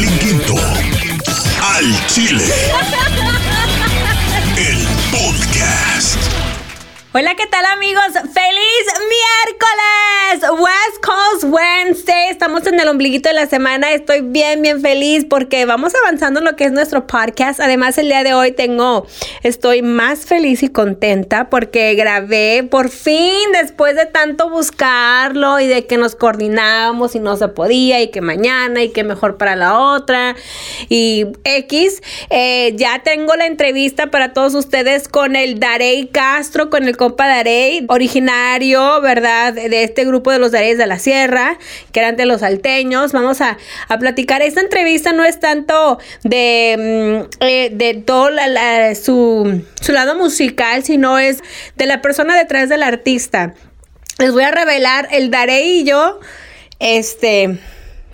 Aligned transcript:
Marlene 0.00 0.18
Quinto. 0.18 0.54
Al 1.62 2.06
Chile. 2.06 2.44
El 4.56 4.86
podcast. 5.10 6.16
Hola, 7.12 7.34
¿qué 7.34 7.46
tal 7.46 7.66
amigos? 7.66 8.04
¡Feliz 8.32 8.69
miércoles! 8.86 10.00
West 10.38 11.04
Coast 11.04 11.44
Wednesday. 11.44 12.30
Estamos 12.30 12.64
en 12.66 12.78
el 12.78 12.88
ombliguito 12.88 13.28
de 13.28 13.34
la 13.34 13.46
semana. 13.46 13.92
Estoy 13.92 14.20
bien, 14.20 14.62
bien 14.62 14.80
feliz 14.80 15.26
porque 15.28 15.64
vamos 15.64 15.92
avanzando 16.04 16.38
en 16.38 16.46
lo 16.46 16.54
que 16.54 16.64
es 16.64 16.72
nuestro 16.72 17.06
podcast. 17.06 17.58
Además, 17.58 17.98
el 17.98 18.06
día 18.06 18.22
de 18.22 18.32
hoy 18.32 18.52
tengo, 18.52 19.06
estoy 19.42 19.82
más 19.82 20.20
feliz 20.20 20.62
y 20.62 20.68
contenta 20.68 21.50
porque 21.50 21.94
grabé 21.94 22.62
por 22.62 22.90
fin 22.90 23.52
después 23.52 23.96
de 23.96 24.06
tanto 24.06 24.48
buscarlo 24.50 25.58
y 25.58 25.66
de 25.66 25.86
que 25.86 25.96
nos 25.96 26.14
coordinábamos 26.14 27.16
y 27.16 27.18
no 27.18 27.36
se 27.36 27.48
podía 27.48 28.00
y 28.00 28.10
que 28.10 28.20
mañana 28.20 28.82
y 28.84 28.90
que 28.90 29.02
mejor 29.02 29.36
para 29.36 29.56
la 29.56 29.78
otra 29.78 30.36
y 30.88 31.26
X. 31.44 32.02
Eh, 32.30 32.72
ya 32.76 33.02
tengo 33.02 33.34
la 33.34 33.46
entrevista 33.46 34.06
para 34.06 34.32
todos 34.32 34.54
ustedes 34.54 35.08
con 35.08 35.34
el 35.34 35.58
Darey 35.58 36.06
Castro, 36.06 36.70
con 36.70 36.84
el 36.86 36.96
compa 36.96 37.26
Darey, 37.26 37.84
originario, 37.88 38.69
¿verdad? 39.02 39.52
De 39.52 39.82
este 39.82 40.04
grupo 40.04 40.30
de 40.30 40.38
los 40.38 40.52
Dareys 40.52 40.78
de 40.78 40.86
la 40.86 40.98
Sierra, 40.98 41.58
que 41.92 42.00
eran 42.00 42.16
de 42.16 42.26
los 42.26 42.42
alteños. 42.42 43.12
Vamos 43.12 43.40
a, 43.40 43.58
platicar. 43.98 44.42
Esta 44.42 44.60
entrevista 44.60 45.12
no 45.12 45.24
es 45.24 45.40
tanto 45.40 45.98
de, 46.22 47.26
mm, 47.40 47.44
eh, 47.44 47.70
de 47.72 47.94
todo 47.94 48.30
su, 48.94 49.64
su 49.80 49.92
lado 49.92 50.14
musical, 50.14 50.84
sino 50.84 51.18
es 51.18 51.42
de 51.76 51.86
la 51.86 52.00
persona 52.00 52.36
detrás 52.36 52.68
del 52.68 52.82
artista. 52.82 53.54
Les 54.18 54.32
voy 54.32 54.44
a 54.44 54.50
revelar, 54.50 55.08
el 55.12 55.30
Darey 55.30 55.80
y 55.80 55.84
yo, 55.84 56.20
este, 56.78 57.58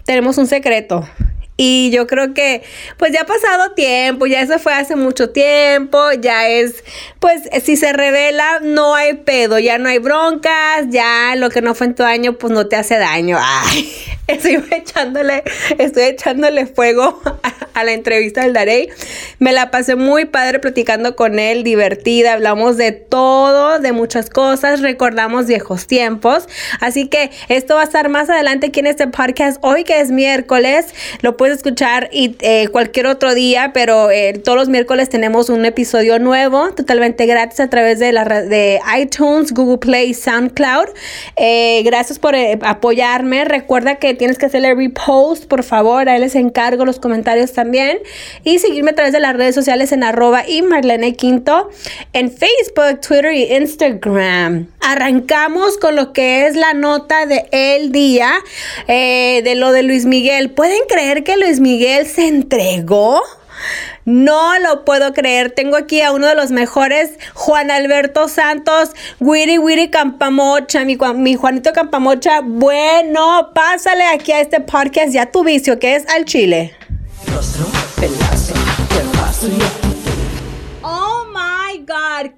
tenemos 0.04 0.38
un 0.38 0.46
secreto. 0.46 1.08
Y 1.56 1.90
yo 1.90 2.06
creo 2.06 2.34
que 2.34 2.62
pues 2.98 3.12
ya 3.12 3.22
ha 3.22 3.26
pasado 3.26 3.72
tiempo, 3.72 4.26
ya 4.26 4.42
eso 4.42 4.58
fue 4.58 4.74
hace 4.74 4.94
mucho 4.94 5.30
tiempo, 5.30 5.98
ya 6.20 6.48
es, 6.48 6.84
pues 7.18 7.42
si 7.64 7.76
se 7.76 7.94
revela 7.94 8.60
no 8.60 8.94
hay 8.94 9.14
pedo, 9.14 9.58
ya 9.58 9.78
no 9.78 9.88
hay 9.88 9.98
broncas, 9.98 10.86
ya 10.88 11.34
lo 11.36 11.48
que 11.48 11.62
no 11.62 11.74
fue 11.74 11.86
en 11.86 11.94
tu 11.94 12.02
año 12.02 12.34
pues 12.34 12.52
no 12.52 12.66
te 12.66 12.76
hace 12.76 12.98
daño. 12.98 13.38
Ay, 13.40 13.90
estoy 14.26 14.62
echándole, 14.70 15.44
estoy 15.78 16.04
echándole 16.04 16.66
fuego 16.66 17.22
a, 17.74 17.84
la 17.84 17.92
entrevista 17.92 18.42
del 18.42 18.52
Darey. 18.52 18.88
Me 19.38 19.52
la 19.52 19.70
pasé 19.70 19.96
muy 19.96 20.26
padre 20.26 20.58
platicando 20.58 21.16
con 21.16 21.38
él, 21.38 21.62
divertida, 21.62 22.34
hablamos 22.34 22.76
de 22.76 22.92
todo, 22.92 23.78
de 23.78 23.92
muchas 23.92 24.28
cosas, 24.28 24.80
recordamos 24.80 25.46
viejos 25.46 25.86
tiempos. 25.86 26.48
Así 26.80 27.08
que 27.08 27.30
esto 27.48 27.76
va 27.76 27.82
a 27.82 27.84
estar 27.84 28.08
más 28.08 28.28
adelante 28.28 28.66
aquí 28.66 28.80
en 28.80 28.86
este 28.86 29.06
podcast 29.06 29.58
hoy 29.62 29.84
que 29.84 30.00
es 30.00 30.10
miércoles. 30.10 30.86
Lo 31.22 31.36
puedes 31.36 31.45
escuchar 31.54 32.08
y, 32.12 32.36
eh, 32.40 32.68
cualquier 32.68 33.06
otro 33.06 33.34
día, 33.34 33.70
pero 33.72 34.10
eh, 34.10 34.40
todos 34.44 34.58
los 34.58 34.68
miércoles 34.68 35.08
tenemos 35.08 35.48
un 35.48 35.64
episodio 35.64 36.18
nuevo, 36.18 36.72
totalmente 36.72 37.26
gratis 37.26 37.60
a 37.60 37.68
través 37.68 37.98
de, 37.98 38.12
la, 38.12 38.24
de 38.24 38.80
iTunes, 38.98 39.52
Google 39.52 39.78
Play, 39.78 40.14
SoundCloud. 40.14 40.88
Eh, 41.36 41.82
gracias 41.84 42.18
por 42.18 42.34
apoyarme. 42.34 43.44
Recuerda 43.44 43.96
que 43.96 44.14
tienes 44.14 44.38
que 44.38 44.46
hacerle 44.46 44.74
repost, 44.74 45.46
por 45.46 45.62
favor. 45.62 46.08
Ahí 46.08 46.20
les 46.20 46.34
encargo 46.34 46.84
los 46.84 46.98
comentarios 46.98 47.52
también. 47.52 47.98
Y 48.44 48.58
seguirme 48.58 48.90
a 48.90 48.94
través 48.94 49.12
de 49.12 49.20
las 49.20 49.36
redes 49.36 49.54
sociales 49.54 49.92
en 49.92 50.04
arroba 50.04 50.48
y 50.48 50.62
Marlene 50.62 51.14
Quinto 51.14 51.70
en 52.12 52.30
Facebook, 52.30 53.00
Twitter 53.00 53.32
y 53.32 53.54
Instagram. 53.54 54.68
Arrancamos 54.80 55.78
con 55.78 55.96
lo 55.96 56.12
que 56.12 56.46
es 56.46 56.56
la 56.56 56.74
nota 56.74 57.26
de 57.26 57.46
el 57.50 57.92
día 57.92 58.32
de 58.86 59.54
lo 59.56 59.72
de 59.72 59.82
Luis 59.82 60.04
Miguel. 60.04 60.50
¿Pueden 60.50 60.80
creer 60.88 61.24
que 61.24 61.35
Luis 61.36 61.60
Miguel 61.60 62.06
se 62.06 62.28
entregó? 62.28 63.20
No 64.04 64.58
lo 64.60 64.84
puedo 64.84 65.12
creer. 65.12 65.50
Tengo 65.50 65.76
aquí 65.76 66.00
a 66.00 66.12
uno 66.12 66.26
de 66.28 66.34
los 66.34 66.50
mejores, 66.52 67.18
Juan 67.34 67.70
Alberto 67.70 68.28
Santos, 68.28 68.90
Wiri 69.18 69.58
Wiri 69.58 69.90
Campamocha, 69.90 70.84
mi, 70.84 70.96
mi 71.16 71.34
Juanito 71.34 71.72
Campamocha. 71.72 72.40
Bueno, 72.42 73.50
pásale 73.54 74.04
aquí 74.04 74.32
a 74.32 74.40
este 74.40 74.60
podcast 74.60 75.12
ya 75.12 75.26
tu 75.26 75.42
vicio, 75.42 75.78
que 75.78 75.96
es 75.96 76.06
al 76.08 76.24
chile. 76.24 76.74
God, 79.36 79.75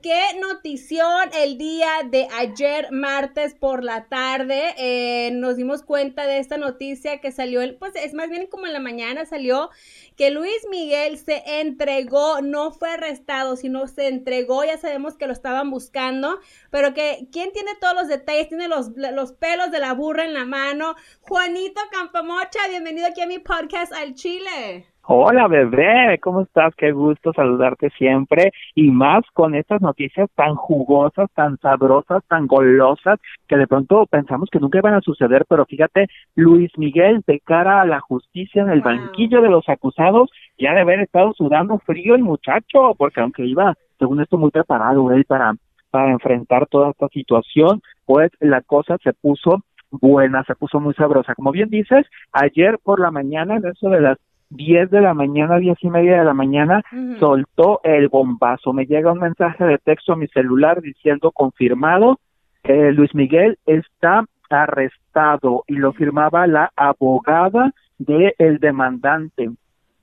qué 0.08 0.40
notición 0.40 1.28
el 1.34 1.58
día 1.58 1.90
de 2.02 2.28
ayer, 2.34 2.90
martes 2.90 3.52
por 3.52 3.84
la 3.84 4.06
tarde. 4.08 4.74
Eh, 4.78 5.32
nos 5.32 5.56
dimos 5.56 5.82
cuenta 5.82 6.24
de 6.24 6.38
esta 6.38 6.56
noticia 6.56 7.20
que 7.20 7.30
salió, 7.30 7.60
pues 7.78 7.92
es 7.94 8.14
más 8.14 8.30
bien 8.30 8.46
como 8.46 8.64
en 8.64 8.72
la 8.72 8.80
mañana 8.80 9.26
salió 9.26 9.68
que 10.16 10.30
Luis 10.30 10.66
Miguel 10.70 11.18
se 11.18 11.60
entregó, 11.60 12.40
no 12.40 12.72
fue 12.72 12.92
arrestado, 12.92 13.56
sino 13.56 13.86
se 13.86 14.08
entregó, 14.08 14.64
ya 14.64 14.78
sabemos 14.78 15.14
que 15.18 15.26
lo 15.26 15.34
estaban 15.34 15.70
buscando, 15.70 16.40
pero 16.70 16.94
que 16.94 17.28
quién 17.30 17.52
tiene 17.52 17.72
todos 17.78 17.94
los 17.94 18.08
detalles, 18.08 18.48
tiene 18.48 18.66
los, 18.66 18.92
los 18.96 19.32
pelos 19.32 19.70
de 19.70 19.78
la 19.78 19.92
burra 19.92 20.24
en 20.24 20.32
la 20.32 20.46
mano. 20.46 20.96
Juanito 21.20 21.82
Campamocha, 21.92 22.66
bienvenido 22.70 23.08
aquí 23.08 23.20
a 23.20 23.26
mi 23.26 23.40
podcast 23.40 23.92
al 23.92 24.14
Chile. 24.14 24.86
Hola 25.10 25.48
bebé, 25.48 26.18
¿cómo 26.20 26.42
estás? 26.42 26.74
Qué 26.74 26.92
gusto 26.92 27.32
saludarte 27.32 27.88
siempre 27.96 28.52
y 28.74 28.90
más 28.90 29.22
con 29.32 29.54
estas 29.54 29.80
noticias 29.80 30.28
tan 30.34 30.54
jugosas, 30.54 31.30
tan 31.34 31.56
sabrosas, 31.60 32.22
tan 32.28 32.46
golosas 32.46 33.18
que 33.46 33.56
de 33.56 33.66
pronto 33.66 34.04
pensamos 34.04 34.50
que 34.52 34.60
nunca 34.60 34.76
iban 34.76 34.92
a 34.92 35.00
suceder, 35.00 35.46
pero 35.48 35.64
fíjate, 35.64 36.08
Luis 36.34 36.70
Miguel 36.76 37.24
de 37.26 37.40
cara 37.40 37.80
a 37.80 37.86
la 37.86 38.00
justicia 38.00 38.60
en 38.60 38.68
el 38.68 38.82
banquillo 38.82 39.40
de 39.40 39.48
los 39.48 39.66
acusados 39.70 40.30
ya 40.58 40.74
de 40.74 40.80
haber 40.82 41.00
estado 41.00 41.32
sudando 41.32 41.78
frío 41.78 42.14
el 42.14 42.22
muchacho, 42.22 42.94
porque 42.98 43.22
aunque 43.22 43.46
iba, 43.46 43.72
según 43.98 44.20
esto, 44.20 44.36
muy 44.36 44.50
preparado 44.50 45.10
él 45.12 45.24
para, 45.24 45.54
para 45.90 46.12
enfrentar 46.12 46.66
toda 46.66 46.90
esta 46.90 47.08
situación, 47.08 47.80
pues 48.04 48.30
la 48.40 48.60
cosa 48.60 48.98
se 49.02 49.14
puso 49.14 49.62
buena, 49.90 50.44
se 50.44 50.54
puso 50.54 50.80
muy 50.80 50.92
sabrosa. 50.92 51.34
Como 51.34 51.50
bien 51.50 51.70
dices, 51.70 52.04
ayer 52.32 52.78
por 52.82 53.00
la 53.00 53.10
mañana, 53.10 53.56
en 53.56 53.64
eso 53.68 53.88
de 53.88 54.02
las 54.02 54.18
10 54.50 54.90
de 54.90 55.00
la 55.00 55.14
mañana, 55.14 55.58
diez 55.58 55.76
y 55.82 55.90
media 55.90 56.18
de 56.18 56.24
la 56.24 56.34
mañana, 56.34 56.82
soltó 57.18 57.80
el 57.84 58.08
bombazo. 58.08 58.72
Me 58.72 58.86
llega 58.86 59.12
un 59.12 59.20
mensaje 59.20 59.64
de 59.64 59.78
texto 59.78 60.12
a 60.12 60.16
mi 60.16 60.26
celular 60.28 60.80
diciendo 60.80 61.32
confirmado, 61.32 62.18
que 62.62 62.92
Luis 62.92 63.14
Miguel 63.14 63.58
está 63.66 64.24
arrestado 64.50 65.64
y 65.66 65.74
lo 65.74 65.92
firmaba 65.92 66.46
la 66.46 66.72
abogada 66.76 67.72
del 67.98 68.34
el 68.38 68.58
demandante. 68.58 69.50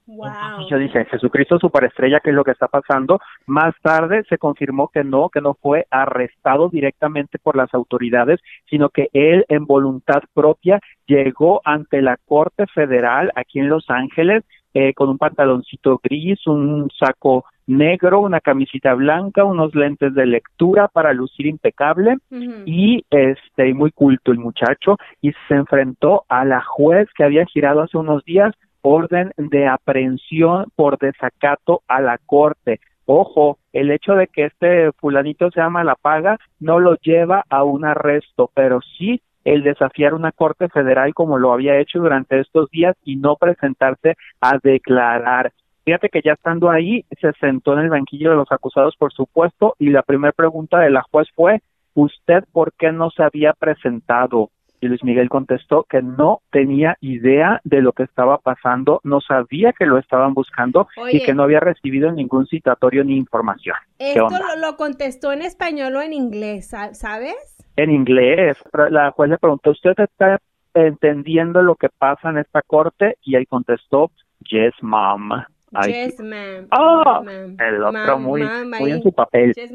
Y 0.07 0.69
yo 0.69 0.77
dije, 0.77 1.05
Jesucristo 1.05 1.57
superestrella, 1.57 2.19
¿qué 2.19 2.29
es 2.29 2.35
lo 2.35 2.43
que 2.43 2.51
está 2.51 2.67
pasando? 2.67 3.19
Más 3.47 3.73
tarde 3.81 4.23
se 4.29 4.38
confirmó 4.38 4.89
que 4.89 5.03
no, 5.03 5.29
que 5.29 5.41
no 5.41 5.55
fue 5.55 5.88
arrestado 5.89 6.69
directamente 6.69 7.39
por 7.39 7.55
las 7.55 7.73
autoridades, 7.73 8.39
sino 8.69 8.89
que 8.89 9.09
él 9.13 9.45
en 9.49 9.66
voluntad 9.66 10.21
propia 10.33 10.79
llegó 11.07 11.61
ante 11.66 12.01
la 12.01 12.17
Corte 12.25 12.67
Federal 12.67 13.31
aquí 13.35 13.59
en 13.59 13.69
Los 13.69 13.89
Ángeles 13.89 14.43
eh, 14.75 14.93
con 14.93 15.09
un 15.09 15.17
pantaloncito 15.17 15.99
gris, 16.03 16.45
un 16.47 16.89
saco 16.99 17.45
negro, 17.66 18.19
una 18.19 18.41
camisita 18.41 18.93
blanca, 18.93 19.43
unos 19.43 19.73
lentes 19.73 20.13
de 20.13 20.25
lectura 20.25 20.87
para 20.87 21.13
lucir 21.13 21.47
impecable 21.47 22.17
y 22.66 23.03
este 23.09 23.73
muy 23.73 23.91
culto 23.91 24.31
el 24.31 24.37
muchacho 24.37 24.97
y 25.22 25.31
se 25.47 25.55
enfrentó 25.55 26.25
a 26.29 26.45
la 26.45 26.61
juez 26.61 27.07
que 27.16 27.23
había 27.23 27.45
girado 27.45 27.81
hace 27.81 27.97
unos 27.97 28.23
días 28.25 28.53
orden 28.85 29.31
de 29.38 29.68
aprehensión 29.68 30.68
por 30.75 30.97
desacato 31.00 31.81
a 31.88 32.01
la 32.01 32.19
corte. 32.19 32.79
Ojo, 33.06 33.57
el 33.73 33.91
hecho 33.91 34.13
de 34.13 34.28
que 34.28 34.46
este 34.46 34.91
fulanito 34.94 35.50
se 35.51 35.59
llama 35.59 35.84
la 35.84 35.96
paga 35.96 36.38
no 36.59 36.79
lo 36.79 36.96
lleva 36.97 37.44
a 37.50 37.63
un 37.63 37.85
arresto, 37.85 38.51
pero 38.53 38.79
sí 38.97 39.22
el 39.44 39.63
desafiar 39.63 40.13
una 40.13 40.31
corte 40.31 40.69
federal 40.69 41.13
como 41.13 41.38
lo 41.38 41.53
había 41.53 41.79
hecho 41.79 42.00
durante 42.00 42.40
estos 42.40 42.69
días 42.72 42.96
y 43.03 43.16
no 43.16 43.35
presentarse 43.35 44.16
a 44.41 44.57
declarar. 44.62 45.52
Fíjate 45.84 46.09
que 46.09 46.22
ya 46.23 46.34
estando 46.34 46.72
ahí, 46.72 47.05
se 47.22 47.31
sentó 47.34 47.73
en 47.73 47.79
el 47.79 47.90
banquillo 47.90 48.31
de 48.31 48.38
los 48.38 48.52
acusados, 48.52 48.96
por 48.97 49.14
supuesto, 49.14 49.76
y 49.78 49.90
la 49.90 50.02
primera 50.02 50.31
pregunta 50.31 50.79
de 50.79 50.90
la 50.90 51.03
juez 51.03 51.28
fue, 51.35 51.61
¿usted 51.93 52.43
por 52.52 52.73
qué 52.73 52.91
no 52.91 53.11
se 53.11 53.22
había 53.22 53.53
presentado? 53.53 54.49
Y 54.85 54.87
Luis 54.87 55.03
Miguel 55.03 55.29
contestó 55.29 55.85
que 55.90 56.03
no 56.03 56.41
tenía 56.52 56.96
idea 57.02 57.59
de 57.64 57.82
lo 57.82 57.91
que 57.91 58.03
estaba 58.03 58.37
pasando, 58.37 59.02
no 59.03 59.20
sabía 59.20 59.73
que 59.73 59.87
lo 59.87 59.97
estaban 59.97 60.35
buscando 60.35 60.87
y 61.11 61.23
que 61.23 61.34
no 61.34 61.41
había 61.41 61.59
recibido 61.59 62.11
ningún 62.11 62.46
citatorio 62.46 63.03
ni 63.03 63.17
información. 63.17 63.76
¿Esto 63.97 64.28
lo, 64.61 64.76
contestó 64.78 65.32
en 65.32 65.41
español 65.41 65.96
o 65.96 66.02
en 66.02 66.14
inglés, 66.14 66.70
sabes? 66.93 67.58
En 67.76 67.90
inglés. 67.90 68.64
La 68.91 69.09
juez 69.09 69.32
le 69.32 69.37
preguntó, 69.40 69.72
¿usted 69.72 69.96
está 69.97 70.40
entendiendo 70.76 71.64
lo 71.64 71.73
que 71.76 71.90
pasa 71.90 72.29
en 72.29 72.38
esta 72.38 72.61
corte? 72.61 73.17
Y 73.23 73.35
él 73.35 73.47
contestó, 73.47 74.11
yes, 74.41 74.73
mom. 74.81 75.31
Ay, 75.75 75.93
Yes, 75.93 76.19
ma'am. 76.19 76.67
¡Ah! 76.72 77.22
El 77.25 77.83
otro 77.83 78.19
muy, 78.19 78.43
muy 78.43 78.91
en 78.91 79.01
su 79.03 79.11
papel. 79.11 79.53
Yes. 79.53 79.72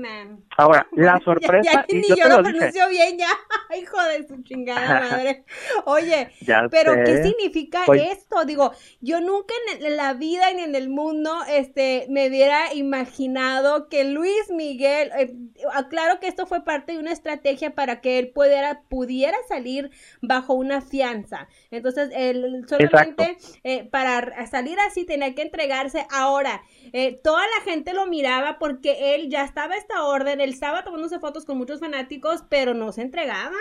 Ahora, 0.57 0.87
la 0.93 1.19
Ya- 1.19 1.25
sorpresa, 1.25 1.63
ya, 1.73 1.85
y 1.89 1.97
ni 1.97 2.09
yo 2.09 2.17
yo 2.17 2.23
te 2.25 2.29
lo 2.29 2.37
dije, 2.43 2.53
pronuncio 2.59 2.89
bien 2.89 3.19
ya. 3.19 3.29
Hijo 3.81 4.03
de 4.03 4.27
su 4.27 4.43
chingada 4.43 5.01
madre. 5.11 5.45
Oye, 5.85 6.29
ya 6.41 6.67
pero 6.71 6.95
¿qué 7.05 7.23
significa 7.23 7.83
Pues- 7.87 8.03
esto? 8.13 8.45
Digo, 8.45 8.73
yo 9.01 9.21
nunca 9.21 9.55
en, 9.81 9.97
la 9.97 10.15
vida 10.15 10.53
ni 10.55 10.63
en 10.63 10.75
el 10.75 10.89
mundo 10.89 11.33
este, 11.49 12.07
me 12.09 12.29
hubiera 12.29 12.75
imaginado 12.75 13.89
que 13.89 14.05
Luis 14.05 14.51
Miguel, 14.51 15.11
eh, 15.19 15.33
aclaro 15.75 16.21
que 16.21 16.29
esto 16.29 16.47
fue 16.47 16.65
parte 16.65 16.93
de 16.93 16.99
una 16.99 17.13
estrategia 17.13 17.75
para 17.75 18.01
que 18.01 18.19
él 18.19 18.31
pudiera, 18.35 18.83
pudiera 18.89 19.37
salir 19.49 19.91
bajo 20.23 20.55
una 20.55 20.81
fianza. 20.81 21.49
Entonces, 21.71 22.11
él 22.15 22.65
solamente 22.69 23.37
eh, 23.65 23.85
para 23.85 24.47
salir 24.47 24.79
así 24.81 25.05
tenía 25.05 25.35
que 25.35 25.43
Ahora, 26.11 26.63
eh, 26.93 27.21
toda 27.23 27.43
la 27.43 27.65
gente 27.65 27.93
lo 27.95 28.07
miraba 28.07 28.59
porque 28.59 29.15
él 29.15 29.29
ya 29.29 29.45
estaba 29.45 29.75
a 29.75 29.79
esta 29.79 30.05
orden, 30.05 30.41
él 30.41 30.51
estaba 30.51 30.85
tomándose 30.85 31.19
fotos 31.19 31.45
con 31.45 31.59
muchos 31.59 31.81
fanáticos, 31.81 32.45
pero 32.49 32.75
no 32.75 32.93
se 32.93 33.03
entregaba. 33.03 33.57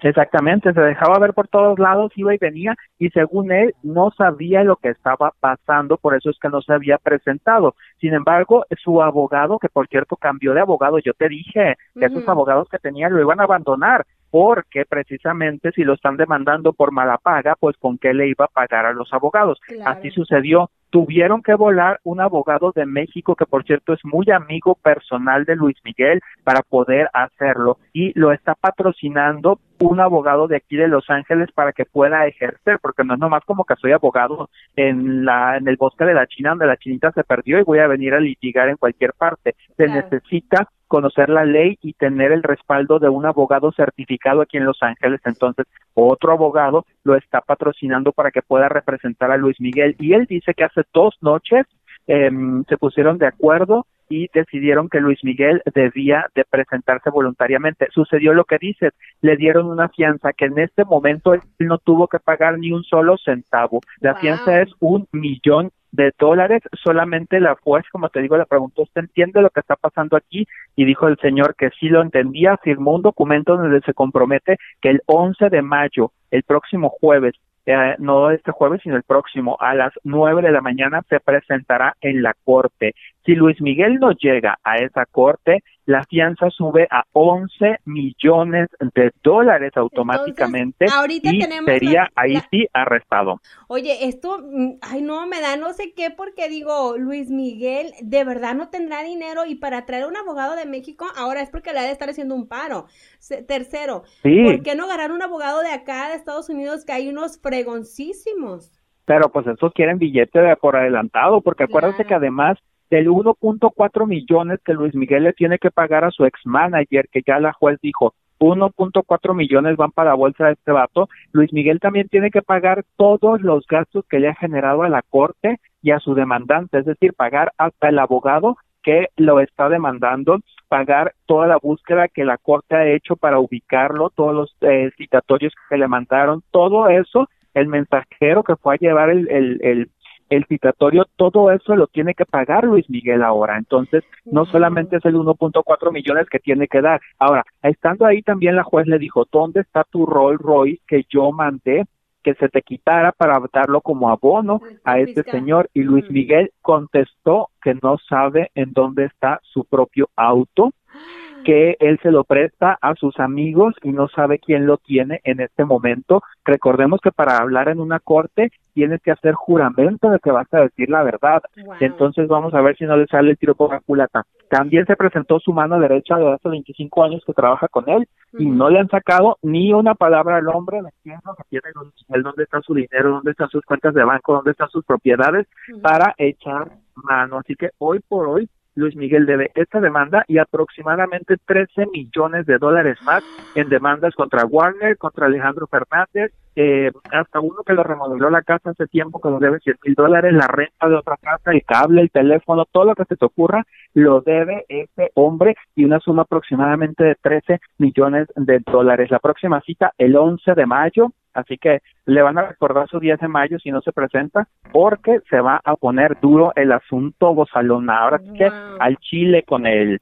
Exactamente, 0.00 0.72
se 0.72 0.80
dejaba 0.80 1.18
ver 1.18 1.34
por 1.34 1.48
todos 1.48 1.76
lados, 1.78 2.12
iba 2.14 2.32
y 2.32 2.38
venía, 2.38 2.76
y 2.98 3.10
según 3.10 3.50
él 3.50 3.74
no 3.82 4.12
sabía 4.16 4.62
lo 4.62 4.76
que 4.76 4.90
estaba 4.90 5.32
pasando, 5.40 5.96
por 5.96 6.14
eso 6.14 6.30
es 6.30 6.38
que 6.38 6.48
no 6.48 6.62
se 6.62 6.72
había 6.72 6.98
presentado. 6.98 7.74
Sin 8.00 8.14
embargo, 8.14 8.64
su 8.82 9.02
abogado, 9.02 9.58
que 9.58 9.68
por 9.68 9.88
cierto 9.88 10.14
cambió 10.14 10.54
de 10.54 10.60
abogado, 10.60 11.00
yo 11.00 11.14
te 11.14 11.28
dije 11.28 11.74
que 11.98 12.06
esos 12.06 12.22
Ujú. 12.22 12.30
abogados 12.30 12.68
que 12.68 12.78
tenía 12.78 13.08
lo 13.08 13.20
iban 13.20 13.40
a 13.40 13.44
abandonar, 13.44 14.06
porque 14.30 14.84
precisamente 14.88 15.72
si 15.72 15.82
lo 15.82 15.94
están 15.94 16.16
demandando 16.16 16.72
por 16.72 16.92
mala 16.92 17.18
paga, 17.18 17.56
pues 17.58 17.76
con 17.76 17.98
qué 17.98 18.14
le 18.14 18.28
iba 18.28 18.44
a 18.44 18.48
pagar 18.48 18.86
a 18.86 18.92
los 18.92 19.12
abogados. 19.12 19.58
Claro. 19.66 19.98
Así 19.98 20.10
sucedió. 20.10 20.70
Tuvieron 20.90 21.42
que 21.42 21.54
volar 21.54 22.00
un 22.04 22.20
abogado 22.20 22.72
de 22.74 22.86
México 22.86 23.34
que 23.36 23.46
por 23.46 23.64
cierto 23.64 23.92
es 23.92 24.00
muy 24.04 24.30
amigo 24.30 24.74
personal 24.74 25.44
de 25.44 25.56
Luis 25.56 25.76
Miguel 25.84 26.20
para 26.44 26.62
poder 26.62 27.10
hacerlo 27.12 27.78
y 27.92 28.18
lo 28.18 28.32
está 28.32 28.54
patrocinando 28.54 29.60
un 29.80 30.00
abogado 30.00 30.48
de 30.48 30.56
aquí 30.56 30.76
de 30.76 30.88
Los 30.88 31.08
Ángeles 31.08 31.50
para 31.52 31.72
que 31.72 31.84
pueda 31.84 32.26
ejercer, 32.26 32.78
porque 32.80 33.04
no 33.04 33.14
es 33.14 33.20
nomás 33.20 33.44
como 33.44 33.64
que 33.64 33.76
soy 33.76 33.92
abogado 33.92 34.50
en 34.76 35.24
la 35.24 35.56
en 35.56 35.68
el 35.68 35.76
bosque 35.76 36.04
de 36.04 36.14
la 36.14 36.26
China 36.26 36.50
donde 36.50 36.66
la 36.66 36.76
chinita 36.76 37.12
se 37.12 37.22
perdió 37.24 37.60
y 37.60 37.64
voy 37.64 37.78
a 37.78 37.86
venir 37.86 38.14
a 38.14 38.20
litigar 38.20 38.68
en 38.68 38.76
cualquier 38.76 39.12
parte. 39.12 39.54
Se 39.76 39.84
Claro. 39.86 40.00
necesita 40.10 40.68
conocer 40.88 41.28
la 41.28 41.44
ley 41.44 41.78
y 41.82 41.92
tener 41.92 42.32
el 42.32 42.42
respaldo 42.42 42.98
de 42.98 43.08
un 43.08 43.26
abogado 43.26 43.70
certificado 43.72 44.40
aquí 44.40 44.56
en 44.56 44.64
Los 44.64 44.82
Ángeles. 44.82 45.20
Entonces, 45.24 45.66
otro 45.94 46.32
abogado 46.32 46.84
lo 47.04 47.14
está 47.14 47.40
patrocinando 47.40 48.12
para 48.12 48.30
que 48.30 48.42
pueda 48.42 48.68
representar 48.68 49.30
a 49.30 49.36
Luis 49.36 49.60
Miguel. 49.60 49.94
Y 49.98 50.14
él 50.14 50.26
dice 50.26 50.54
que 50.54 50.64
hace 50.64 50.82
dos 50.92 51.16
noches 51.20 51.66
em, 52.06 52.64
se 52.64 52.76
pusieron 52.76 53.18
de 53.18 53.26
acuerdo 53.26 53.86
y 54.08 54.28
decidieron 54.32 54.88
que 54.88 55.00
Luis 55.00 55.22
Miguel 55.22 55.62
debía 55.74 56.26
de 56.34 56.44
presentarse 56.44 57.10
voluntariamente. 57.10 57.88
Sucedió 57.90 58.32
lo 58.34 58.44
que 58.44 58.58
dices, 58.58 58.92
le 59.20 59.36
dieron 59.36 59.66
una 59.66 59.88
fianza 59.88 60.32
que 60.32 60.46
en 60.46 60.58
este 60.58 60.84
momento 60.84 61.34
él 61.34 61.42
no 61.58 61.78
tuvo 61.78 62.08
que 62.08 62.18
pagar 62.18 62.58
ni 62.58 62.72
un 62.72 62.84
solo 62.84 63.16
centavo. 63.18 63.80
La 64.00 64.12
Wow. 64.12 64.20
fianza 64.20 64.62
es 64.62 64.70
un 64.80 65.06
millón 65.12 65.70
de 65.90 66.12
dólares, 66.18 66.62
solamente 66.82 67.40
la 67.40 67.56
juez, 67.62 67.84
como 67.90 68.08
te 68.10 68.20
digo, 68.20 68.36
le 68.36 68.44
preguntó, 68.44 68.82
¿usted 68.82 69.00
entiende 69.02 69.40
lo 69.40 69.50
que 69.50 69.60
está 69.60 69.74
pasando 69.76 70.16
aquí? 70.16 70.46
Y 70.76 70.84
dijo 70.84 71.08
el 71.08 71.16
señor 71.18 71.54
que 71.56 71.70
sí 71.80 71.88
lo 71.88 72.02
entendía, 72.02 72.58
firmó 72.58 72.94
un 72.94 73.02
documento 73.02 73.56
donde 73.56 73.80
se 73.80 73.94
compromete 73.94 74.58
que 74.82 74.90
el 74.90 75.00
11 75.06 75.48
de 75.48 75.62
mayo, 75.62 76.12
el 76.30 76.42
próximo 76.42 76.90
jueves, 76.90 77.34
eh, 77.70 77.96
no 77.98 78.30
este 78.30 78.50
jueves, 78.50 78.80
sino 78.82 78.96
el 78.96 79.02
próximo, 79.02 79.58
a 79.60 79.74
las 79.74 79.92
9 80.02 80.40
de 80.40 80.52
la 80.52 80.62
mañana 80.62 81.02
se 81.06 81.20
presentará 81.20 81.94
en 82.00 82.22
la 82.22 82.34
corte. 82.44 82.94
Si 83.26 83.34
Luis 83.34 83.60
Miguel 83.60 83.96
no 83.96 84.12
llega 84.12 84.58
a 84.64 84.76
esa 84.76 85.04
corte, 85.04 85.62
la 85.88 86.04
fianza 86.04 86.50
sube 86.50 86.86
a 86.90 87.04
11 87.12 87.78
millones 87.86 88.68
de 88.94 89.10
dólares 89.22 89.72
automáticamente 89.74 90.84
Entonces, 90.84 90.98
ahorita 90.98 91.30
y 91.32 91.38
tenemos 91.38 91.64
sería 91.64 92.02
la- 92.02 92.10
ahí 92.14 92.34
la- 92.34 92.46
sí 92.50 92.66
arrestado. 92.74 93.40
Oye, 93.68 94.06
esto, 94.06 94.38
mm, 94.38 94.80
ay 94.82 95.00
no, 95.00 95.26
me 95.26 95.40
da 95.40 95.56
no 95.56 95.72
sé 95.72 95.94
qué 95.94 96.10
porque 96.10 96.50
digo, 96.50 96.98
Luis 96.98 97.30
Miguel 97.30 97.92
de 98.02 98.22
verdad 98.24 98.54
no 98.54 98.68
tendrá 98.68 99.02
dinero 99.02 99.46
y 99.46 99.54
para 99.54 99.86
traer 99.86 100.06
un 100.06 100.16
abogado 100.18 100.56
de 100.56 100.66
México 100.66 101.06
ahora 101.16 101.40
es 101.40 101.48
porque 101.48 101.72
le 101.72 101.78
ha 101.78 101.84
de 101.84 101.92
estar 101.92 102.10
haciendo 102.10 102.34
un 102.34 102.46
paro. 102.48 102.84
Se- 103.18 103.42
tercero, 103.42 104.02
Sí. 104.22 104.42
¿por 104.44 104.62
qué 104.62 104.74
no 104.74 104.84
agarrar 104.84 105.10
un 105.10 105.22
abogado 105.22 105.62
de 105.62 105.70
acá, 105.70 106.10
de 106.10 106.16
Estados 106.16 106.50
Unidos, 106.50 106.84
que 106.84 106.92
hay 106.92 107.08
unos 107.08 107.40
fregoncísimos? 107.40 108.72
Pero 109.06 109.30
pues 109.32 109.46
estos 109.46 109.72
quieren 109.72 109.98
billete 109.98 110.38
de 110.38 110.54
por 110.56 110.76
adelantado, 110.76 111.40
porque 111.40 111.64
acuérdate 111.64 111.94
Claro. 111.96 112.08
que 112.08 112.14
además 112.14 112.58
del 112.90 113.08
1.4 113.08 114.06
millones 114.06 114.60
que 114.64 114.74
Luis 114.74 114.94
Miguel 114.94 115.24
le 115.24 115.32
tiene 115.32 115.58
que 115.58 115.70
pagar 115.70 116.04
a 116.04 116.10
su 116.10 116.24
ex 116.24 116.40
manager, 116.44 117.08
que 117.10 117.22
ya 117.26 117.38
la 117.38 117.52
juez 117.52 117.78
dijo, 117.82 118.14
1.4 118.38 119.34
millones 119.34 119.76
van 119.76 119.90
para 119.90 120.10
la 120.10 120.14
bolsa 120.14 120.46
de 120.46 120.52
este 120.52 120.72
vato, 120.72 121.08
Luis 121.32 121.52
Miguel 121.52 121.80
también 121.80 122.08
tiene 122.08 122.30
que 122.30 122.42
pagar 122.42 122.84
todos 122.96 123.40
los 123.42 123.66
gastos 123.66 124.04
que 124.08 124.20
le 124.20 124.28
ha 124.28 124.34
generado 124.34 124.82
a 124.82 124.88
la 124.88 125.02
corte 125.02 125.60
y 125.82 125.90
a 125.90 125.98
su 125.98 126.14
demandante, 126.14 126.78
es 126.78 126.84
decir, 126.84 127.14
pagar 127.14 127.52
hasta 127.58 127.88
el 127.88 127.98
abogado 127.98 128.56
que 128.82 129.08
lo 129.16 129.40
está 129.40 129.68
demandando, 129.68 130.38
pagar 130.68 131.14
toda 131.26 131.46
la 131.46 131.58
búsqueda 131.58 132.08
que 132.08 132.24
la 132.24 132.38
corte 132.38 132.76
ha 132.76 132.86
hecho 132.86 133.16
para 133.16 133.38
ubicarlo, 133.38 134.10
todos 134.10 134.34
los 134.34 134.56
eh, 134.60 134.90
citatorios 134.96 135.52
que 135.68 135.76
le 135.76 135.88
mandaron, 135.88 136.42
todo 136.50 136.88
eso, 136.88 137.28
el 137.54 137.66
mensajero 137.66 138.44
que 138.44 138.56
fue 138.56 138.74
a 138.74 138.78
llevar 138.78 139.10
el, 139.10 139.28
el, 139.30 139.60
el, 139.62 139.90
el 140.28 140.44
citatorio, 140.46 141.06
todo 141.16 141.50
eso 141.50 141.74
lo 141.76 141.86
tiene 141.86 142.14
que 142.14 142.26
pagar 142.26 142.64
Luis 142.64 142.88
Miguel 142.90 143.22
ahora. 143.22 143.56
Entonces, 143.56 144.04
no 144.24 144.44
solamente 144.46 144.96
es 144.96 145.04
el 145.04 145.16
1.4 145.16 145.92
millones 145.92 146.28
que 146.28 146.38
tiene 146.38 146.68
que 146.68 146.80
dar. 146.80 147.00
Ahora, 147.18 147.44
estando 147.62 148.04
ahí 148.06 148.22
también 148.22 148.56
la 148.56 148.64
juez 148.64 148.86
le 148.86 148.98
dijo, 148.98 149.26
¿dónde 149.30 149.60
está 149.60 149.84
tu 149.84 150.06
Rolls 150.06 150.40
Royce 150.40 150.82
que 150.86 151.04
yo 151.08 151.32
mandé 151.32 151.86
que 152.22 152.34
se 152.34 152.48
te 152.48 152.62
quitara 152.62 153.12
para 153.12 153.40
darlo 153.52 153.80
como 153.80 154.10
abono 154.10 154.60
a 154.84 154.98
este 154.98 155.22
señor? 155.22 155.70
Y 155.72 155.82
Luis 155.82 156.04
Ujú. 156.04 156.12
Miguel 156.12 156.50
contestó 156.62 157.48
que 157.62 157.74
no 157.82 157.96
sabe 158.08 158.50
en 158.54 158.72
dónde 158.72 159.04
está 159.04 159.40
su 159.42 159.64
propio 159.64 160.10
auto 160.16 160.72
que 161.44 161.76
él 161.80 161.98
se 162.02 162.10
lo 162.10 162.24
presta 162.24 162.76
a 162.80 162.94
sus 162.94 163.18
amigos 163.18 163.74
y 163.82 163.92
no 163.92 164.08
sabe 164.08 164.38
quién 164.38 164.66
lo 164.66 164.76
tiene 164.76 165.20
en 165.24 165.40
este 165.40 165.64
momento. 165.64 166.22
Recordemos 166.44 167.00
que 167.00 167.12
para 167.12 167.38
hablar 167.38 167.68
en 167.68 167.80
una 167.80 168.00
corte 168.00 168.50
tienes 168.78 169.02
que 169.02 169.10
hacer 169.10 169.34
juramento 169.34 170.08
de 170.08 170.20
que 170.20 170.30
vas 170.30 170.46
a 170.52 170.60
decir 170.60 170.88
la 170.88 171.02
verdad. 171.02 171.42
Wow. 171.64 171.74
Entonces 171.80 172.28
vamos 172.28 172.54
a 172.54 172.60
ver 172.60 172.76
si 172.76 172.84
no 172.84 172.96
le 172.96 173.08
sale 173.08 173.30
el 173.30 173.36
tiro 173.36 173.56
por 173.56 173.72
la 173.72 173.80
culata. 173.80 174.22
También 174.48 174.86
se 174.86 174.94
presentó 174.94 175.40
su 175.40 175.52
mano 175.52 175.80
derecha 175.80 176.16
de 176.16 176.32
hace 176.32 176.48
25 176.48 177.02
años 177.02 177.24
que 177.26 177.32
trabaja 177.32 177.66
con 177.66 177.88
él 177.88 178.06
y 178.38 178.46
no 178.46 178.70
le 178.70 178.78
han 178.78 178.88
sacado 178.88 179.36
ni 179.42 179.72
una 179.72 179.96
palabra 179.96 180.36
al 180.36 180.46
hombre 180.46 180.78
es 180.78 180.84
lo 181.24 181.34
que 181.34 181.42
tiene 181.50 181.68
Miguel, 182.06 182.22
dónde 182.22 182.44
está 182.44 182.60
su 182.60 182.72
dinero, 182.72 183.10
dónde 183.10 183.32
están 183.32 183.48
sus 183.48 183.64
cuentas 183.64 183.94
de 183.94 184.04
banco, 184.04 184.34
dónde 184.34 184.52
están 184.52 184.68
sus 184.68 184.84
propiedades 184.84 185.48
para 185.82 186.14
echar 186.16 186.70
mano. 186.94 187.38
Así 187.38 187.56
que 187.56 187.70
hoy 187.78 187.98
por 188.06 188.28
hoy 188.28 188.48
Luis 188.78 188.94
Miguel 188.94 189.26
debe 189.26 189.50
esta 189.54 189.80
demanda 189.80 190.24
y 190.28 190.38
aproximadamente 190.38 191.36
13 191.44 191.86
millones 191.86 192.46
de 192.46 192.58
dólares 192.58 192.96
más 193.02 193.24
en 193.54 193.68
demandas 193.68 194.14
contra 194.14 194.46
Warner, 194.46 194.96
contra 194.96 195.26
Alejandro 195.26 195.66
Fernández, 195.66 196.32
eh, 196.54 196.90
hasta 197.12 197.40
uno 197.40 197.62
que 197.64 197.72
le 197.72 197.82
remodeló 197.82 198.30
la 198.30 198.42
casa 198.42 198.70
hace 198.70 198.86
tiempo 198.86 199.20
que 199.20 199.30
lo 199.30 199.38
debe 199.38 199.60
100 199.60 199.76
mil 199.84 199.94
dólares, 199.94 200.32
la 200.32 200.48
renta 200.48 200.88
de 200.88 200.96
otra 200.96 201.16
casa, 201.16 201.52
el 201.52 201.62
cable, 201.64 202.02
el 202.02 202.10
teléfono, 202.10 202.64
todo 202.70 202.84
lo 202.84 202.94
que 202.94 203.04
se 203.04 203.16
te 203.16 203.24
ocurra, 203.24 203.64
lo 203.94 204.20
debe 204.22 204.64
este 204.68 205.10
hombre 205.14 205.56
y 205.76 205.84
una 205.84 206.00
suma 206.00 206.22
aproximadamente 206.22 207.04
de 207.04 207.14
13 207.14 207.60
millones 207.78 208.28
de 208.34 208.60
dólares. 208.60 209.10
La 209.10 209.20
próxima 209.20 209.60
cita 209.60 209.92
el 209.98 210.16
11 210.16 210.54
de 210.54 210.66
mayo, 210.66 211.12
así 211.38 211.58
que 211.58 211.80
le 212.06 212.22
van 212.22 212.38
a 212.38 212.48
recordar 212.48 212.88
su 212.88 213.00
10 213.00 213.20
de 213.20 213.28
mayo 213.28 213.58
si 213.58 213.70
no 213.70 213.80
se 213.80 213.92
presenta, 213.92 214.48
porque 214.72 215.20
se 215.30 215.40
va 215.40 215.60
a 215.64 215.76
poner 215.76 216.18
duro 216.20 216.52
el 216.56 216.72
asunto 216.72 217.34
Bozalón. 217.34 217.90
Ahora 217.90 218.18
sí 218.18 218.32
que 218.32 218.50
al 218.80 218.96
Chile 218.98 219.42
con 219.42 219.66
él. 219.66 220.00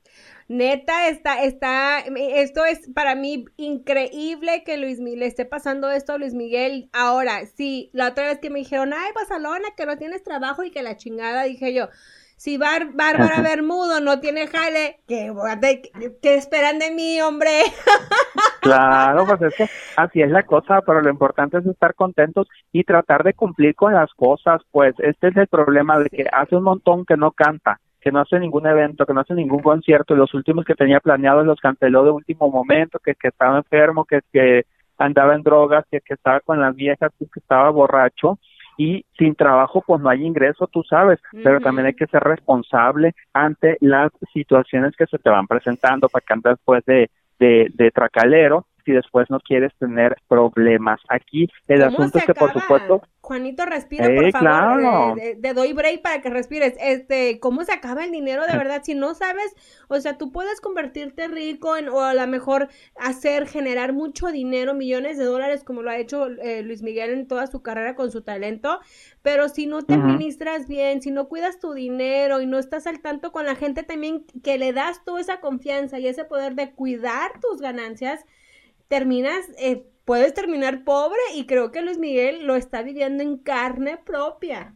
Neta, 0.48 1.08
está, 1.08 1.42
está, 1.42 1.98
esto 1.98 2.64
es 2.64 2.88
para 2.94 3.16
mí 3.16 3.46
increíble 3.56 4.62
que 4.64 4.76
Luis 4.76 5.00
Miguel 5.00 5.20
le 5.20 5.26
esté 5.26 5.44
pasando 5.44 5.90
esto 5.90 6.12
a 6.12 6.18
Luis 6.18 6.34
Miguel. 6.34 6.88
Ahora, 6.92 7.46
sí, 7.46 7.90
la 7.92 8.08
otra 8.08 8.26
vez 8.26 8.38
que 8.38 8.50
me 8.50 8.60
dijeron, 8.60 8.92
ay, 8.92 9.10
Basalona, 9.12 9.70
que 9.76 9.86
no 9.86 9.96
tienes 9.98 10.22
trabajo 10.22 10.62
y 10.62 10.70
que 10.70 10.84
la 10.84 10.96
chingada, 10.96 11.44
dije 11.44 11.74
yo, 11.74 11.88
si 12.36 12.58
Bar 12.58 12.92
Bárbara 12.92 13.40
Bermudo 13.40 14.00
no 14.00 14.20
tiene 14.20 14.46
jale, 14.46 15.00
¿qué, 15.08 15.32
¿qué 16.22 16.34
esperan 16.34 16.78
de 16.78 16.90
mí, 16.90 17.20
hombre? 17.20 17.50
Claro, 18.60 19.24
pues 19.26 19.40
es 19.42 19.54
que 19.54 19.68
así 19.96 20.20
es 20.20 20.30
la 20.30 20.42
cosa, 20.42 20.80
pero 20.84 21.00
lo 21.00 21.08
importante 21.08 21.56
es 21.56 21.66
estar 21.66 21.94
contentos 21.94 22.48
y 22.72 22.82
tratar 22.82 23.22
de 23.22 23.32
cumplir 23.32 23.76
con 23.76 23.94
las 23.94 24.12
cosas, 24.14 24.60
pues 24.72 24.92
este 24.98 25.28
es 25.28 25.36
el 25.36 25.46
problema 25.46 26.00
de 26.00 26.10
que 26.10 26.26
hace 26.32 26.56
un 26.56 26.64
montón 26.64 27.04
que 27.04 27.16
no 27.16 27.30
canta, 27.30 27.78
que 28.00 28.10
no 28.10 28.20
hace 28.20 28.40
ningún 28.40 28.66
evento, 28.66 29.06
que 29.06 29.14
no 29.14 29.20
hace 29.20 29.34
ningún 29.34 29.62
concierto, 29.62 30.14
y 30.14 30.16
los 30.16 30.34
últimos 30.34 30.64
que 30.64 30.74
tenía 30.74 30.98
planeados 30.98 31.46
los 31.46 31.60
canceló 31.60 32.02
de 32.02 32.10
último 32.10 32.50
momento, 32.50 32.98
que, 32.98 33.14
que 33.14 33.28
estaba 33.28 33.56
enfermo, 33.58 34.04
que, 34.04 34.20
que 34.32 34.66
andaba 34.98 35.36
en 35.36 35.44
drogas, 35.44 35.84
que, 35.88 36.00
que 36.00 36.14
estaba 36.14 36.40
con 36.40 36.60
las 36.60 36.74
viejas, 36.74 37.12
que, 37.20 37.26
que 37.26 37.38
estaba 37.38 37.70
borracho, 37.70 38.40
y 38.76 39.04
sin 39.18 39.34
trabajo 39.34 39.82
pues 39.86 40.00
no 40.00 40.08
hay 40.08 40.24
ingreso, 40.24 40.66
tú 40.66 40.82
sabes, 40.82 41.18
pero 41.42 41.60
también 41.60 41.86
hay 41.86 41.94
que 41.94 42.06
ser 42.06 42.22
responsable 42.22 43.14
ante 43.32 43.76
las 43.80 44.10
situaciones 44.32 44.94
que 44.96 45.06
se 45.06 45.18
te 45.18 45.30
van 45.30 45.46
presentando 45.46 46.08
para 46.08 46.24
que 46.26 46.32
andes 46.32 46.52
después 46.54 46.84
de, 46.84 47.10
de, 47.38 47.70
de 47.74 47.90
tracalero 47.90 48.66
si 48.86 48.92
después 48.92 49.26
no 49.28 49.40
quieres 49.40 49.72
tener 49.78 50.16
problemas. 50.28 51.00
Aquí 51.08 51.50
el 51.66 51.82
asunto 51.82 52.18
es 52.18 52.24
que, 52.24 52.34
por 52.34 52.52
supuesto... 52.52 53.02
Juanito, 53.20 53.66
respira, 53.66 54.06
por 54.06 54.30
favor. 54.30 55.18
Te 55.18 55.52
doy 55.52 55.72
break 55.72 56.00
para 56.00 56.22
que 56.22 56.30
respires. 56.30 56.74
Este, 56.80 57.40
¿cómo 57.40 57.64
se 57.64 57.72
acaba 57.72 58.04
el 58.04 58.12
dinero 58.12 58.46
de 58.46 58.56
verdad? 58.56 58.82
Si 58.84 58.94
no 58.94 59.14
sabes, 59.14 59.52
o 59.88 59.98
sea, 59.98 60.16
tú 60.16 60.30
puedes 60.30 60.60
convertirte 60.60 61.26
rico 61.26 61.76
en, 61.76 61.88
o 61.88 62.02
a 62.02 62.14
lo 62.14 62.24
mejor 62.28 62.68
hacer, 62.94 63.48
generar 63.48 63.92
mucho 63.92 64.28
dinero, 64.28 64.74
millones 64.74 65.18
de 65.18 65.24
dólares, 65.24 65.64
como 65.64 65.82
lo 65.82 65.90
ha 65.90 65.96
hecho 65.96 66.28
eh, 66.28 66.62
Luis 66.62 66.82
Miguel 66.82 67.10
en 67.10 67.26
toda 67.26 67.48
su 67.48 67.62
carrera 67.62 67.96
con 67.96 68.12
su 68.12 68.22
talento, 68.22 68.78
pero 69.22 69.48
si 69.48 69.66
no 69.66 69.82
te 69.82 69.94
administras 69.94 70.68
bien, 70.68 71.02
si 71.02 71.10
no 71.10 71.26
cuidas 71.26 71.58
tu 71.58 71.72
dinero 71.72 72.40
y 72.40 72.46
no 72.46 72.58
estás 72.58 72.86
al 72.86 73.00
tanto 73.00 73.32
con 73.32 73.44
la 73.44 73.56
gente 73.56 73.82
también 73.82 74.24
que 74.44 74.56
le 74.56 74.72
das 74.72 75.04
toda 75.04 75.20
esa 75.20 75.40
confianza 75.40 75.98
y 75.98 76.06
ese 76.06 76.24
poder 76.24 76.54
de 76.54 76.70
cuidar 76.70 77.32
tus 77.40 77.60
ganancias, 77.60 78.24
terminas, 78.88 79.48
eh, 79.58 79.84
puedes 80.04 80.34
terminar 80.34 80.84
pobre 80.84 81.18
y 81.34 81.46
creo 81.46 81.72
que 81.72 81.82
Luis 81.82 81.98
Miguel 81.98 82.46
lo 82.46 82.56
está 82.56 82.82
viviendo 82.82 83.22
en 83.22 83.38
carne 83.38 83.98
propia. 83.98 84.74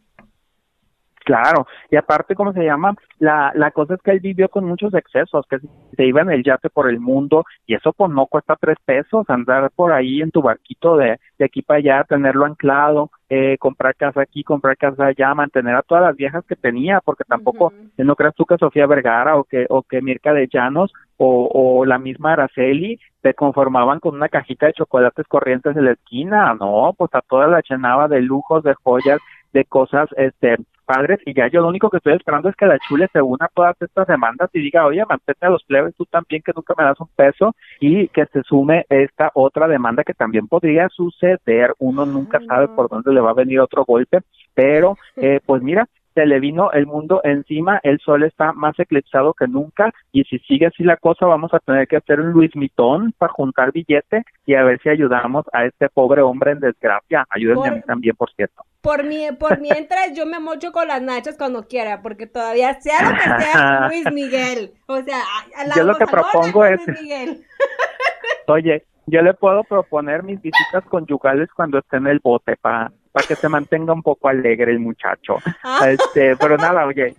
Claro, 1.24 1.66
y 1.90 1.96
aparte, 1.96 2.34
¿cómo 2.34 2.52
se 2.52 2.64
llama? 2.64 2.94
La, 3.18 3.52
la 3.54 3.70
cosa 3.70 3.94
es 3.94 4.02
que 4.02 4.10
él 4.10 4.20
vivió 4.20 4.48
con 4.48 4.64
muchos 4.64 4.92
excesos, 4.94 5.46
que 5.48 5.58
se 5.96 6.04
iba 6.04 6.22
en 6.22 6.30
el 6.30 6.42
yate 6.42 6.70
por 6.70 6.88
el 6.88 6.98
mundo 6.98 7.44
y 7.66 7.74
eso 7.74 7.92
pues 7.92 8.10
no 8.10 8.26
cuesta 8.26 8.56
tres 8.58 8.78
pesos, 8.84 9.28
andar 9.28 9.70
por 9.70 9.92
ahí 9.92 10.22
en 10.22 10.30
tu 10.30 10.40
barquito 10.40 10.96
de, 10.96 11.20
de 11.38 11.44
aquí 11.44 11.62
para 11.62 11.78
allá, 11.78 12.04
tenerlo 12.04 12.46
anclado, 12.46 13.10
eh, 13.28 13.58
comprar 13.58 13.94
casa 13.96 14.22
aquí, 14.22 14.42
comprar 14.42 14.76
casa 14.76 15.06
allá, 15.06 15.34
mantener 15.34 15.76
a 15.76 15.82
todas 15.82 16.02
las 16.02 16.16
viejas 16.16 16.44
que 16.46 16.56
tenía, 16.56 17.00
porque 17.04 17.24
tampoco, 17.24 17.72
no 17.96 18.16
creas 18.16 18.34
tú 18.34 18.46
que 18.46 18.56
Sofía 18.56 18.86
Vergara 18.86 19.36
o 19.36 19.44
que, 19.44 19.66
o 19.68 19.82
que 19.82 20.00
Mirka 20.00 20.32
de 20.32 20.48
Llanos 20.48 20.92
o, 21.22 21.50
o 21.52 21.84
la 21.84 21.98
misma 21.98 22.32
Araceli 22.32 22.98
se 23.22 23.34
conformaban 23.34 24.00
con 24.00 24.14
una 24.14 24.30
cajita 24.30 24.66
de 24.66 24.72
chocolates 24.72 25.26
corrientes 25.28 25.76
en 25.76 25.84
la 25.84 25.92
esquina, 25.92 26.54
no, 26.54 26.94
pues 26.96 27.10
a 27.14 27.20
todas 27.20 27.50
la 27.50 27.60
llenaba 27.68 28.08
de 28.08 28.22
lujos, 28.22 28.64
de 28.64 28.74
joyas, 28.82 29.20
de 29.52 29.66
cosas, 29.66 30.08
este, 30.16 30.56
padres, 30.86 31.20
y 31.26 31.34
ya 31.34 31.48
yo 31.48 31.60
lo 31.60 31.68
único 31.68 31.90
que 31.90 31.98
estoy 31.98 32.14
esperando 32.14 32.48
es 32.48 32.56
que 32.56 32.64
la 32.64 32.78
chule 32.78 33.06
se 33.12 33.20
una 33.20 33.44
a 33.44 33.50
todas 33.54 33.76
estas 33.82 34.06
demandas 34.06 34.48
y 34.54 34.60
diga, 34.60 34.86
oye, 34.86 35.04
mantente 35.06 35.44
a 35.44 35.50
los 35.50 35.62
plebes 35.64 35.94
tú 35.94 36.06
también, 36.06 36.40
que 36.42 36.52
nunca 36.56 36.72
me 36.76 36.84
das 36.84 36.98
un 36.98 37.08
peso, 37.14 37.54
y 37.80 38.08
que 38.08 38.24
se 38.32 38.42
sume 38.42 38.86
esta 38.88 39.30
otra 39.34 39.68
demanda 39.68 40.04
que 40.04 40.14
también 40.14 40.48
podría 40.48 40.88
suceder, 40.88 41.74
uno 41.80 42.06
nunca 42.06 42.40
sabe 42.48 42.68
por 42.68 42.88
dónde 42.88 43.12
le 43.12 43.20
va 43.20 43.32
a 43.32 43.34
venir 43.34 43.60
otro 43.60 43.84
golpe, 43.84 44.20
pero, 44.54 44.96
eh, 45.16 45.40
pues 45.44 45.62
mira, 45.62 45.86
se 46.14 46.26
le 46.26 46.40
vino 46.40 46.72
el 46.72 46.86
mundo 46.86 47.20
encima, 47.24 47.80
el 47.82 47.98
sol 48.00 48.22
está 48.24 48.52
más 48.52 48.78
eclipsado 48.78 49.34
que 49.34 49.46
nunca 49.46 49.92
y 50.12 50.24
si 50.24 50.38
sigue 50.40 50.66
así 50.66 50.82
la 50.82 50.96
cosa 50.96 51.26
vamos 51.26 51.52
a 51.54 51.58
tener 51.60 51.86
que 51.86 51.96
hacer 51.96 52.20
un 52.20 52.32
Luis 52.32 52.54
Mitón 52.56 53.12
para 53.18 53.32
juntar 53.32 53.72
billete 53.72 54.24
y 54.46 54.54
a 54.54 54.64
ver 54.64 54.80
si 54.82 54.88
ayudamos 54.88 55.44
a 55.52 55.64
este 55.64 55.88
pobre 55.88 56.22
hombre 56.22 56.52
en 56.52 56.60
desgracia. 56.60 57.24
Ayúdenme 57.30 57.68
a 57.68 57.72
mí 57.72 57.82
también, 57.82 58.16
por 58.16 58.30
cierto. 58.32 58.62
Por, 58.80 59.04
mi, 59.04 59.30
por 59.38 59.60
mientras 59.60 60.14
yo 60.14 60.26
me 60.26 60.40
mocho 60.40 60.72
con 60.72 60.88
las 60.88 61.02
nachas 61.02 61.36
cuando 61.36 61.64
quiera, 61.64 62.02
porque 62.02 62.26
todavía 62.26 62.74
sea 62.80 63.10
lo 63.10 63.16
que 63.16 63.44
sea 63.44 63.88
Luis 63.88 64.12
Miguel. 64.12 64.72
O 64.86 65.00
sea, 65.02 65.20
a 65.56 65.64
la 65.66 65.74
yo 65.76 65.84
lo 65.84 65.94
que 65.96 66.06
propongo 66.06 66.64
es... 66.64 66.80
Oye, 68.46 68.84
yo 69.06 69.22
le 69.22 69.34
puedo 69.34 69.64
proponer 69.64 70.22
mis 70.22 70.40
visitas 70.40 70.84
conyugales 70.86 71.48
cuando 71.54 71.78
esté 71.78 71.98
en 71.98 72.06
el 72.06 72.20
bote 72.20 72.56
para 72.56 72.90
para 73.12 73.26
que 73.26 73.34
se 73.34 73.48
mantenga 73.48 73.92
un 73.92 74.02
poco 74.02 74.28
alegre 74.28 74.72
el 74.72 74.80
muchacho. 74.80 75.36
Ah. 75.62 75.80
Este, 75.90 76.36
pero 76.36 76.56
nada, 76.56 76.86
oye, 76.86 77.14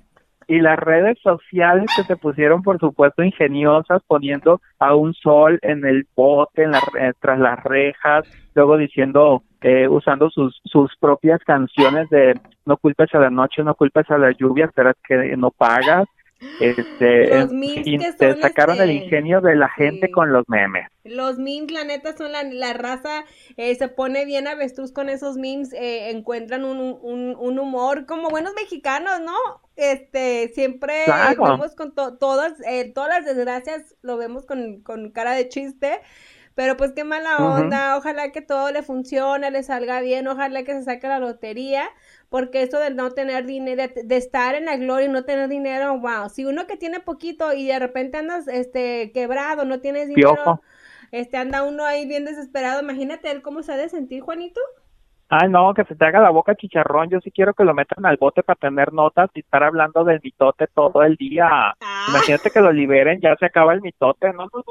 y 0.48 0.60
las 0.60 0.78
redes 0.78 1.18
sociales 1.22 1.86
que 1.96 2.04
se 2.04 2.18
pusieron, 2.18 2.62
por 2.62 2.78
supuesto, 2.80 3.24
ingeniosas, 3.24 4.02
poniendo 4.06 4.62
a 4.80 4.96
un 4.96 5.14
sol 5.14 5.60
en 5.62 5.86
el 5.86 6.06
bote, 6.16 6.64
en 6.64 6.72
la, 6.72 6.80
eh, 7.00 7.14
tras 7.20 7.40
las 7.40 7.64
rejas, 7.64 8.26
luego 8.54 8.78
diciendo, 8.78 9.44
eh, 9.62 9.88
usando 9.88 10.30
sus, 10.30 10.60
sus 10.66 10.96
propias 10.98 11.40
canciones 11.46 12.10
de 12.10 12.40
no 12.66 12.78
culpes 12.78 13.14
a 13.14 13.20
la 13.20 13.30
noche, 13.30 13.64
no 13.64 13.76
culpes 13.76 14.10
a 14.12 14.18
la 14.18 14.32
lluvia, 14.32 14.66
esperas 14.66 14.96
que 15.08 15.38
no 15.38 15.52
pagas, 15.52 16.06
este, 16.60 17.28
los 17.40 17.52
memes 17.52 18.16
sacaron 18.42 18.82
el 18.82 18.90
este, 18.90 19.06
ingenio 19.06 19.42
de 19.42 19.56
la 19.56 19.70
gente 19.70 20.12
con 20.12 20.32
los 20.32 20.44
memes. 20.48 20.88
Los 21.04 21.38
memes, 21.38 21.72
la 21.72 21.84
neta, 21.84 22.16
son 22.16 22.32
la, 22.32 22.44
la 22.44 22.74
raza, 22.74 23.26
eh, 23.58 23.76
se 23.76 23.88
pone 23.88 24.26
bien 24.26 24.48
avestruz 24.48 24.92
con 24.92 25.10
esos 25.10 25.38
memes, 25.38 25.74
eh, 25.74 26.10
encuentran 26.10 26.66
un, 26.66 26.80
un, 26.80 27.36
un, 27.38 27.60
humor 27.60 28.06
como 28.06 28.30
buenos 28.30 28.54
mexicanos, 28.56 29.22
¿no? 29.22 29.36
Este, 29.76 30.52
siempre 30.54 31.06
vemos 31.38 31.76
con 31.76 31.94
todas, 31.94 32.54
eh, 32.68 32.92
todas 32.94 33.10
las 33.10 33.26
desgracias, 33.26 33.96
lo 34.02 34.18
vemos 34.18 34.46
con, 34.46 34.82
con 34.82 35.12
cara 35.12 35.34
de 35.34 35.50
chiste. 35.50 36.02
Pero 36.54 36.76
pues 36.76 36.92
qué 36.92 37.06
mala 37.06 37.38
onda, 37.38 37.98
ojalá 37.98 38.34
que 38.34 38.42
todo 38.42 38.72
le 38.72 38.84
funcione, 38.84 39.50
le 39.52 39.64
salga 39.64 40.02
bien, 40.02 40.28
ojalá 40.28 40.64
que 40.64 40.74
se 40.74 40.84
saque 40.84 41.08
la 41.08 41.18
lotería, 41.18 41.90
porque 42.32 42.64
eso 42.64 42.80
de 42.80 42.92
no 42.92 43.12
tener 43.12 43.46
dinero, 43.46 43.84
de 43.94 44.16
estar 44.16 44.56
en 44.56 44.64
la 44.64 44.78
gloria 44.78 45.08
y 45.08 45.12
no 45.12 45.26
tener 45.26 45.50
dinero, 45.50 46.00
wow, 46.00 46.30
si 46.30 46.46
uno 46.46 46.66
que 46.66 46.78
tiene 46.78 47.02
poquito 47.02 47.52
y 47.52 47.68
de 47.68 47.78
repente 47.78 48.20
andas 48.20 48.48
este 48.48 49.12
quebrado, 49.14 49.66
no 49.66 49.82
tienes 49.82 50.08
dinero, 50.08 50.62
este 51.12 51.36
anda 51.36 51.64
uno 51.64 51.84
ahí 51.84 52.08
bien 52.08 52.24
desesperado, 52.24 52.82
imagínate 52.82 53.30
él 53.30 53.42
cómo 53.42 53.64
se 53.64 53.74
ha 53.74 53.76
de 53.76 53.90
sentir, 53.90 54.22
Juanito. 54.22 54.62
Ay, 55.28 55.50
no, 55.50 55.74
que 55.74 55.84
se 55.84 55.96
te 55.96 56.06
haga 56.06 56.20
la 56.20 56.30
boca 56.30 56.56
chicharrón. 56.56 57.10
Yo 57.10 57.22
sí 57.22 57.32
quiero 57.32 57.54
que 57.54 57.64
lo 57.64 57.74
metan 57.74 58.06
al 58.06 58.18
bote 58.18 58.44
para 58.44 58.60
tener 58.60 58.92
notas 58.92 59.30
y 59.34 59.40
estar 59.40 59.64
hablando 59.64 60.04
del 60.04 60.20
mitote 60.22 60.68
todo 60.68 61.04
el 61.04 61.16
día. 61.16 61.48
Ah. 61.50 62.06
Imagínate 62.10 62.50
que 62.50 62.60
lo 62.60 62.70
liberen, 62.74 63.22
ya 63.22 63.38
se 63.38 63.46
acaba 63.46 63.74
el 63.74 63.82
mitote. 63.82 64.34
No, 64.34 64.50
no, 64.52 64.64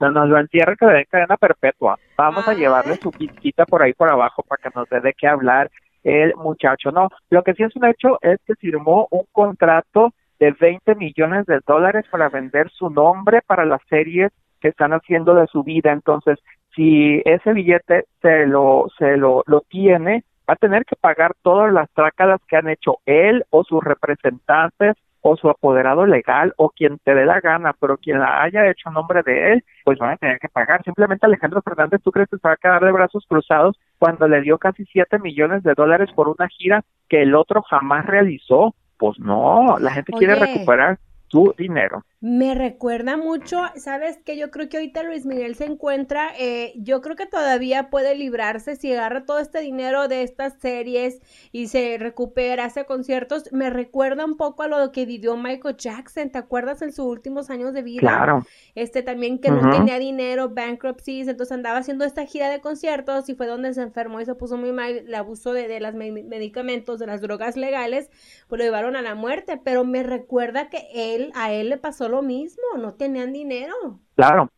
no, 0.00 0.10
nos 0.10 0.28
lo 0.30 0.38
encierre 0.38 0.76
que 0.78 0.86
le 0.86 0.92
den 0.92 1.06
cadena 1.10 1.36
perpetua. 1.36 1.98
Vamos 2.16 2.48
a 2.48 2.54
llevarle 2.54 2.96
su 2.96 3.10
visita 3.10 3.66
por 3.66 3.82
ahí 3.82 3.92
por 3.92 4.08
abajo 4.08 4.42
para 4.42 4.62
que 4.62 4.70
nos 4.74 4.88
dé 4.88 5.00
de 5.00 5.12
qué 5.12 5.26
hablar 5.28 5.70
el 6.06 6.34
muchacho. 6.36 6.92
No, 6.92 7.08
lo 7.30 7.42
que 7.42 7.54
sí 7.54 7.64
es 7.64 7.74
un 7.74 7.84
hecho 7.84 8.18
es 8.22 8.38
que 8.46 8.54
firmó 8.54 9.08
un 9.10 9.24
contrato 9.32 10.12
de 10.38 10.52
20 10.52 10.94
millones 10.94 11.46
de 11.46 11.60
dólares 11.66 12.04
para 12.10 12.28
vender 12.28 12.70
su 12.70 12.90
nombre 12.90 13.42
para 13.44 13.64
las 13.64 13.80
series 13.88 14.30
que 14.60 14.68
están 14.68 14.92
haciendo 14.92 15.34
de 15.34 15.46
su 15.48 15.64
vida. 15.64 15.92
Entonces, 15.92 16.38
si 16.74 17.20
ese 17.24 17.52
billete 17.52 18.04
se 18.22 18.46
lo, 18.46 18.86
se 18.98 19.16
lo, 19.16 19.42
lo 19.46 19.62
tiene, 19.62 20.24
va 20.48 20.54
a 20.54 20.56
tener 20.56 20.84
que 20.84 20.94
pagar 20.94 21.32
todas 21.42 21.72
las 21.72 21.90
trácadas 21.90 22.40
que 22.46 22.56
han 22.56 22.68
hecho 22.68 22.98
él 23.04 23.44
o 23.50 23.64
sus 23.64 23.82
representantes 23.82 24.94
o 25.20 25.36
su 25.36 25.48
apoderado 25.48 26.06
legal 26.06 26.52
o 26.56 26.70
quien 26.70 26.98
te 26.98 27.14
dé 27.14 27.26
la 27.26 27.40
gana, 27.40 27.74
pero 27.80 27.96
quien 27.96 28.20
la 28.20 28.42
haya 28.42 28.68
hecho 28.70 28.88
a 28.88 28.92
nombre 28.92 29.22
de 29.24 29.52
él, 29.52 29.64
pues 29.84 29.98
van 29.98 30.12
a 30.12 30.16
tener 30.16 30.38
que 30.38 30.48
pagar. 30.48 30.82
Simplemente 30.84 31.26
Alejandro 31.26 31.62
Fernández, 31.62 32.00
¿tú 32.02 32.12
crees 32.12 32.28
que 32.28 32.38
se 32.38 32.46
va 32.48 32.54
a 32.54 32.56
quedar 32.56 32.84
de 32.84 32.92
brazos 32.92 33.24
cruzados 33.28 33.76
cuando 33.98 34.28
le 34.28 34.40
dio 34.42 34.58
casi 34.58 34.84
7 34.84 35.18
millones 35.18 35.62
de 35.62 35.74
dólares 35.74 36.10
por 36.14 36.28
una 36.28 36.48
gira 36.48 36.84
que 37.08 37.22
el 37.22 37.34
otro 37.34 37.62
jamás 37.62 38.06
realizó? 38.06 38.74
Pues 38.98 39.18
no, 39.18 39.78
la 39.78 39.90
gente 39.90 40.12
quiere 40.12 40.36
recuperar 40.36 40.98
su 41.28 41.54
dinero. 41.58 42.04
Me 42.20 42.54
recuerda 42.54 43.18
mucho, 43.18 43.60
sabes 43.76 44.16
que 44.24 44.38
yo 44.38 44.50
creo 44.50 44.70
que 44.70 44.78
ahorita 44.78 45.02
Luis 45.02 45.26
Miguel 45.26 45.54
se 45.54 45.66
encuentra, 45.66 46.30
eh, 46.38 46.72
yo 46.76 47.02
creo 47.02 47.14
que 47.14 47.26
todavía 47.26 47.90
puede 47.90 48.14
librarse 48.14 48.74
si 48.76 48.90
agarra 48.90 49.26
todo 49.26 49.38
este 49.38 49.60
dinero 49.60 50.08
de 50.08 50.22
estas 50.22 50.54
series 50.58 51.20
y 51.52 51.68
se 51.68 51.98
recupera, 51.98 52.64
hace 52.64 52.86
conciertos. 52.86 53.52
Me 53.52 53.68
recuerda 53.68 54.24
un 54.24 54.38
poco 54.38 54.62
a 54.62 54.68
lo 54.68 54.92
que 54.92 55.04
vivió 55.04 55.36
Michael 55.36 55.76
Jackson, 55.76 56.30
¿te 56.30 56.38
acuerdas 56.38 56.80
en 56.80 56.90
sus 56.90 57.04
últimos 57.04 57.50
años 57.50 57.74
de 57.74 57.82
vida? 57.82 58.00
Claro. 58.00 58.46
Este 58.74 59.02
también 59.02 59.38
que 59.38 59.50
no 59.50 59.70
tenía 59.70 59.98
dinero, 59.98 60.48
bankruptcies, 60.48 61.28
entonces 61.28 61.52
andaba 61.52 61.78
haciendo 61.78 62.06
esta 62.06 62.24
gira 62.24 62.48
de 62.48 62.62
conciertos 62.62 63.28
y 63.28 63.34
fue 63.34 63.46
donde 63.46 63.74
se 63.74 63.82
enfermó 63.82 64.22
y 64.22 64.24
se 64.24 64.34
puso 64.34 64.56
muy 64.56 64.72
mal, 64.72 64.96
el 65.06 65.14
abuso 65.14 65.52
de, 65.52 65.68
de 65.68 65.80
los 65.80 65.92
medicamentos, 65.92 66.98
de 66.98 67.06
las 67.06 67.20
drogas 67.20 67.56
legales, 67.58 68.08
pues 68.48 68.58
lo 68.58 68.64
llevaron 68.64 68.96
a 68.96 69.02
la 69.02 69.14
muerte, 69.14 69.60
pero 69.62 69.84
me 69.84 70.02
recuerda 70.02 70.70
que 70.70 70.88
él, 70.94 71.30
a 71.34 71.52
él 71.52 71.68
le 71.68 71.76
pasó 71.76 72.05
lo 72.08 72.22
mismo, 72.22 72.64
no 72.78 72.94
tenían 72.94 73.32
dinero. 73.32 73.74
Claro, 74.14 74.50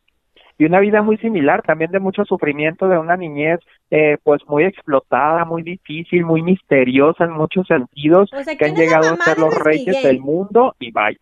y 0.58 0.64
una 0.64 0.80
vida 0.80 1.02
muy 1.02 1.16
similar, 1.18 1.62
también 1.62 1.92
de 1.92 2.00
mucho 2.00 2.24
sufrimiento, 2.24 2.88
de 2.88 2.98
una 2.98 3.16
niñez 3.16 3.60
eh, 3.92 4.18
pues 4.24 4.42
muy 4.48 4.64
explotada, 4.64 5.44
muy 5.44 5.62
difícil, 5.62 6.24
muy 6.24 6.42
misteriosa 6.42 7.24
en 7.24 7.30
muchos 7.30 7.68
sentidos, 7.68 8.28
que 8.58 8.64
han 8.64 8.74
llegado 8.74 9.12
a 9.12 9.16
ser 9.24 9.38
los 9.38 9.56
reyes 9.56 10.02
del 10.02 10.18
mundo 10.18 10.74
y 10.80 10.90
vaya. 10.90 11.18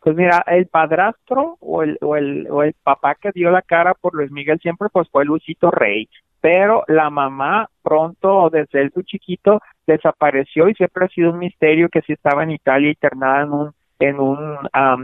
Pues 0.00 0.14
mira, 0.14 0.44
el 0.46 0.66
padrastro 0.66 1.56
o 1.60 1.82
el, 1.82 1.96
o, 2.02 2.14
el, 2.14 2.46
o 2.50 2.62
el 2.62 2.74
papá 2.82 3.14
que 3.14 3.30
dio 3.32 3.50
la 3.50 3.62
cara 3.62 3.94
por 3.94 4.14
Luis 4.14 4.30
Miguel 4.30 4.58
siempre 4.60 4.88
pues 4.92 5.08
fue 5.10 5.24
Luisito 5.24 5.70
Rey, 5.70 6.06
pero 6.42 6.84
la 6.86 7.08
mamá 7.08 7.70
pronto, 7.82 8.50
desde 8.50 8.82
el 8.82 8.92
su 8.92 9.00
chiquito, 9.00 9.62
desapareció 9.86 10.68
y 10.68 10.74
siempre 10.74 11.06
ha 11.06 11.08
sido 11.08 11.30
un 11.30 11.38
misterio 11.38 11.88
que 11.88 12.02
si 12.02 12.12
estaba 12.12 12.42
en 12.42 12.50
Italia 12.50 12.90
internada 12.90 13.44
en 13.44 13.52
un 13.52 13.74
en 14.08 14.20
un 14.20 14.58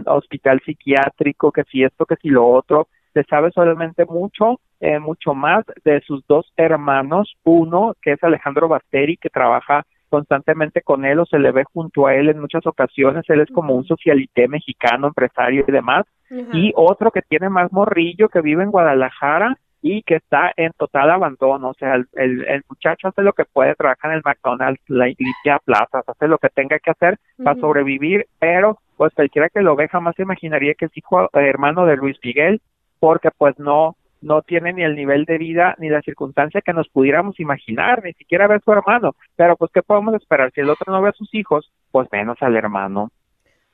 hospital 0.06 0.60
psiquiátrico, 0.64 1.52
que 1.52 1.64
si 1.64 1.82
esto, 1.82 2.06
que 2.06 2.16
si 2.16 2.28
lo 2.28 2.46
otro. 2.46 2.88
Se 3.12 3.24
sabe 3.24 3.50
solamente 3.50 4.04
mucho, 4.04 4.60
eh, 4.78 5.00
mucho 5.00 5.34
más 5.34 5.64
de 5.84 6.00
sus 6.02 6.24
dos 6.28 6.52
hermanos. 6.56 7.34
Uno, 7.44 7.94
que 8.00 8.12
es 8.12 8.22
Alejandro 8.22 8.68
Basteri, 8.68 9.16
que 9.16 9.30
trabaja 9.30 9.84
constantemente 10.08 10.82
con 10.82 11.04
él 11.04 11.20
o 11.20 11.26
se 11.26 11.38
le 11.38 11.52
ve 11.52 11.64
junto 11.72 12.06
a 12.06 12.14
él 12.14 12.28
en 12.28 12.40
muchas 12.40 12.66
ocasiones. 12.66 13.24
Él 13.28 13.40
es 13.40 13.50
como 13.50 13.74
un 13.74 13.84
socialité 13.84 14.48
mexicano, 14.48 15.08
empresario 15.08 15.64
y 15.66 15.72
demás. 15.72 16.04
Y 16.52 16.72
otro 16.76 17.10
que 17.10 17.22
tiene 17.22 17.48
más 17.48 17.72
morrillo, 17.72 18.28
que 18.28 18.40
vive 18.40 18.62
en 18.62 18.70
Guadalajara 18.70 19.58
y 19.82 20.02
que 20.02 20.16
está 20.16 20.52
en 20.56 20.72
total 20.72 21.10
abandono. 21.10 21.70
O 21.70 21.74
sea, 21.74 21.94
el, 21.94 22.06
el, 22.14 22.62
muchacho 22.68 23.08
hace 23.08 23.22
lo 23.22 23.32
que 23.32 23.44
puede, 23.44 23.74
trabaja 23.74 24.08
en 24.08 24.14
el 24.14 24.22
McDonald's, 24.24 24.82
limpia 24.88 25.58
plazas, 25.64 26.06
hace 26.06 26.28
lo 26.28 26.38
que 26.38 26.48
tenga 26.48 26.78
que 26.78 26.90
hacer 26.90 27.18
para 27.42 27.58
sobrevivir, 27.58 28.26
pero 28.38 28.78
pues 28.96 29.14
cualquiera 29.14 29.48
que 29.48 29.62
lo 29.62 29.76
ve 29.76 29.88
jamás 29.88 30.14
se 30.16 30.22
imaginaría 30.22 30.74
que 30.74 30.86
es 30.86 30.96
hijo 30.96 31.24
eh, 31.24 31.28
hermano 31.32 31.86
de 31.86 31.96
Luis 31.96 32.18
Miguel, 32.22 32.60
porque 32.98 33.30
pues 33.36 33.58
no 33.58 33.96
no 34.22 34.42
tiene 34.42 34.72
ni 34.72 34.82
el 34.82 34.96
nivel 34.96 35.24
de 35.24 35.38
vida 35.38 35.74
ni 35.78 35.88
la 35.88 36.02
circunstancia 36.02 36.60
que 36.60 36.74
nos 36.74 36.88
pudiéramos 36.88 37.40
imaginar, 37.40 38.02
ni 38.04 38.12
siquiera 38.12 38.46
ver 38.46 38.60
su 38.62 38.72
hermano. 38.72 39.14
Pero 39.36 39.56
pues, 39.56 39.70
¿qué 39.72 39.82
podemos 39.82 40.14
esperar? 40.14 40.52
Si 40.52 40.60
el 40.60 40.68
otro 40.68 40.92
no 40.92 41.00
ve 41.00 41.08
a 41.08 41.12
sus 41.12 41.34
hijos, 41.34 41.72
pues 41.90 42.06
menos 42.12 42.36
al 42.40 42.56
hermano. 42.56 43.10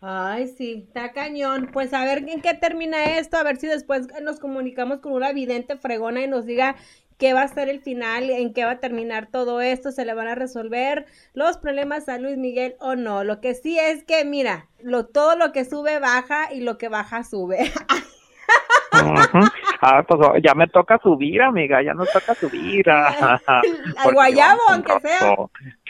Ay, 0.09 0.47
sí, 0.57 0.85
está 0.87 1.11
cañón. 1.11 1.71
Pues 1.73 1.93
a 1.93 2.05
ver 2.05 2.19
en 2.29 2.41
qué 2.41 2.55
termina 2.55 3.19
esto, 3.19 3.39
a 3.39 3.43
ver 3.43 3.57
si 3.57 3.67
después 3.67 4.07
nos 4.23 4.39
comunicamos 4.39 5.01
con 5.01 5.13
una 5.13 5.33
vidente 5.33 5.77
fregona 5.77 6.23
y 6.23 6.29
nos 6.29 6.47
diga 6.47 6.77
qué 7.19 7.33
va 7.33 7.43
a 7.43 7.49
ser 7.49 7.69
el 7.69 7.81
final, 7.81 8.31
en 8.31 8.53
qué 8.53 8.65
va 8.65 8.73
a 8.73 8.81
terminar 8.81 9.29
todo 9.33 9.61
esto, 9.61 9.91
se 9.91 10.05
le 10.05 10.15
van 10.15 10.29
a 10.29 10.37
resolver 10.37 11.07
los 11.35 11.59
problemas 11.59 12.09
a 12.09 12.19
Luis 12.19 12.37
Miguel 12.37 12.77
o 12.79 12.95
no. 12.95 13.25
Lo 13.25 13.41
que 13.41 13.55
sí 13.55 13.81
es 13.81 14.05
que, 14.05 14.25
mira, 14.25 14.69
lo, 14.79 15.07
todo 15.07 15.35
lo 15.35 15.51
que 15.51 15.65
sube 15.65 15.99
baja 15.99 16.53
y 16.53 16.61
lo 16.61 16.79
que 16.79 16.89
baja 16.89 17.25
sube. 17.25 17.73
Ah, 19.81 20.03
pues 20.07 20.21
oh, 20.23 20.37
ya 20.39 20.55
me 20.55 20.67
toca 20.69 20.99
subir, 20.99 21.43
amiga, 21.43 21.83
ya 21.83 21.95
nos 21.95 22.11
toca 22.11 22.35
subir. 22.35 22.89
Al 22.91 24.13
guayabo, 24.13 24.61
aunque 24.71 25.01
sea. 25.01 25.37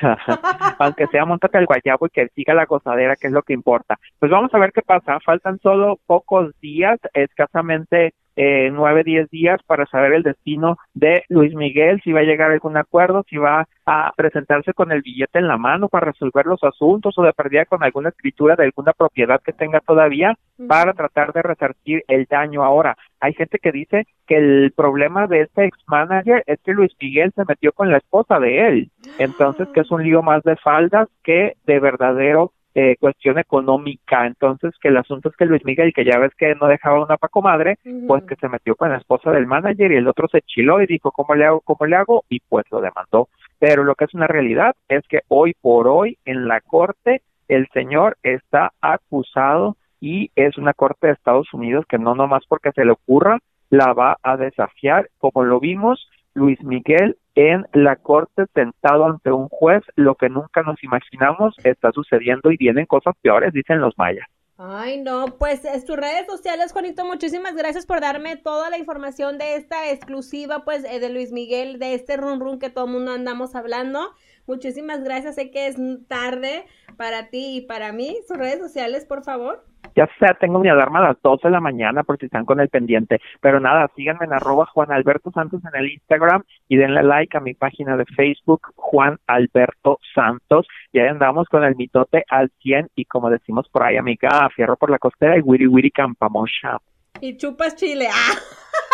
aunque 0.79 1.07
sea, 1.09 1.25
montate 1.25 1.59
al 1.59 1.67
guayabo 1.67 2.07
y 2.07 2.11
que 2.11 2.29
siga 2.35 2.55
la 2.55 2.67
gozadera, 2.67 3.17
que 3.17 3.29
es 3.29 3.33
lo 3.33 3.43
que 3.43 3.53
importa. 3.53 3.99
Pues 4.19 4.31
vamos 4.31 4.53
a 4.55 4.59
ver 4.59 4.73
qué 4.73 4.83
pasa. 4.83 5.19
Faltan 5.21 5.59
solo 5.61 5.99
pocos 6.07 6.53
días, 6.61 6.99
escasamente 7.15 8.15
eh, 8.37 8.71
nueve, 8.73 9.03
diez 9.05 9.29
días 9.31 9.61
para 9.67 9.87
saber 9.87 10.13
el 10.13 10.23
destino 10.23 10.77
de 10.95 11.25
Luis 11.29 11.55
Miguel, 11.55 12.01
si 12.03 12.13
va 12.13 12.21
a 12.21 12.25
llegar 12.25 12.51
a 12.51 12.55
algún 12.55 12.77
acuerdo, 12.77 13.25
si 13.29 13.37
va 13.37 13.67
a 13.87 14.13
presentarse 14.17 14.75
con 14.75 14.93
el 14.93 15.03
billete 15.03 15.39
en 15.39 15.49
la 15.49 15.57
mano 15.57 15.89
para 15.89 16.07
resolver 16.13 16.45
los 16.47 16.63
asuntos 16.63 17.17
o 17.17 17.23
de 17.23 17.33
perdida 17.33 17.65
con 17.65 17.83
alguna 17.83 18.11
escritura 18.11 18.57
de 18.57 18.65
alguna 18.65 18.93
propiedad 18.93 19.41
que 19.41 19.53
tenga 19.53 19.81
todavía 19.81 20.35
para 20.69 20.93
tratar 20.93 21.33
de 21.33 21.43
resarcir 21.43 22.05
el 22.09 22.27
daño 22.27 22.63
ahora. 22.63 22.97
Hay 23.21 23.33
gente 23.35 23.59
que 23.59 23.73
dice 23.73 24.07
que 24.27 24.37
el 24.37 24.73
problema 24.77 25.27
de 25.27 25.43
este 25.43 25.67
ex 25.67 25.79
manager 25.87 26.43
es 26.47 26.61
que 26.63 26.73
Luis 26.73 26.93
Miguel 27.01 27.33
se 27.35 27.45
metió 27.47 27.73
con 27.73 27.91
la 27.91 27.99
esposa 27.99 28.39
de 28.39 28.69
él, 28.69 28.91
entonces 29.19 29.69
que 29.73 29.81
es 29.81 29.91
un 29.91 30.03
lío 30.03 30.23
más 30.23 30.43
de 30.43 30.57
faldas 30.57 31.09
que 31.23 31.55
de 31.65 31.81
verdadero 31.81 32.53
eh, 32.79 32.95
cuestión 33.01 33.39
económica. 33.39 34.27
Entonces, 34.27 34.75
que 34.79 34.89
el 34.89 34.99
asunto 34.99 35.31
es 35.31 35.37
que 35.37 35.47
Luis 35.47 35.65
Miguel, 35.65 35.95
que 35.95 36.05
ya 36.05 36.19
ves 36.19 36.35
que 36.35 36.55
no 36.57 36.67
dejaba 36.67 37.03
una 37.03 37.17
paco 37.17 37.41
madre, 37.41 37.79
pues 38.07 38.23
que 38.25 38.37
se 38.37 38.51
metió 38.51 38.77
con 38.77 38.91
la 38.91 38.99
esposa 38.99 39.31
del 39.31 39.47
manager 39.47 39.91
y 39.91 39.97
el 39.97 40.07
otro 40.07 40.29
se 40.29 40.43
chiló 40.43 40.83
y 40.83 40.87
dijo, 40.87 41.11
¿cómo 41.11 41.35
le 41.35 41.47
hago? 41.47 41.63
¿Cómo 41.63 41.87
le 41.87 41.97
hago? 41.97 42.25
Y 42.29 42.41
pues 42.41 42.67
lo 42.71 42.83
demandó. 42.83 43.31
Pero 43.59 43.83
lo 43.83 43.95
que 43.95 44.05
es 44.05 44.13
una 44.13 44.27
realidad 44.27 44.77
es 44.91 45.09
que 45.09 45.21
hoy 45.29 45.55
por 45.59 45.89
hoy 45.89 46.19
en 46.27 46.49
la 46.49 46.61
corte 46.61 47.23
el 47.49 47.67
señor 47.73 48.19
está 48.23 48.73
acusado 48.83 49.79
y 49.99 50.31
es 50.37 50.59
una 50.59 50.75
corte 50.75 51.07
de 51.07 51.15
Estados 51.15 51.55
Unidos 51.55 51.87
que 51.89 51.97
no 51.97 52.15
nomás 52.15 52.45
porque 52.47 52.73
se 52.73 52.85
le 52.85 52.93
ocurra 52.93 53.39
la 53.71 53.95
va 53.95 54.19
a 54.23 54.37
desafiar, 54.37 55.09
como 55.17 55.45
lo 55.45 55.61
vimos 55.61 56.11
Luis 56.35 56.63
Miguel 56.63 57.17
en 57.37 57.67
la 57.73 57.97
corte 57.97 58.47
sentado 58.55 59.07
ante 59.07 59.31
un 59.31 59.49
juez, 59.49 59.83
lo 59.95 60.17
que 60.17 60.29
nunca 60.29 60.63
nos 60.63 60.83
imaginamos 60.83 61.55
está 61.63 61.93
sucediendo 61.93 62.51
y 62.51 62.57
vienen 62.57 62.87
cosas 62.87 63.15
peores, 63.23 63.53
dicen 63.53 63.81
los 63.81 63.97
mayas. 63.97 64.27
Ay, 64.59 65.03
no, 65.03 65.27
pues 65.39 65.67
en 65.67 65.85
tus 65.85 65.97
redes 65.97 66.27
sociales, 66.27 66.73
Juanito, 66.73 67.05
muchísimas 67.05 67.55
gracias 67.55 67.85
por 67.85 68.01
darme 68.01 68.37
toda 68.37 68.71
la 68.71 68.79
información 68.79 69.37
de 69.37 69.57
esta 69.57 69.91
exclusiva, 69.91 70.65
pues, 70.65 70.83
eh, 70.85 70.99
de 70.99 71.11
Luis 71.11 71.31
Miguel, 71.31 71.79
de 71.79 71.93
este 71.93 72.17
run 72.17 72.41
run 72.41 72.59
que 72.59 72.71
todo 72.71 72.87
el 72.87 72.93
mundo 72.93 73.13
andamos 73.13 73.55
hablando. 73.55 74.15
Muchísimas 74.47 75.03
gracias, 75.03 75.35
sé 75.35 75.51
que 75.51 75.67
es 75.67 75.77
tarde 76.09 76.65
para 76.97 77.31
ti 77.31 77.57
y 77.57 77.61
para 77.63 77.93
mí. 77.93 78.17
Sus 78.27 78.37
redes 78.37 78.59
sociales, 78.59 79.05
por 79.05 79.25
favor. 79.25 79.65
Ya 79.97 80.09
sea, 80.19 80.35
tengo 80.35 80.59
mi 80.59 80.69
alarma 80.69 80.99
a 80.99 81.09
las 81.09 81.23
12 81.23 81.49
de 81.49 81.53
la 81.53 81.61
mañana 81.61 82.05
por 82.05 82.19
si 82.19 82.27
están 82.27 82.45
con 82.45 82.61
el 82.61 82.69
pendiente. 82.69 83.19
Pero 83.41 83.61
nada, 83.61 83.91
síganme 83.97 84.27
en 84.27 84.35
arroba 84.35 84.67
Juan 84.67 84.93
Alberto 84.93 85.31
Santos 85.33 85.63
en 85.65 85.81
el 85.81 85.91
Instagram 85.91 86.45
y 86.69 86.77
denle 86.77 87.03
like 87.03 87.35
a 87.37 87.41
mi 87.41 87.55
página 87.55 87.97
de 87.97 88.05
Facebook, 88.05 88.61
Juan 88.75 89.19
Alberto 89.27 89.99
Santos. 90.15 90.67
Y 90.93 90.99
ahí 90.99 91.09
andamos 91.09 91.49
con 91.49 91.65
el 91.65 91.77
mitote 91.77 92.25
al 92.29 92.51
100 92.61 92.91
y 92.95 93.07
como 93.07 93.31
decimos 93.31 93.69
por 93.71 93.85
ahí, 93.85 93.97
amiga, 93.97 94.49
fierro 94.55 94.77
por 94.77 94.91
la 94.91 94.99
costera 94.99 95.39
y 95.39 95.41
wiri 95.41 95.67
wiri 95.67 95.91
campamocha. 95.91 96.79
Y 97.23 97.39
chupas 97.39 97.75
chile. 97.77 98.09
¡Ah! 98.13 98.35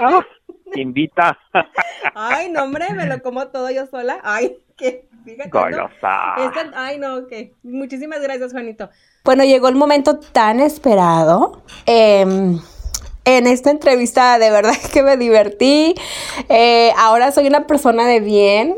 ah 0.00 0.26
invita. 0.74 1.38
Ay, 2.14 2.50
no, 2.50 2.64
hombre, 2.64 2.92
me 2.94 3.06
lo 3.06 3.22
como 3.22 3.48
todo 3.48 3.70
yo 3.70 3.86
sola. 3.86 4.20
Ay, 4.22 4.56
qué. 4.76 5.08
Fíjate, 5.24 5.50
ay, 6.74 6.98
no, 6.98 7.16
ok. 7.16 7.32
Muchísimas 7.62 8.20
gracias, 8.22 8.52
Juanito. 8.52 8.88
Bueno, 9.24 9.44
llegó 9.44 9.68
el 9.68 9.74
momento 9.74 10.18
tan 10.18 10.60
esperado. 10.60 11.62
Em, 11.86 12.58
en 13.24 13.46
esta 13.46 13.70
entrevista 13.70 14.38
de 14.38 14.50
verdad 14.50 14.76
que 14.92 15.02
me 15.02 15.16
divertí. 15.16 15.94
Eh, 16.48 16.92
ahora 16.96 17.32
soy 17.32 17.46
una 17.46 17.66
persona 17.66 18.06
de 18.06 18.20
bien 18.20 18.76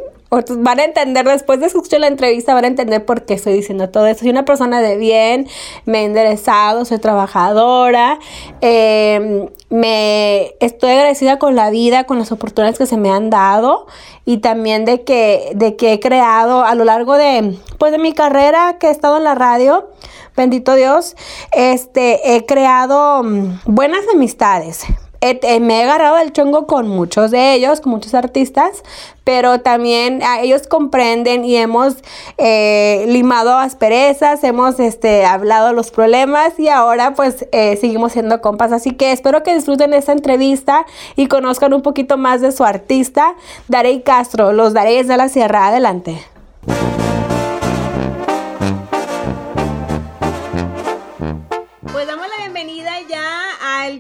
van 0.59 0.81
a 0.81 0.85
entender, 0.85 1.27
después 1.27 1.61
de 1.61 1.67
escuchar 1.67 2.01
la 2.01 2.07
entrevista, 2.07 2.55
van 2.55 2.65
a 2.65 2.69
entender 2.69 3.05
por 3.05 3.25
qué 3.25 3.35
estoy 3.35 3.53
diciendo 3.53 3.91
todo 3.91 4.07
eso. 4.07 4.21
Soy 4.21 4.31
una 4.31 4.45
persona 4.45 4.81
de 4.81 4.97
bien, 4.97 5.47
me 5.85 6.01
he 6.01 6.05
enderezado, 6.05 6.85
soy 6.85 6.99
trabajadora, 6.99 8.19
em, 8.61 9.49
me 9.69 10.55
estoy 10.61 10.91
agradecida 10.91 11.39
con 11.39 11.55
la 11.55 11.71
vida, 11.71 12.05
con 12.05 12.19
las 12.19 12.33
oportunidades 12.33 12.79
que 12.79 12.87
se 12.87 12.97
me 12.97 13.11
han 13.11 13.29
dado 13.31 13.87
y 14.25 14.39
también 14.39 14.85
de 14.85 15.05
que, 15.05 15.53
de 15.55 15.77
que 15.77 15.93
he 15.93 16.01
creado 16.01 16.65
a 16.65 16.75
lo 16.75 16.85
largo 16.85 17.17
de, 17.17 17.59
pues, 17.79 17.93
de 17.93 17.99
mi 17.99 18.13
carrera 18.13 18.79
que 18.79 18.89
he 18.89 18.91
estado 18.91 19.19
en 19.19 19.25
la 19.25 19.35
radio. 19.35 19.91
Bendito 20.35 20.75
Dios, 20.75 21.15
este, 21.53 22.35
he 22.35 22.47
creado 22.47 23.23
mm, 23.23 23.61
buenas 23.67 24.01
amistades, 24.15 24.87
eh, 25.23 25.61
me 25.61 25.79
he 25.79 25.83
agarrado 25.85 26.19
el 26.19 26.33
chongo 26.33 26.67
con 26.67 26.89
muchos 26.89 27.31
de 27.31 27.55
ellos, 27.55 27.81
con 27.81 27.93
muchos 27.93 28.13
artistas, 28.13 28.83
pero 29.23 29.61
también 29.61 30.21
ah, 30.25 30.41
ellos 30.41 30.67
comprenden 30.67 31.45
y 31.45 31.57
hemos 31.57 31.95
eh, 32.39 33.05
limado 33.07 33.57
asperezas, 33.57 34.43
hemos 34.43 34.81
este, 34.81 35.25
hablado 35.25 35.73
los 35.73 35.93
problemas 35.93 36.59
y 36.59 36.69
ahora 36.69 37.15
pues 37.15 37.47
eh, 37.53 37.77
seguimos 37.81 38.13
siendo 38.13 38.41
compas. 38.41 38.73
Así 38.73 38.93
que 38.93 39.13
espero 39.13 39.45
que 39.45 39.55
disfruten 39.55 39.95
esta 39.95 40.11
entrevista 40.11 40.87
y 41.15 41.29
conozcan 41.29 41.73
un 41.73 41.83
poquito 41.83 42.17
más 42.19 42.41
de 42.41 42.51
su 42.51 42.65
artista, 42.65 43.37
Darey 43.69 44.03
Castro. 44.03 44.53
Los 44.53 44.75
Dareyes 44.75 45.07
de 45.07 45.17
la 45.17 45.29
Sierra. 45.29 45.69
Adelante. 45.69 46.19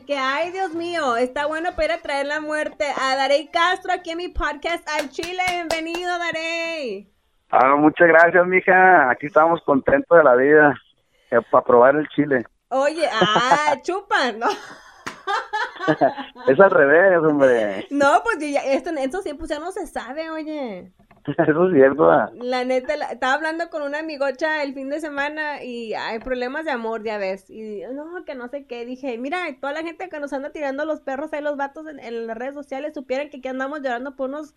El 0.02 0.06
que, 0.06 0.16
ay 0.16 0.50
Dios 0.50 0.74
mío, 0.74 1.16
está 1.16 1.46
bueno 1.46 1.70
para 1.76 1.98
traer 1.98 2.26
la 2.26 2.40
muerte 2.40 2.84
a 3.00 3.16
Darey 3.16 3.48
Castro 3.48 3.92
aquí 3.92 4.10
en 4.10 4.18
mi 4.18 4.28
podcast 4.28 4.88
al 4.88 5.10
Chile. 5.10 5.42
Bienvenido, 5.48 6.18
Darey. 6.18 7.08
Ah, 7.50 7.76
muchas 7.76 8.08
gracias, 8.08 8.44
mija. 8.46 9.10
Aquí 9.10 9.26
estamos 9.26 9.60
contentos 9.64 10.16
de 10.16 10.24
la 10.24 10.34
vida 10.34 10.74
eh, 11.30 11.38
para 11.50 11.64
probar 11.64 11.96
el 11.96 12.08
chile. 12.08 12.44
Oye, 12.68 13.08
ah, 13.12 13.76
chupan, 13.82 14.38
¿no? 14.38 14.48
es 16.48 16.60
al 16.60 16.70
revés, 16.70 17.18
hombre. 17.18 17.86
No, 17.90 18.22
pues 18.24 18.38
ya, 18.38 18.60
esto, 18.60 18.90
esto 18.90 19.22
siempre 19.22 19.46
ya 19.46 19.58
no 19.58 19.70
se 19.70 19.86
sabe, 19.86 20.30
oye. 20.30 20.92
Ah. 21.98 22.30
La 22.34 22.64
neta, 22.64 22.94
estaba 22.94 23.34
hablando 23.34 23.70
con 23.70 23.82
una 23.82 24.00
amigocha 24.00 24.62
el 24.62 24.74
fin 24.74 24.88
de 24.88 25.00
semana 25.00 25.62
y 25.62 25.94
hay 25.94 26.18
problemas 26.18 26.64
de 26.64 26.72
amor, 26.72 27.04
ya 27.04 27.18
ves. 27.18 27.48
Y 27.48 27.82
no, 27.92 28.24
que 28.24 28.34
no 28.34 28.48
sé 28.48 28.66
qué. 28.66 28.84
Dije, 28.84 29.16
mira, 29.18 29.44
toda 29.60 29.72
la 29.72 29.82
gente 29.82 30.08
que 30.08 30.20
nos 30.20 30.32
anda 30.32 30.50
tirando 30.50 30.84
los 30.84 31.00
perros 31.00 31.32
ahí, 31.32 31.42
los 31.42 31.56
vatos 31.56 31.86
en, 31.86 32.26
las 32.26 32.36
redes 32.36 32.54
sociales, 32.54 32.94
supieran 32.94 33.30
que 33.30 33.38
aquí 33.38 33.48
andamos 33.48 33.82
llorando 33.82 34.16
por 34.16 34.30
unos 34.30 34.54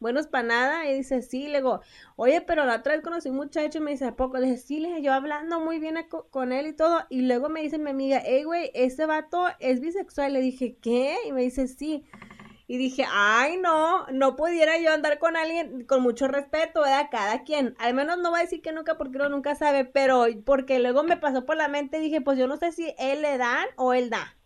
buenos 0.00 0.26
para 0.26 0.48
nada. 0.48 0.90
Y 0.90 0.96
dice, 0.96 1.22
sí, 1.22 1.46
le 1.48 1.58
digo, 1.58 1.80
oye, 2.16 2.40
pero 2.40 2.64
la 2.64 2.76
otra 2.76 2.94
vez 2.94 3.04
conocí 3.04 3.28
un 3.28 3.36
muchacho 3.36 3.78
y 3.78 3.82
me 3.82 3.92
dice, 3.92 4.06
¿a 4.06 4.16
poco? 4.16 4.38
Le 4.38 4.46
dije, 4.46 4.58
sí, 4.58 4.80
le 4.80 4.88
dije, 4.88 5.02
yo 5.02 5.12
hablando 5.12 5.60
muy 5.60 5.78
bien 5.78 5.96
con 6.30 6.52
él 6.52 6.66
y 6.66 6.72
todo. 6.72 7.00
Y 7.08 7.22
luego 7.22 7.48
me 7.48 7.62
dice 7.62 7.78
mi 7.78 7.90
amiga, 7.90 8.20
hey, 8.24 8.42
güey, 8.44 8.70
ese 8.74 9.06
vato 9.06 9.46
es 9.60 9.80
bisexual. 9.80 10.32
Le 10.32 10.40
dije, 10.40 10.76
¿qué? 10.82 11.16
Y 11.26 11.32
me 11.32 11.42
dice, 11.42 11.68
sí. 11.68 12.04
Y 12.70 12.78
dije, 12.78 13.04
ay, 13.12 13.56
no, 13.56 14.06
no 14.12 14.36
pudiera 14.36 14.78
yo 14.78 14.92
andar 14.92 15.18
con 15.18 15.36
alguien 15.36 15.84
con 15.86 16.04
mucho 16.04 16.28
respeto, 16.28 16.82
¿verdad? 16.82 17.08
Cada 17.10 17.42
quien. 17.42 17.74
Al 17.80 17.94
menos 17.94 18.18
no 18.18 18.30
va 18.30 18.38
a 18.38 18.42
decir 18.42 18.62
que 18.62 18.70
nunca 18.70 18.96
porque 18.96 19.16
uno 19.16 19.28
nunca 19.28 19.56
sabe, 19.56 19.84
pero 19.84 20.26
porque 20.46 20.78
luego 20.78 21.02
me 21.02 21.16
pasó 21.16 21.44
por 21.44 21.56
la 21.56 21.66
mente, 21.66 21.98
dije, 21.98 22.20
pues 22.20 22.38
yo 22.38 22.46
no 22.46 22.56
sé 22.58 22.70
si 22.70 22.94
él 22.96 23.22
le 23.22 23.38
dan 23.38 23.66
o 23.74 23.92
él 23.92 24.08
da. 24.08 24.36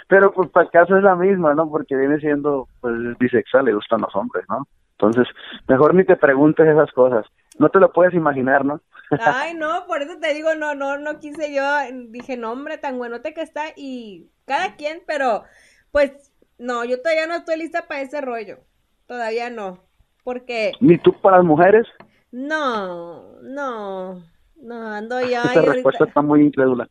pero 0.08 0.30
pues 0.34 0.50
para 0.50 0.66
el 0.66 0.70
caso 0.70 0.94
es 0.94 1.02
la 1.02 1.16
misma, 1.16 1.54
¿no? 1.54 1.70
Porque 1.70 1.96
viene 1.96 2.20
siendo, 2.20 2.68
pues, 2.82 3.16
bisexual, 3.18 3.64
le 3.64 3.72
gustan 3.72 4.02
los 4.02 4.14
hombres, 4.14 4.44
¿no? 4.50 4.68
Entonces, 4.98 5.26
mejor 5.66 5.94
ni 5.94 6.04
te 6.04 6.16
preguntes 6.16 6.68
esas 6.68 6.92
cosas. 6.92 7.24
No 7.58 7.70
te 7.70 7.80
lo 7.80 7.94
puedes 7.94 8.12
imaginar, 8.12 8.62
¿no? 8.62 8.78
Ay, 9.24 9.54
no, 9.56 9.86
por 9.86 10.02
eso 10.02 10.18
te 10.20 10.34
digo, 10.34 10.54
no, 10.54 10.74
no, 10.74 10.98
no 10.98 11.18
quise 11.18 11.54
yo. 11.54 11.64
Dije, 12.10 12.36
no, 12.36 12.52
hombre, 12.52 12.76
tan 12.76 12.98
buenote 12.98 13.32
que 13.32 13.40
está 13.40 13.62
y 13.74 14.28
cada 14.44 14.76
quien, 14.76 15.00
pero 15.06 15.44
pues 15.92 16.31
no, 16.58 16.84
yo 16.84 17.00
todavía 17.00 17.26
no 17.26 17.34
estoy 17.34 17.58
lista 17.58 17.86
para 17.88 18.02
ese 18.02 18.20
rollo. 18.20 18.58
Todavía 19.06 19.50
no. 19.50 19.78
Porque. 20.24 20.72
¿Ni 20.80 20.98
tú 20.98 21.12
para 21.12 21.38
las 21.38 21.46
mujeres? 21.46 21.86
No, 22.30 23.40
no, 23.42 24.22
no, 24.56 24.86
ando 24.88 25.20
yo. 25.20 25.42
Esa 25.42 25.62
respuesta 25.62 26.04
está 26.04 26.22
muy 26.22 26.42
incrédula. 26.42 26.88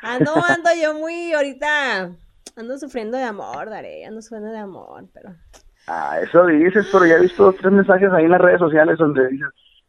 Ando, 0.00 0.32
ando 0.48 0.70
yo 0.80 0.94
muy 0.94 1.32
ahorita. 1.32 2.10
Ando 2.56 2.78
sufriendo 2.78 3.16
de 3.16 3.24
amor, 3.24 3.70
Daré, 3.70 4.04
ando 4.04 4.20
sufriendo 4.20 4.50
de 4.50 4.58
amor, 4.58 5.04
pero. 5.14 5.34
Ah, 5.86 6.18
eso 6.22 6.46
dices, 6.46 6.88
pero 6.92 7.06
ya 7.06 7.14
he 7.14 7.20
visto 7.20 7.52
tres 7.52 7.72
mensajes 7.72 8.12
ahí 8.12 8.24
en 8.24 8.30
las 8.30 8.40
redes 8.40 8.60
sociales 8.60 8.98
donde 8.98 9.28
dices, 9.28 9.48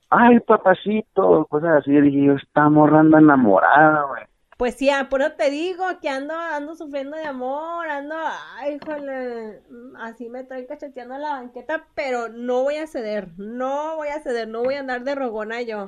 ay, 0.10 0.40
papacito, 0.40 1.46
cosas 1.50 1.80
así. 1.80 1.92
Y 1.92 2.02
dije, 2.02 2.26
yo, 2.26 2.34
está 2.34 2.70
morrando 2.70 3.18
enamorada, 3.18 4.04
güey. 4.04 4.24
Pues 4.62 4.76
sí, 4.76 4.92
ah, 4.92 5.08
por 5.10 5.22
eso 5.22 5.32
te 5.32 5.50
digo 5.50 5.84
que 6.04 6.08
ando, 6.08 6.36
ando 6.36 6.76
sufriendo 6.76 7.18
de 7.18 7.26
amor, 7.26 7.90
ando, 7.90 8.14
ay, 8.60 8.76
híjole, 8.76 9.60
mm, 9.68 9.96
así 9.96 10.30
me 10.30 10.42
estoy 10.42 10.68
cacheteando 10.68 11.18
la 11.18 11.32
banqueta, 11.32 11.86
pero 11.96 12.30
no 12.30 12.62
voy 12.62 12.76
a 12.76 12.86
ceder, 12.86 13.30
no 13.40 13.96
voy 13.96 14.10
a 14.10 14.20
ceder, 14.20 14.48
no 14.48 14.62
voy 14.62 14.76
a 14.76 14.82
andar 14.82 15.02
de 15.02 15.16
rogona 15.16 15.64
yo. 15.64 15.86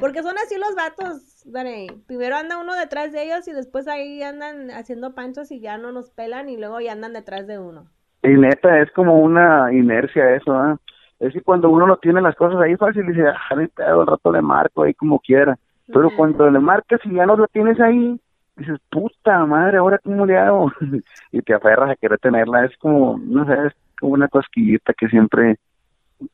Porque 0.00 0.22
son 0.22 0.34
así 0.38 0.56
los 0.56 0.74
vatos, 0.74 1.42
Dale. 1.44 1.88
Primero 2.06 2.36
anda 2.36 2.56
uno 2.56 2.74
detrás 2.74 3.12
de 3.12 3.22
ellos 3.22 3.46
y 3.48 3.52
después 3.52 3.86
ahí 3.86 4.22
andan 4.22 4.70
haciendo 4.70 5.14
panchos 5.14 5.52
y 5.52 5.60
ya 5.60 5.76
no 5.76 5.92
nos 5.92 6.08
pelan 6.10 6.48
y 6.48 6.56
luego 6.56 6.80
ya 6.80 6.92
andan 6.92 7.12
detrás 7.12 7.46
de 7.46 7.58
uno. 7.58 7.84
Y 8.22 8.28
neta, 8.28 8.80
es 8.80 8.90
como 8.92 9.18
una 9.18 9.70
inercia 9.74 10.36
eso, 10.36 10.54
¿ah? 10.54 10.78
Es 11.20 11.34
que 11.34 11.42
cuando 11.42 11.68
uno 11.68 11.86
no 11.86 11.98
tiene 11.98 12.22
las 12.22 12.34
cosas 12.34 12.62
ahí 12.62 12.76
fácil, 12.76 13.06
dice, 13.08 13.28
ah, 13.28 13.56
pedo, 13.74 14.00
al 14.00 14.06
rato 14.06 14.32
le 14.32 14.40
marco 14.40 14.84
ahí 14.84 14.94
como 14.94 15.18
quiera. 15.18 15.58
Pero 15.86 16.10
cuando 16.16 16.50
le 16.50 16.58
marcas 16.58 17.00
y 17.04 17.14
ya 17.14 17.26
no 17.26 17.36
lo 17.36 17.46
tienes 17.46 17.80
ahí, 17.80 18.20
dices, 18.56 18.78
puta 18.90 19.44
madre, 19.46 19.78
¿ahora 19.78 19.98
cómo 19.98 20.26
le 20.26 20.36
hago? 20.36 20.72
y 21.32 21.42
te 21.42 21.54
aferras 21.54 21.90
a 21.90 21.96
querer 21.96 22.18
tenerla. 22.18 22.64
Es 22.64 22.76
como, 22.78 23.18
no 23.18 23.46
sé, 23.46 23.68
es 23.68 23.72
como 24.00 24.12
una 24.12 24.28
cosquillita 24.28 24.92
que 24.94 25.08
siempre... 25.08 25.58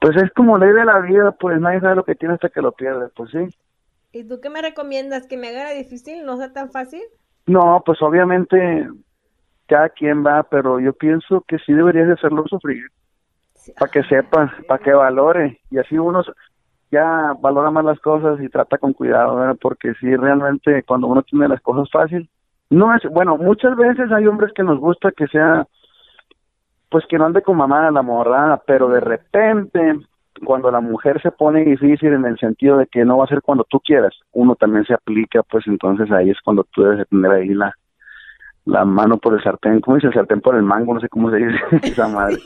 Pues 0.01 0.17
es 0.17 0.33
como 0.33 0.59
ley 0.59 0.73
de 0.73 0.85
la 0.85 1.01
vida, 1.01 1.33
pues 1.33 1.61
nadie 1.61 1.81
sabe 1.81 1.97
lo 1.97 2.05
que 2.05 2.15
tiene 2.15 2.35
hasta 2.35 2.49
que 2.49 2.63
lo 2.63 2.71
pierde, 2.71 3.09
pues 3.17 3.33
sí. 3.33 3.49
¿Y 4.13 4.25
tú 4.25 4.41
qué 4.41 4.49
me 4.49 4.63
recomiendas? 4.63 5.27
¿Que 5.27 5.37
me 5.37 5.49
haga 5.49 5.73
difícil? 5.73 6.25
¿No 6.25 6.37
sea 6.37 6.53
tan 6.53 6.71
fácil? 6.71 7.03
No, 7.47 7.83
pues 7.85 8.01
obviamente 8.01 8.87
cada 9.67 9.89
quien 9.89 10.25
va, 10.25 10.43
pero 10.45 10.79
yo 10.79 10.93
pienso 10.93 11.43
que 11.49 11.59
sí 11.59 11.73
deberías 11.73 12.07
de 12.07 12.13
hacerlo 12.13 12.45
sufrir. 12.47 12.85
Para 13.79 13.91
que 13.91 14.03
sepa, 14.05 14.55
para 14.69 14.83
que 14.83 14.93
valore. 14.93 15.61
Y 15.71 15.79
así 15.79 15.97
uno 15.99 16.23
ya 16.93 17.33
valora 17.41 17.71
más 17.71 17.85
las 17.85 17.99
cosas 18.01 18.41
y 18.41 18.49
trata 18.51 18.77
con 18.77 18.93
cuidado, 18.93 19.57
porque 19.61 19.95
si 19.95 20.15
realmente 20.15 20.83
cuando 20.85 21.07
uno 21.07 21.23
tiene 21.23 21.49
las 21.49 21.61
cosas 21.63 21.91
fácil, 21.91 22.29
no 22.69 22.95
es, 22.95 23.03
bueno, 23.11 23.37
muchas 23.39 23.77
veces 23.77 24.13
hay 24.13 24.27
hombres 24.27 24.53
que 24.55 24.63
nos 24.63 24.79
gusta 24.79 25.11
que 25.11 25.27
sea, 25.29 25.67
pues 26.91 27.05
que 27.09 27.17
no 27.17 27.25
ande 27.25 27.43
con 27.43 27.57
mamá 27.57 27.91
la 27.91 28.03
morrada, 28.03 28.63
pero 28.67 28.89
de 28.89 29.01
repente, 29.01 29.97
cuando 30.45 30.71
la 30.71 30.81
mujer 30.81 31.21
se 31.23 31.31
pone 31.31 31.65
difícil 31.65 32.13
en 32.13 32.27
el 32.27 32.39
sentido 32.39 32.77
de 32.77 32.87
que 32.87 33.05
no 33.05 33.17
va 33.17 33.25
a 33.25 33.29
ser 33.29 33.41
cuando 33.41 33.65
tú 33.65 33.81
quieras, 33.81 34.15
uno 34.33 34.55
también 34.55 34.85
se 34.85 34.95
aplica, 34.95 35.43
pues 35.43 35.67
entonces 35.67 36.11
ahí 36.13 36.31
es 36.31 36.41
cuando 36.43 36.65
tú 36.73 36.83
debes 36.83 37.09
tener 37.09 37.31
ahí 37.31 37.49
la, 37.55 37.75
la 38.65 38.85
mano 38.85 39.19
por 39.19 39.35
el 39.35 39.43
sartén, 39.43 39.81
¿cómo 39.81 39.97
dice 39.97 40.07
el 40.07 40.15
sartén 40.15 40.41
por 40.41 40.55
el 40.55 40.63
mango? 40.63 40.95
No 40.95 41.01
sé 41.01 41.09
cómo 41.09 41.31
se 41.31 41.37
dice 41.39 41.59
esa 41.83 42.07
madre. 42.09 42.39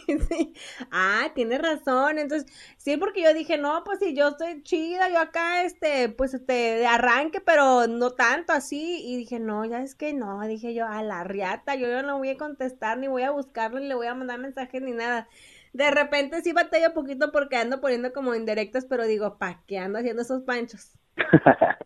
Ah, 0.90 1.28
tiene 1.34 1.58
razón. 1.58 2.18
Entonces, 2.18 2.50
sí, 2.78 2.96
porque 2.96 3.22
yo 3.22 3.34
dije, 3.34 3.58
no, 3.58 3.82
pues 3.84 3.98
si 3.98 4.14
yo 4.14 4.28
estoy 4.28 4.62
chida, 4.62 5.10
yo 5.10 5.18
acá, 5.20 5.62
este, 5.62 6.08
pues 6.08 6.32
este, 6.32 6.52
de 6.52 6.86
arranque, 6.86 7.40
pero 7.40 7.86
no 7.86 8.12
tanto 8.12 8.52
así. 8.52 9.02
Y 9.04 9.16
dije, 9.18 9.38
no, 9.38 9.64
ya 9.66 9.82
es 9.82 9.94
que 9.94 10.14
no, 10.14 10.40
dije 10.46 10.74
yo, 10.74 10.86
a 10.86 11.02
la 11.02 11.22
riata, 11.24 11.74
yo, 11.74 11.86
yo 11.88 12.02
no 12.02 12.18
voy 12.18 12.30
a 12.30 12.38
contestar, 12.38 12.98
ni 12.98 13.08
voy 13.08 13.22
a 13.22 13.30
buscarlo, 13.30 13.78
ni 13.78 13.88
le 13.88 13.94
voy 13.94 14.06
a 14.06 14.14
mandar 14.14 14.38
mensajes, 14.38 14.80
ni 14.80 14.92
nada. 14.92 15.28
De 15.74 15.90
repente 15.90 16.40
sí 16.40 16.54
batalla 16.54 16.88
un 16.88 16.94
poquito 16.94 17.30
porque 17.30 17.58
ando 17.58 17.82
poniendo 17.82 18.14
como 18.14 18.34
indirectas, 18.34 18.86
pero 18.86 19.04
digo, 19.04 19.36
¿para 19.36 19.60
qué 19.66 19.78
ando 19.78 19.98
haciendo 19.98 20.22
esos 20.22 20.42
panchos? 20.42 20.98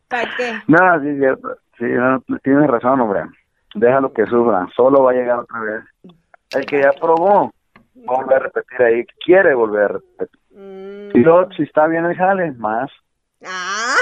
¿Para 0.08 0.30
qué? 0.36 0.52
No, 0.68 1.02
sí, 1.02 1.18
cierto. 1.18 1.56
Sí, 1.76 1.86
no, 1.86 2.22
tienes 2.44 2.68
razón, 2.68 3.00
hombre 3.00 3.22
déjalo 3.74 4.12
que 4.12 4.26
sufra, 4.26 4.68
solo 4.74 5.02
va 5.02 5.12
a 5.12 5.14
llegar 5.14 5.38
otra 5.38 5.60
vez. 5.60 5.84
El 6.52 6.66
que 6.66 6.82
ya 6.82 6.92
probó, 7.00 7.52
vuelve 7.94 8.34
a 8.34 8.38
repetir 8.40 8.82
ahí, 8.82 9.06
quiere 9.24 9.54
volver 9.54 9.82
a 9.82 9.88
repetir. 9.88 10.40
Mm. 10.50 11.16
Y 11.16 11.20
luego, 11.20 11.48
si 11.56 11.62
está 11.62 11.86
bien 11.86 12.04
el 12.04 12.16
jale, 12.16 12.52
más. 12.52 12.90
Ah. 13.46 13.96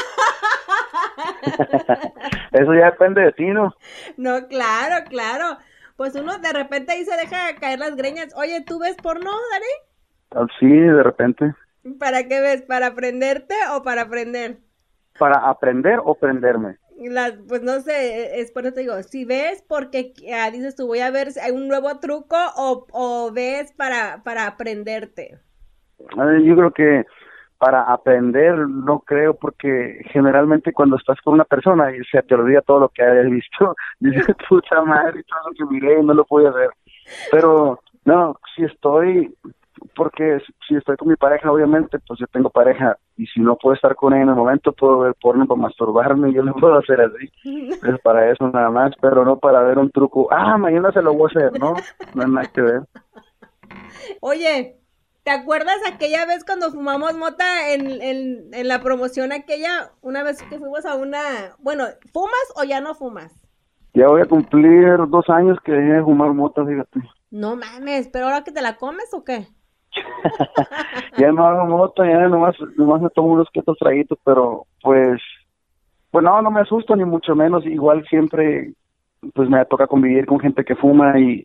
Eso 2.53 2.75
ya 2.75 2.87
depende 2.87 3.23
de 3.23 3.33
ti, 3.33 3.47
¿no? 3.47 3.75
No, 4.17 4.49
claro, 4.49 5.05
claro. 5.09 5.59
Pues 5.97 6.15
uno 6.15 6.39
de 6.39 6.53
repente 6.53 6.93
ahí 6.93 7.05
se 7.05 7.17
deja 7.17 7.57
caer 7.61 7.79
las 7.79 7.97
greñas. 7.97 8.33
Oye, 8.37 8.63
¿tú 8.65 8.79
ves 8.79 8.97
porno, 8.97 9.31
Dani? 9.51 9.67
Ah, 10.31 10.47
sí, 10.59 10.69
de 10.69 11.03
repente. 11.03 11.55
¿Para 11.99 12.29
qué 12.29 12.41
ves? 12.41 12.63
¿Para 12.63 12.89
aprenderte 12.89 13.55
o 13.73 13.83
para 13.83 14.03
aprender? 14.03 14.59
¿Para 15.19 15.49
aprender 15.49 15.99
o 16.05 16.15
prenderme? 16.15 16.77
Pues 17.47 17.63
no 17.63 17.81
sé, 17.81 18.41
es 18.41 18.51
por 18.51 18.65
eso 18.65 18.75
te 18.75 18.81
digo, 18.81 19.03
si 19.03 19.25
ves 19.25 19.65
porque 19.69 20.13
ah, 20.35 20.51
dices 20.51 20.75
tú 20.75 20.87
voy 20.87 21.01
a 21.01 21.11
ver 21.11 21.33
si 21.33 21.41
hay 21.41 21.53
un 21.53 21.69
nuevo 21.69 21.99
truco 22.01 22.37
o, 22.57 22.87
o 22.93 23.33
ves 23.33 23.73
para, 23.73 24.23
para 24.25 24.47
aprenderte. 24.47 25.39
Yo 25.99 26.57
creo 26.57 26.71
que 26.73 27.05
para 27.59 27.83
aprender 27.83 28.57
no 28.57 29.01
creo 29.01 29.35
porque 29.35 30.01
generalmente 30.13 30.73
cuando 30.73 30.97
estás 30.97 31.21
con 31.23 31.35
una 31.35 31.45
persona 31.45 31.95
y 31.95 32.03
se 32.05 32.23
te 32.23 32.35
olvida 32.35 32.63
todo 32.63 32.81
lo 32.81 32.89
que 32.89 33.03
hayas 33.03 33.31
visto, 33.31 33.75
dices 34.01 34.27
puta 34.49 34.83
madre, 34.83 35.23
todo 35.25 35.51
lo 35.51 35.53
que 35.55 35.75
miré 35.75 36.03
no 36.03 36.15
lo 36.15 36.25
puedo 36.25 36.53
ver. 36.53 36.71
Pero 37.31 37.81
no, 38.05 38.37
si 38.55 38.65
estoy 38.65 39.35
porque 39.95 40.41
si 40.67 40.77
estoy 40.77 40.97
con 40.97 41.09
mi 41.09 41.17
pareja, 41.17 41.51
obviamente, 41.51 41.99
pues 42.07 42.21
yo 42.21 42.27
tengo 42.29 42.51
pareja 42.51 42.97
y 43.17 43.27
si 43.27 43.41
no 43.41 43.57
puedo 43.57 43.75
estar 43.75 43.95
con 43.97 44.12
ella 44.12 44.23
en 44.23 44.29
el 44.31 44.35
momento, 44.35 44.73
puedo 44.73 45.01
ver 45.01 45.14
porno 45.21 45.47
para 45.47 45.61
masturbarme, 45.61 46.33
yo 46.33 46.43
lo 46.43 46.55
puedo 46.61 46.79
hacer 46.79 47.01
así. 47.01 47.31
Es 47.71 48.01
para 48.03 48.31
eso 48.31 48.49
nada 48.49 48.71
más, 48.71 48.93
pero 49.01 49.25
no 49.25 49.38
para 49.38 49.62
ver 49.62 49.79
un 49.79 49.91
truco. 49.91 50.29
Ah, 50.31 50.57
mañana 50.57 50.93
se 50.93 51.03
lo 51.03 51.14
voy 51.14 51.31
a 51.35 51.38
hacer, 51.38 51.61
¿no? 51.61 51.75
No 52.14 52.23
hay 52.23 52.31
nada 52.31 52.47
que 52.53 52.61
ver. 52.61 52.83
Oye, 54.21 54.77
¿te 55.25 55.31
acuerdas 55.31 55.79
aquella 55.87 56.27
vez 56.27 56.45
cuando 56.45 56.71
fumamos 56.71 57.14
mota 57.14 57.73
en, 57.73 58.01
en, 58.03 58.55
en 58.55 58.69
la 58.69 58.81
promoción 58.81 59.33
aquella? 59.33 59.91
Una 60.01 60.23
vez 60.23 60.43
que 60.43 60.59
fuimos 60.59 60.87
a 60.87 60.97
una... 60.97 61.21
Bueno, 61.59 61.85
¿fumas 62.12 62.53
o 62.57 62.64
ya 62.64 62.81
no 62.81 62.95
fumas? 62.95 63.49
Ya 63.95 64.07
voy 64.07 64.21
a 64.21 64.27
cumplir 64.27 64.97
dos 65.09 65.29
años 65.29 65.59
que 65.64 65.73
dejé 65.73 65.95
de 65.95 66.03
fumar 66.03 66.33
mota, 66.33 66.64
fíjate. 66.64 67.01
No 67.31 67.57
mames, 67.57 68.09
¿pero 68.09 68.27
ahora 68.27 68.45
que 68.45 68.53
te 68.53 68.62
la 68.62 68.77
comes 68.77 69.12
o 69.12 69.25
qué? 69.25 69.49
Ya 71.19 71.33
no 71.33 71.47
hago 71.47 71.67
moto, 71.67 72.05
ya 72.05 72.29
nomás, 72.29 72.57
nomás 72.77 73.03
me 73.03 73.11
tomo 73.11 73.33
unos 73.33 73.49
quietos 73.51 73.77
traguitos, 73.79 74.19
pero 74.25 74.65
pues, 74.83 75.21
pues 76.11 76.25
no, 76.25 76.41
no 76.43 76.51
me 76.51 76.61
asusto 76.61 76.97
ni 76.97 77.05
mucho 77.05 77.35
menos, 77.35 77.65
igual 77.67 78.05
siempre 78.09 78.73
pues 79.35 79.49
me 79.49 79.65
toca 79.65 79.87
convivir 79.87 80.27
con 80.27 80.41
gente 80.41 80.65
que 80.65 80.77
fuma 80.77 81.19
y, 81.19 81.45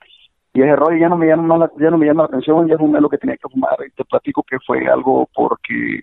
y 0.54 0.62
ese 0.62 0.76
rollo 0.76 0.98
ya 0.98 1.10
no 1.10 1.18
me 1.18 1.28
llama 1.28 1.58
la, 1.58 1.72
ya 1.80 1.90
no 1.90 1.98
me 1.98 2.06
llama 2.06 2.24
la 2.24 2.28
atención, 2.28 2.68
ya 2.68 2.78
fumé 2.78 3.02
lo 3.02 3.10
que 3.10 3.18
tenía 3.18 3.38
que 3.38 3.50
fumar. 3.50 3.76
Y 3.86 3.92
te 3.92 4.06
platico 4.06 4.44
que 4.44 4.60
fue 4.60 4.88
algo 4.88 5.28
porque 5.34 6.02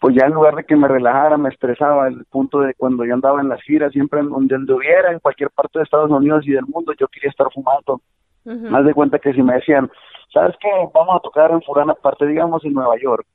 pues 0.00 0.16
ya 0.16 0.26
en 0.26 0.32
lugar 0.32 0.56
de 0.56 0.64
que 0.64 0.76
me 0.76 0.88
relajara, 0.88 1.36
me 1.36 1.50
estresaba, 1.50 2.08
el 2.08 2.24
punto 2.24 2.60
de 2.60 2.74
cuando 2.74 3.04
yo 3.04 3.12
andaba 3.12 3.40
en 3.40 3.50
las 3.50 3.62
giras, 3.62 3.92
siempre 3.92 4.20
en 4.20 4.30
donde 4.30 4.72
hubiera, 4.72 5.12
en 5.12 5.18
cualquier 5.18 5.50
parte 5.50 5.78
de 5.78 5.84
Estados 5.84 6.10
Unidos 6.10 6.46
y 6.46 6.52
del 6.52 6.64
mundo, 6.66 6.94
yo 6.98 7.06
quería 7.08 7.28
estar 7.28 7.46
fumando. 7.52 8.00
Más 8.44 8.84
de 8.86 8.94
cuenta 8.94 9.18
que 9.18 9.34
si 9.34 9.42
me 9.42 9.54
decían, 9.54 9.90
¿sabes 10.32 10.56
qué? 10.60 10.68
Vamos 10.92 11.16
a 11.16 11.20
tocar 11.20 11.50
en 11.50 11.62
Furana 11.62 11.94
parte, 11.94 12.26
digamos, 12.26 12.64
en 12.64 12.74
Nueva 12.74 12.96
York. 13.00 13.26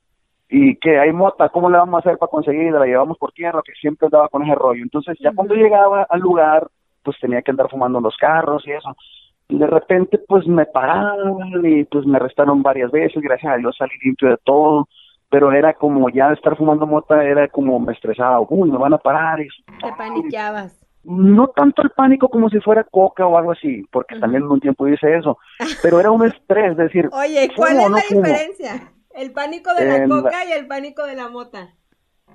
Y 0.48 0.76
que 0.76 0.98
hay 0.98 1.12
mota, 1.12 1.48
¿cómo 1.48 1.68
le 1.68 1.78
vamos 1.78 1.94
a 1.94 1.98
hacer 1.98 2.18
para 2.18 2.30
conseguirla? 2.30 2.80
La 2.80 2.86
llevamos 2.86 3.18
por 3.18 3.32
tierra, 3.32 3.62
que 3.64 3.72
siempre 3.72 4.06
andaba 4.06 4.28
con 4.28 4.44
ese 4.44 4.54
rollo. 4.54 4.82
Entonces, 4.82 5.18
ya 5.20 5.32
cuando 5.34 5.54
llegaba 5.54 6.06
al 6.08 6.20
lugar, 6.20 6.68
pues 7.02 7.18
tenía 7.20 7.42
que 7.42 7.50
andar 7.50 7.68
fumando 7.68 7.98
en 7.98 8.04
los 8.04 8.16
carros 8.16 8.66
y 8.66 8.72
eso. 8.72 8.96
Y 9.48 9.58
de 9.58 9.66
repente, 9.66 10.18
pues 10.26 10.46
me 10.46 10.66
pararon 10.66 11.64
y 11.64 11.84
pues 11.84 12.06
me 12.06 12.16
arrestaron 12.16 12.62
varias 12.62 12.90
veces. 12.90 13.22
Gracias 13.22 13.52
a 13.52 13.56
Dios 13.56 13.76
salí 13.76 13.94
limpio 14.04 14.30
de 14.30 14.38
todo. 14.44 14.88
Pero 15.28 15.50
era 15.50 15.74
como 15.74 16.08
ya 16.08 16.32
estar 16.32 16.56
fumando 16.56 16.86
mota, 16.86 17.24
era 17.24 17.48
como 17.48 17.80
me 17.80 17.92
estresaba. 17.92 18.40
Uy, 18.48 18.70
me 18.70 18.78
van 18.78 18.94
a 18.94 18.98
parar. 18.98 19.40
Y... 19.40 19.48
Te 19.80 19.92
paniqueabas 19.98 20.85
no 21.06 21.48
tanto 21.48 21.82
el 21.82 21.90
pánico 21.90 22.28
como 22.28 22.48
si 22.50 22.60
fuera 22.60 22.84
coca 22.84 23.26
o 23.26 23.38
algo 23.38 23.52
así, 23.52 23.84
porque 23.90 24.18
también 24.18 24.42
en 24.42 24.50
un 24.50 24.60
tiempo 24.60 24.88
hice 24.88 25.16
eso, 25.16 25.38
pero 25.82 26.00
era 26.00 26.10
un 26.10 26.26
estrés, 26.26 26.72
es 26.72 26.76
decir, 26.76 27.08
oye, 27.12 27.50
¿cuál 27.56 27.80
es 27.80 27.90
la 27.90 28.02
diferencia? 28.08 28.92
El 29.14 29.32
pánico 29.32 29.72
de 29.74 29.86
la 29.86 30.08
coca 30.08 30.44
y 30.44 30.52
el 30.52 30.66
pánico 30.66 31.04
de 31.06 31.16
la 31.16 31.28
mota. 31.28 31.70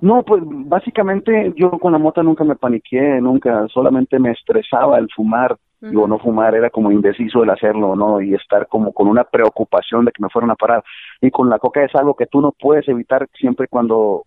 No, 0.00 0.24
pues 0.24 0.42
básicamente 0.44 1.52
yo 1.54 1.70
con 1.78 1.92
la 1.92 1.98
mota 1.98 2.24
nunca 2.24 2.42
me 2.42 2.56
paniqué, 2.56 3.20
nunca, 3.20 3.68
solamente 3.68 4.18
me 4.18 4.32
estresaba 4.32 4.98
el 4.98 5.08
fumar 5.14 5.56
Digo, 5.90 6.06
no 6.06 6.20
fumar 6.20 6.54
era 6.54 6.70
como 6.70 6.92
indeciso 6.92 7.42
el 7.42 7.50
hacerlo 7.50 7.90
o 7.90 7.96
no 7.96 8.20
y 8.20 8.34
estar 8.34 8.68
como 8.68 8.92
con 8.92 9.08
una 9.08 9.24
preocupación 9.24 10.04
de 10.04 10.12
que 10.12 10.22
me 10.22 10.28
fueran 10.28 10.52
a 10.52 10.54
parar. 10.54 10.84
Y 11.20 11.32
con 11.32 11.50
la 11.50 11.58
coca 11.58 11.82
es 11.82 11.92
algo 11.96 12.14
que 12.14 12.26
tú 12.26 12.40
no 12.40 12.52
puedes 12.52 12.86
evitar 12.88 13.28
siempre 13.34 13.66
cuando 13.66 14.24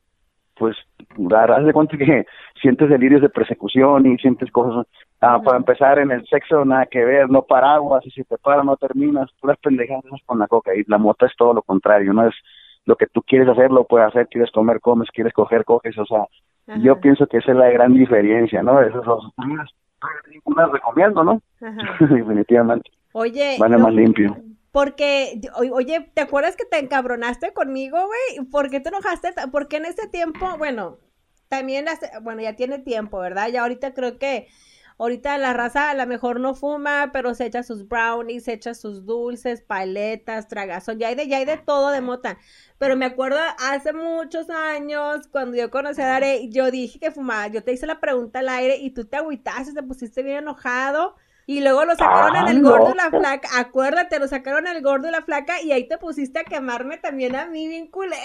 pues 0.57 0.75
haz 1.33 1.65
de 1.65 1.73
cuenta 1.73 1.97
que 1.97 2.25
sientes 2.61 2.89
delirios 2.89 3.21
de 3.21 3.29
persecución 3.29 4.05
y 4.05 4.17
sientes 4.17 4.51
cosas 4.51 4.85
ah, 5.21 5.39
para 5.43 5.57
empezar 5.57 5.99
en 5.99 6.11
el 6.11 6.25
sexo 6.27 6.65
nada 6.65 6.85
que 6.85 7.03
ver 7.03 7.29
no 7.29 7.43
paraguas 7.43 8.05
y 8.05 8.11
si 8.11 8.23
te 8.23 8.37
paras 8.37 8.65
no 8.65 8.77
terminas 8.77 9.29
puras 9.39 9.57
pendejadas 9.61 10.03
con 10.25 10.39
la 10.39 10.47
coca 10.47 10.73
y 10.75 10.83
la 10.87 10.97
mota 10.97 11.25
es 11.25 11.35
todo 11.37 11.53
lo 11.53 11.61
contrario 11.61 12.13
no 12.13 12.27
es 12.27 12.35
lo 12.85 12.95
que 12.95 13.07
tú 13.07 13.21
quieres 13.21 13.47
hacer 13.47 13.71
lo 13.71 13.85
puedes 13.85 14.07
hacer 14.07 14.27
quieres 14.27 14.51
comer 14.51 14.79
comes 14.79 15.09
quieres 15.11 15.33
coger 15.33 15.65
coges 15.65 15.97
o 15.97 16.05
sea 16.05 16.25
yo 16.77 16.99
pienso 16.99 17.27
que 17.27 17.37
esa 17.37 17.51
es 17.51 17.57
la 17.57 17.69
gran 17.69 17.93
diferencia 17.93 18.63
no 18.63 18.81
esas 18.81 19.03
son 19.03 19.31
las 19.37 20.71
recomiendo 20.71 21.23
no 21.23 21.41
definitivamente. 21.99 22.89
Oye 23.13 23.57
vale 23.59 23.77
más 23.77 23.93
limpio 23.93 24.35
porque, 24.75 25.39
oye, 25.71 26.11
¿te 26.13 26.19
acuerdas 26.19 26.57
que 26.57 26.65
te 26.65 26.77
encabronaste 26.79 27.53
conmigo, 27.53 27.97
güey? 27.97 28.45
¿Por 28.49 28.69
qué 28.69 28.81
te 28.81 28.89
enojaste? 28.89 29.33
Porque 29.49 29.77
en 29.77 29.85
ese 29.85 30.09
tiempo, 30.09 30.57
bueno, 30.57 30.99
también, 31.47 31.85
bueno, 32.23 32.41
ya 32.41 32.57
tiene 32.57 32.79
tiempo, 32.79 33.19
¿verdad? 33.19 33.47
Ya 33.47 33.61
ahorita 33.61 33.93
creo 33.93 34.19
que, 34.19 34.49
ahorita 34.97 35.37
la 35.37 35.53
raza 35.53 35.91
a 35.91 35.93
lo 35.93 36.05
mejor 36.05 36.41
no 36.41 36.55
fuma, 36.55 37.11
pero 37.13 37.33
se 37.35 37.45
echa 37.45 37.63
sus 37.63 37.87
brownies, 37.87 38.43
se 38.43 38.51
echa 38.51 38.73
sus 38.73 39.05
dulces, 39.05 39.61
paletas, 39.61 40.49
tragazón, 40.49 40.99
ya 40.99 41.07
hay 41.07 41.15
de, 41.15 41.29
ya 41.29 41.37
hay 41.37 41.45
de 41.45 41.55
todo 41.55 41.91
de 41.91 42.01
mota. 42.01 42.37
Pero 42.77 42.97
me 42.97 43.05
acuerdo 43.05 43.39
hace 43.59 43.93
muchos 43.93 44.49
años, 44.49 45.29
cuando 45.31 45.55
yo 45.55 45.71
conocí 45.71 46.01
a 46.01 46.07
Dare, 46.07 46.49
yo 46.49 46.69
dije 46.69 46.99
que 46.99 47.11
fumaba, 47.11 47.47
yo 47.47 47.63
te 47.63 47.71
hice 47.71 47.87
la 47.87 48.01
pregunta 48.01 48.39
al 48.39 48.49
aire 48.49 48.75
y 48.75 48.89
tú 48.89 49.05
te 49.05 49.15
agüitaste, 49.15 49.71
te 49.73 49.83
pusiste 49.83 50.21
bien 50.21 50.39
enojado. 50.39 51.15
Y 51.47 51.61
luego 51.61 51.85
lo 51.85 51.95
sacaron 51.95 52.35
en 52.35 52.47
el 52.47 52.65
ah, 52.65 52.69
gordo 52.69 52.93
y 52.93 52.97
la 52.97 53.09
flaca. 53.09 53.47
Acuérdate, 53.59 54.19
lo 54.19 54.27
sacaron 54.27 54.67
en 54.67 54.75
el 54.75 54.83
gordo 54.83 55.07
y 55.07 55.11
la 55.11 55.21
flaca 55.21 55.61
y 55.61 55.71
ahí 55.71 55.87
te 55.87 55.97
pusiste 55.97 56.39
a 56.39 56.43
quemarme 56.43 56.97
también 56.97 57.35
a 57.35 57.45
mí, 57.45 57.67
bien 57.67 57.87
culero, 57.87 58.15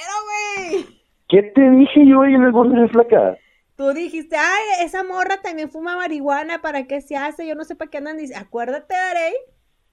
güey. 0.56 0.86
¿Qué 1.28 1.42
te 1.42 1.70
dije 1.70 2.06
yo 2.06 2.22
ahí 2.22 2.34
en 2.34 2.42
el 2.42 2.52
gordo 2.52 2.74
y 2.74 2.80
la 2.80 2.88
flaca? 2.88 3.36
Tú 3.76 3.92
dijiste, 3.92 4.36
ay, 4.36 4.84
esa 4.84 5.04
morra 5.04 5.38
también 5.42 5.70
fuma 5.70 5.96
marihuana, 5.96 6.60
¿para 6.60 6.86
qué 6.86 7.00
se 7.00 7.16
hace? 7.16 7.46
Yo 7.46 7.54
no 7.54 7.64
sé 7.64 7.76
para 7.76 7.90
qué 7.90 7.98
andan 7.98 8.16
diciendo. 8.16 8.44
Acuérdate, 8.46 8.94
Arey. 8.94 9.34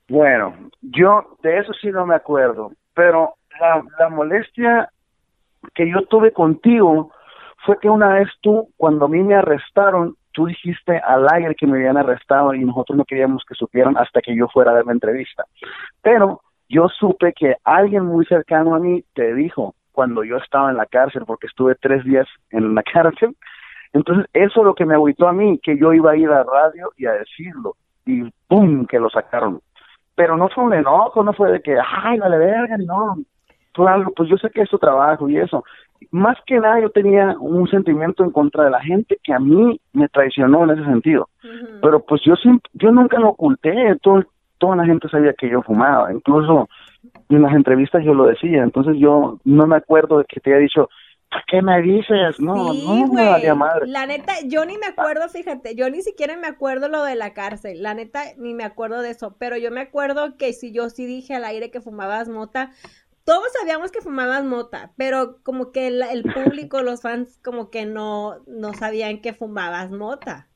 Bueno, 0.09 0.69
yo 0.81 1.37
de 1.43 1.59
eso 1.59 1.73
sí 1.81 1.89
no 1.91 2.05
me 2.05 2.15
acuerdo, 2.15 2.71
pero 2.93 3.35
la, 3.59 3.83
la 3.99 4.09
molestia 4.09 4.89
que 5.73 5.89
yo 5.89 6.01
tuve 6.03 6.31
contigo 6.31 7.11
fue 7.65 7.77
que 7.79 7.89
una 7.89 8.13
vez 8.13 8.29
tú, 8.41 8.69
cuando 8.77 9.05
a 9.05 9.09
mí 9.09 9.21
me 9.21 9.35
arrestaron, 9.35 10.15
tú 10.37 10.45
dijiste 10.45 10.99
al 10.99 11.25
aire 11.33 11.55
que 11.55 11.65
me 11.65 11.77
habían 11.77 11.97
arrestado 11.97 12.53
y 12.53 12.63
nosotros 12.63 12.95
no 12.95 13.05
queríamos 13.05 13.43
que 13.43 13.55
supieran 13.55 13.97
hasta 13.97 14.21
que 14.21 14.35
yo 14.35 14.47
fuera 14.47 14.69
a 14.69 14.75
dar 14.75 14.85
la 14.85 14.91
entrevista. 14.91 15.45
Pero 16.03 16.41
yo 16.69 16.89
supe 16.89 17.33
que 17.33 17.55
alguien 17.63 18.05
muy 18.05 18.23
cercano 18.27 18.75
a 18.75 18.79
mí 18.79 19.03
te 19.15 19.33
dijo 19.33 19.73
cuando 19.91 20.23
yo 20.23 20.37
estaba 20.37 20.69
en 20.69 20.77
la 20.77 20.85
cárcel, 20.85 21.23
porque 21.25 21.47
estuve 21.47 21.73
tres 21.73 22.03
días 22.03 22.27
en 22.51 22.75
la 22.75 22.83
cárcel. 22.93 23.35
Entonces, 23.93 24.27
eso 24.31 24.59
es 24.59 24.63
lo 24.63 24.75
que 24.75 24.85
me 24.85 24.93
agüitó 24.93 25.27
a 25.27 25.33
mí, 25.33 25.59
que 25.63 25.75
yo 25.75 25.91
iba 25.91 26.11
a 26.11 26.15
ir 26.15 26.29
a 26.29 26.43
radio 26.43 26.91
y 26.97 27.07
a 27.07 27.13
decirlo. 27.13 27.73
Y 28.05 28.29
¡pum! 28.47 28.85
que 28.85 28.99
lo 28.99 29.09
sacaron. 29.09 29.59
Pero 30.13 30.37
no 30.37 30.49
fue 30.49 30.65
un 30.65 30.75
enojo, 30.75 31.23
no 31.23 31.33
fue 31.33 31.51
de 31.51 31.61
que, 31.61 31.75
ay, 31.79 32.19
vale 32.19 32.37
verga, 32.37 32.77
no. 32.77 33.15
Fue 33.73 33.89
algo, 33.89 34.11
pues 34.11 34.29
yo 34.29 34.37
sé 34.37 34.51
que 34.51 34.61
es 34.61 34.69
tu 34.69 34.77
trabajo 34.77 35.27
y 35.29 35.37
eso 35.39 35.63
más 36.11 36.37
que 36.45 36.59
nada 36.59 36.79
yo 36.81 36.89
tenía 36.89 37.35
un 37.39 37.67
sentimiento 37.67 38.23
en 38.23 38.31
contra 38.31 38.65
de 38.65 38.71
la 38.71 38.81
gente 38.81 39.17
que 39.23 39.33
a 39.33 39.39
mí 39.39 39.79
me 39.93 40.07
traicionó 40.09 40.63
en 40.63 40.71
ese 40.71 40.85
sentido. 40.85 41.29
Pero 41.81 42.05
pues 42.05 42.21
yo 42.25 42.35
siempre, 42.35 42.69
yo 42.73 42.91
nunca 42.91 43.19
lo 43.19 43.29
oculté, 43.29 43.95
todo, 44.01 44.23
toda 44.57 44.75
la 44.75 44.85
gente 44.85 45.09
sabía 45.09 45.33
que 45.33 45.49
yo 45.49 45.61
fumaba, 45.61 46.11
incluso 46.13 46.69
en 47.29 47.41
las 47.41 47.53
entrevistas 47.53 48.03
yo 48.03 48.13
lo 48.13 48.25
decía, 48.25 48.63
entonces 48.63 48.95
yo 48.97 49.39
no 49.43 49.67
me 49.67 49.75
acuerdo 49.75 50.19
de 50.19 50.25
que 50.25 50.39
te 50.39 50.51
haya 50.51 50.59
dicho, 50.59 50.89
qué 51.47 51.61
me 51.61 51.81
dices? 51.81 52.39
No, 52.39 52.73
no 52.73 53.07
me 53.07 53.29
valía 53.29 53.55
madre. 53.55 53.87
La 53.87 54.05
neta, 54.05 54.33
yo 54.45 54.65
ni 54.65 54.77
me 54.77 54.87
acuerdo, 54.87 55.27
fíjate, 55.29 55.75
yo 55.75 55.89
ni 55.89 56.01
siquiera 56.01 56.37
me 56.37 56.47
acuerdo 56.47 56.87
lo 56.87 57.03
de 57.03 57.15
la 57.15 57.33
cárcel, 57.33 57.83
la 57.83 57.93
neta, 57.93 58.21
ni 58.37 58.53
me 58.53 58.63
acuerdo 58.63 59.01
de 59.01 59.11
eso, 59.11 59.35
pero 59.37 59.57
yo 59.57 59.71
me 59.71 59.81
acuerdo 59.81 60.37
que 60.37 60.53
si 60.53 60.71
yo 60.71 60.89
sí 60.89 61.05
dije 61.05 61.35
al 61.35 61.45
aire 61.45 61.71
que 61.71 61.81
fumabas 61.81 62.29
mota, 62.29 62.71
todos 63.27 63.51
sabíamos 63.59 63.91
que 63.91 63.99
fumabas 63.99 64.45
mota, 64.45 64.93
pero 64.95 65.43
como 65.43 65.73
que 65.73 65.87
el, 65.87 66.23
público, 66.23 66.81
los 66.81 67.01
fans, 67.01 67.41
como 67.43 67.69
que 67.69 67.85
no, 67.85 68.37
no 68.47 68.73
sabían 68.73 69.19
que 69.19 69.33
fumabas 69.33 69.91
mota. 69.91 70.47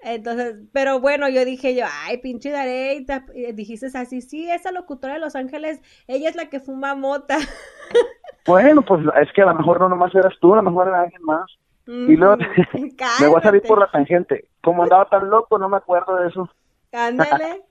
Entonces, 0.00 0.56
pero 0.74 1.00
bueno, 1.00 1.30
yo 1.30 1.46
dije 1.46 1.74
yo, 1.74 1.86
ay, 1.90 2.18
pinche 2.18 2.50
Darey, 2.50 3.06
dijiste 3.54 3.86
así, 3.94 4.20
sí, 4.20 4.50
esa 4.50 4.72
locutora 4.72 5.14
de 5.14 5.20
Los 5.20 5.36
Ángeles, 5.36 5.80
ella 6.06 6.28
es 6.28 6.36
la 6.36 6.50
que 6.50 6.60
fuma 6.60 6.94
mota. 6.94 7.38
Bueno, 8.46 8.80
pues 8.80 9.04
es 9.20 9.30
que 9.34 9.42
a 9.42 9.46
lo 9.46 9.54
mejor 9.54 9.78
no 9.78 9.90
nomás 9.90 10.14
eras 10.14 10.32
tú, 10.40 10.54
a 10.54 10.56
lo 10.56 10.62
mejor 10.62 10.88
era 10.88 11.02
alguien 11.02 11.22
más. 11.22 11.44
y 11.86 12.16
luego 12.16 12.36
me 13.20 13.26
voy 13.26 13.38
a 13.38 13.42
salir 13.42 13.60
por 13.60 13.78
la 13.78 13.90
tangente. 13.90 14.48
Como 14.62 14.84
andaba 14.84 15.06
tan 15.10 15.28
loco, 15.28 15.58
no 15.58 15.68
me 15.68 15.76
acuerdo 15.76 16.16
de 16.16 16.28
eso. 16.28 16.48
Ándale. 16.92 17.67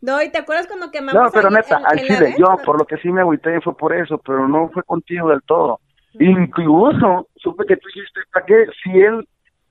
No, 0.00 0.22
¿y 0.22 0.30
te 0.30 0.38
acuerdas 0.38 0.66
cuando 0.66 0.90
quemamos? 0.90 1.22
No, 1.22 1.30
pero 1.30 1.50
neta, 1.50 1.80
al 1.84 1.98
chile, 1.98 2.34
yo 2.38 2.56
por 2.64 2.78
lo 2.78 2.86
que 2.86 2.96
sí 2.98 3.10
me 3.10 3.20
agüité 3.20 3.60
fue 3.60 3.76
por 3.76 3.94
eso, 3.94 4.18
pero 4.18 4.48
no 4.48 4.70
fue 4.70 4.82
contigo 4.82 5.28
del 5.28 5.42
todo. 5.42 5.80
Incluso 6.14 7.28
supe 7.36 7.66
que 7.66 7.76
tú 7.76 7.88
dijiste, 7.94 8.20
¿para 8.32 8.46
qué? 8.46 8.66
Si 8.82 8.98
él, 8.98 9.28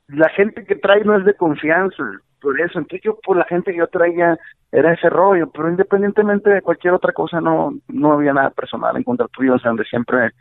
la 0.07 0.29
gente 0.29 0.65
que 0.65 0.75
trae 0.75 1.03
no 1.03 1.17
es 1.17 1.25
de 1.25 1.33
confianza, 1.33 2.03
por 2.41 2.59
eso, 2.61 2.79
entonces 2.79 3.01
yo 3.03 3.19
por 3.19 3.37
la 3.37 3.45
gente 3.45 3.71
que 3.71 3.79
yo 3.79 3.87
traía 3.87 4.37
era 4.71 4.93
ese 4.93 5.09
rollo, 5.09 5.49
pero 5.49 5.69
independientemente 5.69 6.49
de 6.49 6.61
cualquier 6.61 6.93
otra 6.93 7.11
cosa 7.11 7.41
no 7.41 7.73
no 7.87 8.13
había 8.13 8.33
nada 8.33 8.49
personal 8.51 8.95
en 8.95 9.03
contra 9.03 9.27
tuyo, 9.27 9.55
o 9.55 9.59
sea, 9.59 9.69
donde 9.69 9.83
siempre 9.85 10.31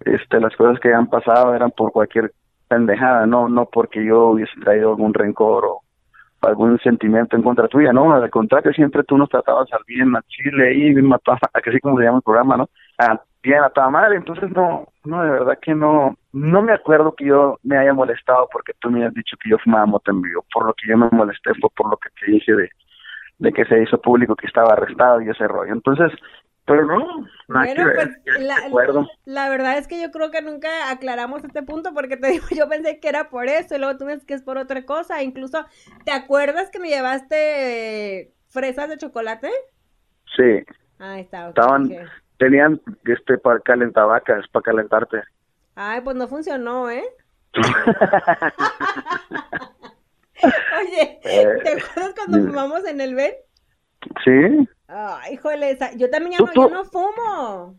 este 0.00 0.40
las 0.40 0.54
cosas 0.56 0.80
que 0.80 0.94
han 0.94 1.08
pasado 1.08 1.54
eran 1.54 1.70
por 1.72 1.92
cualquier 1.92 2.32
pendejada, 2.68 3.26
no 3.26 3.48
no 3.48 3.66
porque 3.66 4.04
yo 4.04 4.28
hubiese 4.28 4.58
traído 4.60 4.90
algún 4.90 5.12
rencor 5.12 5.64
o 5.66 5.82
algún 6.46 6.78
sentimiento 6.80 7.36
en 7.36 7.42
contra 7.42 7.68
tuya, 7.68 7.92
no, 7.92 8.12
al 8.12 8.30
contrario, 8.30 8.72
siempre 8.72 9.04
tú 9.04 9.16
nos 9.16 9.28
tratabas 9.28 9.72
al 9.72 9.82
bien, 9.86 10.14
a 10.16 10.22
Chile 10.22 10.74
y 10.74 10.94
bien 10.94 11.06
mataba, 11.06 11.38
así 11.52 11.80
como 11.80 11.98
se 11.98 12.04
llama 12.04 12.18
el 12.18 12.22
programa, 12.22 12.56
¿no? 12.56 12.68
A 12.98 13.20
bien 13.42 13.62
a 13.62 13.70
toda 13.70 13.90
madre, 13.90 14.16
entonces 14.16 14.50
no, 14.50 14.88
no, 15.04 15.22
de 15.22 15.30
verdad 15.30 15.58
que 15.62 15.74
no, 15.74 16.16
no 16.32 16.62
me 16.62 16.72
acuerdo 16.72 17.14
que 17.14 17.26
yo 17.26 17.58
me 17.62 17.78
haya 17.78 17.94
molestado 17.94 18.48
porque 18.50 18.72
tú 18.80 18.90
me 18.90 19.04
has 19.04 19.14
dicho 19.14 19.36
que 19.40 19.50
yo 19.50 19.58
fumaba 19.58 19.86
moto 19.86 20.10
en 20.10 20.20
vivo, 20.20 20.44
por 20.52 20.66
lo 20.66 20.74
que 20.74 20.88
yo 20.88 20.96
me 20.96 21.08
molesté 21.12 21.52
fue 21.60 21.70
por 21.76 21.88
lo 21.88 21.96
que 21.96 22.08
te 22.20 22.32
dije 22.32 22.52
de, 22.52 22.68
de 23.38 23.52
que 23.52 23.64
se 23.66 23.80
hizo 23.80 24.00
público 24.00 24.34
que 24.34 24.48
estaba 24.48 24.72
arrestado 24.72 25.20
y 25.20 25.28
ese 25.28 25.46
rollo, 25.46 25.72
entonces 25.72 26.10
pero 26.66 26.84
no, 26.84 27.26
bueno, 27.46 27.84
pues 27.94 28.08
la, 28.40 28.56
la, 29.24 29.48
verdad 29.48 29.78
es 29.78 29.86
que 29.86 30.02
yo 30.02 30.10
creo 30.10 30.32
que 30.32 30.42
nunca 30.42 30.90
aclaramos 30.90 31.44
este 31.44 31.62
punto 31.62 31.94
porque 31.94 32.16
te 32.16 32.26
digo, 32.32 32.46
yo 32.50 32.68
pensé 32.68 32.98
que 32.98 33.08
era 33.08 33.30
por 33.30 33.46
eso 33.46 33.76
y 33.76 33.78
luego 33.78 33.96
tú 33.96 34.04
me 34.04 34.12
dices 34.12 34.26
que 34.26 34.34
es 34.34 34.42
por 34.42 34.58
otra 34.58 34.84
cosa. 34.84 35.22
Incluso, 35.22 35.64
¿te 36.04 36.10
acuerdas 36.10 36.70
que 36.70 36.80
me 36.80 36.88
llevaste 36.88 38.32
fresas 38.48 38.88
de 38.88 38.98
chocolate? 38.98 39.48
Sí. 40.36 40.64
Ah, 40.98 41.20
está. 41.20 41.50
Estaban, 41.50 41.88
tenían 42.38 42.80
este 43.04 43.38
para 43.38 43.60
calentabacas, 43.60 44.48
para 44.48 44.64
calentarte. 44.64 45.22
Ay, 45.76 46.00
pues 46.00 46.16
no 46.16 46.26
funcionó, 46.26 46.90
¿eh? 46.90 47.04
Oye, 50.42 51.20
¿te 51.22 51.42
eh, 51.42 51.46
acuerdas 51.46 52.14
cuando 52.16 52.46
fumamos 52.46 52.84
en 52.86 53.00
el 53.00 53.14
bed? 53.14 53.34
Sí. 54.24 54.68
Ay, 54.88 55.34
híjole, 55.34 55.78
yo 55.96 56.10
también 56.10 56.38
ya 56.38 56.52
no, 56.54 56.68
no 56.68 56.84
fumo. 56.84 57.76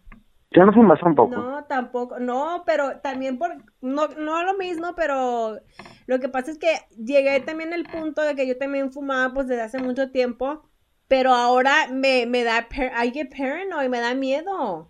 ¿Ya 0.52 0.66
no 0.66 0.74
fumas 0.74 1.00
tampoco? 1.00 1.36
No, 1.36 1.66
tampoco. 1.66 2.20
No, 2.20 2.64
pero 2.66 3.00
también 3.00 3.38
por. 3.38 3.58
No, 3.82 4.08
no 4.08 4.44
lo 4.44 4.54
mismo, 4.56 4.96
pero 4.96 5.60
lo 6.06 6.20
que 6.20 6.30
pasa 6.30 6.52
es 6.52 6.58
que 6.58 6.74
llegué 6.98 7.40
también 7.42 7.74
al 7.74 7.84
punto 7.84 8.22
de 8.22 8.36
que 8.36 8.48
yo 8.48 8.58
también 8.58 8.92
fumaba 8.92 9.34
pues 9.34 9.48
desde 9.48 9.64
hace 9.64 9.80
mucho 9.80 10.12
tiempo. 10.12 10.64
Pero 11.08 11.34
ahora 11.34 11.88
me, 11.92 12.26
me 12.26 12.44
da. 12.44 12.68
I 13.04 13.12
get 13.12 13.30
paranoid, 13.38 13.90
me 13.90 14.00
da 14.00 14.14
miedo. 14.14 14.90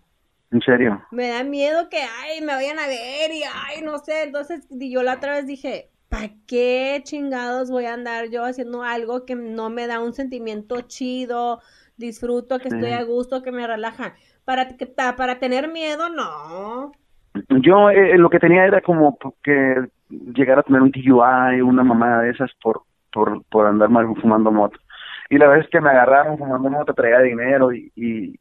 ¿En 0.50 0.62
serio? 0.62 1.02
Me 1.10 1.28
da 1.28 1.44
miedo 1.44 1.88
que, 1.90 1.98
ay, 1.98 2.40
me 2.40 2.54
vayan 2.54 2.78
a 2.78 2.86
ver 2.86 3.30
y, 3.30 3.42
ay, 3.42 3.82
no 3.82 3.98
sé. 3.98 4.22
Entonces, 4.22 4.66
yo 4.70 5.02
la 5.02 5.14
otra 5.14 5.34
vez 5.34 5.46
dije, 5.46 5.90
¿para 6.08 6.30
qué 6.46 7.02
chingados 7.04 7.70
voy 7.70 7.84
a 7.84 7.92
andar 7.92 8.30
yo 8.30 8.44
haciendo 8.44 8.82
algo 8.82 9.26
que 9.26 9.34
no 9.34 9.68
me 9.70 9.86
da 9.86 10.00
un 10.00 10.14
sentimiento 10.14 10.80
chido? 10.82 11.60
Disfruto, 11.98 12.58
que 12.58 12.68
estoy 12.68 12.92
a 12.92 13.02
gusto, 13.02 13.42
que 13.42 13.52
me 13.52 13.66
relaja. 13.66 14.14
Para, 14.44 14.68
para 15.16 15.38
tener 15.38 15.68
miedo, 15.68 16.08
no. 16.08 16.92
Yo 17.48 17.90
eh, 17.90 18.16
lo 18.16 18.30
que 18.30 18.38
tenía 18.38 18.64
era 18.64 18.80
como 18.80 19.18
que 19.42 19.88
llegar 20.08 20.58
a 20.58 20.62
tener 20.62 20.80
un 20.80 20.90
DUI, 20.90 21.60
una 21.60 21.84
mamá 21.84 22.22
de 22.22 22.30
esas 22.30 22.50
por, 22.62 22.82
por, 23.12 23.42
por 23.44 23.66
andar 23.66 23.90
mal 23.90 24.06
fumando 24.20 24.50
moto. 24.50 24.78
Y 25.30 25.36
la 25.36 25.48
vez 25.48 25.68
que 25.68 25.80
me 25.80 25.90
agarraron 25.90 26.38
fumando 26.38 26.70
moto 26.70 26.94
traía 26.94 27.20
dinero 27.20 27.72
y, 27.72 27.92
y, 27.94 28.38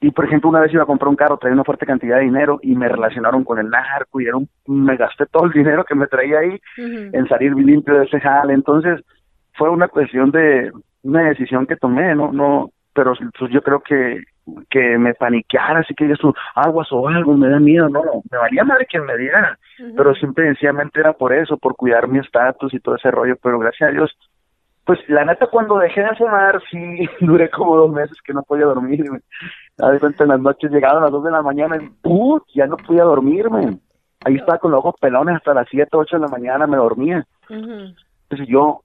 y, 0.00 0.10
por 0.12 0.24
ejemplo 0.24 0.48
una 0.48 0.60
vez 0.60 0.72
iba 0.72 0.84
a 0.84 0.86
comprar 0.86 1.08
un 1.08 1.16
carro, 1.16 1.36
traía 1.36 1.52
una 1.54 1.64
fuerte 1.64 1.84
cantidad 1.84 2.16
de 2.16 2.24
dinero 2.24 2.58
y 2.62 2.74
me 2.74 2.88
relacionaron 2.88 3.44
con 3.44 3.58
el 3.58 3.68
narco 3.68 4.20
y 4.20 4.26
era 4.26 4.38
un, 4.38 4.48
me 4.66 4.96
gasté 4.96 5.26
todo 5.26 5.44
el 5.44 5.52
dinero 5.52 5.84
que 5.84 5.94
me 5.94 6.06
traía 6.06 6.38
ahí 6.38 6.58
en 6.78 7.28
salir 7.28 7.54
limpio 7.54 7.98
de 7.98 8.06
ese 8.06 8.20
jale. 8.20 8.54
Entonces 8.54 9.02
fue 9.52 9.68
una 9.68 9.88
cuestión 9.88 10.30
de, 10.30 10.72
una 11.06 11.28
decisión 11.28 11.66
que 11.66 11.76
tomé, 11.76 12.14
no, 12.14 12.32
no, 12.32 12.70
pero 12.96 13.12
pues 13.38 13.52
yo 13.52 13.60
creo 13.60 13.80
que 13.80 14.24
que 14.70 14.96
me 14.96 15.12
paniqueara, 15.14 15.80
así 15.80 15.94
que 15.94 16.10
eso, 16.10 16.34
aguas 16.54 16.88
o 16.92 17.08
algo, 17.08 17.36
me 17.36 17.48
da 17.48 17.58
miedo, 17.58 17.88
no, 17.88 18.04
no, 18.04 18.22
me 18.30 18.38
valía 18.38 18.64
madre 18.64 18.86
quien 18.86 19.04
me 19.04 19.18
diera, 19.18 19.58
pero 19.96 20.14
simple 20.14 20.44
y 20.44 20.48
sencillamente 20.48 21.00
era 21.00 21.12
por 21.12 21.32
eso, 21.32 21.56
por 21.56 21.74
cuidar 21.74 22.06
mi 22.08 22.20
estatus 22.20 22.72
y 22.72 22.78
todo 22.78 22.94
ese 22.94 23.10
rollo, 23.10 23.34
pero 23.42 23.58
gracias 23.58 23.90
a 23.90 23.92
Dios, 23.92 24.16
pues 24.84 25.00
la 25.08 25.24
neta 25.24 25.48
cuando 25.48 25.78
dejé 25.78 26.00
de 26.00 26.14
fumar, 26.14 26.62
sí, 26.70 27.08
duré 27.20 27.50
como 27.50 27.76
dos 27.76 27.90
meses 27.90 28.16
que 28.24 28.32
no 28.32 28.42
podía 28.44 28.66
dormir, 28.66 29.04
a 29.82 29.90
de 29.90 30.14
en 30.18 30.28
las 30.28 30.40
noches 30.40 30.70
llegaban 30.70 30.98
a 30.98 31.06
las 31.06 31.12
dos 31.12 31.24
de 31.24 31.32
la 31.32 31.42
mañana 31.42 31.76
y 31.76 31.90
ya 32.54 32.66
no 32.68 32.76
podía 32.76 33.02
dormirme, 33.02 33.78
ahí 34.24 34.36
estaba 34.36 34.58
con 34.58 34.70
los 34.70 34.78
ojos 34.78 34.94
pelones 35.00 35.36
hasta 35.36 35.54
las 35.54 35.66
siete, 35.68 35.90
ocho 35.92 36.16
de 36.16 36.22
la 36.22 36.28
mañana 36.28 36.68
me 36.68 36.76
dormía, 36.76 37.26
entonces 37.48 38.48
yo 38.48 38.82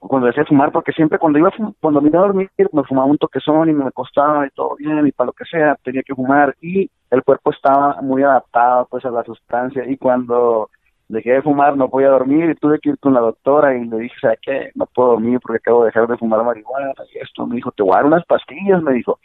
cuando 0.00 0.26
dejé 0.26 0.40
de 0.40 0.46
fumar, 0.46 0.72
porque 0.72 0.92
siempre 0.92 1.18
cuando 1.18 1.38
iba 1.38 1.48
a 1.48 1.72
cuando 1.80 2.00
me 2.00 2.08
a 2.08 2.20
dormir, 2.20 2.50
me 2.72 2.84
fumaba 2.84 3.06
un 3.06 3.18
toquezón 3.18 3.68
y 3.68 3.72
me 3.72 3.90
costaba 3.92 4.46
y 4.46 4.50
todo 4.50 4.76
bien 4.76 5.06
y 5.06 5.12
para 5.12 5.26
lo 5.26 5.32
que 5.32 5.44
sea, 5.44 5.76
tenía 5.82 6.02
que 6.02 6.14
fumar 6.14 6.54
y 6.60 6.90
el 7.10 7.22
cuerpo 7.22 7.50
estaba 7.50 8.00
muy 8.02 8.22
adaptado 8.22 8.86
pues 8.90 9.04
a 9.04 9.10
la 9.10 9.22
sustancia 9.24 9.84
y 9.86 9.96
cuando 9.96 10.70
dejé 11.08 11.32
de 11.32 11.42
fumar 11.42 11.76
no 11.76 11.88
podía 11.88 12.08
dormir 12.08 12.50
y 12.50 12.54
tuve 12.54 12.78
que 12.80 12.90
ir 12.90 12.98
con 12.98 13.14
la 13.14 13.20
doctora 13.20 13.76
y 13.76 13.84
le 13.84 13.98
dije, 13.98 14.16
¿sabes 14.20 14.38
qué? 14.42 14.70
No 14.74 14.86
puedo 14.86 15.10
dormir 15.10 15.38
porque 15.40 15.58
acabo 15.58 15.82
de 15.82 15.86
dejar 15.86 16.08
de 16.08 16.16
fumar 16.16 16.44
marihuana 16.44 16.92
y 17.12 17.18
esto. 17.18 17.46
Me 17.46 17.56
dijo, 17.56 17.70
te 17.72 17.82
voy 17.82 17.92
a 17.92 17.96
dar 17.96 18.06
unas 18.06 18.24
pastillas, 18.24 18.82
me 18.82 18.94
dijo, 18.94 19.18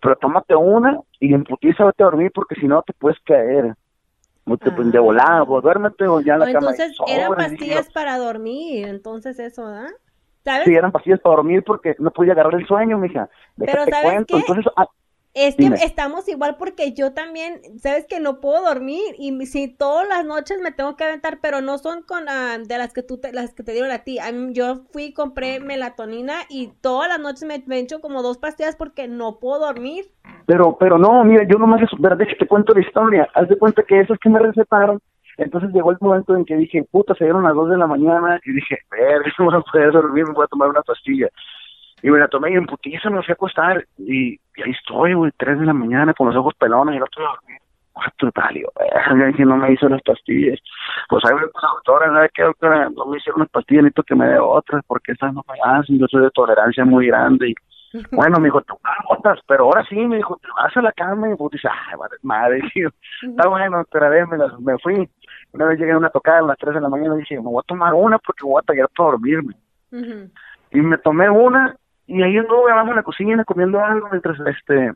pero 0.00 0.16
tómate 0.16 0.54
una 0.54 0.98
y 1.20 1.34
en 1.34 1.44
putiza 1.44 1.84
vete 1.84 2.02
a 2.02 2.06
dormir 2.06 2.30
porque 2.34 2.54
si 2.56 2.66
no 2.66 2.82
te 2.82 2.92
puedes 2.92 3.18
caer. 3.20 3.74
No 4.46 4.56
te 4.56 4.70
pues, 4.70 4.92
de 4.92 4.98
volada, 5.00 5.44
pues, 5.44 5.62
duérmete 5.62 6.06
o 6.06 6.20
ya 6.20 6.36
la 6.36 6.46
cama. 6.46 6.70
Entonces 6.70 6.96
eran 7.08 7.34
pastillas 7.34 7.90
para 7.92 8.16
dormir, 8.16 8.86
entonces 8.86 9.38
eso, 9.40 9.68
¿da? 9.68 9.88
Sí, 10.64 10.72
eran 10.72 10.92
pastillas 10.92 11.20
para 11.20 11.36
dormir 11.36 11.64
porque 11.64 11.96
no 11.98 12.12
podía 12.12 12.32
agarrar 12.32 12.54
el 12.54 12.66
sueño, 12.66 12.96
mija. 12.98 13.28
Pero 13.58 13.84
¿sabes 13.84 14.24
qué? 14.26 14.36
Entonces, 14.36 14.64
ah, 14.76 14.86
es 15.36 15.54
que 15.54 15.66
estamos 15.84 16.26
igual 16.28 16.56
porque 16.58 16.94
yo 16.94 17.12
también, 17.12 17.60
sabes 17.78 18.06
que 18.06 18.20
no 18.20 18.40
puedo 18.40 18.64
dormir 18.64 19.14
y 19.18 19.44
si 19.44 19.68
todas 19.68 20.08
las 20.08 20.24
noches 20.24 20.60
me 20.62 20.72
tengo 20.72 20.96
que 20.96 21.04
aventar, 21.04 21.40
pero 21.42 21.60
no 21.60 21.76
son 21.76 22.02
con 22.02 22.24
uh, 22.24 22.66
de 22.66 22.78
las 22.78 22.94
que 22.94 23.02
tú 23.02 23.18
te, 23.18 23.34
las 23.34 23.52
que 23.52 23.62
te 23.62 23.72
dieron 23.72 23.90
a 23.90 23.98
ti. 23.98 24.18
yo 24.52 24.84
fui 24.92 25.12
compré 25.12 25.60
melatonina 25.60 26.36
y 26.48 26.68
todas 26.80 27.10
las 27.10 27.20
noches 27.20 27.44
me, 27.44 27.62
me 27.66 27.78
echo 27.78 28.00
como 28.00 28.22
dos 28.22 28.38
pastillas 28.38 28.76
porque 28.76 29.08
no 29.08 29.38
puedo 29.38 29.60
dormir. 29.60 30.06
Pero, 30.46 30.78
pero 30.80 30.96
no, 30.96 31.22
mira, 31.22 31.44
yo 31.46 31.58
nomás, 31.58 31.82
verdad 31.98 32.26
que 32.26 32.36
te 32.36 32.46
cuento 32.46 32.72
la 32.72 32.80
historia. 32.80 33.28
Haz 33.34 33.48
de 33.48 33.58
cuenta 33.58 33.82
que 33.82 34.00
esas 34.00 34.18
que 34.18 34.30
me 34.30 34.38
recetaron 34.38 35.00
entonces 35.38 35.70
llegó 35.72 35.90
el 35.90 35.98
momento 36.00 36.34
en 36.34 36.44
que 36.44 36.56
dije, 36.56 36.82
puta, 36.90 37.14
se 37.14 37.24
dieron 37.24 37.44
las 37.44 37.54
dos 37.54 37.68
de 37.68 37.76
la 37.76 37.86
mañana 37.86 38.40
y 38.44 38.52
dije, 38.52 38.78
ver, 38.90 39.20
no 39.38 39.46
voy 39.46 39.56
a 39.56 39.60
poder 39.60 39.92
dormir, 39.92 40.24
me 40.26 40.32
voy 40.32 40.44
a 40.44 40.48
tomar 40.48 40.68
una 40.68 40.82
pastilla. 40.82 41.28
Y 42.02 42.10
me 42.10 42.18
la 42.18 42.28
tomé 42.28 42.50
y 42.50 42.54
en 42.54 42.66
putiza 42.66 43.10
me 43.10 43.22
fui 43.22 43.32
a 43.32 43.34
acostar 43.34 43.84
y, 43.98 44.38
ahí 44.62 44.70
estoy, 44.70 45.14
güey, 45.14 45.32
tres 45.36 45.58
de 45.58 45.66
la 45.66 45.72
mañana 45.72 46.14
con 46.14 46.28
los 46.28 46.36
ojos 46.36 46.54
pelones 46.54 46.96
y 46.96 46.98
no 46.98 47.04
estoy 47.04 47.24
dormido. 47.24 47.60
Cuatro 47.92 48.30
tal, 48.32 48.54
yo, 48.54 48.68
ya 49.18 49.26
dije, 49.26 49.44
no 49.46 49.56
me 49.56 49.72
hizo 49.72 49.88
las 49.88 50.02
pastillas. 50.02 50.60
Pues 51.08 51.24
ahí 51.24 51.32
voy 51.32 51.50
con 51.50 51.62
la 51.62 51.68
doctora, 51.68 52.06
¿sabes 52.08 52.30
qué, 52.34 52.42
doctora? 52.42 52.90
No 52.90 53.06
me 53.06 53.16
hicieron 53.16 53.40
las 53.40 53.48
pastillas, 53.48 53.84
necesito 53.84 54.02
que 54.02 54.14
me 54.14 54.26
dé 54.26 54.38
otras 54.38 54.84
porque 54.86 55.12
estas 55.12 55.32
no 55.32 55.42
me 55.48 55.54
hacen, 55.64 55.98
yo 55.98 56.06
soy 56.06 56.22
de 56.22 56.30
tolerancia 56.30 56.84
muy 56.84 57.06
grande 57.06 57.48
y 57.48 57.54
bueno, 58.12 58.38
me 58.38 58.46
dijo, 58.46 58.60
te 58.62 58.72
botas, 59.08 59.38
pero 59.46 59.64
ahora 59.64 59.84
sí, 59.88 59.96
me 59.96 60.16
dijo, 60.16 60.38
te 60.42 60.48
vas 60.56 60.76
a 60.76 60.82
la 60.82 60.92
cama. 60.92 61.30
Y 61.30 61.36
pues 61.36 61.52
dice, 61.52 61.68
ay, 61.68 61.98
madre, 62.22 62.60
tío, 62.74 62.90
está 63.22 63.48
bueno, 63.48 63.84
pero 63.90 64.10
me, 64.26 64.38
me 64.60 64.78
fui. 64.78 65.08
Una 65.52 65.66
vez 65.66 65.78
llegué 65.78 65.92
a 65.92 65.98
una 65.98 66.10
tocada 66.10 66.40
a 66.40 66.42
las 66.42 66.58
3 66.58 66.74
de 66.74 66.80
la 66.80 66.88
mañana 66.88 67.16
y 67.16 67.20
dije, 67.20 67.36
me 67.36 67.44
voy 67.44 67.60
a 67.60 67.66
tomar 67.66 67.94
una 67.94 68.18
porque 68.18 68.44
voy 68.44 68.60
a 68.60 68.66
tallar 68.66 68.88
para 68.96 69.10
dormirme. 69.10 69.54
Y 70.72 70.80
me 70.80 70.98
tomé 70.98 71.30
una 71.30 71.74
y 72.06 72.22
ahí 72.22 72.38
anduve 72.38 72.70
abajo 72.70 72.90
en 72.90 72.96
la 72.96 73.02
cocina 73.02 73.44
comiendo 73.44 73.82
algo 73.82 74.08
mientras 74.10 74.38
este 74.40 74.92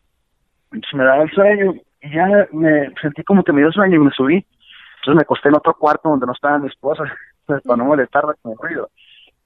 se 0.70 0.96
me 0.96 1.04
daba 1.04 1.22
el 1.22 1.30
sueño 1.30 1.74
y 2.00 2.14
ya 2.14 2.48
me 2.52 2.92
sentí 3.00 3.24
como 3.24 3.42
que 3.42 3.52
me 3.52 3.60
dio 3.60 3.72
sueño 3.72 3.96
y 3.96 4.04
me 4.04 4.10
subí. 4.12 4.46
Entonces 5.00 5.14
me 5.16 5.22
acosté 5.22 5.48
en 5.48 5.56
otro 5.56 5.74
cuarto 5.74 6.08
donde 6.08 6.26
no 6.26 6.32
estaba 6.32 6.58
mi 6.58 6.68
esposa 6.68 7.04
para 7.46 7.76
no 7.76 7.84
molestarla 7.84 8.34
con 8.42 8.52
el 8.52 8.58
ruido 8.58 8.90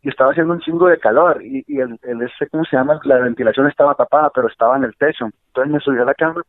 y 0.04 0.10
estaba 0.10 0.32
haciendo 0.32 0.52
un 0.52 0.60
chingo 0.60 0.86
de 0.86 0.98
calor 0.98 1.42
y, 1.42 1.64
y 1.66 1.80
el, 1.80 1.98
el 2.02 2.20
ese, 2.22 2.46
¿cómo 2.50 2.64
se 2.64 2.76
llama? 2.76 3.00
La 3.04 3.20
ventilación 3.20 3.66
estaba 3.66 3.94
tapada, 3.94 4.30
pero 4.34 4.48
estaba 4.48 4.76
en 4.76 4.84
el 4.84 4.94
techo. 4.96 5.30
Entonces 5.46 5.72
me 5.72 5.80
subí 5.80 5.98
a 5.98 6.04
la 6.04 6.14
cama 6.14 6.42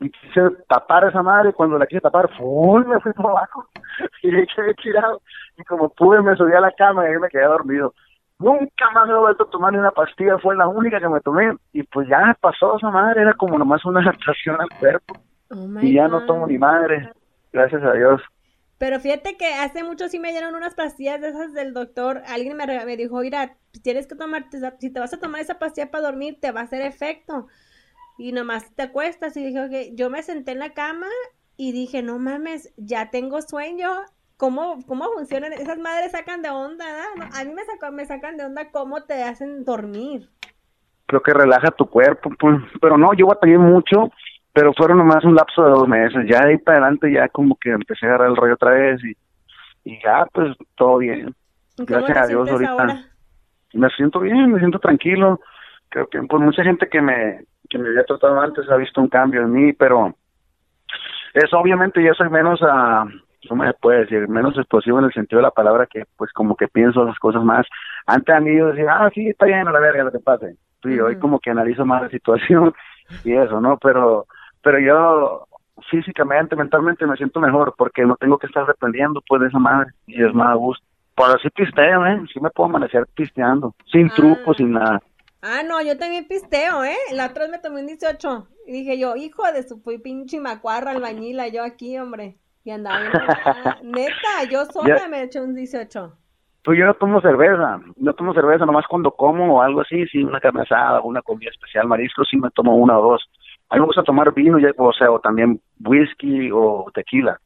y 0.00 0.10
quise 0.10 0.50
tapar 0.68 1.04
esa 1.04 1.22
madre. 1.22 1.52
Cuando 1.52 1.78
la 1.78 1.86
quise 1.86 2.00
tapar, 2.00 2.28
¡fum! 2.36 2.84
me 2.88 2.98
fui 2.98 3.12
por 3.12 3.26
abajo 3.26 3.66
y 4.24 4.30
quedé 4.30 4.74
tirado. 4.82 5.22
Y 5.58 5.62
como 5.62 5.90
pude, 5.90 6.22
me 6.22 6.34
subí 6.34 6.52
a 6.52 6.60
la 6.60 6.72
cama 6.72 7.04
y 7.04 7.12
ahí 7.12 7.20
me 7.20 7.28
quedé 7.28 7.44
dormido. 7.44 7.94
Nunca 8.40 8.90
más 8.94 9.06
me 9.06 9.12
he 9.12 9.18
vuelto 9.18 9.44
a 9.44 9.50
tomar 9.50 9.72
ni 9.72 9.78
una 9.78 9.90
pastilla, 9.90 10.38
fue 10.38 10.56
la 10.56 10.66
única 10.66 10.98
que 10.98 11.08
me 11.08 11.20
tomé. 11.20 11.54
Y 11.74 11.82
pues 11.82 12.08
ya 12.08 12.36
pasó 12.40 12.78
esa 12.78 12.90
madre, 12.90 13.20
era 13.20 13.34
como 13.34 13.58
nomás 13.58 13.84
una 13.84 14.00
adaptación 14.02 14.60
al 14.60 14.68
cuerpo. 14.78 15.14
Oh 15.50 15.80
y 15.82 15.94
ya 15.94 16.08
no 16.08 16.24
tomo 16.26 16.46
ni 16.46 16.56
madre, 16.58 17.12
gracias 17.52 17.82
a 17.82 17.92
Dios. 17.92 18.22
Pero 18.78 18.98
fíjate 18.98 19.36
que 19.36 19.52
hace 19.52 19.84
mucho 19.84 20.08
sí 20.08 20.18
me 20.18 20.30
dieron 20.30 20.54
unas 20.54 20.74
pastillas 20.74 21.20
de 21.20 21.28
esas 21.28 21.52
del 21.52 21.74
doctor. 21.74 22.22
Alguien 22.26 22.56
me, 22.56 22.66
me 22.66 22.96
dijo, 22.96 23.20
mira, 23.20 23.56
tienes 23.82 24.06
que 24.06 24.14
tomarte, 24.14 24.58
si 24.78 24.90
te 24.90 25.00
vas 25.00 25.12
a 25.12 25.20
tomar 25.20 25.42
esa 25.42 25.58
pastilla 25.58 25.90
para 25.90 26.04
dormir, 26.04 26.38
te 26.40 26.50
va 26.50 26.60
a 26.60 26.64
hacer 26.64 26.80
efecto. 26.80 27.46
Y 28.16 28.32
nomás 28.32 28.74
te 28.74 28.84
acuestas 28.84 29.36
y 29.36 29.44
dije, 29.44 29.60
ok, 29.60 29.94
yo 29.96 30.08
me 30.08 30.22
senté 30.22 30.52
en 30.52 30.60
la 30.60 30.72
cama 30.72 31.08
y 31.58 31.72
dije, 31.72 32.02
no 32.02 32.18
mames, 32.18 32.72
ya 32.78 33.10
tengo 33.10 33.42
sueño. 33.42 33.90
¿Cómo, 34.40 34.78
cómo 34.86 35.04
funcionan? 35.12 35.52
Esas 35.52 35.78
madres 35.78 36.10
sacan 36.10 36.42
de 36.42 36.50
onda, 36.50 36.84
¿verdad? 36.84 37.30
A 37.38 37.44
mí 37.44 37.52
me, 37.52 37.62
sacan, 37.64 37.94
me 37.94 38.06
sacan 38.06 38.36
de 38.36 38.46
onda 38.46 38.70
cómo 38.72 39.04
te 39.04 39.22
hacen 39.22 39.64
dormir. 39.64 40.28
Creo 41.06 41.22
que 41.22 41.34
relaja 41.34 41.70
tu 41.70 41.86
cuerpo, 41.86 42.30
pues, 42.38 42.58
pero 42.80 42.96
no, 42.96 43.12
yo 43.14 43.26
batallé 43.26 43.58
mucho 43.58 44.10
pero 44.52 44.72
fueron 44.74 44.98
nomás 44.98 45.24
un 45.24 45.34
lapso 45.34 45.64
de 45.64 45.70
dos 45.70 45.88
meses. 45.88 46.26
Ya 46.28 46.40
de 46.40 46.50
ahí 46.50 46.58
para 46.58 46.78
adelante 46.78 47.12
ya 47.12 47.28
como 47.28 47.56
que 47.56 47.70
empecé 47.70 48.06
a 48.06 48.10
agarrar 48.10 48.30
el 48.30 48.36
rollo 48.36 48.54
otra 48.54 48.72
vez 48.72 49.00
y, 49.04 49.16
y 49.84 50.02
ya 50.02 50.26
pues 50.32 50.56
todo 50.76 50.98
bien. 50.98 51.34
Gracias 51.78 52.18
a 52.18 52.26
Dios 52.26 52.50
ahorita. 52.50 53.04
Me 53.72 53.88
siento 53.90 54.20
bien, 54.20 54.52
me 54.52 54.58
siento 54.58 54.78
tranquilo. 54.78 55.40
Creo 55.88 56.08
que 56.08 56.20
por 56.22 56.40
mucha 56.40 56.62
gente 56.62 56.88
que 56.88 57.00
me 57.00 57.44
que 57.68 57.78
me 57.78 57.88
había 57.88 58.04
tratado 58.04 58.40
antes 58.40 58.68
ha 58.68 58.76
visto 58.76 59.00
un 59.00 59.08
cambio 59.08 59.42
en 59.42 59.52
mí, 59.52 59.72
pero 59.72 60.12
es 61.34 61.54
obviamente 61.54 62.02
ya 62.02 62.12
soy 62.14 62.28
menos 62.28 62.60
a 62.62 63.04
¿cómo 63.48 63.64
se 63.64 63.72
puede 63.74 64.00
decir? 64.00 64.28
Menos 64.28 64.56
explosivo 64.56 64.98
en 64.98 65.06
el 65.06 65.12
sentido 65.12 65.38
de 65.38 65.44
la 65.44 65.50
palabra 65.50 65.86
que 65.86 66.04
pues 66.16 66.32
como 66.32 66.56
que 66.56 66.68
pienso 66.68 67.04
las 67.04 67.18
cosas 67.18 67.42
más. 67.42 67.66
Antes 68.06 68.34
a 68.34 68.40
mí 68.40 68.56
yo 68.56 68.68
decía, 68.68 68.92
ah, 68.92 69.10
sí, 69.14 69.28
está 69.28 69.46
bien 69.46 69.66
a 69.66 69.72
la 69.72 69.80
verga 69.80 70.04
lo 70.04 70.12
que 70.12 70.18
pase. 70.18 70.56
Y 70.84 70.98
hoy 70.98 71.18
como 71.18 71.40
que 71.40 71.50
analizo 71.50 71.84
más 71.84 72.02
la 72.02 72.08
situación 72.08 72.72
y 73.24 73.32
eso, 73.32 73.60
¿no? 73.60 73.78
Pero 73.78 74.26
pero 74.62 74.78
yo 74.78 75.46
físicamente, 75.90 76.56
mentalmente 76.56 77.06
me 77.06 77.16
siento 77.16 77.40
mejor 77.40 77.74
porque 77.76 78.04
no 78.04 78.16
tengo 78.16 78.38
que 78.38 78.46
estar 78.46 78.66
dependiendo 78.66 79.22
pues 79.26 79.40
de 79.40 79.48
esa 79.48 79.58
madre 79.58 79.92
y 80.06 80.22
es 80.22 80.34
más 80.34 80.48
a 80.48 80.54
gusto. 80.54 80.84
Por 81.14 81.28
así 81.30 81.48
pisteo, 81.50 82.06
¿eh? 82.06 82.22
Sí 82.32 82.40
me 82.40 82.50
puedo 82.50 82.68
amanecer 82.68 83.06
pisteando, 83.14 83.74
sin 83.90 84.06
ah. 84.06 84.12
truco, 84.14 84.54
sin 84.54 84.72
nada. 84.72 85.02
Ah, 85.42 85.62
no, 85.66 85.80
yo 85.82 85.96
también 85.96 86.28
pisteo, 86.28 86.84
¿eh? 86.84 86.96
La 87.12 87.26
otra 87.26 87.44
vez 87.44 87.52
me 87.52 87.58
tomé 87.58 87.80
un 87.80 87.86
18 87.86 88.48
y 88.66 88.72
dije 88.72 88.98
yo, 88.98 89.16
hijo 89.16 89.42
de 89.52 89.62
su 89.62 89.80
fui 89.80 89.98
pinche 89.98 90.38
macuarra 90.40 90.90
albañila, 90.90 91.48
yo 91.48 91.64
aquí, 91.64 91.98
hombre. 91.98 92.36
Y 92.64 92.70
andaba 92.70 93.00
Neta, 93.82 94.44
yo 94.50 94.64
sola 94.66 95.08
me 95.08 95.22
eché 95.22 95.40
un 95.40 95.54
18. 95.54 96.16
Pues 96.62 96.78
yo 96.78 96.84
no 96.84 96.94
tomo 96.94 97.20
cerveza, 97.22 97.80
no 97.96 98.12
tomo 98.14 98.34
cerveza, 98.34 98.66
nomás 98.66 98.86
cuando 98.86 99.12
como 99.12 99.56
o 99.56 99.62
algo 99.62 99.80
así, 99.80 100.06
sí, 100.08 100.22
una 100.22 100.40
carne 100.40 100.62
asada, 100.62 101.00
una 101.00 101.22
comida 101.22 101.50
especial, 101.50 101.86
marisco, 101.86 102.22
sí 102.24 102.36
me 102.36 102.50
tomo 102.50 102.76
una 102.76 102.98
o 102.98 103.12
dos. 103.12 103.30
A 103.70 103.76
mí 103.76 103.80
me 103.80 103.86
gusta 103.86 104.02
tomar 104.02 104.34
vino, 104.34 104.58
ya, 104.58 104.70
o 104.76 104.92
sea, 104.92 105.10
o 105.10 105.20
también 105.20 105.60
whisky 105.82 106.50
o 106.52 106.90
tequila, 106.92 107.40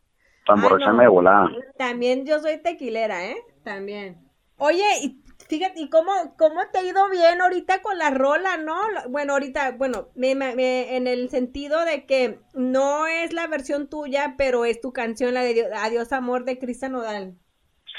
para 0.45 0.59
emborracharme 0.59 1.05
de 1.05 1.09
volada. 1.09 1.49
También 1.79 2.27
yo 2.27 2.41
soy 2.41 2.61
tequilera, 2.61 3.25
¿eh? 3.25 3.37
También. 3.63 4.19
Oye, 4.57 4.85
y 5.03 5.24
fíjate, 5.49 5.81
¿y 5.81 5.89
cómo, 5.89 6.13
cómo 6.39 6.61
te 6.73 6.79
ha 6.79 6.85
ido 6.85 7.09
bien 7.11 7.41
ahorita 7.41 7.83
con 7.83 7.99
la 7.99 8.11
rola, 8.11 8.57
no? 8.57 8.75
Bueno, 9.11 9.35
ahorita, 9.35 9.73
bueno, 9.77 10.09
me, 10.15 10.35
me, 10.35 10.97
en 10.97 11.07
el 11.07 11.29
sentido 11.29 11.85
de 11.85 12.07
que 12.07 12.39
no 12.55 13.07
es 13.07 13.33
la 13.33 13.47
versión 13.47 13.89
tuya, 13.89 14.35
pero 14.37 14.65
es 14.65 14.81
tu 14.81 14.93
canción, 14.93 15.35
la 15.35 15.43
de 15.43 15.67
Adiós 15.75 16.13
Amor 16.13 16.45
de 16.45 16.59
Cristian 16.59 16.93
Nodal. 16.93 17.35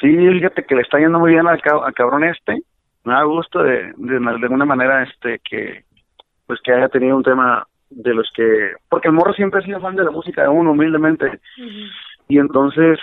Sí, 0.02 0.08
fíjate 0.08 0.66
que 0.66 0.76
le 0.76 0.82
está 0.82 1.00
yendo 1.00 1.20
muy 1.20 1.32
bien 1.32 1.48
al, 1.48 1.62
cabrón 1.62 2.24
este. 2.24 2.62
Me 3.04 3.14
da 3.14 3.24
gusto 3.24 3.64
de, 3.64 3.94
de, 3.98 4.20
de 4.20 4.30
alguna 4.30 4.66
manera 4.66 5.04
este 5.04 5.40
que 5.40 5.86
pues 6.46 6.60
que 6.64 6.74
haya 6.74 6.90
tenido 6.90 7.16
un 7.16 7.24
tema 7.24 7.68
de 7.90 8.14
los 8.14 8.30
que, 8.36 8.74
porque 8.90 9.08
el 9.08 9.14
morro 9.14 9.34
siempre 9.34 9.60
ha 9.60 9.64
sido 9.64 9.80
fan 9.80 9.96
de 9.96 10.04
la 10.04 10.12
música 10.12 10.44
de 10.44 10.50
uno, 10.50 10.72
humildemente, 10.72 11.40
y 12.28 12.40
entonces, 12.40 13.00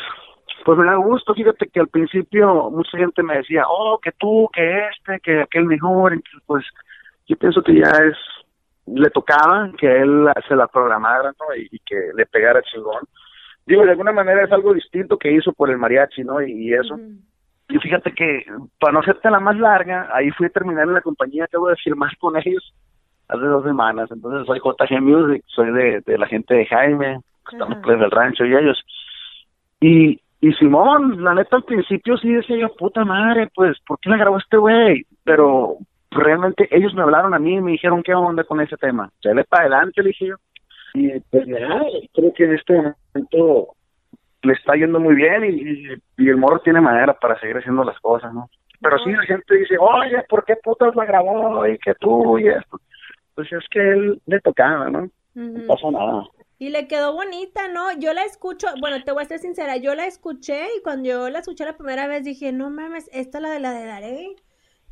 pues 0.65 0.79
me 0.79 0.85
da 0.85 0.97
gusto, 0.97 1.35
fíjate 1.35 1.69
que 1.69 1.81
al 1.81 1.89
principio 1.89 2.71
mucha 2.71 2.97
gente 2.99 3.23
me 3.23 3.39
decía, 3.39 3.65
oh, 3.69 3.99
que 4.03 4.13
tú, 4.13 4.49
que 4.53 4.89
este, 4.89 5.21
que 5.21 5.43
aquel 5.43 5.65
mejor, 5.65 6.13
entonces 6.13 6.43
pues 6.47 6.65
yo 7.27 7.37
pienso 7.37 7.63
que 7.63 7.75
ya 7.75 7.91
es, 7.91 8.17
le 8.87 9.11
tocaba 9.11 9.71
que 9.79 9.87
él 9.87 10.29
se 10.49 10.57
la 10.57 10.67
programara, 10.67 11.33
¿no? 11.39 11.57
Y, 11.57 11.79
que 11.81 12.11
le 12.15 12.27
pegara 12.27 12.63
chingón. 12.63 13.05
Digo, 13.67 13.85
de 13.85 13.93
alguna 13.93 14.13
manera 14.13 14.45
es 14.45 14.53
algo 14.53 14.75
distinto 14.75 15.17
que 15.17 15.33
hizo 15.33 15.53
por 15.53 15.71
el 15.71 15.79
mariachi, 15.79 16.25
¿no? 16.25 16.43
Y, 16.43 16.75
eso. 16.75 16.99
y 17.69 17.79
fíjate 17.79 18.13
que, 18.13 18.45
para 18.81 18.93
no 18.93 19.01
hacerte 19.01 19.31
la 19.31 19.41
más 19.41 19.57
larga, 19.57 20.09
ahí 20.13 20.31
fui 20.31 20.47
a 20.47 20.51
terminar 20.51 20.89
en 20.89 20.95
la 20.95 21.01
compañía, 21.01 21.45
acabo 21.45 21.69
de 21.69 21.77
firmar 21.77 22.17
con 22.19 22.37
ellos 22.37 22.75
hace 23.29 23.45
dos 23.45 23.65
semanas. 23.65 24.11
Entonces 24.11 24.47
soy 24.47 24.59
JG 24.59 25.01
Music, 25.01 25.45
soy 25.47 25.73
de, 25.73 26.01
de 26.01 26.19
la 26.19 26.27
gente 26.27 26.55
de 26.55 26.67
Jaime, 26.67 27.21
estamos 27.51 27.79
pues 27.83 27.99
del 27.99 28.11
rancho 28.11 28.45
y 28.45 28.55
ellos. 28.55 28.83
Y, 29.81 30.21
y 30.43 30.53
Simón, 30.55 31.23
la 31.23 31.35
neta 31.35 31.55
al 31.55 31.63
principio 31.63 32.17
sí 32.17 32.33
decía 32.33 32.57
yo, 32.57 32.75
puta 32.75 33.05
madre, 33.05 33.49
pues, 33.55 33.79
¿por 33.87 34.01
qué 34.01 34.11
la 34.11 34.17
grabó 34.17 34.39
este 34.39 34.57
güey? 34.57 35.07
Pero 35.23 35.77
realmente 36.11 36.67
ellos 36.73 36.93
me 36.95 37.03
hablaron 37.03 37.33
a 37.33 37.39
mí 37.39 37.55
y 37.55 37.61
me 37.61 37.71
dijeron, 37.71 38.03
¿qué 38.03 38.13
onda 38.13 38.43
con 38.43 38.61
ese 38.61 38.77
tema? 38.77 39.09
le 39.23 39.45
para 39.45 39.67
adelante, 39.67 40.03
le 40.03 40.09
dije 40.09 40.27
yo. 40.27 40.35
Y 40.95 41.21
pues 41.31 41.47
ya, 41.47 41.81
creo 42.13 42.33
que 42.35 42.45
en 42.45 42.55
este 42.55 42.75
momento 42.75 43.69
le 44.43 44.53
está 44.55 44.75
yendo 44.75 44.99
muy 44.99 45.15
bien 45.15 45.45
y, 45.45 46.23
y, 46.25 46.29
el 46.29 46.37
morro 46.37 46.59
tiene 46.59 46.81
manera 46.81 47.15
para 47.15 47.39
seguir 47.39 47.59
haciendo 47.59 47.85
las 47.85 48.01
cosas, 48.01 48.35
¿no? 48.35 48.51
Pero 48.81 48.99
sí 48.99 49.13
la 49.13 49.23
gente 49.23 49.55
dice, 49.55 49.77
oye, 49.79 50.25
¿por 50.29 50.45
qué 50.45 50.57
putas 50.57 50.97
la 50.97 51.05
grabó? 51.05 51.65
Y 51.69 51.79
que 51.79 51.95
tú 51.95 52.37
y 52.41 52.49
esto. 52.49 52.81
Pues 53.37 53.51
es 53.53 53.65
que 53.71 53.79
él 53.79 54.21
le 54.27 54.41
tocaba, 54.41 54.91
¿no? 54.91 55.09
No 55.37 55.67
pasa 55.69 55.89
nada. 55.93 56.25
Y 56.63 56.71
le 56.71 56.87
quedó 56.87 57.13
bonita, 57.13 57.67
¿no? 57.67 57.91
Yo 57.99 58.13
la 58.13 58.23
escucho, 58.23 58.69
bueno, 58.79 59.03
te 59.03 59.11
voy 59.11 59.25
a 59.25 59.27
ser 59.27 59.41
sincera, 59.41 59.79
yo 59.79 59.97
la 59.97 60.07
escuché 60.07 60.69
y 60.77 60.83
cuando 60.83 61.09
yo 61.09 61.29
la 61.29 61.41
escuché 61.41 61.65
la 61.65 61.77
primera 61.77 62.07
vez 62.07 62.23
dije, 62.23 62.53
no 62.53 62.71
mames, 62.71 63.11
esta 63.13 63.39
es 63.39 63.43
la 63.43 63.51
de 63.51 63.59
la 63.59 63.73
de 63.73 63.85
Daré. 63.85 64.37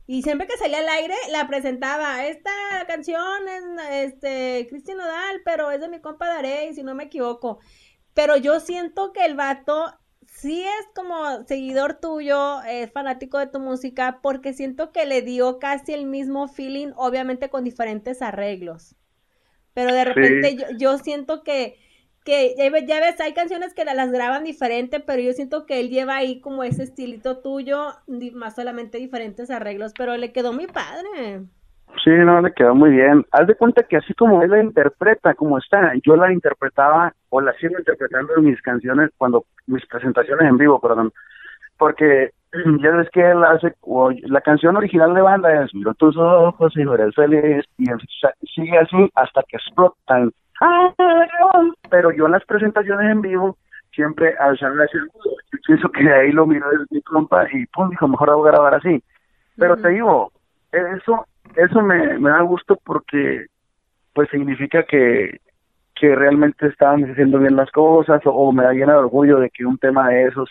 Y 0.04 0.24
siempre 0.24 0.48
que 0.48 0.56
salía 0.56 0.80
al 0.80 0.88
aire 0.88 1.14
la 1.30 1.46
presentaba. 1.46 2.26
Esta 2.26 2.50
canción 2.88 3.46
es 3.48 3.62
este 4.12 4.66
Cristian 4.68 4.98
Nodal, 4.98 5.42
pero 5.44 5.70
es 5.70 5.80
de 5.80 5.88
mi 5.88 6.00
compa 6.00 6.26
Daré, 6.26 6.74
si 6.74 6.82
no 6.82 6.96
me 6.96 7.04
equivoco. 7.04 7.60
Pero 8.14 8.36
yo 8.36 8.58
siento 8.58 9.12
que 9.12 9.24
el 9.24 9.36
vato 9.36 9.94
sí 10.26 10.64
es 10.64 10.86
como 10.92 11.44
seguidor 11.46 12.00
tuyo, 12.00 12.62
es 12.62 12.90
fanático 12.90 13.38
de 13.38 13.46
tu 13.46 13.60
música, 13.60 14.18
porque 14.24 14.54
siento 14.54 14.90
que 14.90 15.06
le 15.06 15.22
dio 15.22 15.60
casi 15.60 15.92
el 15.92 16.06
mismo 16.06 16.48
feeling, 16.48 16.88
obviamente 16.96 17.48
con 17.48 17.62
diferentes 17.62 18.22
arreglos. 18.22 18.96
Pero 19.80 19.94
de 19.94 20.04
repente 20.04 20.56
yo, 20.78 20.98
siento 20.98 21.42
que, 21.42 21.78
que 22.22 22.54
ya, 22.86 23.00
ves, 23.00 23.18
hay 23.18 23.32
canciones 23.32 23.72
que 23.72 23.86
las 23.86 24.12
graban 24.12 24.44
diferente, 24.44 25.00
pero 25.00 25.22
yo 25.22 25.32
siento 25.32 25.64
que 25.64 25.80
él 25.80 25.88
lleva 25.88 26.16
ahí 26.16 26.42
como 26.42 26.64
ese 26.64 26.82
estilito 26.82 27.38
tuyo, 27.38 27.86
más 28.34 28.56
solamente 28.56 28.98
diferentes 28.98 29.50
arreglos, 29.50 29.94
pero 29.96 30.18
le 30.18 30.32
quedó 30.32 30.52
muy 30.52 30.66
padre. 30.66 31.46
Sí, 32.04 32.10
no, 32.10 32.42
le 32.42 32.52
quedó 32.52 32.74
muy 32.74 32.90
bien. 32.90 33.24
Haz 33.30 33.46
de 33.46 33.54
cuenta 33.54 33.82
que 33.84 33.96
así 33.96 34.12
como 34.12 34.42
él 34.42 34.50
la 34.50 34.62
interpreta, 34.62 35.32
como 35.32 35.56
está, 35.56 35.94
yo 36.04 36.14
la 36.14 36.30
interpretaba 36.30 37.14
o 37.30 37.40
la 37.40 37.54
sigo 37.54 37.78
interpretando 37.78 38.36
en 38.36 38.44
mis 38.44 38.60
canciones 38.60 39.08
cuando 39.16 39.46
mis 39.66 39.86
presentaciones 39.86 40.46
en 40.46 40.58
vivo, 40.58 40.78
perdón, 40.78 41.10
porque 41.78 42.32
ya 42.82 42.90
ves 42.90 43.08
que 43.10 43.30
él 43.30 43.44
hace, 43.44 43.74
la 44.24 44.40
canción 44.40 44.76
original 44.76 45.14
de 45.14 45.22
banda 45.22 45.64
es 45.64 45.74
Miro 45.74 45.94
tus 45.94 46.16
ojos 46.16 46.72
y 46.76 46.82
eres 46.82 47.14
feliz, 47.14 47.64
y 47.78 47.86
sigue 48.54 48.78
así 48.78 49.10
hasta 49.14 49.42
que 49.48 49.56
explotan. 49.56 50.32
Pero 51.90 52.12
yo 52.12 52.26
en 52.26 52.32
las 52.32 52.44
presentaciones 52.44 53.10
en 53.10 53.22
vivo, 53.22 53.56
siempre 53.94 54.34
al 54.38 54.58
salir 54.58 54.82
así, 54.82 54.98
pienso 55.66 55.88
que 55.90 56.12
ahí 56.12 56.32
lo 56.32 56.46
miro 56.46 56.68
desde 56.70 56.86
mi 56.90 57.00
compa 57.02 57.46
y 57.52 57.66
pum, 57.66 57.90
dijo, 57.90 58.08
mejor 58.08 58.30
hago 58.30 58.42
grabar 58.42 58.74
así. 58.74 59.02
Pero 59.56 59.76
te 59.76 59.88
digo, 59.90 60.32
eso 60.72 61.26
eso 61.56 61.82
me, 61.82 62.18
me 62.18 62.30
da 62.30 62.40
gusto 62.42 62.78
porque 62.84 63.46
pues 64.12 64.28
significa 64.30 64.82
que 64.84 65.40
que 65.94 66.14
realmente 66.14 66.66
estaban 66.66 67.04
haciendo 67.10 67.38
bien 67.38 67.56
las 67.56 67.70
cosas 67.70 68.24
o, 68.24 68.30
o 68.30 68.52
me 68.52 68.64
da 68.64 68.72
llena 68.72 68.92
de 68.92 69.00
orgullo 69.00 69.38
de 69.38 69.50
que 69.50 69.66
un 69.66 69.76
tema 69.76 70.08
de 70.08 70.24
esos 70.24 70.50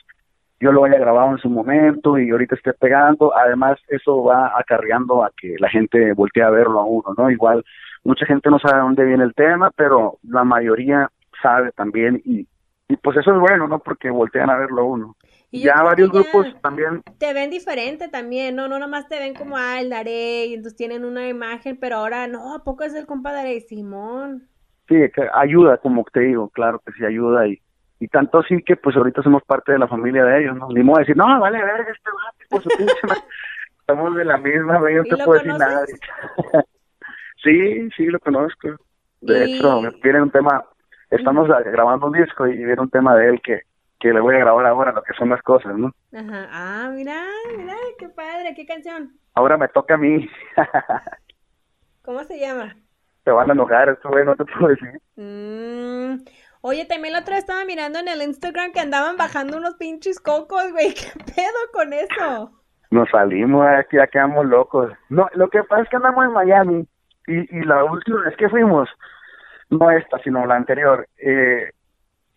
yo 0.60 0.72
lo 0.72 0.84
haya 0.84 0.98
grabado 0.98 1.32
en 1.32 1.38
su 1.38 1.50
momento 1.50 2.18
y 2.18 2.30
ahorita 2.30 2.56
esté 2.56 2.74
pegando. 2.74 3.36
Además, 3.36 3.80
eso 3.88 4.24
va 4.24 4.54
acarreando 4.58 5.24
a 5.24 5.32
que 5.36 5.56
la 5.60 5.70
gente 5.70 6.14
voltee 6.14 6.44
a 6.44 6.50
verlo 6.50 6.80
a 6.80 6.86
uno, 6.86 7.14
¿no? 7.18 7.32
Igual, 7.32 7.64
mucha 8.04 8.26
gente 8.26 8.50
no 8.50 8.60
sabe 8.60 8.82
dónde 8.82 9.06
viene 9.06 9.24
el 9.24 9.34
tema, 9.34 9.72
pero 9.76 10.18
la 10.24 10.44
mayoría 10.44 11.10
sabe 11.42 11.72
también 11.72 12.22
y, 12.26 12.48
y 12.88 12.98
pues 12.98 13.18
eso 13.18 13.34
es 13.34 13.40
bueno, 13.40 13.68
¿no? 13.68 13.80
Porque 13.80 14.10
voltean 14.10 14.50
a 14.50 14.58
verlo 14.58 14.82
a 14.82 14.86
uno. 14.86 15.16
Y 15.52 15.64
ya 15.64 15.82
varios 15.82 16.12
grupos 16.12 16.48
también. 16.62 17.02
Te 17.18 17.34
ven 17.34 17.50
diferente 17.50 18.08
también, 18.08 18.56
¿no? 18.56 18.68
No 18.68 18.78
nomás 18.78 19.08
te 19.08 19.18
ven 19.18 19.34
como, 19.34 19.58
ah, 19.58 19.80
el 19.80 19.90
Daré, 19.90 20.46
y 20.46 20.54
entonces 20.54 20.78
tienen 20.78 21.06
una 21.06 21.28
imagen, 21.28 21.78
pero 21.80 21.98
ahora, 21.98 22.28
no, 22.28 22.54
¿a 22.54 22.64
poco 22.64 22.84
es 22.84 22.94
el 22.94 23.08
compa 23.08 23.32
Daré 23.32 23.60
Simón? 23.62 24.48
Sí, 24.88 24.96
ayuda, 25.34 25.78
como 25.78 26.04
te 26.12 26.22
digo, 26.22 26.50
claro 26.50 26.80
que 26.86 26.92
sí 26.94 27.06
ayuda 27.06 27.48
y 27.48 27.62
y 28.00 28.08
tanto 28.08 28.42
sí 28.44 28.64
que 28.64 28.78
pues 28.78 28.96
ahorita 28.96 29.22
somos 29.22 29.44
parte 29.44 29.74
de 29.74 29.80
la 29.80 29.88
familia 29.88 30.24
de 30.24 30.42
ellos, 30.42 30.56
¿no? 30.56 30.70
Ni 30.70 30.82
modo 30.82 31.00
decir, 31.00 31.18
no, 31.18 31.40
vale, 31.40 31.58
a 31.58 31.66
ver, 31.66 31.82
este 31.82 32.10
va, 32.10 32.34
por 32.50 32.64
su 32.64 32.70
pinche 32.70 32.94
Estamos 33.82 34.16
de 34.16 34.26
la 34.26 34.38
misma, 34.38 34.80
no 34.80 35.04
te 35.04 35.24
puedo 35.24 35.34
decir 35.34 35.58
nada. 35.58 35.84
sí, 37.44 37.90
sí, 37.98 38.06
lo 38.06 38.20
conozco. 38.20 38.70
De 39.20 39.46
hecho, 39.46 39.82
viene 40.04 40.22
un 40.22 40.30
tema, 40.30 40.64
estamos 41.10 41.48
grabando 41.48 42.06
un 42.06 42.14
disco 42.14 42.46
y 42.46 42.56
viene 42.56 42.80
un 42.80 42.92
tema 42.92 43.16
de 43.16 43.30
él 43.30 43.42
que, 43.42 43.64
que 44.00 44.14
le 44.14 44.20
voy 44.20 44.36
a 44.36 44.40
grabar 44.40 44.68
ahora, 44.68 44.92
lo 44.92 45.02
que 45.02 45.14
son 45.16 45.30
las 45.30 45.42
cosas, 45.42 45.76
¿no? 45.76 45.92
Ajá, 46.14 46.48
ah, 46.52 46.92
mira, 46.94 47.26
mira, 47.58 47.76
qué 47.98 48.10
padre, 48.10 48.54
qué 48.56 48.68
canción. 48.68 49.10
Ahora 49.34 49.58
me 49.58 49.68
toca 49.70 49.96
a 49.96 49.98
mí. 49.98 50.30
¿Cómo 52.04 52.24
se 52.26 52.40
llama? 52.40 52.76
Te 53.24 53.32
van 53.32 53.50
a 53.50 53.54
enojar, 53.54 53.90
esto, 53.90 54.08
güey, 54.10 54.24
no 54.24 54.36
te 54.36 54.46
puedo 54.46 54.68
decir. 54.68 55.02
Mmm... 55.16 56.24
Oye, 56.62 56.86
también 56.86 57.14
la 57.14 57.20
otra 57.20 57.36
vez 57.36 57.44
estaba 57.44 57.64
mirando 57.66 58.00
en 58.00 58.08
el 58.08 58.22
Instagram 58.22 58.72
que 58.72 58.80
andaban 58.80 59.18
bajando 59.18 59.58
unos 59.58 59.76
pinches 59.76 60.20
cocos, 60.20 60.72
güey. 60.72 60.94
¿Qué 60.94 61.12
pedo 61.24 61.60
con 61.74 61.94
eso? 61.94 62.52
Nos 62.92 63.10
salimos, 63.10 63.66
aquí 63.68 63.98
ya 63.98 64.08
quedamos 64.08 64.46
locos. 64.46 64.92
No, 65.10 65.30
lo 65.36 65.50
que 65.50 65.64
pasa 65.64 65.84
es 65.84 65.90
que 65.90 65.96
andamos 65.96 66.26
en 66.26 66.34
Miami 66.34 66.88
y, 67.28 67.58
y 67.58 67.64
la 67.64 67.84
última 67.84 68.24
vez 68.24 68.36
que 68.36 68.50
fuimos, 68.50 68.90
no 69.70 69.92
esta, 69.92 70.18
sino 70.20 70.46
la 70.46 70.56
anterior, 70.56 71.08
eh, 71.18 71.70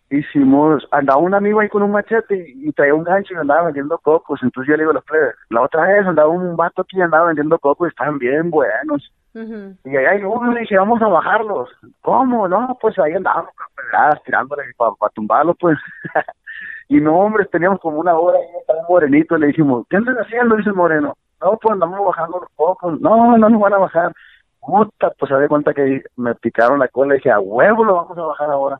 hicimos, 0.09 0.87
andaba 0.91 1.19
un 1.19 1.33
amigo 1.33 1.59
ahí 1.59 1.69
con 1.69 1.81
un 1.81 1.91
machete 1.91 2.45
y, 2.55 2.71
traía 2.73 2.93
un 2.93 3.03
gancho 3.03 3.33
y 3.33 3.37
andaba 3.37 3.65
vendiendo 3.65 3.97
cocos. 3.97 4.39
Entonces 4.43 4.69
yo 4.69 4.77
le 4.77 4.83
digo 4.83 4.91
a 4.91 4.95
los 4.95 5.05
plebes, 5.05 5.35
la 5.49 5.61
otra 5.61 5.87
vez 5.87 6.05
andaba 6.05 6.29
un 6.29 6.55
vato 6.55 6.83
aquí 6.83 6.97
y 6.97 7.01
andaba 7.01 7.27
vendiendo 7.27 7.57
cocos 7.59 7.87
y 7.87 7.89
estaban 7.89 8.19
bien 8.19 8.49
buenos. 8.49 9.11
Y 9.33 9.97
ahí 9.97 10.19
luego 10.19 10.45
le 10.45 10.61
dije, 10.61 10.77
vamos 10.77 11.01
a 11.01 11.07
bajarlos. 11.07 11.69
¿Cómo? 12.01 12.47
No, 12.47 12.77
pues 12.79 12.97
ahí 12.99 13.13
andábamos 13.13 13.51
con 13.55 13.67
pedradas 13.75 14.23
tirándole 14.23 14.63
para 14.77 15.11
tumbarlo, 15.13 15.55
pues. 15.55 15.77
y 16.87 17.01
no, 17.01 17.17
hombre, 17.17 17.45
teníamos 17.45 17.79
como 17.79 17.99
una 17.99 18.15
hora 18.15 18.37
y 18.39 18.59
estaba 18.59 18.85
morenito. 18.87 19.37
Le 19.37 19.47
dijimos, 19.47 19.85
¿qué 19.89 19.97
andan 19.97 20.17
haciendo? 20.17 20.55
Dice 20.55 20.71
Moreno. 20.71 21.15
No, 21.41 21.57
pues 21.57 21.73
andamos 21.73 22.05
bajando 22.05 22.39
los 22.39 22.49
cocos. 22.55 23.01
No, 23.01 23.37
no 23.37 23.49
nos 23.49 23.59
van 23.59 23.73
a 23.73 23.79
bajar. 23.79 24.13
Puta, 24.61 25.11
pues 25.17 25.29
se 25.29 25.35
da 25.35 25.47
cuenta 25.47 25.73
que 25.73 26.03
me 26.15 26.35
picaron 26.35 26.79
la 26.79 26.87
cola 26.87 27.15
y 27.15 27.17
dije, 27.17 27.31
a 27.31 27.39
huevo 27.39 27.83
lo 27.83 27.95
vamos 27.95 28.17
a 28.17 28.21
bajar 28.21 28.49
ahora. 28.49 28.79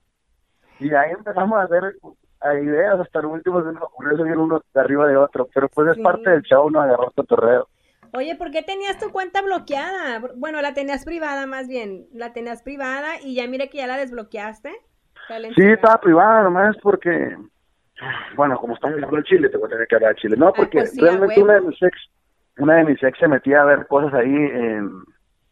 Y 0.79 0.93
ahí 0.93 1.11
empezamos 1.11 1.59
a 1.59 1.63
hacer 1.63 1.95
ideas 2.61 2.99
hasta 2.99 3.19
el 3.19 3.25
último 3.25 3.61
se 3.63 3.71
nos 3.71 3.83
ocurrió 3.83 4.17
subir 4.17 4.37
uno 4.37 4.61
de 4.73 4.81
arriba 4.81 5.07
de 5.07 5.17
otro. 5.17 5.47
Pero 5.53 5.67
pues 5.69 5.97
es 5.97 6.03
parte 6.03 6.29
del 6.29 6.41
show, 6.43 6.69
no 6.69 6.81
agarró 6.81 7.09
este 7.09 7.23
torreo. 7.23 7.67
Oye, 8.15 8.35
¿por 8.35 8.51
qué 8.51 8.61
tenías 8.61 8.99
tu 8.99 9.11
cuenta 9.11 9.41
bloqueada? 9.41 10.21
Bueno, 10.35 10.61
la 10.61 10.75
tenías 10.75 11.03
privada 11.03 11.47
más 11.47 11.67
bien. 11.67 12.05
La 12.13 12.31
tenías 12.31 12.61
privada 12.61 13.19
y 13.23 13.35
ya 13.35 13.47
mire 13.47 13.69
que 13.69 13.79
ya 13.79 13.87
la 13.87 13.97
desbloqueaste. 13.97 14.71
Sí, 15.55 15.63
estaba 15.63 15.99
privada 15.99 16.43
nomás 16.43 16.75
porque, 16.83 17.35
bueno, 18.35 18.57
como 18.57 18.75
estamos 18.75 18.95
hablando 18.95 19.17
de 19.17 19.23
Chile, 19.23 19.49
te 19.49 19.57
voy 19.57 19.67
a 19.67 19.71
tener 19.71 19.87
que 19.87 19.95
hablar 19.95 20.13
de 20.13 20.21
Chile. 20.21 20.35
No, 20.37 20.53
porque 20.53 20.79
pues 20.79 20.95
realmente 20.99 21.41
una 21.41 21.53
de 21.55 21.61
mis 21.61 21.81
ex, 21.81 21.97
una 22.57 22.75
de 22.75 22.83
mis 22.83 23.01
ex 23.01 23.17
se 23.17 23.27
metía 23.27 23.61
a 23.61 23.65
ver 23.65 23.87
cosas 23.87 24.13
ahí 24.13 24.49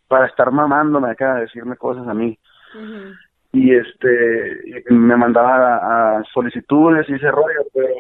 para 0.08 0.28
estar 0.28 0.52
mamándome 0.52 1.10
acá, 1.10 1.36
decirme 1.36 1.78
cosas 1.78 2.08
a 2.08 2.14
mí. 2.14 2.38
Y 3.54 3.74
este, 3.74 4.84
me 4.90 5.18
mandaba 5.18 6.18
a, 6.20 6.24
solicitudes 6.32 7.10
y 7.10 7.14
ese 7.14 7.32
rollo, 7.32 7.62
pero 7.74 7.96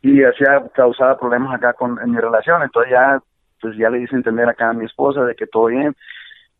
y 0.00 0.22
hacía 0.22 0.62
causaba 0.74 1.18
problemas 1.18 1.56
acá 1.56 1.72
con 1.72 1.98
en 2.00 2.12
mi 2.12 2.20
relación 2.20 2.62
entonces 2.62 2.92
ya 2.92 3.20
pues 3.60 3.76
ya 3.76 3.90
le 3.90 4.02
hice 4.02 4.16
entender 4.16 4.48
acá 4.48 4.70
a 4.70 4.74
mi 4.74 4.84
esposa 4.84 5.24
de 5.24 5.34
que 5.34 5.46
todo 5.46 5.66
bien 5.66 5.94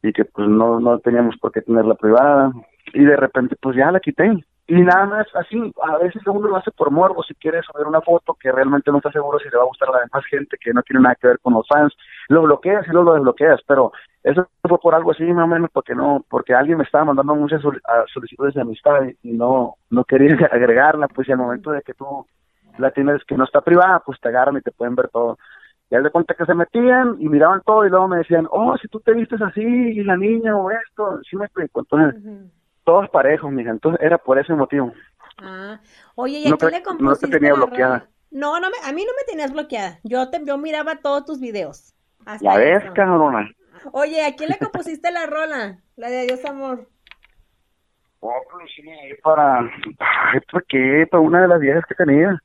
y 0.02 0.12
que 0.12 0.24
pues 0.24 0.48
no, 0.48 0.80
no 0.80 0.98
teníamos 0.98 1.36
por 1.38 1.52
qué 1.52 1.62
tenerla 1.62 1.94
privada 1.94 2.52
y 2.92 3.04
de 3.04 3.16
repente 3.16 3.56
pues 3.60 3.76
ya 3.76 3.90
la 3.90 4.00
quité 4.00 4.44
y 4.70 4.82
nada 4.82 5.06
más 5.06 5.26
así, 5.34 5.72
a 5.82 5.96
veces 5.96 6.20
uno 6.26 6.46
lo 6.46 6.56
hace 6.56 6.70
por 6.70 6.90
morbo, 6.90 7.22
si 7.22 7.34
quieres 7.34 7.64
ver 7.74 7.86
una 7.86 8.02
foto 8.02 8.34
que 8.34 8.52
realmente 8.52 8.90
no 8.90 8.98
está 8.98 9.10
seguro 9.10 9.38
si 9.38 9.48
le 9.48 9.56
va 9.56 9.62
a 9.62 9.66
gustar 9.66 9.88
a 9.88 9.92
la 9.92 10.00
demás 10.00 10.26
gente, 10.26 10.58
que 10.60 10.74
no 10.74 10.82
tiene 10.82 11.00
nada 11.00 11.14
que 11.14 11.26
ver 11.26 11.38
con 11.40 11.54
los 11.54 11.66
fans, 11.66 11.94
lo 12.28 12.42
bloqueas 12.42 12.86
y 12.86 12.90
luego 12.90 13.06
lo 13.06 13.14
desbloqueas, 13.14 13.62
pero 13.66 13.92
eso 14.22 14.46
fue 14.62 14.78
por 14.78 14.94
algo 14.94 15.12
así 15.12 15.24
más 15.24 15.44
o 15.44 15.46
menos 15.46 15.70
porque 15.72 15.94
no, 15.94 16.22
porque 16.28 16.52
alguien 16.52 16.76
me 16.76 16.84
estaba 16.84 17.06
mandando 17.06 17.34
muchas 17.34 17.62
solicitudes 18.12 18.52
de 18.52 18.60
amistad 18.60 19.04
y 19.22 19.32
no, 19.32 19.76
no 19.88 20.04
quería 20.04 20.36
agregarla, 20.52 21.08
pues 21.08 21.30
al 21.30 21.38
momento 21.38 21.70
de 21.70 21.80
que 21.80 21.94
tú 21.94 22.26
la 22.76 22.90
tienes 22.90 23.24
que 23.24 23.38
no 23.38 23.44
está 23.44 23.62
privada, 23.62 24.02
pues 24.04 24.20
te 24.20 24.28
agarran 24.28 24.58
y 24.58 24.60
te 24.60 24.70
pueden 24.70 24.94
ver 24.94 25.08
todo. 25.08 25.38
Y 25.90 25.94
al 25.94 26.02
de 26.02 26.10
cuenta 26.10 26.34
que 26.34 26.44
se 26.44 26.54
metían 26.54 27.16
y 27.18 27.28
miraban 27.28 27.62
todo 27.64 27.86
y 27.86 27.90
luego 27.90 28.08
me 28.08 28.18
decían, 28.18 28.46
oh, 28.50 28.76
si 28.76 28.88
tú 28.88 29.00
te 29.00 29.14
vistes 29.14 29.40
así 29.40 29.62
y 29.62 30.04
la 30.04 30.16
niña 30.16 30.54
o 30.56 30.70
esto, 30.70 31.20
sí 31.28 31.36
me 31.36 31.46
explico. 31.46 31.80
Entonces, 31.80 32.22
todos 32.84 33.08
parejos, 33.10 33.50
mija. 33.50 33.70
Entonces 33.70 34.00
era 34.02 34.18
por 34.18 34.38
ese 34.38 34.52
motivo. 34.54 34.92
Ah, 35.38 35.80
oye, 36.14 36.40
¿y 36.40 36.52
a 36.52 36.56
quién 36.56 36.72
le 36.72 36.82
compusiste 36.82 37.26
no 37.26 37.32
te 37.32 37.38
tenía 37.38 37.54
bloqueada. 37.54 38.06
No, 38.30 38.60
no 38.60 38.68
me, 38.68 38.76
a 38.86 38.92
mí 38.92 39.04
no 39.04 39.12
me 39.16 39.24
tenías 39.26 39.52
bloqueada. 39.52 39.98
Yo 40.04 40.28
te, 40.28 40.44
yo 40.44 40.58
miraba 40.58 40.96
todos 40.96 41.24
tus 41.24 41.40
videos. 41.40 41.94
Hasta 42.26 42.44
Ya 42.44 42.58
ves, 42.58 42.84
eso. 42.84 42.92
cabrona. 42.92 43.50
Oye, 43.92 44.26
¿a 44.26 44.34
quién 44.36 44.50
le 44.50 44.58
compusiste 44.58 45.10
la 45.10 45.26
rola? 45.26 45.78
La 45.96 46.10
de 46.10 46.20
Adiós 46.20 46.44
amor. 46.44 46.88
Oh, 48.20 48.34
pues 48.50 48.68
sí, 48.74 48.82
para... 49.22 49.60
Ay, 49.60 50.40
¿por 50.50 50.64
qué? 50.66 51.06
Para 51.10 51.20
una 51.22 51.40
de 51.42 51.48
las 51.48 51.60
viejas 51.60 51.84
que 51.88 51.94
tenía. 51.94 52.42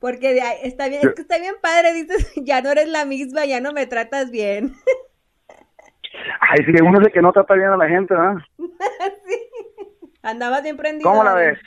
Porque 0.00 0.34
de 0.34 0.42
ahí- 0.42 0.58
está 0.62 0.88
bien, 0.88 1.00
es 1.06 1.14
que 1.14 1.22
está 1.22 1.38
bien 1.38 1.54
padre, 1.60 1.92
dices, 1.94 2.32
ya 2.36 2.60
no 2.62 2.70
eres 2.70 2.88
la 2.88 3.04
misma, 3.04 3.44
ya 3.46 3.60
no 3.60 3.72
me 3.72 3.86
tratas 3.86 4.30
bien. 4.30 4.74
Ay, 6.40 6.64
sí, 6.64 6.72
uno 6.82 7.00
es 7.00 7.06
el 7.06 7.12
que 7.12 7.22
no 7.22 7.32
trata 7.32 7.54
bien 7.54 7.68
a 7.68 7.76
la 7.76 7.88
gente, 7.88 8.14
¿verdad? 8.14 8.36
Andabas 10.22 10.62
bien 10.62 10.76
prendido. 10.76 11.10
¿Cómo 11.10 11.24
la 11.24 11.34
ves? 11.34 11.58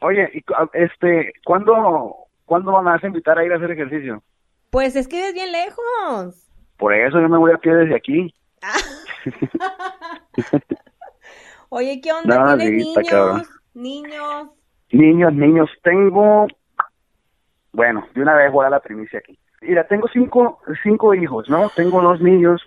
Oye, 0.00 0.30
este, 0.72 1.32
¿cuándo, 1.44 2.16
¿cuándo 2.44 2.72
van 2.72 2.88
a 2.88 3.06
invitar 3.06 3.38
a 3.38 3.44
ir 3.44 3.52
a 3.52 3.56
hacer 3.56 3.70
ejercicio? 3.70 4.22
Pues 4.70 4.96
es 4.96 5.06
que 5.06 5.16
vives 5.16 5.34
bien 5.34 5.52
lejos. 5.52 6.48
Por 6.76 6.94
eso 6.94 7.20
yo 7.20 7.28
me 7.28 7.38
voy 7.38 7.52
a 7.52 7.58
pie 7.58 7.74
desde 7.74 7.94
aquí. 7.94 8.34
Oye, 11.68 12.00
¿qué 12.00 12.12
onda? 12.12 12.38
No, 12.38 12.56
¿Tienes 12.56 12.82
sí, 12.82 12.88
niños? 12.88 13.08
cabrón. 13.08 13.42
Niños. 13.74 14.48
Niños, 14.90 15.32
niños, 15.32 15.70
tengo... 15.82 16.46
Bueno, 17.72 18.06
de 18.14 18.22
una 18.22 18.34
vez 18.34 18.52
voy 18.52 18.66
a 18.66 18.70
la 18.70 18.80
primicia 18.80 19.18
aquí. 19.18 19.38
Mira, 19.62 19.84
tengo 19.84 20.08
cinco, 20.08 20.60
cinco 20.82 21.14
hijos, 21.14 21.48
¿no? 21.48 21.70
Tengo 21.70 22.02
dos 22.02 22.20
niños 22.20 22.62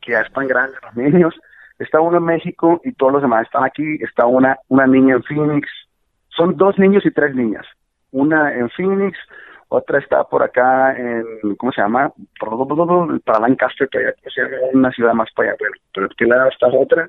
que 0.00 0.12
ya 0.12 0.22
están 0.22 0.48
grandes, 0.48 0.78
los 0.82 0.96
niños. 0.96 1.34
Está 1.78 2.00
uno 2.00 2.18
en 2.18 2.24
México 2.24 2.80
y 2.84 2.92
todos 2.92 3.12
los 3.12 3.22
demás 3.22 3.44
están 3.44 3.64
aquí. 3.64 3.98
Está 4.02 4.26
una, 4.26 4.58
una 4.68 4.86
niña 4.86 5.16
en 5.16 5.22
Phoenix. 5.22 5.68
Son 6.28 6.56
dos 6.56 6.78
niños 6.78 7.04
y 7.06 7.10
tres 7.10 7.34
niñas. 7.34 7.66
Una 8.10 8.54
en 8.54 8.70
Phoenix, 8.70 9.18
otra 9.68 9.98
está 9.98 10.24
por 10.24 10.42
acá 10.42 10.96
en, 10.96 11.54
¿cómo 11.56 11.72
se 11.72 11.82
llama? 11.82 12.10
Para 13.24 13.40
Lancaster, 13.40 13.88
que 13.88 14.12
una 14.72 14.90
ciudad 14.92 15.12
más 15.12 15.30
para 15.32 15.50
allá. 15.50 15.58
Pero 15.92 16.08
que 16.16 16.24
lado 16.24 16.48
está 16.48 16.68
otra 16.68 17.08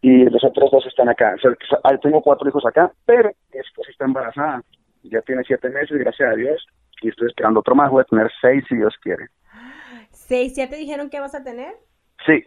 y 0.00 0.24
los 0.24 0.44
otros 0.44 0.70
dos 0.70 0.86
están 0.86 1.08
acá. 1.08 1.34
O 1.36 1.38
sea, 1.38 1.98
tengo 1.98 2.20
cuatro 2.22 2.48
hijos 2.48 2.64
acá, 2.66 2.92
pero 3.06 3.30
mi 3.52 3.60
esposa 3.60 3.90
está 3.90 4.04
embarazada. 4.04 4.62
Ya 5.04 5.20
tiene 5.22 5.42
siete 5.44 5.68
meses, 5.70 5.98
gracias 5.98 6.32
a 6.32 6.36
Dios. 6.36 6.66
Y 7.02 7.08
estoy 7.08 7.28
esperando 7.28 7.60
otro 7.60 7.74
más. 7.74 7.90
Voy 7.90 8.02
a 8.02 8.04
tener 8.04 8.30
seis 8.40 8.64
si 8.68 8.76
Dios 8.76 8.94
quiere. 9.02 9.28
¿Seis, 10.10 10.54
ya 10.56 10.68
te 10.68 10.76
dijeron 10.76 11.10
qué 11.10 11.20
vas 11.20 11.34
a 11.34 11.42
tener? 11.42 11.74
Sí. 12.26 12.44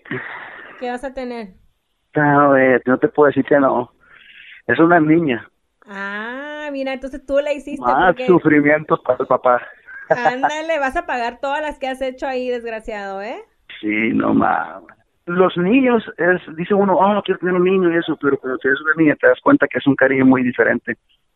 ¿Qué 0.80 0.90
vas 0.90 1.04
a 1.04 1.14
tener? 1.14 1.50
A 2.14 2.48
ver, 2.48 2.82
no 2.86 2.98
te 2.98 3.10
puedo 3.10 3.28
decir 3.28 3.44
que 3.46 3.60
no. 3.60 3.92
Es 4.68 4.80
una 4.80 5.00
niña. 5.00 5.50
Ah, 5.86 6.70
mira, 6.72 6.94
entonces 6.94 7.26
tú 7.26 7.40
la 7.40 7.54
hiciste 7.54 7.82
Más 7.86 8.08
porque... 8.08 8.26
sufrimientos 8.26 9.00
para 9.02 9.20
el 9.20 9.28
papá. 9.28 9.62
Ándale, 10.10 10.80
vas 10.80 10.96
a 10.96 11.06
pagar 11.06 11.40
todas 11.40 11.62
las 11.62 11.78
que 11.78 11.88
has 11.88 12.02
hecho 12.02 12.28
ahí, 12.28 12.50
desgraciado, 12.50 13.22
¿eh? 13.22 13.38
Sí, 13.82 14.12
no 14.14 14.34
mames. 14.34 14.96
Los 15.26 15.58
niños, 15.58 16.04
es, 16.18 16.56
dice 16.56 16.76
uno, 16.76 16.94
oh, 16.96 17.22
quiero 17.24 17.40
tener 17.40 17.56
un 17.56 17.64
niño 17.64 17.92
y 17.92 17.98
eso, 17.98 18.16
pero 18.22 18.38
cuando 18.38 18.60
tienes 18.60 18.80
una 18.82 18.94
niña 18.96 19.16
te 19.20 19.28
das 19.28 19.40
cuenta 19.42 19.68
que 19.68 19.80
es 19.80 19.88
un 19.88 19.96
cariño 19.96 20.26
muy 20.26 20.44
diferente 20.44 20.96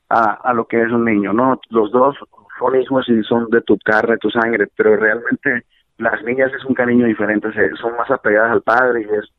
a, 0.10 0.34
a 0.34 0.54
lo 0.54 0.66
que 0.66 0.82
es 0.82 0.92
un 0.92 1.06
niño, 1.06 1.34
¿no? 1.34 1.60
Los 1.70 1.92
dos 1.92 2.16
son 2.58 2.76
hijos 2.80 3.08
y 3.10 3.24
son 3.24 3.50
de 3.50 3.62
tu 3.62 3.78
carne, 3.78 4.18
tu 4.18 4.30
sangre, 4.30 4.68
pero 4.76 4.96
realmente 4.98 5.64
las 5.98 6.22
niñas 6.24 6.52
es 6.54 6.66
un 6.66 6.74
cariño 6.74 7.06
diferente, 7.06 7.52
se- 7.54 7.76
son 7.76 7.96
más 7.98 8.10
apegadas 8.12 8.52
al 8.52 8.62
padre 8.62 9.02
y 9.02 9.06
es, 9.16 9.30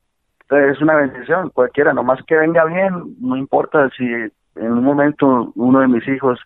es 0.50 0.80
una 0.80 0.94
bendición, 0.96 1.50
cualquiera, 1.50 1.92
nomás 1.92 2.20
que 2.26 2.36
venga 2.36 2.64
bien, 2.64 3.16
no 3.20 3.36
importa 3.36 3.88
si 3.96 4.04
en 4.04 4.72
un 4.72 4.84
momento 4.84 5.52
uno 5.54 5.80
de 5.80 5.88
mis 5.88 6.06
hijos 6.08 6.38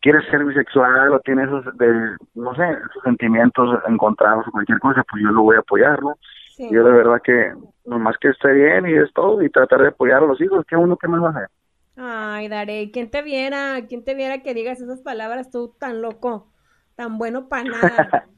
quiere 0.00 0.20
ser 0.30 0.44
bisexual 0.44 1.12
o 1.12 1.20
tiene 1.20 1.44
esos, 1.44 1.64
de, 1.78 2.16
no 2.34 2.54
sé, 2.54 2.62
esos 2.70 3.02
sentimientos 3.04 3.78
encontrados 3.88 4.46
o 4.46 4.50
cualquier 4.50 4.78
cosa, 4.80 5.02
pues 5.10 5.22
yo 5.22 5.30
lo 5.30 5.42
voy 5.42 5.56
a 5.56 5.60
apoyar, 5.60 6.02
¿no? 6.02 6.14
Sí. 6.50 6.68
Yo 6.70 6.84
de 6.84 6.92
verdad 6.92 7.20
que 7.22 7.52
nomás 7.86 8.16
que 8.18 8.28
esté 8.28 8.52
bien 8.52 8.86
y 8.86 8.92
es 8.94 9.12
todo 9.12 9.42
y 9.42 9.50
tratar 9.50 9.80
de 9.82 9.88
apoyar 9.88 10.22
a 10.22 10.26
los 10.26 10.40
hijos, 10.40 10.64
que 10.66 10.76
uno 10.76 10.96
que 10.96 11.08
más 11.08 11.22
va 11.22 11.28
a 11.28 11.30
hacer. 11.30 11.48
Ay, 11.96 12.48
Daré, 12.48 12.90
¿quién 12.90 13.10
te 13.10 13.22
viera? 13.22 13.80
¿Quién 13.88 14.04
te 14.04 14.14
viera 14.14 14.42
que 14.42 14.54
digas 14.54 14.80
esas 14.80 15.00
palabras 15.00 15.50
tú 15.50 15.74
tan 15.78 16.02
loco, 16.02 16.52
tan 16.96 17.18
bueno 17.18 17.48
para 17.48 17.64
nada? 17.64 18.28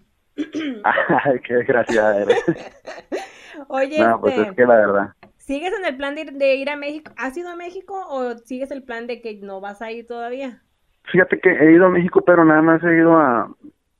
Ay, 0.85 1.41
qué 1.47 1.55
desgraciada 1.55 2.23
eres. 2.23 2.45
Oye, 3.69 4.07
no, 4.07 4.21
pues 4.21 4.37
este, 4.37 4.51
es 4.51 4.57
que 4.57 4.67
la 4.67 4.77
verdad. 4.77 5.13
¿sigues 5.39 5.73
en 5.79 5.85
el 5.87 5.97
plan 5.97 6.15
de 6.15 6.23
ir, 6.23 6.33
de 6.33 6.57
ir 6.57 6.69
a 6.69 6.77
México? 6.77 7.13
¿Has 7.17 7.37
ido 7.37 7.49
a 7.49 7.57
México 7.57 7.95
o 8.09 8.37
sigues 8.39 8.71
el 8.71 8.83
plan 8.83 9.07
de 9.07 9.23
que 9.23 9.39
no 9.41 9.61
vas 9.61 9.81
a 9.81 9.91
ir 9.93 10.07
todavía? 10.07 10.63
Fíjate 11.05 11.39
que 11.39 11.51
he 11.51 11.73
ido 11.73 11.87
a 11.87 11.91
México, 11.91 12.23
pero 12.23 12.45
nada 12.45 12.63
más 12.63 12.83
he 12.83 12.97
ido 12.97 13.17
a, 13.17 13.49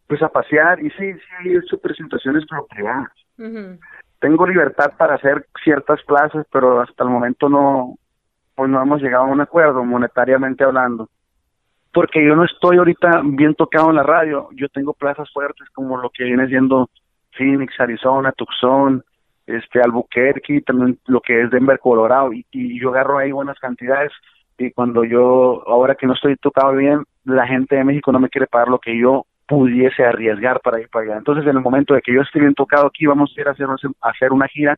pues 0.09 0.21
a 0.23 0.29
pasear 0.29 0.81
y 0.81 0.91
sí, 0.91 1.13
sí 1.15 1.49
he 1.49 1.59
hecho 1.59 1.79
presentaciones 1.79 2.45
pero 2.51 2.67
privadas. 2.67 3.13
Tengo 4.19 4.47
libertad 4.47 4.93
para 4.99 5.15
hacer 5.15 5.47
ciertas 5.63 6.03
plazas, 6.03 6.47
pero 6.51 6.81
hasta 6.81 7.05
el 7.05 7.11
momento 7.11 7.49
no, 7.49 7.97
pues 8.57 8.71
no 8.71 8.83
hemos 8.83 9.01
llegado 9.01 9.25
a 9.25 9.29
un 9.29 9.41
acuerdo 9.41 9.85
monetariamente 9.85 10.65
hablando. 10.65 11.09
Porque 11.93 12.25
yo 12.25 12.35
no 12.35 12.45
estoy 12.45 12.79
ahorita 12.79 13.23
bien 13.25 13.55
tocado 13.55 13.91
en 13.91 13.97
la 13.97 14.03
radio. 14.03 14.49
Yo 14.53 14.69
tengo 14.69 14.93
plazas 14.95 15.31
fuertes 15.33 15.69
como 15.71 15.99
lo 15.99 16.11
que 16.11 16.25
viene 16.25 16.49
siendo 16.49 16.91
Phoenix, 17.37 17.79
Arizona, 17.79 18.33
Tucson, 18.33 19.05
este 19.47 19.81
Albuquerque, 19.81 20.63
también 20.63 20.99
lo 21.07 21.21
que 21.21 21.43
es 21.43 21.51
Denver, 21.51 21.79
Colorado, 21.79 22.33
y, 22.33 22.45
y 22.51 22.81
yo 22.81 22.91
agarro 22.91 23.19
ahí 23.19 23.31
buenas 23.31 23.59
cantidades. 23.59 24.13
Y 24.59 24.73
cuando 24.73 25.05
yo, 25.05 25.63
ahora 25.67 25.95
que 25.95 26.07
no 26.07 26.15
estoy 26.15 26.37
tocado 26.37 26.73
bien, 26.73 27.05
la 27.25 27.47
gente 27.47 27.77
de 27.77 27.85
México 27.85 28.11
no 28.11 28.19
me 28.19 28.31
quiere 28.31 28.47
pagar 28.47 28.69
lo 28.69 28.79
que 28.79 28.99
yo 28.99 29.27
pudiese 29.47 30.05
arriesgar 30.05 30.61
para 30.61 30.81
ir 30.81 30.89
para 30.89 31.05
allá. 31.05 31.17
Entonces, 31.19 31.45
en 31.45 31.57
el 31.57 31.63
momento 31.63 31.95
de 31.95 32.03
que 32.03 32.13
yo 32.13 32.23
esté 32.23 32.41
bien 32.41 32.55
tocado 32.55 32.87
aquí, 32.87 33.07
vamos 33.07 33.33
a 33.37 33.41
ir 33.41 33.49
a 33.49 33.53
hacer, 33.53 33.67
a 33.67 34.09
hacer 34.09 34.33
una 34.33 34.49
gira 34.49 34.77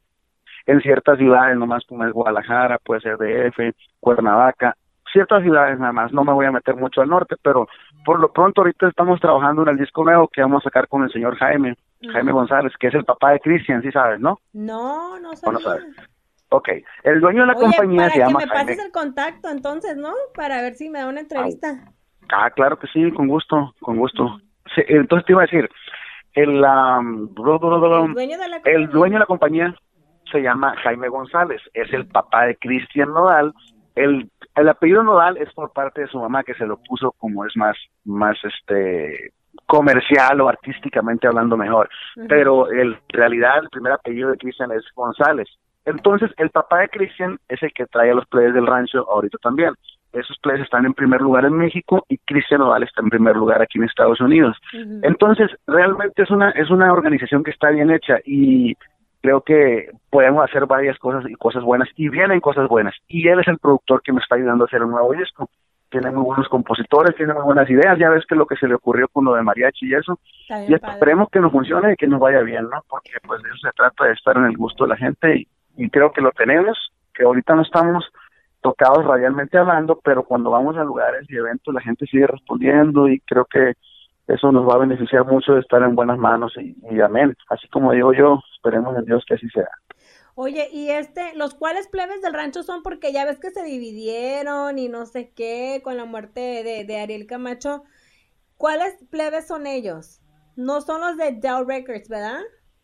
en 0.69 0.81
ciertas 0.83 1.17
ciudades, 1.19 1.57
nomás 1.57 1.83
como 1.87 2.05
es 2.05 2.13
Guadalajara, 2.13 2.79
puede 2.85 3.01
ser 3.01 3.17
DF, 3.17 3.75
Cuernavaca, 4.01 4.77
ciertas 5.11 5.43
ciudades 5.43 5.79
nada 5.79 5.93
más, 5.93 6.13
no 6.13 6.25
me 6.25 6.33
voy 6.35 6.45
a 6.45 6.53
meter 6.53 6.77
mucho 6.77 7.01
al 7.01 7.09
norte, 7.09 7.37
pero 7.43 7.67
por 8.05 8.21
lo 8.21 8.31
pronto 8.31 8.61
ahorita 8.61 8.87
estamos 8.89 9.19
trabajando 9.19 9.63
en 9.63 9.69
el 9.69 9.79
disco 9.79 10.05
nuevo 10.05 10.29
que 10.29 10.43
vamos 10.43 10.63
a 10.63 10.69
sacar 10.69 10.87
con 10.87 11.03
el 11.03 11.11
señor 11.11 11.37
Jaime, 11.37 11.75
Jaime 12.13 12.33
González, 12.33 12.73
que 12.79 12.89
es 12.89 12.95
el 12.95 13.05
papá 13.07 13.31
de 13.33 13.41
Cristian, 13.41 13.81
sí 13.81 13.91
sabes, 13.91 14.21
¿no? 14.21 14.39
No, 14.53 15.19
no 15.19 15.31
¿O 15.31 15.53
no 15.53 15.59
sabía. 15.59 15.61
sabes? 15.61 15.97
Ok, 16.51 16.69
el 17.05 17.21
dueño 17.21 17.41
de 17.43 17.47
la 17.47 17.53
Oye, 17.55 17.63
compañía 17.63 18.03
para 18.03 18.11
se 18.11 18.19
que 18.19 18.25
llama 18.27 18.39
me 18.41 18.47
Jaime. 18.47 18.65
pases 18.65 18.85
el 18.85 18.93
contacto 18.93 19.49
entonces, 19.49 19.97
¿no? 19.97 20.13
Para 20.35 20.61
ver 20.61 20.75
si 20.75 20.91
me 20.91 20.99
da 20.99 21.07
una 21.09 21.21
entrevista. 21.21 21.79
Ah, 22.31 22.51
claro 22.51 22.79
que 22.79 22.87
sí, 22.89 23.11
con 23.13 23.27
gusto, 23.27 23.75
con 23.81 23.97
gusto. 23.97 24.39
Sí, 24.75 24.83
entonces 24.89 25.25
te 25.25 25.33
iba 25.33 25.43
a 25.43 25.47
decir, 25.47 25.69
el, 26.35 26.63
am, 26.65 27.29
El 27.37 28.13
dueño 28.15 28.39
de 28.39 28.49
la 28.49 28.61
el 28.65 28.89
dueño 28.91 29.15
de 29.15 29.21
la 29.21 29.27
compañía 29.27 29.75
se 30.31 30.41
llama 30.41 30.75
Jaime 30.83 31.09
González, 31.09 31.61
es 31.75 31.93
el 31.93 32.07
papá 32.07 32.47
de 32.47 32.57
Cristian 32.57 33.13
Nodal. 33.13 33.53
El, 33.95 34.31
el 34.55 34.69
apellido 34.69 35.03
Nodal 35.03 35.37
es 35.37 35.53
por 35.55 35.73
parte 35.73 36.03
de 36.03 36.09
su 36.09 36.19
mamá 36.19 36.45
que 36.45 36.55
se 36.55 36.67
lo 36.67 36.79
puso 36.79 37.13
como 37.19 37.45
es 37.45 37.57
más, 37.57 37.77
más 38.05 38.37
este 38.45 39.33
comercial 39.67 40.41
o 40.41 40.49
artísticamente 40.49 41.27
hablando 41.27 41.57
mejor. 41.57 41.89
Pero 42.29 42.71
en 42.73 42.97
realidad 43.09 43.59
el 43.63 43.69
primer 43.69 43.93
apellido 43.93 44.31
de 44.31 44.39
Cristian 44.39 44.73
es 44.73 44.85
González. 44.95 45.49
Entonces 45.85 46.31
el 46.37 46.51
papá 46.51 46.81
de 46.81 46.89
Cristian 46.89 47.39
es 47.49 47.63
el 47.63 47.73
que 47.73 47.87
trae 47.87 48.11
a 48.11 48.15
los 48.15 48.27
players 48.27 48.55
del 48.55 48.67
rancho 48.67 49.09
ahorita 49.11 49.39
también. 49.39 49.75
Esos 50.13 50.39
players 50.39 50.65
están 50.65 50.87
en 50.87 50.95
primer 50.95 51.21
lugar 51.21 51.45
en 51.45 51.55
México 51.55 52.05
y 52.09 52.17
Cristian 52.19 52.61
Nodal 52.61 52.83
está 52.83 53.03
en 53.03 53.11
primer 53.11 53.37
lugar 53.37 53.61
aquí 53.61 53.79
en 53.79 53.85
Estados 53.85 54.21
Unidos. 54.21 54.57
Entonces, 55.03 55.51
realmente 55.67 56.23
es 56.23 56.31
una 56.31 56.51
es 56.51 56.71
una 56.71 56.93
organización 56.93 57.45
que 57.45 57.51
está 57.51 57.71
bien 57.71 57.91
hecha 57.91 58.19
y 58.25 58.75
creo 59.29 59.43
que 59.43 59.91
podemos 60.09 60.43
hacer 60.43 60.65
varias 60.65 60.99
cosas 60.99 61.31
y 61.31 61.35
cosas 61.35 61.63
buenas 61.63 61.89
y 61.97 62.09
vienen 62.09 62.41
cosas 62.41 62.67
buenas. 62.67 62.95
Y 63.09 63.29
él 63.29 63.41
es 63.41 63.49
el 63.49 63.59
productor 63.59 64.01
que 64.03 64.13
me 64.13 64.21
está 64.21 64.37
ayudando 64.37 64.65
a 64.65 64.67
hacer 64.67 64.83
un 64.83 64.93
nuevo 64.93 65.13
disco. 65.13 65.51
Tiene 65.91 66.11
muy 66.11 66.25
buenos 66.25 66.49
compositores, 66.49 67.15
tiene 67.15 67.35
muy 67.35 67.43
buenas 67.43 67.69
ideas. 67.69 67.99
Ya 67.99 68.09
ves 68.09 68.25
que 68.27 68.35
lo 68.35 68.47
que 68.47 68.57
se 68.57 68.67
le 68.67 68.75
ocurrió 68.75 69.07
con 69.09 69.27
lo 69.27 69.35
de 69.35 69.43
mariachi 69.43 69.87
y 69.87 69.95
eso. 69.95 70.19
Bien 70.49 70.65
Y 70.71 70.75
esperemos 70.75 71.29
que 71.31 71.41
nos 71.41 71.53
funcione 71.53 71.93
y 71.93 71.97
que 71.97 72.07
nos 72.07 72.21
vaya 72.21 72.41
bien, 72.41 72.71
¿no? 72.71 72.83
Porque 72.89 73.13
pues 73.27 73.43
de 73.43 73.51
eso 73.51 73.59
se 73.59 73.73
trata 73.73 74.07
de 74.07 74.13
estar 74.13 74.35
en 74.39 74.45
el 74.45 74.57
gusto 74.57 74.85
de 74.85 74.91
la 74.91 74.97
gente 74.97 75.37
y, 75.37 75.49
y 75.77 75.91
creo 75.91 76.11
que 76.11 76.23
lo 76.23 76.33
tenemos, 76.33 76.79
que 77.13 77.25
ahorita 77.25 77.55
no 77.55 77.63
estamos 77.63 78.11
tocados 78.63 79.05
radialmente 79.05 79.59
hablando, 79.59 80.01
pero 80.03 80.23
cuando 80.23 80.51
vamos 80.51 80.79
a 80.79 80.85
lugares 80.85 81.27
y 81.29 81.37
eventos 81.37 81.75
la 81.75 81.83
gente 81.83 82.07
sigue 82.07 82.27
respondiendo 82.27 83.09
y 83.09 83.21
creo 83.21 83.45
que 83.45 83.75
eso 84.29 84.53
nos 84.53 84.69
va 84.69 84.75
a 84.75 84.79
beneficiar 84.79 85.25
mucho 85.25 85.55
de 85.55 85.61
estar 85.61 85.83
en 85.83 85.95
buenas 85.95 86.19
manos 86.19 86.55
y, 86.59 86.77
y 86.91 87.01
amén. 87.01 87.35
Así 87.49 87.69
como 87.69 87.93
digo 87.93 88.13
yo, 88.13 88.41
esperemos 88.55 88.97
en 88.97 89.05
Dios 89.05 89.25
que 89.27 89.35
así 89.35 89.49
sea. 89.51 89.69
Oye, 90.35 90.69
y 90.73 90.91
este, 90.91 91.35
los 91.35 91.55
cuales 91.55 91.89
plebes 91.89 92.23
del 92.23 92.35
rancho 92.35 92.63
son 92.63 92.83
porque 92.83 93.13
ya 93.13 93.25
ves 93.25 93.41
que 93.41 93.51
se 93.51 93.65
dividieron 93.65 94.79
y 94.79 94.89
no 94.89 95.07
sé 95.07 95.33
qué 95.35 95.81
con 95.83 95.97
la 95.97 96.05
muerte 96.05 96.63
de, 96.63 96.85
de 96.85 97.01
Ariel 97.01 97.27
Camacho. 97.27 97.83
¿Cuáles 98.57 99.05
plebes 99.11 99.49
son 99.49 99.67
ellos? 99.67 100.21
No 100.57 100.81
son 100.81 101.01
los 101.01 101.17
de 101.17 101.33
Dow 101.33 101.65
Records, 101.65 102.09
¿verdad? 102.09 102.41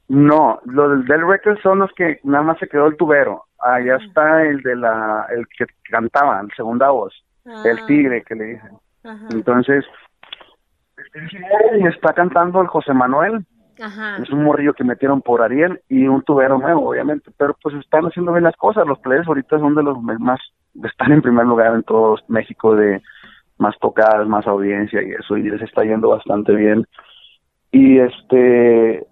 No, 0.09 0.61
los 0.65 0.91
del 0.91 1.05
Del 1.07 1.29
Records 1.29 1.61
son 1.63 1.81
los 1.81 1.93
que 1.95 2.21
nada 2.25 2.43
más 2.43 2.59
se 2.59 2.69
quedó 2.69 2.87
el 2.87 2.97
tubero. 2.97 3.45
Allá 3.59 3.97
está 3.97 4.43
el 4.43 4.61
de 4.63 4.77
la, 4.77 5.27
el 5.31 5.47
que 5.49 5.67
cantaba, 5.91 6.41
el 6.41 6.49
segunda 6.57 6.91
voz, 6.91 7.15
Ah, 7.47 7.63
el 7.67 7.85
tigre 7.87 8.23
que 8.23 8.35
le 8.35 8.45
dicen. 8.45 8.79
Ajá. 9.05 9.29
Entonces, 9.31 9.85
Y 11.79 11.87
está 11.87 12.13
cantando 12.13 12.61
el 12.61 12.67
José 12.67 12.93
Manuel. 12.93 13.45
Ajá. 13.81 14.19
Es 14.23 14.31
un 14.31 14.45
morrillo 14.45 14.75
que 14.75 14.85
metieron 14.85 15.21
por 15.21 15.43
Ariel 15.43 15.81
y 15.89 16.07
un 16.07 16.23
tubero 16.23 16.59
nuevo, 16.59 16.91
obviamente. 16.91 17.31
Pero 17.37 17.57
pues 17.63 17.75
están 17.77 18.05
haciendo 18.05 18.33
bien 18.33 18.45
las 18.45 18.57
cosas. 18.57 18.87
Los 18.87 18.99
players 19.01 19.27
ahorita 19.27 19.59
son 19.59 19.75
de 19.75 19.83
los 19.83 20.01
más, 20.03 20.41
están 20.83 21.13
en 21.13 21.23
primer 21.23 21.47
lugar 21.47 21.75
en 21.75 21.83
todo 21.83 22.17
México 22.29 22.75
de 22.77 23.03
más 23.59 23.77
tocadas, 23.81 24.27
más 24.29 24.47
audiencia 24.47 25.03
y 25.03 25.13
eso. 25.13 25.37
Y 25.37 25.51
les 25.51 25.63
está 25.63 25.85
yendo 25.85 26.09
bastante 26.11 26.55
bien. 26.55 26.87
Y 27.73 27.99
este, 27.99 29.05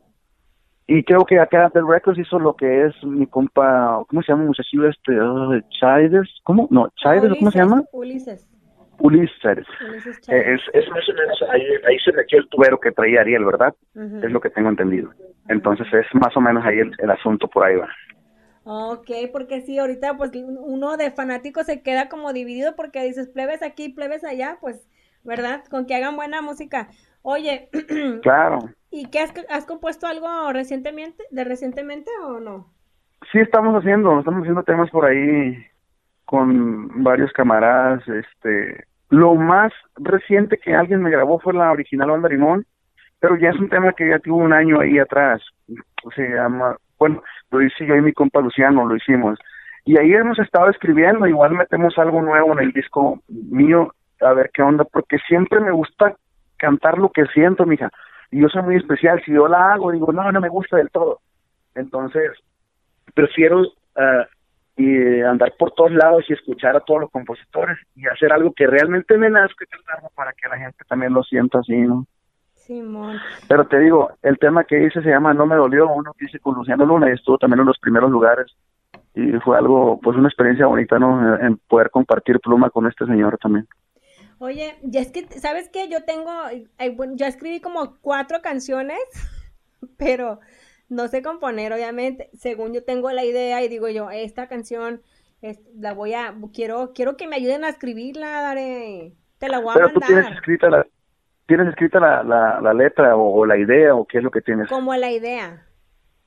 y 0.86 1.05
creo 1.05 1.24
que 1.24 1.40
acá 1.40 1.70
The 1.70 1.80
Records 1.80 2.18
hizo 2.18 2.38
lo 2.38 2.55
que 2.55 2.86
es 2.86 3.05
mi 3.05 3.26
compa, 3.26 4.05
¿cómo 4.09 4.22
se 4.22 4.32
llama 4.32 4.44
muchachillo 4.44 4.88
este? 4.88 5.20
Uh, 5.20 5.62
¿cómo? 6.42 6.68
No, 6.70 6.88
Childers, 6.96 7.38
¿cómo 7.38 7.50
se 7.50 7.59
llama? 7.59 7.82
Ulises. 7.92 8.48
Ulises. 9.03 9.66
Ulises 9.88 10.18
Eh. 10.28 10.55
Es, 10.55 10.61
es 10.72 10.88
más 10.90 11.09
o 11.09 11.12
menos, 11.12 11.42
ahí, 11.50 11.62
ahí 11.88 11.98
se 12.05 12.12
metió 12.12 12.38
el 12.38 12.48
tubero 12.48 12.78
que 12.78 12.92
traía 12.92 13.20
Ariel, 13.20 13.44
¿verdad? 13.44 13.74
Es 13.94 14.30
lo 14.30 14.40
que 14.40 14.50
tengo 14.50 14.68
entendido. 14.68 15.11
Entonces 15.48 15.86
es 15.92 16.07
más 16.14 16.36
o 16.36 16.40
menos 16.40 16.64
ahí 16.64 16.78
el, 16.78 16.92
el 16.98 17.11
asunto 17.11 17.48
por 17.48 17.64
ahí 17.64 17.76
va. 17.76 17.88
Ok, 18.64 19.11
porque 19.32 19.61
sí, 19.62 19.78
ahorita 19.78 20.16
pues 20.16 20.30
uno 20.34 20.96
de 20.96 21.11
fanáticos 21.11 21.66
se 21.66 21.82
queda 21.82 22.09
como 22.09 22.32
dividido 22.32 22.76
porque 22.76 23.03
dices 23.03 23.28
plebes 23.28 23.62
aquí, 23.62 23.88
plebes 23.88 24.22
allá, 24.24 24.59
pues, 24.61 24.88
¿verdad? 25.24 25.64
Con 25.68 25.86
que 25.86 25.96
hagan 25.96 26.14
buena 26.14 26.40
música. 26.40 26.88
Oye, 27.22 27.68
Claro. 28.22 28.61
¿y 28.90 29.11
qué 29.11 29.18
has, 29.18 29.32
has 29.48 29.66
compuesto 29.66 30.07
algo 30.07 30.53
recientemente, 30.53 31.24
de 31.30 31.42
recientemente 31.42 32.11
o 32.24 32.38
no? 32.38 32.72
Sí, 33.32 33.38
estamos 33.38 33.74
haciendo, 33.74 34.18
estamos 34.18 34.42
haciendo 34.42 34.62
temas 34.62 34.90
por 34.90 35.07
ahí 35.07 35.57
con 36.24 37.03
varios 37.03 37.32
camaradas. 37.32 38.03
Este, 38.09 38.84
lo 39.13 39.35
más 39.35 39.71
reciente 39.97 40.57
que 40.57 40.75
alguien 40.75 41.03
me 41.03 41.11
grabó 41.11 41.39
fue 41.39 41.53
la 41.53 41.71
original 41.71 42.11
Banda 42.11 42.31
Limón, 42.31 42.65
pero 43.21 43.37
ya 43.37 43.51
es 43.51 43.57
un 43.57 43.69
tema 43.69 43.93
que 43.93 44.09
ya 44.09 44.19
tuvo 44.19 44.39
un 44.39 44.55
año 44.55 44.81
ahí 44.81 44.99
atrás. 44.99 45.43
Se 46.17 46.31
llama, 46.31 46.79
bueno, 46.99 47.23
lo 47.51 47.61
hice 47.61 47.85
yo 47.87 47.95
y 47.95 48.01
mi 48.01 48.15
compa 48.15 48.41
Luciano, 48.41 48.87
lo 48.87 48.97
hicimos. 48.97 49.39
Y 49.85 49.99
ahí 49.99 50.15
hemos 50.15 50.39
estado 50.39 50.71
escribiendo, 50.71 51.27
igual 51.27 51.53
metemos 51.53 51.99
algo 51.99 52.23
nuevo 52.23 52.55
en 52.55 52.61
el 52.61 52.73
disco 52.73 53.21
mío, 53.29 53.93
a 54.23 54.33
ver 54.33 54.51
qué 54.55 54.63
onda, 54.63 54.85
porque 54.85 55.19
siempre 55.29 55.61
me 55.61 55.73
gusta 55.73 56.17
cantar 56.57 56.97
lo 56.97 57.11
que 57.11 57.27
siento, 57.35 57.67
mija. 57.67 57.91
Y 58.31 58.41
yo 58.41 58.49
soy 58.49 58.63
muy 58.63 58.77
especial, 58.77 59.23
si 59.27 59.33
yo 59.35 59.47
la 59.47 59.75
hago, 59.75 59.93
digo, 59.93 60.11
no, 60.11 60.33
no 60.33 60.41
me 60.41 60.49
gusta 60.49 60.79
del 60.79 60.89
todo. 60.89 61.21
Entonces, 61.75 62.31
prefiero 63.13 63.61
ah, 63.95 64.27
y 64.77 65.20
andar 65.20 65.55
por 65.59 65.73
todos 65.73 65.93
lados 65.93 66.25
y 66.29 66.33
escuchar 66.33 66.77
a 66.77 66.81
todos 66.81 67.03
los 67.03 67.11
compositores 67.11 67.79
y 67.95 68.07
hacer 68.07 68.33
algo 68.33 68.53
que 68.53 68.66
realmente 68.66 69.18
me 69.18 69.29
nazca 69.31 69.66
cantarlo 69.66 70.11
para 70.14 70.33
que 70.33 70.49
la 70.49 70.59
gente 70.59 70.85
también 70.89 71.12
lo 71.12 71.23
sienta 71.23 71.59
así, 71.59 71.77
¿no? 71.77 72.07
Simón. 72.55 73.18
Pero 73.49 73.66
te 73.66 73.79
digo, 73.81 74.12
el 74.23 74.39
tema 74.39 74.64
que 74.64 74.85
hice 74.85 75.03
se 75.03 75.11
llama 75.11 75.35
No 75.35 75.47
me 75.47 75.57
dolió, 75.57 75.93
uno 75.93 76.12
que 76.16 76.27
hice 76.27 76.39
con 76.39 76.55
Luciano 76.55 76.87
Luna 76.87 77.11
y 77.11 77.12
estuvo 77.12 77.37
también 77.37 77.61
en 77.61 77.66
los 77.66 77.79
primeros 77.79 78.11
lugares 78.11 78.55
y 79.14 79.33
fue 79.45 79.59
algo, 79.59 80.01
pues 80.01 80.16
una 80.16 80.29
experiencia 80.29 80.66
bonita, 80.66 80.99
¿no? 80.99 81.39
En 81.39 81.59
poder 81.68 81.91
compartir 81.91 82.41
pluma 82.41 82.70
con 82.70 82.87
este 82.87 83.05
señor 83.05 83.37
también. 83.39 83.66
Oye, 84.39 84.75
ya 84.83 85.01
es 85.01 85.12
que, 85.12 85.27
¿sabes 85.39 85.68
qué? 85.68 85.89
Yo 85.89 86.05
tengo, 86.05 86.33
yo 87.14 87.27
escribí 87.27 87.61
como 87.61 87.97
cuatro 88.01 88.41
canciones, 88.43 88.99
pero 89.99 90.41
no 90.93 91.09
sé 91.09 91.22
componer, 91.22 91.72
obviamente. 91.72 92.30
Según 92.34 92.72
yo 92.72 92.84
tengo 92.84 93.11
la 93.12 93.24
idea 93.24 93.62
y 93.62 93.68
digo 93.68 93.88
yo, 93.88 94.11
esta 94.11 94.47
canción 94.49 95.03
es- 95.40 95.61
la 95.76 95.93
voy 95.95 96.14
a, 96.14 96.34
quiero, 96.55 96.93
quiero 96.95 97.16
que 97.16 97.26
me 97.26 97.36
ayuden 97.36 97.64
a 97.64 97.70
escribirla, 97.70 98.43
Dare. 98.43 99.12
Te 99.38 99.49
la 99.49 99.59
voy 99.61 99.70
a 99.72 99.74
Pero 99.74 99.88
tú 99.90 100.01
tienes 100.01 100.24
mandar 100.24 100.38
escrita 100.38 100.70
la, 100.70 100.86
tienes 101.47 101.68
escrita 101.68 101.99
la, 102.01 102.22
la, 102.22 102.61
la 102.61 102.74
letra 102.74 103.16
o, 103.16 103.40
o 103.40 103.47
la 103.47 103.59
idea 103.59 103.95
o 103.95 104.05
qué 104.07 104.18
es 104.18 104.24
lo 104.24 104.30
que 104.30 104.40
tienes. 104.43 104.68
como 104.68 104.95
la 104.95 105.11
idea. 105.11 105.66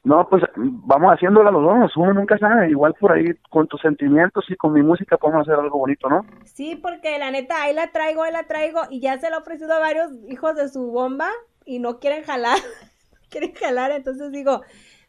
No, 0.03 0.29
pues 0.29 0.43
vamos 0.55 1.11
haciéndola 1.11 1.49
los 1.49 1.63
dos, 1.63 1.97
uno 1.97 2.13
nunca 2.13 2.37
sabe, 2.37 2.69
igual 2.69 2.93
por 2.99 3.11
ahí 3.13 3.33
con 3.49 3.67
tus 3.67 3.81
sentimientos 3.81 4.45
y 4.49 4.55
con 4.55 4.71
mi 4.71 4.83
música 4.83 5.17
podemos 5.17 5.47
hacer 5.47 5.59
algo 5.59 5.79
bonito, 5.79 6.07
¿no? 6.07 6.23
Sí, 6.43 6.75
porque 6.75 7.17
la 7.17 7.31
neta, 7.31 7.63
ahí 7.63 7.73
la 7.73 7.91
traigo, 7.91 8.21
ahí 8.21 8.31
la 8.31 8.43
traigo, 8.43 8.81
y 8.91 8.99
ya 8.99 9.17
se 9.17 9.31
lo 9.31 9.37
he 9.37 9.39
ofrecido 9.39 9.73
a 9.73 9.79
varios 9.79 10.11
hijos 10.29 10.55
de 10.55 10.69
su 10.69 10.91
bomba 10.91 11.27
y 11.65 11.79
no 11.79 11.99
quieren 11.99 12.23
jalar, 12.23 12.59
quieren 13.29 13.53
jalar, 13.53 13.91
entonces 13.91 14.31
digo, 14.31 14.61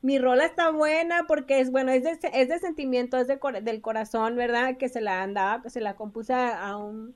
mi 0.02 0.18
rola 0.18 0.44
está 0.46 0.70
buena 0.70 1.24
porque 1.28 1.60
es, 1.60 1.70
bueno, 1.70 1.92
es 1.92 2.04
de, 2.04 2.18
es 2.32 2.48
de 2.48 2.58
sentimiento, 2.58 3.18
es 3.18 3.26
de 3.28 3.38
cor- 3.38 3.62
del 3.62 3.80
corazón, 3.82 4.36
¿verdad? 4.36 4.76
Que 4.78 4.88
se 4.88 5.00
la 5.00 5.22
andaba, 5.22 5.62
que 5.62 5.70
se 5.70 5.80
la 5.80 5.96
compuse 5.96 6.32
a 6.34 6.76
un, 6.76 7.14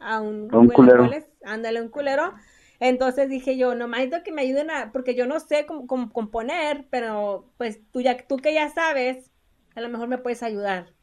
a 0.00 0.20
un, 0.20 0.52
A 0.52 0.58
un 0.60 0.68
culero. 0.70 1.06
ándale, 1.44 1.82
un 1.82 1.88
culero. 1.88 2.34
Entonces 2.80 3.28
dije 3.28 3.56
yo, 3.58 3.74
nomás 3.74 4.00
necesito 4.00 4.24
que 4.24 4.32
me 4.32 4.42
ayuden 4.42 4.70
a, 4.70 4.92
porque 4.92 5.14
yo 5.14 5.26
no 5.26 5.40
sé 5.40 5.66
cómo, 5.66 5.86
cómo 5.86 6.12
componer, 6.12 6.86
pero 6.90 7.52
pues 7.58 7.80
tú 7.92 8.00
ya, 8.00 8.16
tú 8.26 8.38
que 8.38 8.54
ya 8.54 8.68
sabes, 8.70 9.30
a 9.74 9.80
lo 9.82 9.88
mejor 9.90 10.08
me 10.08 10.18
puedes 10.18 10.42
ayudar. 10.42 10.94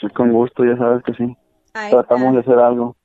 Sí, 0.00 0.08
Con 0.10 0.32
gusto, 0.32 0.64
ya 0.64 0.76
sabes 0.76 1.02
que 1.04 1.14
sí. 1.14 1.36
Ahí 1.74 1.96
Tratamos 1.96 2.34
de 2.34 2.40
hacer 2.42 2.60
algo. 2.60 2.97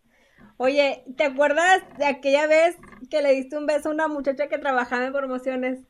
Oye, 0.64 1.03
¿te 1.18 1.26
acuerdas 1.26 1.84
de 1.97 2.05
aquella 2.05 2.47
vez 2.47 2.78
que 3.09 3.22
le 3.22 3.34
diste 3.34 3.57
un 3.57 3.66
beso 3.66 3.89
a 3.89 3.91
una 3.91 4.07
muchacha 4.07 4.47
que 4.47 4.57
trabajaba 4.57 5.05
en 5.05 5.11
promociones? 5.11 5.86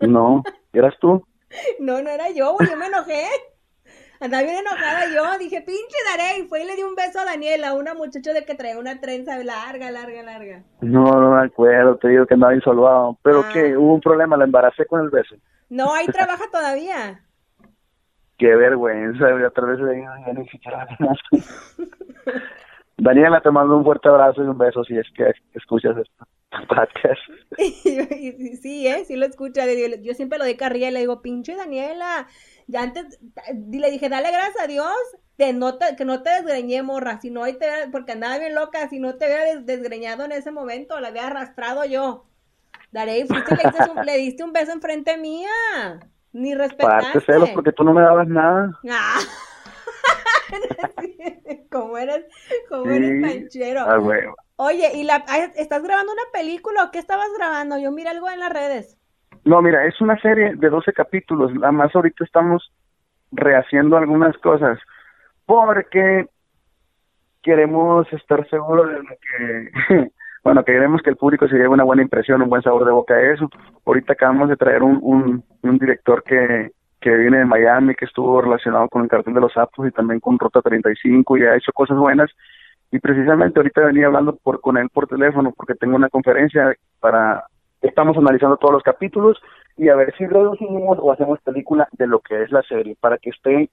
No, 0.00 0.42
¿eras 0.74 0.94
tú? 1.00 1.26
No, 1.80 2.02
no 2.02 2.10
era 2.10 2.28
yo, 2.28 2.52
güey, 2.52 2.68
yo 2.68 2.76
me 2.76 2.88
enojé. 2.88 3.24
Andaba 4.20 4.42
bien 4.42 4.58
enojada 4.58 5.06
yo, 5.14 5.38
dije, 5.38 5.62
pinche 5.62 5.96
Daré, 6.10 6.40
y 6.40 6.46
fue 6.46 6.62
y 6.62 6.66
le 6.66 6.76
di 6.76 6.82
un 6.82 6.94
beso 6.94 7.20
a 7.20 7.24
Daniela, 7.24 7.72
una 7.72 7.94
muchacha 7.94 8.34
de 8.34 8.44
que 8.44 8.54
traía 8.54 8.78
una 8.78 9.00
trenza 9.00 9.42
larga, 9.42 9.90
larga, 9.90 10.22
larga. 10.22 10.62
No, 10.82 11.04
no 11.18 11.34
me 11.34 11.46
acuerdo, 11.46 11.96
te 11.96 12.08
digo 12.08 12.26
que 12.26 12.34
andaba 12.34 12.54
insolvado. 12.54 13.18
Pero 13.22 13.40
Ah. 13.40 13.50
que 13.50 13.78
hubo 13.78 13.94
un 13.94 14.02
problema, 14.02 14.36
la 14.36 14.44
embaracé 14.44 14.84
con 14.84 15.00
el 15.00 15.08
beso. 15.08 15.36
No, 15.70 15.94
ahí 15.94 16.06
trabaja 16.08 16.44
todavía. 16.52 17.24
Qué 18.36 18.54
vergüenza, 18.56 19.24
otra 19.46 19.64
vez 19.64 19.78
ya 20.26 20.32
ni 20.34 20.46
siquiera. 20.48 20.86
Daniela, 22.98 23.40
te 23.42 23.50
mando 23.50 23.76
un 23.76 23.84
fuerte 23.84 24.08
abrazo 24.08 24.42
y 24.42 24.46
un 24.46 24.56
beso 24.58 24.82
si 24.84 24.96
es 24.96 25.06
que 25.14 25.32
escuchas 25.54 25.96
esto. 25.96 26.26
podcast. 26.68 27.20
Sí, 28.62 28.86
¿eh? 28.86 29.04
Sí 29.06 29.16
lo 29.16 29.26
escucha. 29.26 29.64
Yo 30.02 30.14
siempre 30.14 30.38
lo 30.38 30.44
doy 30.44 30.56
carrilla 30.56 30.88
y 30.88 30.92
le 30.92 31.00
digo, 31.00 31.20
pinche 31.22 31.54
Daniela. 31.56 32.26
Ya 32.66 32.82
antes, 32.82 33.18
le 33.70 33.90
dije, 33.90 34.08
dale 34.08 34.30
gracias 34.30 34.64
a 34.64 34.66
Dios 34.66 34.90
de 35.38 35.52
no 35.52 35.76
te- 35.76 35.94
que 35.96 36.04
no 36.04 36.22
te 36.22 36.30
desgreñé, 36.30 36.82
morra. 36.82 37.20
Si 37.20 37.30
no, 37.30 37.44
te 37.44 37.66
porque 37.92 38.12
andaba 38.12 38.38
bien 38.38 38.54
loca. 38.54 38.88
Si 38.88 38.98
no 38.98 39.16
te 39.16 39.26
hubiera 39.26 39.44
des- 39.44 39.66
desgreñado 39.66 40.24
en 40.24 40.32
ese 40.32 40.50
momento, 40.50 40.98
la 41.00 41.08
había 41.08 41.26
arrastrado 41.26 41.84
yo. 41.84 42.24
Daré, 42.92 43.26
fuiste 43.26 43.54
le, 43.56 43.62
diste 43.64 43.90
un, 43.90 44.06
le 44.06 44.16
diste 44.16 44.44
un 44.44 44.52
beso 44.52 44.72
enfrente 44.72 45.18
mía. 45.18 45.50
Ni 46.32 46.54
Parte 46.54 46.68
respetaste. 46.68 47.20
celos 47.20 47.50
porque 47.50 47.72
tú 47.72 47.84
no 47.84 47.92
me 47.92 48.02
dabas 48.02 48.28
nada. 48.28 48.78
Ah. 48.90 49.18
como 51.70 51.98
eres, 51.98 52.26
como 52.68 52.84
Sí. 52.84 52.96
eres 52.96 53.22
panchero. 53.22 53.80
Ah. 53.80 53.98
Oye, 54.56 54.90
¿y 54.94 55.04
la, 55.04 55.16
estás 55.56 55.82
grabando 55.82 56.12
una 56.12 56.22
película 56.32 56.84
o 56.84 56.90
qué 56.90 56.98
estabas 56.98 57.28
grabando? 57.36 57.78
Yo 57.78 57.92
miré 57.92 58.10
algo 58.10 58.30
en 58.30 58.40
las 58.40 58.52
redes. 58.52 58.98
No, 59.44 59.60
mira, 59.62 59.86
es 59.86 60.00
una 60.00 60.18
serie 60.20 60.54
de 60.56 60.68
12 60.70 60.92
capítulos. 60.92 61.52
Nada 61.54 61.72
más 61.72 61.94
ahorita 61.94 62.24
estamos 62.24 62.72
rehaciendo 63.32 63.96
algunas 63.96 64.36
cosas 64.38 64.78
porque 65.44 66.26
queremos 67.42 68.10
estar 68.12 68.48
seguros 68.48 68.88
de 68.88 68.98
lo 68.98 69.08
que, 69.08 70.10
bueno, 70.44 70.64
que 70.64 70.72
queremos 70.72 71.02
que 71.02 71.10
el 71.10 71.16
público 71.16 71.46
se 71.48 71.54
lleve 71.54 71.68
una 71.68 71.84
buena 71.84 72.02
impresión, 72.02 72.42
un 72.42 72.48
buen 72.48 72.62
sabor 72.62 72.84
de 72.84 72.92
boca 72.92 73.14
de 73.14 73.34
eso. 73.34 73.48
Ahorita 73.84 74.14
acabamos 74.14 74.48
de 74.48 74.56
traer 74.56 74.82
un, 74.82 74.98
un, 75.02 75.44
un 75.62 75.78
director 75.78 76.22
que, 76.24 76.72
que 77.06 77.16
viene 77.16 77.38
de 77.38 77.44
Miami, 77.44 77.94
que 77.94 78.04
estuvo 78.04 78.40
relacionado 78.40 78.88
con 78.88 79.04
el 79.04 79.08
cartel 79.08 79.34
de 79.34 79.40
los 79.40 79.52
sapos 79.52 79.86
y 79.86 79.92
también 79.92 80.18
con 80.18 80.40
Ruta 80.40 80.60
35 80.60 81.38
y 81.38 81.44
ha 81.44 81.54
hecho 81.54 81.70
cosas 81.72 81.96
buenas. 81.96 82.28
Y 82.90 82.98
precisamente 82.98 83.60
ahorita 83.60 83.82
venía 83.82 84.06
hablando 84.06 84.34
por, 84.34 84.60
con 84.60 84.76
él 84.76 84.88
por 84.92 85.06
teléfono 85.06 85.52
porque 85.56 85.76
tengo 85.76 85.94
una 85.94 86.08
conferencia 86.08 86.74
para 86.98 87.44
estamos 87.80 88.16
analizando 88.16 88.56
todos 88.56 88.74
los 88.74 88.82
capítulos 88.82 89.40
y 89.76 89.88
a 89.88 89.94
ver 89.94 90.16
si 90.18 90.26
reducimos 90.26 90.98
o 91.00 91.12
hacemos 91.12 91.38
película 91.42 91.86
de 91.92 92.08
lo 92.08 92.18
que 92.18 92.42
es 92.42 92.50
la 92.50 92.62
serie 92.62 92.96
para 92.98 93.18
que 93.18 93.30
esté 93.30 93.70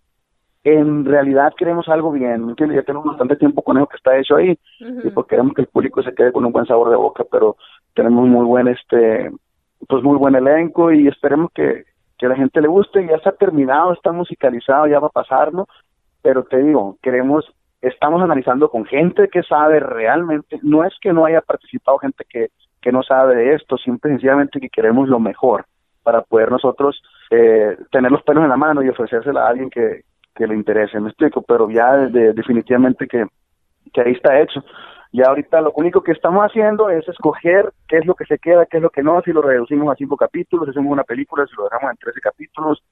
en 0.64 1.04
realidad 1.04 1.54
queremos 1.58 1.90
algo 1.90 2.12
bien, 2.12 2.46
¿me 2.46 2.52
entiendes? 2.52 2.76
Ya 2.76 2.84
tenemos 2.84 3.08
bastante 3.08 3.36
tiempo 3.36 3.64
con 3.64 3.78
eso 3.78 3.88
que 3.88 3.98
está 3.98 4.16
hecho 4.16 4.36
ahí 4.36 4.60
y 4.80 5.10
pues 5.10 5.26
queremos 5.26 5.56
que 5.56 5.62
el 5.62 5.68
público 5.70 6.04
se 6.04 6.14
quede 6.14 6.32
con 6.32 6.46
un 6.46 6.52
buen 6.52 6.68
sabor 6.68 6.92
de 6.92 6.98
boca, 6.98 7.24
pero 7.32 7.58
tenemos 7.96 8.28
muy 8.28 8.46
buen 8.46 8.68
este 8.68 9.32
pues 9.88 10.04
muy 10.04 10.18
buen 10.18 10.36
elenco 10.36 10.92
y 10.92 11.08
esperemos 11.08 11.52
que 11.52 11.93
que 12.24 12.30
la 12.30 12.38
gente 12.38 12.62
le 12.62 12.70
guste, 12.70 13.06
ya 13.06 13.18
está 13.18 13.34
terminado, 13.34 13.92
está 13.92 14.14
musicalizado, 14.14 14.88
ya 14.88 14.98
va 15.00 15.08
a 15.08 15.10
pasar, 15.10 15.54
¿no? 15.54 15.68
Pero 16.22 16.44
te 16.46 16.58
digo, 16.64 16.96
queremos 17.02 17.44
estamos 17.82 18.22
analizando 18.22 18.70
con 18.70 18.86
gente 18.86 19.28
que 19.28 19.44
sabe 19.44 19.82
realmente, 19.82 20.58
no 20.62 20.86
es 20.86 20.94
que 21.02 21.12
no 21.12 21.26
haya 21.26 21.42
participado 21.42 21.98
gente 21.98 22.24
que 22.30 22.48
que 22.82 22.94
no 22.94 23.04
sabe 23.04 23.36
de 23.36 23.56
esto, 23.56 23.78
simple 23.78 24.12
y 24.12 24.14
sencillamente 24.14 24.62
que 24.62 24.70
queremos 24.70 25.10
lo 25.10 25.20
mejor 25.20 25.66
para 26.02 26.22
poder 26.22 26.50
nosotros 26.50 27.02
eh, 27.30 27.78
tener 27.92 28.10
los 28.10 28.24
pelos 28.24 28.44
en 28.44 28.50
la 28.50 28.58
mano 28.58 28.82
y 28.84 28.88
ofrecérsela 28.90 29.46
a 29.46 29.50
alguien 29.50 29.70
que, 29.70 30.04
que 30.34 30.48
le 30.48 30.56
interese, 30.56 31.00
me 31.02 31.10
explico, 31.10 31.42
pero 31.42 31.70
ya 31.70 31.94
de- 32.08 32.32
definitivamente 32.34 33.06
que, 33.08 33.26
que 33.94 34.02
ahí 34.02 34.14
está 34.14 34.40
hecho. 34.40 34.64
Ya 35.14 35.26
ahorita 35.28 35.62
lo 35.62 35.72
único 35.76 36.02
que 36.02 36.12
estamos 36.12 36.44
haciendo 36.44 36.90
es 36.90 37.08
escoger 37.08 37.72
qué 37.88 37.98
es 37.98 38.06
lo 38.08 38.16
que 38.16 38.26
se 38.26 38.40
queda, 38.40 38.66
qué 38.66 38.78
es 38.78 38.84
lo 38.84 38.90
que 38.90 39.04
no, 39.04 39.22
si 39.22 39.32
lo 39.32 39.44
reducimos 39.44 39.94
a 39.94 39.96
cinco 39.96 40.18
capítulos, 40.18 40.68
hacemos 40.68 40.92
una 40.92 41.04
película, 41.04 41.46
si 41.46 41.56
lo 41.56 41.66
dejamos 41.66 41.92
en 41.92 41.98
13 41.98 42.20
capítulos, 42.20 42.84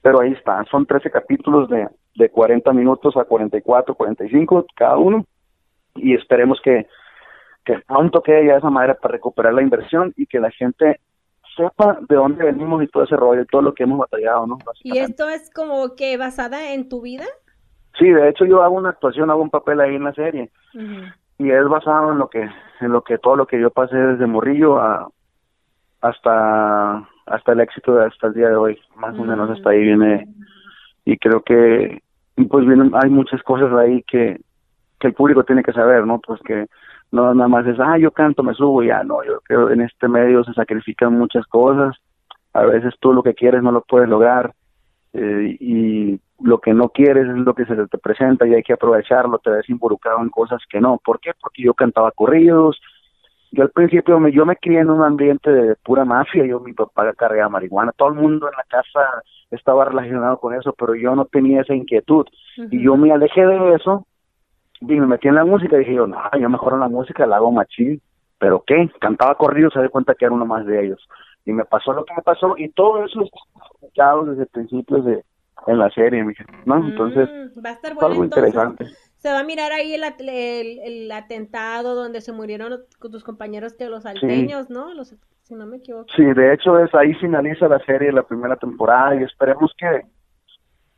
pero 0.00 0.22
ahí 0.22 0.32
está, 0.32 0.64
son 0.70 0.86
13 0.86 1.10
capítulos 1.10 1.68
de, 1.68 1.86
de 2.14 2.30
40 2.30 2.72
minutos 2.72 3.14
a 3.18 3.24
44, 3.24 3.94
45 3.94 4.64
cada 4.74 4.96
uno, 4.96 5.26
y 5.96 6.14
esperemos 6.14 6.58
que, 6.64 6.86
que 7.62 7.78
pronto 7.86 8.22
quede 8.22 8.46
ya 8.46 8.56
esa 8.56 8.70
manera 8.70 8.94
para 8.94 9.12
recuperar 9.12 9.52
la 9.52 9.60
inversión 9.60 10.14
y 10.16 10.24
que 10.24 10.40
la 10.40 10.50
gente 10.52 11.00
sepa 11.54 11.98
de 12.08 12.16
dónde 12.16 12.42
venimos 12.42 12.82
y 12.82 12.86
todo 12.86 13.04
ese 13.04 13.16
rollo, 13.16 13.44
todo 13.44 13.60
lo 13.60 13.74
que 13.74 13.82
hemos 13.82 13.98
batallado, 13.98 14.46
¿no? 14.46 14.56
¿Y 14.82 14.96
esto 14.96 15.28
es 15.28 15.52
como 15.52 15.94
que 15.94 16.16
basada 16.16 16.72
en 16.72 16.88
tu 16.88 17.02
vida? 17.02 17.26
Sí, 17.98 18.08
de 18.08 18.30
hecho 18.30 18.46
yo 18.46 18.62
hago 18.62 18.76
una 18.76 18.90
actuación, 18.90 19.30
hago 19.30 19.42
un 19.42 19.50
papel 19.50 19.80
ahí 19.80 19.94
en 19.94 20.04
la 20.04 20.14
serie 20.14 20.50
y 21.38 21.50
es 21.50 21.68
basado 21.68 22.12
en 22.12 22.18
lo 22.18 22.28
que 22.28 22.48
en 22.80 22.92
lo 22.92 23.02
que 23.02 23.18
todo 23.18 23.36
lo 23.36 23.46
que 23.46 23.60
yo 23.60 23.70
pasé 23.70 23.96
desde 23.96 24.26
morrillo 24.26 24.78
a 24.78 25.08
hasta 26.00 27.08
hasta 27.26 27.52
el 27.52 27.60
éxito 27.60 27.96
de 27.96 28.06
hasta 28.06 28.28
el 28.28 28.34
día 28.34 28.48
de 28.48 28.56
hoy. 28.56 28.78
Más 28.96 29.18
o 29.18 29.24
menos 29.24 29.50
hasta 29.50 29.70
ahí 29.70 29.82
viene. 29.82 30.28
Y 31.04 31.16
creo 31.18 31.42
que 31.42 32.02
pues 32.48 32.66
vienen 32.66 32.92
hay 32.94 33.10
muchas 33.10 33.42
cosas 33.42 33.72
ahí 33.72 34.02
que 34.04 34.40
que 34.98 35.08
el 35.08 35.14
público 35.14 35.44
tiene 35.44 35.62
que 35.62 35.72
saber 35.72 36.06
no 36.06 36.20
pues 36.20 36.40
que 36.42 36.66
no 37.12 37.34
nada 37.34 37.48
más 37.48 37.66
es 37.66 37.78
ah 37.80 37.98
yo 37.98 38.10
canto 38.10 38.42
me 38.42 38.54
subo 38.54 38.82
ya 38.82 39.04
no 39.04 39.22
yo 39.24 39.40
creo 39.44 39.70
en 39.70 39.82
este 39.82 40.08
medio 40.08 40.42
se 40.44 40.54
sacrifican 40.54 41.12
muchas 41.18 41.46
cosas. 41.46 41.96
A 42.52 42.64
veces 42.64 42.94
tú 43.00 43.12
lo 43.12 43.22
que 43.22 43.34
quieres 43.34 43.62
no 43.62 43.70
lo 43.70 43.82
puedes 43.82 44.08
lograr 44.08 44.54
eh, 45.12 45.56
y 45.60 46.20
lo 46.40 46.58
que 46.58 46.74
no 46.74 46.88
quieres 46.90 47.28
es 47.28 47.36
lo 47.36 47.54
que 47.54 47.64
se 47.64 47.74
te 47.74 47.98
presenta 47.98 48.46
y 48.46 48.54
hay 48.54 48.62
que 48.62 48.74
aprovecharlo, 48.74 49.38
te 49.38 49.50
ves 49.50 49.68
involucrado 49.68 50.20
en 50.20 50.28
cosas 50.28 50.60
que 50.68 50.80
no. 50.80 51.00
¿Por 51.02 51.20
qué? 51.20 51.32
Porque 51.40 51.62
yo 51.62 51.74
cantaba 51.74 52.10
corridos. 52.12 52.80
Yo 53.52 53.62
al 53.62 53.70
principio 53.70 54.18
me, 54.18 54.32
yo 54.32 54.44
me 54.44 54.56
crié 54.56 54.80
en 54.80 54.90
un 54.90 55.02
ambiente 55.02 55.50
de 55.50 55.76
pura 55.76 56.04
mafia, 56.04 56.44
yo 56.44 56.60
mi 56.60 56.72
papá 56.72 57.12
cargaba 57.14 57.48
marihuana, 57.48 57.92
todo 57.92 58.08
el 58.08 58.16
mundo 58.16 58.48
en 58.48 58.56
la 58.56 58.64
casa 58.64 59.22
estaba 59.50 59.84
relacionado 59.84 60.38
con 60.38 60.54
eso, 60.54 60.74
pero 60.76 60.94
yo 60.94 61.14
no 61.14 61.24
tenía 61.26 61.62
esa 61.62 61.74
inquietud. 61.74 62.26
Y 62.70 62.82
yo 62.82 62.96
me 62.96 63.12
alejé 63.12 63.46
de 63.46 63.74
eso 63.74 64.06
y 64.80 65.00
me 65.00 65.06
metí 65.06 65.28
en 65.28 65.36
la 65.36 65.44
música 65.44 65.76
y 65.76 65.80
dije 65.80 65.94
yo, 65.94 66.06
no, 66.06 66.18
yo 66.38 66.50
mejor 66.50 66.74
en 66.74 66.80
la 66.80 66.88
música 66.88 67.26
la 67.26 67.36
hago 67.36 67.52
machín. 67.52 68.00
¿Pero 68.38 68.62
qué? 68.66 68.90
Cantaba 69.00 69.34
corridos, 69.36 69.72
se 69.72 69.80
da 69.80 69.88
cuenta 69.88 70.14
que 70.14 70.26
era 70.26 70.34
uno 70.34 70.44
más 70.44 70.66
de 70.66 70.84
ellos. 70.84 71.08
Y 71.46 71.52
me 71.52 71.64
pasó 71.64 71.94
lo 71.94 72.04
que 72.04 72.14
me 72.14 72.22
pasó 72.22 72.54
y 72.58 72.68
todo 72.70 73.04
eso 73.04 73.22
está 73.80 74.14
desde 74.16 74.44
principios 74.46 75.04
de, 75.06 75.24
en 75.66 75.78
la 75.78 75.90
serie, 75.90 76.24
¿no? 76.64 76.76
Entonces, 76.76 77.28
mm, 77.28 77.64
va 77.64 77.70
a 77.70 77.72
estar 77.72 77.94
bueno, 77.94 78.08
algo 78.08 78.24
interesante. 78.24 78.86
Se 79.16 79.30
va 79.30 79.40
a 79.40 79.44
mirar 79.44 79.72
ahí 79.72 79.94
el, 79.94 80.04
el, 80.04 81.10
atentado 81.12 81.94
donde 81.94 82.20
se 82.20 82.32
murieron 82.32 82.80
tus 83.00 83.24
compañeros 83.24 83.74
que 83.74 83.88
los 83.88 84.06
alteños, 84.06 84.70
¿no? 84.70 84.94
Los, 84.94 85.16
si 85.42 85.54
no 85.54 85.66
me 85.66 85.78
equivoco. 85.78 86.06
Sí, 86.14 86.24
de 86.24 86.54
hecho 86.54 86.78
es 86.78 86.94
ahí 86.94 87.14
finaliza 87.14 87.68
la 87.68 87.78
serie, 87.80 88.12
la 88.12 88.22
primera 88.22 88.56
temporada 88.56 89.16
y 89.16 89.24
esperemos 89.24 89.72
que 89.78 90.02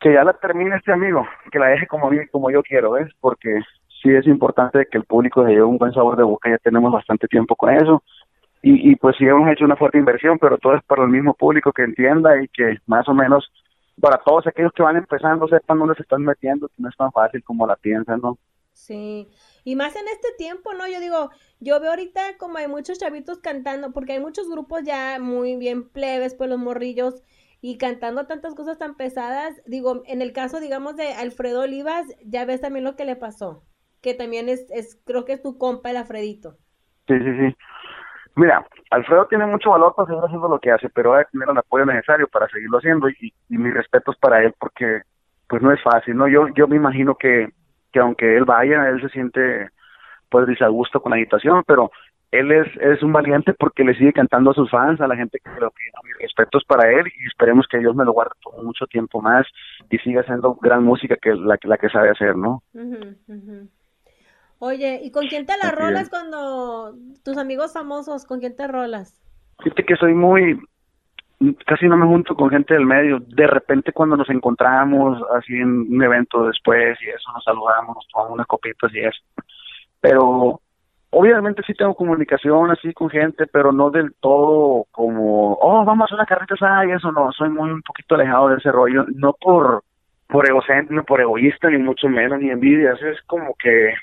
que 0.01 0.13
ya 0.13 0.23
la 0.23 0.33
termine 0.33 0.77
este 0.77 0.93
amigo, 0.93 1.27
que 1.51 1.59
la 1.59 1.69
deje 1.69 1.87
como 1.87 2.11
como 2.31 2.51
yo 2.51 2.63
quiero, 2.63 2.93
¿ves? 2.93 3.09
Porque 3.21 3.61
sí 4.03 4.11
es 4.11 4.27
importante 4.27 4.87
que 4.91 4.99
el 4.99 5.05
público 5.05 5.45
se 5.45 5.51
lleve 5.51 5.65
un 5.65 5.79
buen 5.79 5.93
sabor 5.93 6.17
de 6.17 6.23
boca, 6.23 6.49
ya 6.49 6.59
tenemos 6.59 6.93
bastante 6.93 7.27
tiempo 7.27 7.57
con 7.57 7.75
eso. 7.75 8.03
Y, 8.63 8.91
y 8.91 8.97
pues 8.97 9.17
sí 9.17 9.25
hemos 9.25 9.49
hecho 9.51 9.65
una 9.65 9.77
fuerte 9.77 9.99
inversión, 9.99 10.39
pero 10.39 10.59
todo 10.59 10.75
es 10.75 10.85
para 10.85 11.03
el 11.03 11.09
mismo 11.09 11.35
público 11.35 11.73
que 11.73 11.83
entienda 11.83 12.41
y 12.43 12.49
que 12.49 12.79
más 12.87 13.09
o 13.09 13.15
menos 13.15 13.51
para 14.01 14.19
todos 14.19 14.47
aquellos 14.47 14.73
que 14.73 14.83
van 14.83 14.97
empezando 14.97 15.49
sepan 15.49 15.79
dónde 15.79 15.95
se 15.95 16.03
están 16.03 16.23
metiendo, 16.23 16.69
que 16.69 16.75
no 16.79 16.89
es 16.89 16.97
tan 16.97 17.13
fácil 17.13 17.43
como 17.43 17.67
la 17.67 17.77
piensan, 17.77 18.21
¿no? 18.21 18.39
Sí, 18.73 19.29
y 19.65 19.75
más 19.75 19.97
en 19.97 20.07
este 20.07 20.29
tiempo, 20.39 20.73
¿no? 20.73 20.87
Yo 20.87 21.01
digo, 21.01 21.31
yo 21.59 21.81
veo 21.81 21.91
ahorita 21.91 22.39
como 22.39 22.59
hay 22.59 22.69
muchos 22.69 22.99
chavitos 22.99 23.39
cantando, 23.39 23.93
porque 23.93 24.13
hay 24.13 24.21
muchos 24.21 24.49
grupos 24.49 24.85
ya 24.85 25.19
muy 25.21 25.57
bien 25.57 25.89
plebes, 25.89 26.35
pues 26.35 26.49
los 26.49 26.61
morrillos, 26.61 27.23
y 27.61 27.77
cantando 27.77 28.27
tantas 28.27 28.55
cosas 28.55 28.79
tan 28.79 28.97
pesadas. 28.97 29.61
Digo, 29.67 30.03
en 30.07 30.23
el 30.23 30.33
caso, 30.33 30.61
digamos, 30.61 30.97
de 30.97 31.13
Alfredo 31.13 31.63
Olivas, 31.63 32.07
ya 32.25 32.45
ves 32.45 32.61
también 32.61 32.85
lo 32.85 32.95
que 32.95 33.05
le 33.05 33.17
pasó, 33.17 33.65
que 34.01 34.15
también 34.15 34.49
es, 34.49 34.67
es 34.71 35.01
creo 35.05 35.25
que 35.25 35.33
es 35.33 35.43
tu 35.43 35.59
compa 35.59 35.91
el 35.91 35.97
Alfredito. 35.97 36.57
Sí, 37.09 37.15
sí, 37.19 37.37
sí. 37.41 37.57
Mira, 38.39 38.65
Alfredo 38.91 39.27
tiene 39.27 39.47
mucho 39.47 39.71
valor 39.71 39.95
para 39.97 40.07
seguir 40.07 40.23
haciendo 40.23 40.49
lo 40.49 40.61
que 40.61 40.71
hace, 40.71 40.89
pero 40.91 41.11
va 41.11 41.23
a 41.23 41.25
tener 41.25 41.49
el 41.51 41.59
apoyo 41.59 41.85
necesario 41.85 42.29
para 42.29 42.47
seguirlo 42.47 42.79
haciendo 42.79 43.09
y, 43.09 43.33
mis 43.49 43.75
respetos 43.75 44.17
para 44.17 44.45
él 44.45 44.55
porque 44.61 45.03
pues 45.49 45.61
no 45.61 45.73
es 45.73 45.83
fácil, 45.83 46.17
¿no? 46.17 46.29
Yo 46.29 46.47
yo 46.55 46.69
me 46.69 46.77
imagino 46.77 47.17
que, 47.17 47.49
que 47.93 47.99
aunque 47.99 48.37
él 48.37 48.45
vaya, 48.45 48.89
él 48.91 49.01
se 49.01 49.09
siente 49.09 49.71
pues 50.31 50.47
gusto 50.71 51.03
con 51.03 51.11
la 51.11 51.17
agitación, 51.17 51.65
pero 51.67 51.91
él 52.31 52.53
es, 52.53 52.69
es 52.81 53.03
un 53.03 53.13
valiente 53.13 53.55
porque 53.55 53.83
le 53.83 53.95
sigue 53.95 54.13
cantando 54.13 54.53
a 54.53 54.55
sus 54.55 54.71
fans, 54.71 55.01
a 55.01 55.09
la 55.09 55.17
gente 55.17 55.41
que 55.41 55.51
lo 55.61 55.73
pide. 55.73 55.91
Mis 56.05 56.19
respetos 56.19 56.63
para 56.65 56.89
él 56.93 57.09
y 57.09 57.27
esperemos 57.27 57.67
que 57.67 57.79
Dios 57.79 57.97
me 57.97 58.05
lo 58.05 58.13
guarde 58.13 58.35
por 58.41 58.63
mucho 58.63 58.87
tiempo 58.87 59.21
más 59.21 59.49
y 59.91 59.99
siga 59.99 60.21
haciendo 60.21 60.55
gran 60.63 60.85
música 60.85 61.17
que 61.21 61.35
la, 61.35 61.59
la 61.61 61.77
que 61.77 61.89
sabe 61.89 62.11
hacer, 62.11 62.37
¿no? 62.37 62.63
Oye, 64.61 65.01
¿y 65.03 65.11
con 65.13 65.27
quién 65.29 65.47
te 65.47 65.57
la 65.57 65.71
rolas 65.71 66.11
cuando 66.11 66.95
tus 67.25 67.37
amigos 67.37 67.73
famosos, 67.73 68.27
con 68.27 68.41
quién 68.41 68.57
te 68.57 68.67
rolas? 68.67 69.23
Fíjate 69.63 69.85
que 69.85 69.97
soy 69.97 70.15
muy, 70.15 70.59
casi 71.65 71.87
no 71.87 71.97
me 71.97 72.07
junto 72.07 72.35
con 72.35 72.51
gente 72.51 72.75
del 72.75 72.85
medio. 72.85 73.21
De 73.21 73.47
repente 73.47 73.93
cuando 73.93 74.17
nos 74.17 74.29
encontramos 74.31 75.23
así 75.37 75.55
en 75.55 75.95
un 75.95 76.03
evento 76.03 76.45
después 76.47 76.99
y 77.01 77.09
eso, 77.09 77.33
nos 77.33 77.45
saludamos, 77.45 77.97
nos 77.97 78.09
tomamos 78.09 78.35
unas 78.35 78.47
copitas 78.49 78.93
y 78.93 78.99
eso. 78.99 79.21
Pero 80.01 80.61
obviamente 81.11 81.63
sí 81.65 81.75
tengo 81.75 81.95
comunicación 81.95 82.73
así 82.73 82.93
con 82.93 83.11
gente, 83.11 83.47
pero 83.47 83.71
no 83.71 83.91
del 83.91 84.13
todo 84.21 84.87
como, 84.91 85.55
oh, 85.55 85.85
vamos 85.85 86.03
a 86.03 86.05
hacer 86.07 86.15
una 86.17 86.27
carreta 86.27 86.85
y 86.85 86.91
eso 86.91 87.13
no, 87.13 87.31
soy 87.31 87.51
muy 87.51 87.71
un 87.71 87.83
poquito 87.83 88.17
alejado 88.17 88.49
de 88.49 88.57
ese 88.57 88.73
rollo, 88.73 89.05
no 89.15 89.35
por 89.35 89.85
por 90.29 90.47
egocéntrico, 90.47 91.05
por 91.05 91.23
egoísta, 91.23 91.71
ni 91.71 91.79
mucho 91.79 92.07
menos, 92.07 92.39
ni 92.39 92.51
envidia, 92.51 92.93
es 92.93 93.23
como 93.23 93.55
que 93.55 93.95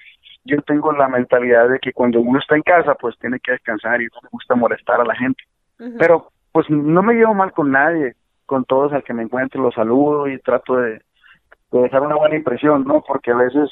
yo 0.45 0.61
tengo 0.61 0.91
la 0.91 1.07
mentalidad 1.07 1.69
de 1.69 1.79
que 1.79 1.91
cuando 1.91 2.21
uno 2.21 2.39
está 2.39 2.55
en 2.55 2.61
casa, 2.61 2.93
pues 2.95 3.17
tiene 3.19 3.39
que 3.39 3.53
descansar 3.53 4.01
y 4.01 4.05
no 4.05 4.21
me 4.21 4.29
gusta 4.31 4.55
molestar 4.55 5.01
a 5.01 5.05
la 5.05 5.15
gente. 5.15 5.43
Pero 5.99 6.31
pues 6.51 6.69
no 6.69 7.03
me 7.03 7.15
llevo 7.15 7.33
mal 7.33 7.51
con 7.51 7.71
nadie, 7.71 8.15
con 8.45 8.63
todos 8.63 8.93
al 8.93 9.03
que 9.03 9.13
me 9.13 9.23
encuentro 9.23 9.61
los 9.61 9.73
saludo 9.73 10.27
y 10.27 10.39
trato 10.39 10.77
de, 10.77 11.01
dejar 11.71 12.01
una 12.01 12.15
buena 12.15 12.35
impresión, 12.35 12.85
¿no? 12.85 13.03
Porque 13.05 13.31
a 13.31 13.35
veces 13.35 13.69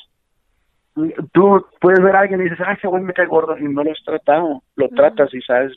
tú 1.32 1.66
puedes 1.80 2.02
ver 2.04 2.16
a 2.16 2.22
alguien 2.22 2.42
y 2.42 2.46
dices, 2.46 2.60
ay, 2.66 2.76
ese 2.78 2.88
güey 2.88 3.04
me 3.04 3.14
cae 3.14 3.28
gordo 3.28 3.58
y 3.58 3.64
no 3.64 3.84
lo 3.84 3.92
has 3.92 4.04
tratado, 4.04 4.62
lo 4.76 4.90
tratas 4.90 5.34
y 5.34 5.42
sabes 5.42 5.74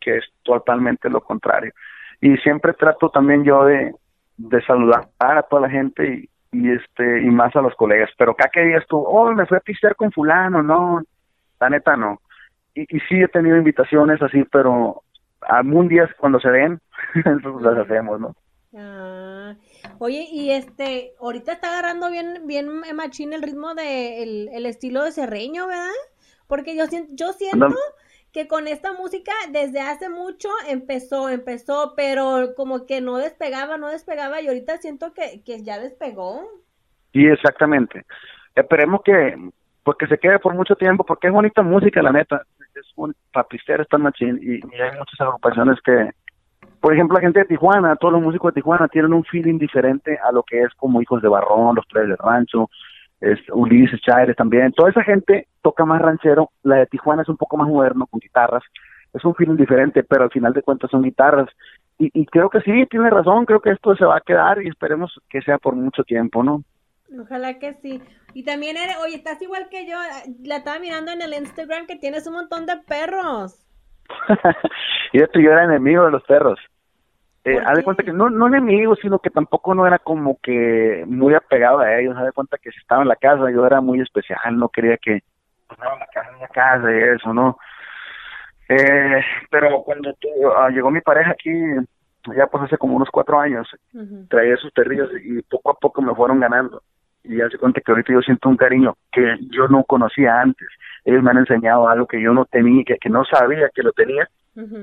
que 0.00 0.16
es 0.16 0.24
totalmente 0.42 1.08
lo 1.10 1.20
contrario. 1.20 1.72
Y 2.20 2.36
siempre 2.38 2.72
trato 2.72 3.10
también 3.10 3.44
yo 3.44 3.64
de, 3.64 3.94
de 4.38 4.62
saludar 4.62 5.08
a 5.18 5.42
toda 5.42 5.62
la 5.62 5.70
gente 5.70 6.06
y, 6.06 6.28
y 6.52 6.70
este 6.70 7.22
y 7.22 7.30
más 7.30 7.54
a 7.56 7.60
los 7.60 7.74
colegas. 7.74 8.10
Pero 8.16 8.32
acá 8.32 8.50
que 8.52 8.64
digas 8.64 8.84
tú 8.88 8.98
oh 8.98 9.32
me 9.32 9.46
fui 9.46 9.56
a 9.56 9.60
pistear 9.60 9.96
con 9.96 10.12
fulano 10.12 10.62
no 10.62 11.02
la 11.60 11.70
neta 11.70 11.96
no. 11.96 12.20
Y, 12.74 12.82
y 12.82 13.00
sí 13.08 13.20
he 13.20 13.28
tenido 13.28 13.56
invitaciones 13.56 14.20
así 14.22 14.44
pero 14.50 15.02
algún 15.40 15.88
día 15.88 16.08
cuando 16.18 16.40
se 16.40 16.50
den 16.50 16.80
las 17.60 17.78
hacemos 17.78 18.20
no 18.20 18.34
ah. 18.76 19.54
oye 19.98 20.26
y 20.30 20.50
este 20.50 21.12
ahorita 21.20 21.52
está 21.52 21.68
agarrando 21.68 22.10
bien 22.10 22.46
bien 22.46 22.82
machín 22.94 23.32
el 23.32 23.42
ritmo 23.42 23.74
de 23.74 24.22
el, 24.22 24.48
el 24.52 24.66
estilo 24.66 25.04
de 25.04 25.12
Cerreño 25.12 25.66
verdad 25.66 25.88
porque 26.46 26.76
yo 26.76 26.86
siento 26.86 27.12
yo 27.14 27.32
siento 27.32 27.68
que 28.32 28.46
con 28.46 28.68
esta 28.68 28.92
música 28.92 29.32
desde 29.50 29.80
hace 29.80 30.08
mucho 30.08 30.48
empezó, 30.68 31.28
empezó, 31.28 31.94
pero 31.96 32.54
como 32.56 32.86
que 32.86 33.00
no 33.00 33.16
despegaba, 33.16 33.78
no 33.78 33.88
despegaba 33.88 34.40
y 34.40 34.48
ahorita 34.48 34.78
siento 34.78 35.12
que, 35.14 35.42
que 35.44 35.62
ya 35.62 35.78
despegó. 35.78 36.42
Sí, 37.12 37.26
exactamente. 37.26 38.04
Esperemos 38.54 39.02
que 39.04 39.36
pues 39.82 39.96
que 39.96 40.06
se 40.06 40.18
quede 40.18 40.38
por 40.38 40.54
mucho 40.54 40.76
tiempo 40.76 41.04
porque 41.04 41.28
es 41.28 41.32
bonita 41.32 41.62
música, 41.62 42.02
la 42.02 42.12
neta. 42.12 42.42
Es 42.74 42.86
un 42.96 43.14
papistero 43.32 43.82
esta 43.82 43.96
machín 43.96 44.38
y, 44.42 44.56
y 44.56 44.80
hay 44.80 44.90
muchas 44.98 45.20
agrupaciones 45.20 45.78
que, 45.82 46.10
por 46.80 46.92
ejemplo, 46.92 47.14
la 47.16 47.22
gente 47.22 47.40
de 47.40 47.46
Tijuana, 47.46 47.96
todos 47.96 48.12
los 48.12 48.22
músicos 48.22 48.52
de 48.52 48.60
Tijuana 48.60 48.86
tienen 48.88 49.14
un 49.14 49.24
feeling 49.24 49.58
diferente 49.58 50.18
a 50.22 50.30
lo 50.30 50.42
que 50.42 50.60
es 50.60 50.74
como 50.74 51.00
Hijos 51.00 51.22
de 51.22 51.28
Barrón, 51.28 51.74
Los 51.74 51.86
Tres 51.88 52.06
del 52.06 52.18
Rancho, 52.18 52.68
es 53.20 53.38
Ulises 53.52 54.00
Chávez 54.00 54.36
también, 54.36 54.72
toda 54.72 54.90
esa 54.90 55.02
gente 55.02 55.48
toca 55.62 55.84
más 55.84 56.00
ranchero, 56.00 56.50
la 56.62 56.76
de 56.76 56.86
Tijuana 56.86 57.22
es 57.22 57.28
un 57.28 57.36
poco 57.36 57.56
más 57.56 57.68
moderno 57.68 58.06
con 58.06 58.20
guitarras, 58.20 58.62
es 59.12 59.24
un 59.24 59.34
feeling 59.34 59.56
diferente, 59.56 60.02
pero 60.02 60.24
al 60.24 60.30
final 60.30 60.52
de 60.52 60.62
cuentas 60.62 60.90
son 60.90 61.02
guitarras. 61.02 61.48
Y, 61.98 62.10
y 62.12 62.26
creo 62.26 62.50
que 62.50 62.60
sí, 62.60 62.86
tiene 62.90 63.10
razón, 63.10 63.46
creo 63.46 63.60
que 63.60 63.70
esto 63.70 63.96
se 63.96 64.04
va 64.04 64.18
a 64.18 64.20
quedar 64.20 64.62
y 64.62 64.68
esperemos 64.68 65.18
que 65.28 65.40
sea 65.42 65.58
por 65.58 65.74
mucho 65.74 66.04
tiempo, 66.04 66.44
¿no? 66.44 66.62
Ojalá 67.18 67.58
que 67.58 67.74
sí. 67.74 68.02
Y 68.34 68.44
también, 68.44 68.76
eres, 68.76 68.96
oye, 69.02 69.16
estás 69.16 69.40
igual 69.40 69.68
que 69.70 69.86
yo, 69.86 69.96
la 70.44 70.56
estaba 70.56 70.78
mirando 70.78 71.10
en 71.10 71.22
el 71.22 71.32
Instagram 71.32 71.86
que 71.86 71.96
tienes 71.96 72.26
un 72.26 72.34
montón 72.34 72.66
de 72.66 72.76
perros. 72.86 73.66
y 75.12 75.22
esto 75.22 75.40
yo 75.40 75.50
era 75.50 75.64
enemigo 75.64 76.04
de 76.04 76.10
los 76.10 76.22
perros. 76.24 76.58
Eh, 77.44 77.58
haz 77.64 77.76
de 77.76 77.84
cuenta 77.84 78.02
que 78.02 78.12
no, 78.12 78.28
no 78.30 78.46
enemigo, 78.48 78.94
sino 78.96 79.18
que 79.20 79.30
tampoco 79.30 79.74
no 79.74 79.86
era 79.86 79.98
como 79.98 80.38
que 80.42 81.04
muy 81.06 81.34
apegado 81.34 81.78
a 81.78 81.98
ellos. 81.98 82.16
Haz 82.16 82.26
de 82.26 82.32
cuenta 82.32 82.58
que 82.58 82.70
si 82.70 82.78
estaba 82.78 83.02
en 83.02 83.08
la 83.08 83.16
casa 83.16 83.50
yo 83.50 83.66
era 83.66 83.80
muy 83.80 84.00
especial, 84.00 84.38
no 84.58 84.68
quería 84.68 84.96
que, 84.98 85.22
no, 85.78 85.98
la 85.98 86.06
casa 86.12 86.30
es 86.34 86.40
la 86.40 86.48
casa 86.48 86.92
y 86.92 86.98
eso, 87.14 87.32
¿no? 87.32 87.56
Eh, 88.68 89.22
pero 89.50 89.82
cuando 89.82 90.12
tu- 90.14 90.28
ah, 90.56 90.68
llegó 90.70 90.90
mi 90.90 91.00
pareja 91.00 91.30
aquí, 91.30 91.50
ya 92.36 92.46
pues 92.48 92.64
hace 92.64 92.76
como 92.76 92.96
unos 92.96 93.08
cuatro 93.10 93.38
años, 93.40 93.66
traía 94.28 94.54
esos 94.54 94.70
perrillos 94.72 95.10
y 95.24 95.40
poco 95.42 95.70
a 95.70 95.74
poco 95.74 96.02
me 96.02 96.14
fueron 96.14 96.40
ganando. 96.40 96.82
Y 97.24 97.36
ya 97.38 97.48
se 97.48 97.58
cuenta 97.58 97.80
que 97.80 97.90
ahorita 97.92 98.12
yo 98.12 98.20
siento 98.20 98.48
un 98.48 98.56
cariño 98.56 98.94
que 99.12 99.36
yo 99.50 99.68
no 99.68 99.84
conocía 99.84 100.40
antes. 100.40 100.68
Ellos 101.04 101.22
me 101.22 101.30
han 101.30 101.38
enseñado 101.38 101.88
algo 101.88 102.06
que 102.06 102.20
yo 102.20 102.32
no 102.32 102.44
tenía, 102.44 102.84
que, 102.84 102.96
que 102.98 103.08
no 103.08 103.24
sabía 103.24 103.70
que 103.74 103.82
lo 103.82 103.92
tenía. 103.92 104.28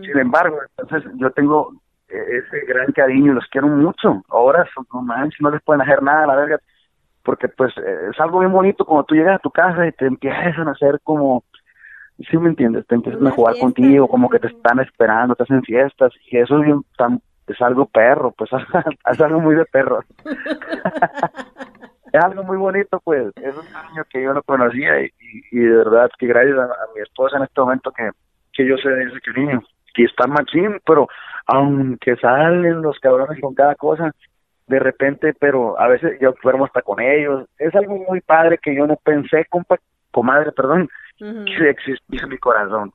Sin 0.04 0.18
embargo, 0.18 0.58
entonces 0.78 1.12
yo 1.18 1.30
tengo 1.32 1.74
ese 2.18 2.66
gran 2.68 2.92
cariño 2.92 3.34
los 3.34 3.46
quiero 3.48 3.68
mucho. 3.68 4.24
Ahora, 4.30 4.66
son- 4.74 4.86
no 4.94 5.02
manches, 5.02 5.40
no 5.42 5.52
les 5.52 5.62
pueden 5.62 5.82
hacer 5.82 6.02
nada 6.04 6.24
a 6.24 6.28
la 6.28 6.36
verga. 6.36 6.60
Porque 7.24 7.48
pues 7.48 7.74
eh, 7.78 8.10
es 8.12 8.20
algo 8.20 8.40
bien 8.40 8.52
bonito 8.52 8.86
cuando 8.86 9.04
tú 9.06 9.16
llegas 9.16 9.36
a 9.38 9.40
tu 9.40 9.50
casa 9.52 9.88
y 9.88 9.92
te 9.94 10.06
empiezan 10.06 10.68
a 10.68 10.72
hacer 10.72 11.00
como, 11.04 11.44
sí 12.20 12.38
me 12.38 12.50
entiendes, 12.50 12.86
te 12.86 12.94
empiezan 12.96 13.22
Una 13.22 13.32
a 13.32 13.34
jugar 13.34 13.54
fiesta. 13.56 13.66
contigo, 13.66 14.08
como 14.08 14.30
que 14.30 14.38
te 14.40 14.48
están 14.48 14.80
esperando, 14.80 15.36
te 15.36 15.44
hacen 15.44 15.64
fiestas 15.64 16.14
y 16.30 16.38
eso 16.38 16.60
es 16.60 16.66
bien 16.66 16.82
tan, 16.98 17.20
es 17.48 17.60
algo 17.62 17.88
perro, 17.88 18.32
pues 18.38 18.52
es 19.12 19.22
algo 19.22 19.40
muy 19.40 19.56
de 19.56 19.66
perro. 19.66 20.02
es 22.14 22.24
algo 22.24 22.44
muy 22.44 22.58
bonito, 22.58 23.00
pues. 23.04 23.28
Es 23.38 23.56
un 23.56 23.76
año 23.76 24.04
que 24.10 24.22
yo 24.22 24.34
no 24.34 24.42
conocía 24.44 25.02
y, 25.02 25.06
y, 25.20 25.44
y 25.52 25.60
de 25.60 25.78
verdad 25.78 26.10
que 26.18 26.28
gracias 26.28 26.58
a, 26.58 26.64
a 26.64 26.94
mi 26.96 27.02
esposa 27.02 27.38
en 27.38 27.44
este 27.44 27.60
momento 27.62 27.92
que, 27.92 28.10
que 28.54 28.66
yo 28.68 28.78
sé 28.78 28.90
de 28.90 29.04
ese 29.06 29.20
cariño. 29.22 29.62
Que 29.94 30.04
está 30.04 30.28
machín, 30.28 30.80
pero 30.86 31.08
aunque 31.46 32.16
salen 32.18 32.82
los 32.82 33.00
cabrones 33.00 33.40
con 33.40 33.54
cada 33.54 33.76
cosa, 33.76 34.12
de 34.68 34.80
repente, 34.80 35.34
pero 35.40 35.80
a 35.80 35.88
veces 35.88 36.18
yo 36.20 36.34
duermo 36.42 36.66
hasta 36.66 36.82
con 36.82 37.00
ellos. 37.00 37.48
Es 37.58 37.74
algo 37.76 37.98
muy 37.98 38.22
padre 38.22 38.58
que 38.58 38.76
yo 38.76 38.88
no 38.88 38.96
pensé, 38.98 39.46
compa, 39.46 39.78
comadre, 40.12 40.52
perdón, 40.52 40.90
que 41.18 41.70
existía 41.70 42.22
en 42.24 42.30
mi 42.30 42.38
corazón. 42.38 42.92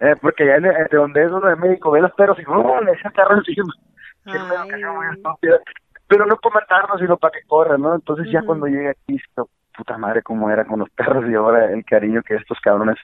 Eh, 0.00 0.14
porque 0.20 0.46
ya 0.46 0.60
de, 0.60 0.70
de 0.90 0.96
donde 0.96 1.24
es 1.24 1.30
uno 1.30 1.48
de 1.48 1.56
México, 1.56 1.90
ve 1.90 2.00
los 2.00 2.12
perros 2.12 2.38
y 2.38 2.44
¡oh! 2.46 2.80
le 2.80 2.92
echan 2.92 3.12
carro 3.12 3.36
encima. 3.36 3.72
Pero 6.06 6.26
no 6.26 6.36
para 6.36 6.54
matarnos, 6.54 7.00
sino 7.00 7.16
para 7.16 7.32
que 7.32 7.46
corran, 7.46 7.80
¿no? 7.80 7.94
Entonces 7.94 8.30
ya 8.30 8.42
cuando 8.42 8.66
llegué 8.66 8.90
aquí, 8.90 9.18
puta 9.76 9.98
madre, 9.98 10.22
cómo 10.22 10.50
era 10.50 10.64
con 10.64 10.80
los 10.80 10.90
perros 10.90 11.24
y 11.28 11.34
ahora 11.34 11.72
el 11.72 11.84
cariño 11.84 12.22
que 12.22 12.36
estos 12.36 12.60
cabrones 12.60 12.96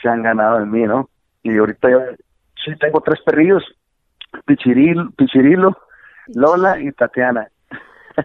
se 0.00 0.08
han 0.08 0.22
ganado 0.22 0.58
en 0.58 0.70
mí, 0.70 0.82
¿no? 0.84 1.08
Y 1.42 1.56
ahorita 1.56 1.90
yo 1.90 2.00
sí 2.64 2.74
tengo 2.78 3.00
tres 3.00 3.20
perrillos, 3.22 3.62
Pichiril, 4.46 5.10
Pichirilo, 5.16 5.76
Lola 6.28 6.80
y 6.80 6.92
Tatiana. 6.92 7.50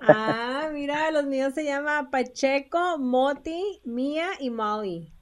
Ah, 0.02 0.70
mira, 0.74 1.12
los 1.12 1.26
míos 1.26 1.54
se 1.54 1.64
llama 1.64 2.10
Pacheco, 2.12 2.98
Moti, 2.98 3.82
Mía 3.86 4.28
y 4.40 4.50
Molly. 4.50 5.14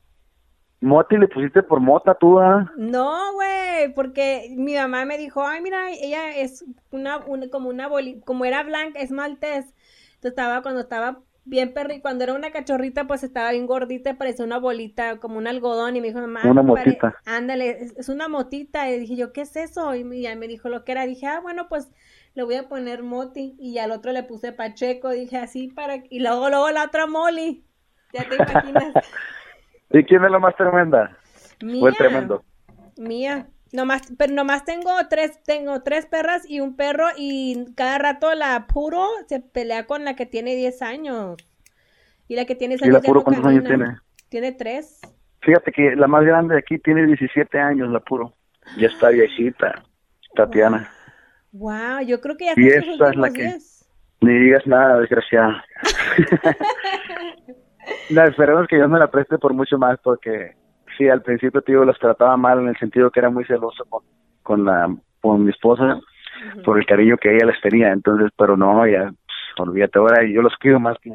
Moti 0.81 1.17
le 1.17 1.27
pusiste 1.27 1.61
por 1.61 1.79
mota 1.79 2.15
tú, 2.15 2.39
¿ah? 2.39 2.71
No, 2.75 3.33
güey, 3.33 3.93
porque 3.93 4.47
mi 4.57 4.73
mamá 4.75 5.05
me 5.05 5.17
dijo, 5.17 5.45
ay, 5.45 5.61
mira, 5.61 5.91
ella 5.91 6.35
es 6.35 6.65
una, 6.89 7.17
una- 7.25 7.49
como 7.49 7.69
una 7.69 7.87
bolita, 7.87 8.25
como 8.25 8.45
era 8.45 8.63
blanca, 8.63 8.99
es 8.99 9.11
maltés. 9.11 9.65
Entonces 10.15 10.31
estaba, 10.31 10.61
cuando 10.63 10.81
estaba 10.81 11.21
bien 11.43 11.73
perri, 11.73 12.01
cuando 12.01 12.23
era 12.23 12.33
una 12.33 12.51
cachorrita, 12.51 13.07
pues 13.07 13.23
estaba 13.23 13.51
bien 13.51 13.65
gordita, 13.65 14.17
parecía 14.17 14.45
una 14.45 14.59
bolita, 14.59 15.17
como 15.17 15.37
un 15.37 15.47
algodón, 15.47 15.95
y 15.95 16.01
me 16.01 16.07
dijo, 16.07 16.19
mamá, 16.19 16.41
Una 16.45 16.61
motita. 16.61 17.15
ándale, 17.25 17.83
es, 17.83 17.97
es 17.97 18.09
una 18.09 18.27
motita, 18.27 18.89
y 18.89 18.99
dije 18.99 19.15
yo, 19.15 19.33
¿qué 19.33 19.41
es 19.41 19.55
eso? 19.55 19.95
Y 19.95 20.21
ya 20.21 20.35
me 20.35 20.47
dijo 20.47 20.69
lo 20.69 20.83
que 20.83 20.91
era, 20.91 21.05
dije, 21.05 21.27
ah, 21.27 21.39
bueno, 21.41 21.67
pues 21.67 21.91
le 22.33 22.43
voy 22.43 22.55
a 22.55 22.69
poner 22.69 23.03
Moti, 23.03 23.55
y 23.59 23.77
al 23.79 23.91
otro 23.91 24.11
le 24.11 24.23
puse 24.23 24.53
Pacheco, 24.53 25.09
dije 25.09 25.37
así 25.37 25.67
para, 25.67 26.03
y 26.09 26.19
luego, 26.19 26.49
luego 26.49 26.69
la 26.71 26.85
otra 26.85 27.07
Molly, 27.07 27.65
ya 28.13 28.27
te 28.27 28.35
imaginas. 28.35 28.93
¿Y 29.89 30.03
quién 30.05 30.23
es 30.23 30.31
la 30.31 30.39
más 30.39 30.55
tremenda? 30.55 31.17
Mía. 31.61 31.83
¿O 31.83 31.87
el 31.87 31.95
tremendo? 31.95 32.43
Mía. 32.97 33.49
Nomás, 33.73 34.01
pero 34.17 34.33
nomás 34.33 34.65
tengo 34.65 34.91
tres, 35.09 35.41
tengo 35.43 35.81
tres 35.81 36.05
perras 36.05 36.43
y 36.49 36.59
un 36.59 36.75
perro 36.75 37.05
y 37.15 37.65
cada 37.75 37.97
rato 37.97 38.33
la 38.35 38.67
puro 38.67 39.07
se 39.27 39.39
pelea 39.39 39.85
con 39.85 40.03
la 40.03 40.15
que 40.15 40.25
tiene 40.25 40.55
10 40.55 40.81
años. 40.81 41.37
Y 42.27 42.35
la 42.35 42.45
que 42.45 42.55
tiene 42.55 42.75
10 42.75 42.87
¿Y 42.87 42.91
la 42.91 42.97
años 42.97 43.05
puro 43.05 43.19
no 43.21 43.23
cuántos 43.23 43.45
años 43.45 43.63
tiene? 43.63 43.97
Tiene 44.29 44.51
tres. 44.51 44.99
Fíjate 45.41 45.71
que 45.71 45.95
la 45.95 46.07
más 46.07 46.23
grande 46.23 46.55
de 46.55 46.59
aquí 46.59 46.77
tiene 46.79 47.05
17 47.05 47.59
años, 47.59 47.89
la 47.89 47.99
puro. 47.99 48.33
Ya 48.77 48.87
está 48.87 49.09
viejita, 49.09 49.83
Tatiana. 50.35 50.89
Wow, 51.53 52.01
yo 52.05 52.21
creo 52.21 52.37
que 52.37 52.45
ya 52.45 52.53
Y 52.55 52.67
está 52.67 52.81
sus 52.83 52.95
esa 52.95 53.09
es 53.09 53.15
la 53.15 53.29
que- 53.31 53.41
días. 53.43 53.77
Ni 54.21 54.33
digas 54.37 54.67
nada, 54.67 54.99
desgraciada. 54.99 55.63
esperemos 58.09 58.67
que 58.67 58.75
Dios 58.75 58.89
me 58.89 58.99
la 58.99 59.09
preste 59.09 59.37
por 59.39 59.53
mucho 59.53 59.77
más, 59.77 59.97
porque 60.03 60.55
sí, 61.01 61.09
al 61.09 61.21
principio, 61.21 61.61
tío, 61.61 61.83
las 61.83 61.97
trataba 61.97 62.37
mal 62.37 62.59
en 62.59 62.67
el 62.69 62.77
sentido 62.77 63.09
que 63.09 63.19
era 63.19 63.29
muy 63.29 63.45
celoso 63.45 63.85
con, 63.89 64.03
con, 64.43 64.65
la, 64.65 64.93
con 65.19 65.43
mi 65.43 65.51
esposa 65.51 65.99
por 66.63 66.77
el 66.77 66.85
cariño 66.85 67.17
que 67.17 67.35
ella 67.35 67.47
les 67.47 67.61
tenía. 67.61 67.91
Entonces, 67.91 68.29
pero 68.37 68.55
no, 68.55 68.85
ya, 68.87 69.09
pff, 69.09 69.59
olvídate 69.59 69.99
ahora, 69.99 70.23
yo 70.23 70.41
los 70.41 70.55
quiero 70.57 70.79
más 70.79 70.97
que. 70.99 71.09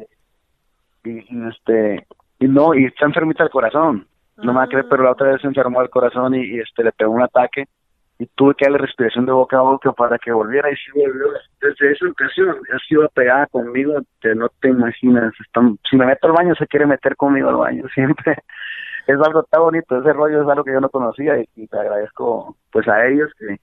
Y, 1.05 1.09
y, 1.09 1.47
este. 1.49 2.05
Y 2.39 2.47
no, 2.47 2.73
y 2.73 2.85
está 2.85 3.05
enfermita 3.05 3.43
el 3.43 3.49
corazón. 3.49 4.05
No 4.37 4.53
me 4.53 4.59
va 4.59 4.65
a 4.65 4.67
creer, 4.67 4.85
pero 4.87 5.03
la 5.03 5.11
otra 5.11 5.31
vez 5.31 5.41
se 5.41 5.47
enfermó 5.47 5.81
el 5.81 5.89
corazón 5.89 6.35
y, 6.35 6.43
y, 6.45 6.59
este 6.59 6.83
le 6.83 6.91
pegó 6.91 7.11
un 7.11 7.23
ataque 7.23 7.65
y 8.19 8.25
tuve 8.35 8.53
que 8.55 8.65
darle 8.65 8.79
respiración 8.79 9.25
de 9.25 9.31
boca 9.31 9.57
a 9.57 9.61
boca 9.61 9.91
para 9.93 10.17
que 10.17 10.31
volviera 10.31 10.71
y 10.71 10.75
sí 10.75 10.91
volvió. 10.93 11.27
Desde 11.61 11.91
esa 11.91 12.07
ocasión 12.07 12.55
ha 12.73 12.79
sido 12.87 13.05
apegada 13.05 13.47
conmigo, 13.47 13.99
que 14.21 14.35
no 14.35 14.49
te 14.61 14.69
imaginas. 14.69 15.33
Están, 15.39 15.77
si 15.89 15.97
me 15.97 16.05
meto 16.05 16.27
al 16.27 16.33
baño 16.33 16.55
se 16.55 16.67
quiere 16.67 16.85
meter 16.85 17.15
conmigo 17.15 17.49
al 17.49 17.55
baño 17.55 17.83
siempre. 17.93 18.37
Es 19.07 19.15
algo 19.21 19.43
tan 19.43 19.61
bonito, 19.61 19.97
ese 19.99 20.13
rollo 20.13 20.43
es 20.43 20.49
algo 20.49 20.63
que 20.63 20.73
yo 20.73 20.81
no 20.81 20.89
conocía 20.89 21.39
y, 21.39 21.49
y 21.55 21.67
te 21.67 21.79
agradezco 21.79 22.57
pues 22.71 22.87
a 22.87 23.05
ellos 23.07 23.31
que, 23.39 23.57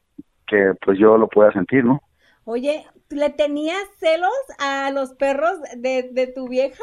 que 0.47 0.74
pues 0.84 0.99
yo 0.99 1.16
lo 1.18 1.28
pueda 1.28 1.53
sentir, 1.53 1.84
¿no? 1.84 2.01
Oye, 2.45 2.86
¿le 3.11 3.30
tenías 3.30 3.82
celos 3.99 4.30
a 4.59 4.90
los 4.90 5.12
perros 5.14 5.59
de, 5.76 6.11
de 6.12 6.26
tu 6.26 6.49
vieja? 6.49 6.82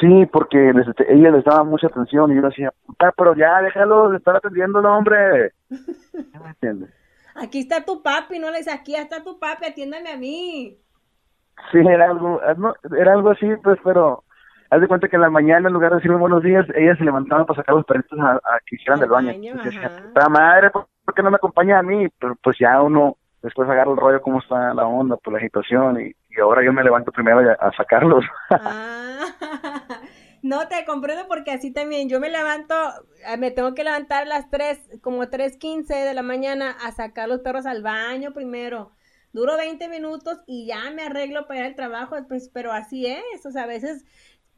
Sí, 0.00 0.26
porque 0.32 0.58
les- 0.72 0.86
ella 1.08 1.30
les 1.30 1.44
daba 1.44 1.64
mucha 1.64 1.86
atención 1.86 2.32
y 2.32 2.36
yo 2.36 2.42
decía, 2.42 2.72
puta, 2.86 3.12
pero 3.16 3.34
ya 3.36 3.60
déjalo 3.62 4.08
de 4.10 4.16
estar 4.18 4.36
atendiéndolo, 4.36 4.92
hombre. 4.92 5.52
¿Sí 6.32 6.38
me 6.40 6.50
entiendes? 6.50 6.90
Aquí 7.34 7.60
está 7.60 7.84
tu 7.84 8.02
papi, 8.02 8.38
no 8.38 8.50
le 8.50 8.58
dices, 8.58 8.72
aquí 8.74 8.94
está 8.96 9.22
tu 9.24 9.38
papi, 9.38 9.66
atiéndame 9.66 10.10
a 10.10 10.16
mí. 10.16 10.78
Sí, 11.70 11.78
era 11.78 12.10
algo, 12.10 12.40
era 12.96 13.12
algo 13.12 13.30
así, 13.30 13.46
pues, 13.62 13.78
pero 13.84 14.24
haz 14.72 14.80
de 14.80 14.88
cuenta 14.88 15.06
que 15.06 15.16
en 15.16 15.22
la 15.22 15.28
mañana, 15.28 15.68
en 15.68 15.74
lugar 15.74 15.90
de 15.90 15.96
decirme 15.96 16.16
buenos 16.16 16.42
días, 16.42 16.64
ellas 16.74 16.96
se 16.96 17.04
levantaban 17.04 17.44
para 17.44 17.60
sacar 17.60 17.74
los 17.74 17.84
perritos 17.84 18.18
a, 18.18 18.36
a 18.36 18.58
que 18.64 18.76
hicieran 18.76 19.00
del 19.00 19.10
baño. 19.10 19.34
puta 20.14 20.28
madre, 20.30 20.70
¿por, 20.70 20.88
por 21.04 21.14
qué 21.14 21.22
no 21.22 21.30
me 21.30 21.36
acompaña 21.36 21.78
a 21.78 21.82
mí? 21.82 22.08
Pero 22.18 22.36
pues 22.42 22.56
ya 22.58 22.80
uno 22.80 23.18
después 23.42 23.68
agarra 23.68 23.90
el 23.90 23.98
rollo 23.98 24.22
cómo 24.22 24.38
está 24.38 24.72
la 24.72 24.86
onda, 24.86 25.18
por 25.18 25.34
la 25.34 25.40
situación, 25.40 26.00
y, 26.00 26.14
y 26.30 26.40
ahora 26.40 26.64
yo 26.64 26.72
me 26.72 26.82
levanto 26.82 27.12
primero 27.12 27.40
a, 27.40 27.52
a 27.52 27.72
sacarlos. 27.72 28.24
Ah, 28.50 29.26
no 30.42 30.66
te 30.68 30.86
comprendo 30.86 31.28
porque 31.28 31.50
así 31.50 31.70
también 31.70 32.08
yo 32.08 32.18
me 32.18 32.30
levanto, 32.30 32.74
eh, 33.26 33.36
me 33.36 33.50
tengo 33.50 33.74
que 33.74 33.84
levantar 33.84 34.22
a 34.22 34.26
las 34.26 34.48
3, 34.48 35.00
como 35.02 35.24
3.15 35.24 36.02
de 36.02 36.14
la 36.14 36.22
mañana 36.22 36.74
a 36.82 36.92
sacar 36.92 37.28
los 37.28 37.40
perros 37.40 37.66
al 37.66 37.82
baño 37.82 38.32
primero. 38.32 38.92
Duro 39.32 39.56
20 39.56 39.88
minutos 39.88 40.40
y 40.46 40.66
ya 40.66 40.90
me 40.90 41.02
arreglo 41.04 41.46
para 41.46 41.60
ir 41.60 41.66
al 41.66 41.74
trabajo, 41.74 42.16
pues, 42.28 42.50
pero 42.52 42.70
así 42.72 43.06
es, 43.06 43.46
o 43.46 43.50
sea, 43.50 43.62
a 43.62 43.66
veces 43.66 44.04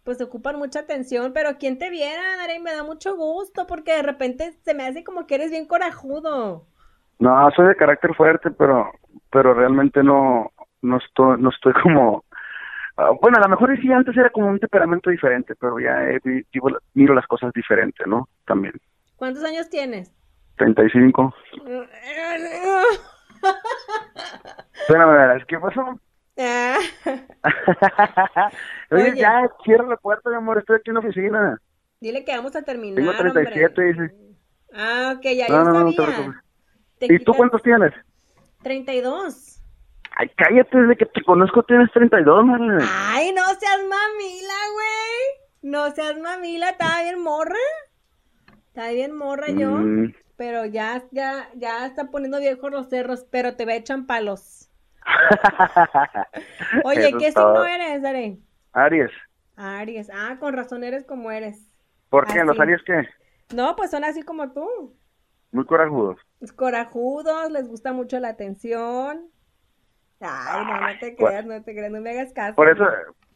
pues 0.04 0.20
ocupan 0.20 0.56
mucha 0.58 0.80
atención, 0.80 1.32
pero 1.32 1.58
quien 1.58 1.78
te 1.78 1.90
viera, 1.90 2.36
Darey, 2.36 2.60
me 2.60 2.72
da 2.72 2.82
mucho 2.84 3.16
gusto 3.16 3.66
porque 3.66 3.92
de 3.94 4.02
repente 4.02 4.52
se 4.64 4.74
me 4.74 4.84
hace 4.86 5.02
como 5.04 5.26
que 5.26 5.36
eres 5.36 5.50
bien 5.50 5.66
corajudo. 5.66 6.66
No, 7.18 7.50
soy 7.52 7.68
de 7.68 7.76
carácter 7.76 8.14
fuerte, 8.14 8.50
pero 8.50 8.90
pero 9.30 9.54
realmente 9.54 10.02
no 10.02 10.52
no 10.82 10.98
estoy 10.98 11.40
no 11.40 11.50
estoy 11.50 11.72
como 11.82 12.24
ah, 12.96 13.10
bueno, 13.20 13.38
a 13.38 13.42
lo 13.42 13.48
mejor 13.48 13.76
sí 13.80 13.90
antes 13.92 14.16
era 14.16 14.30
como 14.30 14.48
un 14.48 14.58
temperamento 14.58 15.10
diferente, 15.10 15.54
pero 15.58 15.78
ya 15.80 16.04
eh, 16.10 16.20
vi- 16.22 16.44
vivo 16.52 16.70
miro 16.94 17.14
las 17.14 17.26
cosas 17.26 17.52
diferente, 17.52 18.04
¿no? 18.06 18.28
También. 18.46 18.74
¿Cuántos 19.16 19.44
años 19.44 19.68
tienes? 19.70 20.12
35. 20.56 21.34
Espérame, 24.80 25.44
¿qué 25.46 25.58
pasó? 25.58 25.98
Ah. 26.36 26.78
Oye, 28.90 29.12
Oye. 29.12 29.20
ya, 29.20 29.48
cierra 29.64 29.86
la 29.86 29.96
puerta, 29.96 30.30
mi 30.30 30.36
amor, 30.36 30.58
estoy 30.58 30.76
aquí 30.76 30.90
en 30.90 30.94
la 30.94 31.00
oficina. 31.00 31.60
Dile 32.00 32.24
que 32.24 32.36
vamos 32.36 32.54
a 32.56 32.62
terminar, 32.62 32.96
Tengo 32.96 33.16
37, 33.16 33.66
hombre. 33.66 33.92
dice. 33.92 34.14
Ah, 34.72 35.14
ok, 35.16 35.22
ya, 35.22 35.48
No, 35.48 35.54
ya 35.54 35.64
no, 35.64 35.72
no, 35.72 35.84
no 35.84 35.90
te 35.90 35.96
sabía. 35.96 36.44
¿Y 37.00 37.18
tú 37.20 37.32
cuántos 37.34 37.62
tienes? 37.62 37.92
32. 38.62 39.60
Ay, 40.16 40.30
cállate, 40.36 40.78
desde 40.78 40.96
que 40.96 41.06
te 41.06 41.22
conozco 41.22 41.62
tienes 41.62 41.90
32, 41.92 42.44
man. 42.44 42.78
Ay, 42.82 43.32
no 43.32 43.42
seas 43.58 43.80
mamila, 43.80 44.54
güey. 44.72 45.44
No 45.62 45.90
seas 45.92 46.18
mamila, 46.18 46.70
estaba 46.70 47.02
bien 47.02 47.20
morra. 47.20 47.58
Estaba 48.68 48.90
bien 48.90 49.12
morra 49.16 49.48
yo. 49.50 49.70
Mm. 49.70 50.14
Pero 50.36 50.66
ya, 50.66 51.04
ya, 51.10 51.48
ya 51.54 51.86
está 51.86 52.10
poniendo 52.10 52.38
viejos 52.40 52.70
los 52.70 52.88
cerros, 52.88 53.24
pero 53.30 53.54
te 53.56 53.64
echan 53.76 54.06
palos. 54.06 54.68
Oye, 56.84 57.08
Eso 57.08 57.18
¿qué 57.18 57.32
signo 57.32 57.64
eres, 57.66 58.04
Are? 58.04 58.38
Aries. 58.72 59.10
Aries. 59.56 60.10
Ah, 60.12 60.36
con 60.40 60.54
razón 60.54 60.84
eres 60.84 61.04
como 61.04 61.30
eres. 61.30 61.70
¿Por 62.10 62.26
qué? 62.26 62.44
¿Los 62.44 62.58
aliens 62.58 62.82
qué? 62.84 63.06
No, 63.54 63.76
pues 63.76 63.90
son 63.90 64.04
así 64.04 64.22
como 64.22 64.52
tú. 64.52 64.96
Muy 65.52 65.64
corajudos. 65.66 66.18
Corajudos, 66.56 67.50
les 67.52 67.68
gusta 67.68 67.92
mucho 67.92 68.18
la 68.18 68.28
atención. 68.30 69.28
Ay, 70.20 70.64
no, 70.66 70.80
no 70.80 70.98
te 71.00 71.14
creas, 71.16 71.44
no 71.46 71.62
te 71.62 71.74
creas, 71.74 71.92
no 71.92 72.00
me 72.00 72.10
hagas 72.10 72.32
caso. 72.32 72.54
Por 72.56 72.68
eso, 72.68 72.84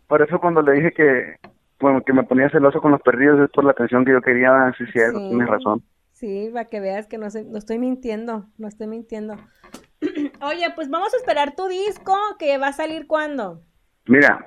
por 0.06 0.22
eso 0.22 0.40
cuando 0.40 0.62
le 0.62 0.72
dije 0.72 0.92
que, 0.92 1.36
bueno, 1.80 2.02
que 2.02 2.12
me 2.12 2.24
ponía 2.24 2.48
celoso 2.50 2.80
con 2.80 2.92
los 2.92 3.02
perdidos 3.02 3.40
es 3.40 3.50
por 3.50 3.64
la 3.64 3.72
atención 3.72 4.04
que 4.04 4.12
yo 4.12 4.22
quería, 4.22 4.72
sí, 4.78 4.84
Sí. 4.86 5.00
tienes 5.12 5.48
razón. 5.48 5.82
Sí, 6.12 6.50
para 6.52 6.64
que 6.64 6.80
veas 6.80 7.06
que 7.06 7.18
no 7.18 7.26
estoy 7.26 7.78
mintiendo, 7.78 8.46
no 8.56 8.66
estoy 8.68 8.86
mintiendo. 8.88 9.36
Oye, 10.42 10.66
pues 10.74 10.90
vamos 10.90 11.12
a 11.14 11.16
esperar 11.16 11.54
tu 11.54 11.68
disco, 11.68 12.14
que 12.38 12.58
va 12.58 12.68
a 12.68 12.72
salir 12.72 13.06
cuándo. 13.06 13.60
Mira, 14.06 14.44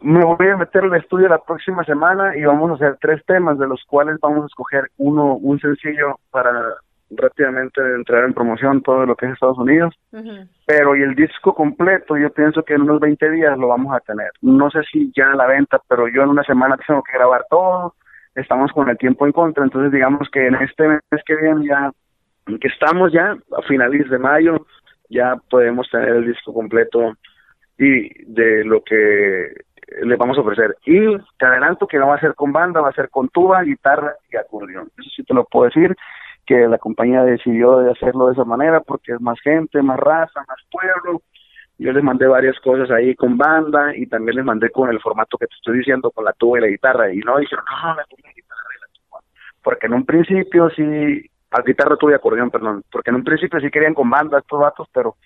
me 0.00 0.24
voy 0.24 0.48
a 0.48 0.56
meter 0.56 0.84
al 0.84 0.96
estudio 0.96 1.28
la 1.28 1.42
próxima 1.42 1.84
semana 1.84 2.36
y 2.36 2.44
vamos 2.44 2.70
a 2.70 2.74
hacer 2.74 2.98
tres 3.00 3.24
temas, 3.26 3.58
de 3.58 3.66
los 3.66 3.82
cuales 3.84 4.18
vamos 4.20 4.44
a 4.44 4.46
escoger 4.46 4.90
uno, 4.98 5.36
un 5.36 5.58
sencillo 5.60 6.18
para 6.30 6.52
rápidamente 7.10 7.80
entrar 7.80 8.24
en 8.24 8.34
promoción 8.34 8.82
todo 8.82 9.04
lo 9.04 9.16
que 9.16 9.26
es 9.26 9.32
Estados 9.32 9.58
Unidos. 9.58 9.94
Pero 10.66 10.96
y 10.96 11.02
el 11.02 11.14
disco 11.14 11.54
completo, 11.54 12.16
yo 12.16 12.30
pienso 12.32 12.62
que 12.62 12.74
en 12.74 12.82
unos 12.82 13.00
20 13.00 13.30
días 13.30 13.58
lo 13.58 13.68
vamos 13.68 13.94
a 13.94 14.00
tener. 14.00 14.30
No 14.42 14.70
sé 14.70 14.80
si 14.90 15.12
ya 15.16 15.32
a 15.32 15.36
la 15.36 15.46
venta, 15.46 15.80
pero 15.88 16.08
yo 16.08 16.22
en 16.22 16.30
una 16.30 16.44
semana 16.44 16.76
tengo 16.86 17.02
que 17.02 17.12
grabar 17.12 17.44
todo. 17.50 17.94
Estamos 18.34 18.70
con 18.72 18.88
el 18.88 18.96
tiempo 18.96 19.26
en 19.26 19.32
contra, 19.32 19.64
entonces 19.64 19.90
digamos 19.90 20.28
que 20.30 20.46
en 20.46 20.54
este 20.56 20.86
mes 20.86 21.00
que 21.26 21.34
viene 21.34 21.66
ya, 21.66 21.90
que 22.44 22.68
estamos 22.68 23.12
ya 23.12 23.36
a 23.56 23.62
finales 23.68 24.08
de 24.10 24.18
mayo, 24.18 24.66
ya 25.08 25.36
podemos 25.50 25.88
tener 25.90 26.10
el 26.10 26.26
disco 26.26 26.52
completo 26.54 27.16
y 27.78 28.24
de 28.24 28.64
lo 28.64 28.82
que 28.82 29.52
le 30.02 30.16
vamos 30.16 30.38
a 30.38 30.42
ofrecer. 30.42 30.76
Y 30.86 31.00
te 31.38 31.46
adelanto 31.46 31.86
que 31.86 31.98
no 31.98 32.08
va 32.08 32.16
a 32.16 32.20
ser 32.20 32.34
con 32.34 32.52
banda, 32.52 32.80
va 32.80 32.90
a 32.90 32.94
ser 32.94 33.08
con 33.10 33.28
tuba, 33.28 33.62
guitarra 33.62 34.14
y 34.30 34.36
acordeón. 34.36 34.90
Eso 34.98 35.10
sí 35.16 35.24
te 35.24 35.34
lo 35.34 35.44
puedo 35.44 35.66
decir, 35.66 35.96
que 36.46 36.66
la 36.68 36.78
compañía 36.78 37.24
decidió 37.24 37.78
de 37.78 37.92
hacerlo 37.92 38.26
de 38.26 38.32
esa 38.32 38.44
manera 38.44 38.80
porque 38.80 39.12
es 39.12 39.20
más 39.20 39.38
gente, 39.40 39.82
más 39.82 39.98
raza, 39.98 40.44
más 40.48 40.58
pueblo. 40.70 41.22
Yo 41.78 41.92
les 41.92 42.02
mandé 42.02 42.26
varias 42.26 42.58
cosas 42.60 42.90
ahí 42.90 43.14
con 43.14 43.38
banda 43.38 43.96
y 43.96 44.06
también 44.06 44.36
les 44.36 44.44
mandé 44.44 44.70
con 44.70 44.90
el 44.90 45.00
formato 45.00 45.38
que 45.38 45.46
te 45.46 45.54
estoy 45.54 45.78
diciendo, 45.78 46.10
con 46.10 46.24
la 46.24 46.32
tuba 46.34 46.58
y 46.58 46.62
la 46.62 46.68
guitarra. 46.68 47.12
Y 47.12 47.18
no 47.18 47.38
dijeron, 47.38 47.64
no, 47.64 47.94
la 47.94 48.04
tuba 48.04 48.20
y 48.20 48.26
la 48.26 48.32
guitarra 48.32 48.68
y 48.76 48.80
la 48.80 48.86
tuba. 48.92 49.20
Porque 49.62 49.86
en 49.86 49.94
un 49.94 50.04
principio 50.04 50.68
sí, 50.70 51.30
a 51.50 51.62
guitarra, 51.62 51.96
y 52.00 52.12
acordeón, 52.12 52.50
perdón, 52.50 52.84
porque 52.90 53.10
en 53.10 53.16
un 53.16 53.24
principio 53.24 53.60
sí 53.60 53.70
querían 53.70 53.94
con 53.94 54.08
banda 54.08 54.38
estos 54.38 54.60
vatos, 54.60 54.88
pero 54.92 55.16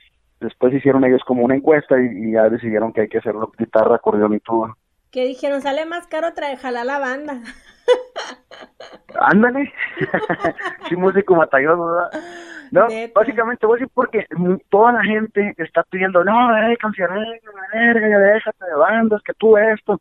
después 0.41 0.73
hicieron 0.75 1.05
ellos 1.05 1.23
como 1.27 1.45
una 1.45 1.55
encuesta 1.55 2.01
y, 2.01 2.29
y 2.29 2.33
ya 2.33 2.49
decidieron 2.49 2.93
que 2.93 3.03
hay 3.03 3.09
que 3.09 3.19
hacerlo 3.19 3.53
guitarra, 3.59 3.97
acordeón 3.97 4.35
y 4.35 4.41
tuba. 4.41 4.77
Que 5.11 5.27
dijeron, 5.27 5.63
sale 5.63 5.87
más 5.87 6.07
caro 6.09 6.33
traer, 6.35 6.59
jalar 6.59 6.87
la 6.87 6.99
banda. 6.99 7.41
Ándale. 9.21 9.73
sí, 10.89 10.97
músico 10.97 11.37
matalloso, 11.37 11.87
¿verdad? 11.87 12.11
No, 12.73 12.89
Neta. 12.89 13.21
básicamente 13.21 13.67
voy 13.67 13.77
a 13.77 13.79
decir 13.79 13.93
porque 13.95 14.27
toda 14.71 14.93
la 14.93 15.05
gente 15.05 15.55
está 15.59 15.85
pidiendo, 15.85 16.25
no, 16.25 16.57
eh, 16.57 16.77
cancionero, 16.79 17.21
verga, 17.73 18.09
ya 18.09 18.19
déjate 18.19 18.65
de 18.65 18.75
bandas, 18.75 19.23
que 19.23 19.35
tú 19.35 19.57
esto. 19.57 20.01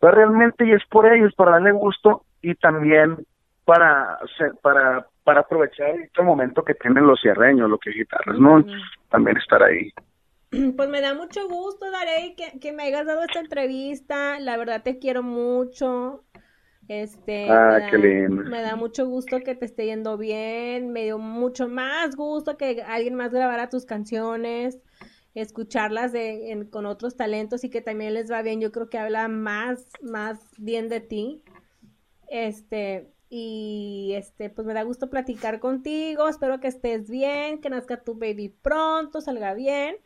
Pero 0.00 0.12
realmente 0.12 0.66
y 0.66 0.72
es 0.72 0.84
por 0.86 1.10
ellos, 1.10 1.32
para 1.34 1.52
darle 1.52 1.72
gusto 1.72 2.24
y 2.42 2.54
también 2.54 3.26
para 3.70 4.18
para 4.62 5.06
para 5.22 5.40
aprovechar 5.42 5.90
este 5.90 6.22
momento 6.22 6.64
que 6.64 6.74
tienen 6.74 7.06
los 7.06 7.20
cierreños, 7.20 7.70
lo 7.70 7.78
que 7.78 7.90
guitarras, 7.92 8.36
¿no? 8.36 8.64
También 9.10 9.36
estar 9.36 9.62
ahí. 9.62 9.92
Pues 10.76 10.88
me 10.88 11.00
da 11.00 11.14
mucho 11.14 11.46
gusto, 11.48 11.88
Darey, 11.92 12.34
que, 12.34 12.58
que 12.58 12.72
me 12.72 12.82
hayas 12.82 13.06
dado 13.06 13.22
esta 13.22 13.38
entrevista. 13.38 14.40
La 14.40 14.56
verdad 14.56 14.82
te 14.82 14.98
quiero 14.98 15.22
mucho. 15.22 16.24
Este, 16.88 17.46
Ah, 17.48 17.78
me 17.80 17.86
qué 17.90 17.96
da- 17.98 18.02
lindo. 18.02 18.42
Me 18.50 18.60
da 18.60 18.74
mucho 18.74 19.06
gusto 19.06 19.38
que 19.44 19.54
te 19.54 19.66
esté 19.66 19.86
yendo 19.86 20.16
bien. 20.18 20.90
Me 20.92 21.04
dio 21.04 21.18
mucho 21.18 21.68
más 21.68 22.16
gusto 22.16 22.56
que 22.56 22.82
alguien 22.82 23.14
más 23.14 23.30
grabara 23.32 23.68
tus 23.68 23.84
canciones, 23.86 24.80
escucharlas 25.34 26.10
de, 26.10 26.50
en- 26.50 26.68
con 26.68 26.84
otros 26.86 27.16
talentos 27.16 27.62
y 27.62 27.70
que 27.70 27.82
también 27.82 28.14
les 28.14 28.28
va 28.32 28.42
bien. 28.42 28.60
Yo 28.60 28.72
creo 28.72 28.88
que 28.90 28.98
habla 28.98 29.28
más, 29.28 29.86
más 30.02 30.40
bien 30.58 30.88
de 30.88 30.98
ti. 31.00 31.44
Este, 32.28 33.12
y 33.32 34.12
este, 34.16 34.50
pues 34.50 34.66
me 34.66 34.74
da 34.74 34.82
gusto 34.82 35.08
platicar 35.08 35.60
contigo. 35.60 36.28
Espero 36.28 36.58
que 36.58 36.66
estés 36.66 37.08
bien, 37.08 37.60
que 37.60 37.70
nazca 37.70 38.02
tu 38.02 38.14
baby 38.14 38.52
pronto, 38.60 39.20
salga 39.20 39.54
bien. 39.54 39.96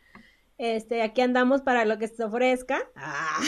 Este, 0.59 1.01
aquí 1.01 1.21
andamos 1.21 1.63
para 1.63 1.85
lo 1.85 1.97
que 1.97 2.07
se 2.07 2.17
te 2.17 2.23
ofrezca. 2.23 2.77
Ah. 2.95 3.39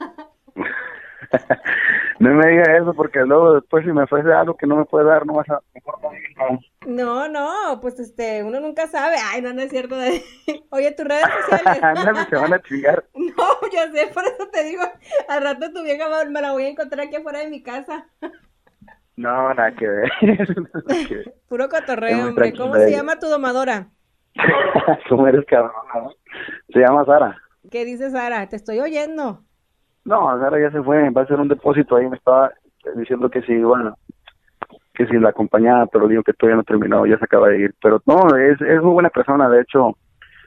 no 2.18 2.30
me 2.30 2.48
digas 2.48 2.68
eso 2.70 2.94
porque 2.94 3.20
luego 3.20 3.54
después 3.54 3.84
si 3.84 3.92
me 3.92 4.04
ofrece 4.04 4.32
algo 4.32 4.56
que 4.56 4.66
no 4.66 4.76
me 4.76 4.86
puede 4.86 5.04
dar, 5.04 5.26
no 5.26 5.34
vas 5.34 5.50
a... 5.50 5.60
no. 6.86 7.28
No, 7.28 7.80
pues 7.82 8.00
este, 8.00 8.42
uno 8.42 8.60
nunca 8.60 8.88
sabe. 8.88 9.16
Ay, 9.22 9.42
no, 9.42 9.52
no 9.52 9.60
es 9.60 9.70
cierto. 9.70 9.94
Oye, 10.70 10.90
tus 10.92 11.06
redes 11.06 11.26
sociales. 11.48 11.82
Se 12.30 12.36
van 12.36 12.54
a 12.54 12.62
chingar. 12.62 13.04
No, 13.14 13.60
yo 13.70 13.92
sé, 13.92 14.06
por 14.06 14.24
eso 14.24 14.48
te 14.50 14.64
digo, 14.64 14.84
al 15.28 15.42
rato 15.42 15.70
tu 15.70 15.82
vieja 15.82 16.08
me 16.24 16.40
la 16.40 16.52
voy 16.52 16.64
a 16.64 16.68
encontrar 16.68 17.06
aquí 17.06 17.16
afuera 17.16 17.40
de 17.40 17.50
mi 17.50 17.62
casa. 17.62 18.06
No, 19.16 19.52
nada 19.54 19.72
que 19.72 19.86
ver. 19.86 20.10
Nada 20.22 21.08
que 21.08 21.16
ver. 21.16 21.34
Puro 21.48 21.68
cotorreo, 21.68 22.28
hombre. 22.28 22.52
¿Cómo 22.56 22.74
se 22.74 22.90
llama 22.90 23.18
tu 23.18 23.26
domadora? 23.26 23.88
¿Cómo 25.08 25.26
eres 25.26 25.44
cabrón? 25.46 25.72
no? 25.94 26.10
Se 26.72 26.80
llama 26.80 27.04
Sara. 27.04 27.36
¿Qué 27.70 27.84
dices, 27.84 28.12
Sara? 28.12 28.48
Te 28.48 28.56
estoy 28.56 28.80
oyendo. 28.80 29.40
No, 30.04 30.38
Sara 30.40 30.58
ya 30.58 30.70
se 30.70 30.82
fue, 30.82 31.10
va 31.10 31.20
a 31.20 31.24
hacer 31.24 31.38
un 31.38 31.48
depósito 31.48 31.96
ahí, 31.96 32.08
me 32.08 32.16
estaba 32.16 32.50
diciendo 32.96 33.30
que 33.30 33.42
sí, 33.42 33.56
bueno, 33.62 33.96
que 34.94 35.06
si 35.06 35.18
la 35.18 35.28
acompañaba, 35.28 35.86
pero 35.86 36.08
digo 36.08 36.22
que 36.22 36.32
todavía 36.32 36.56
no 36.56 36.64
terminó, 36.64 37.06
ya 37.06 37.18
se 37.18 37.24
acaba 37.24 37.48
de 37.48 37.60
ir. 37.60 37.74
Pero 37.80 38.02
no, 38.06 38.36
es, 38.36 38.60
es 38.60 38.82
muy 38.82 38.92
buena 38.92 39.10
persona, 39.10 39.48
de 39.48 39.60
hecho, 39.60 39.96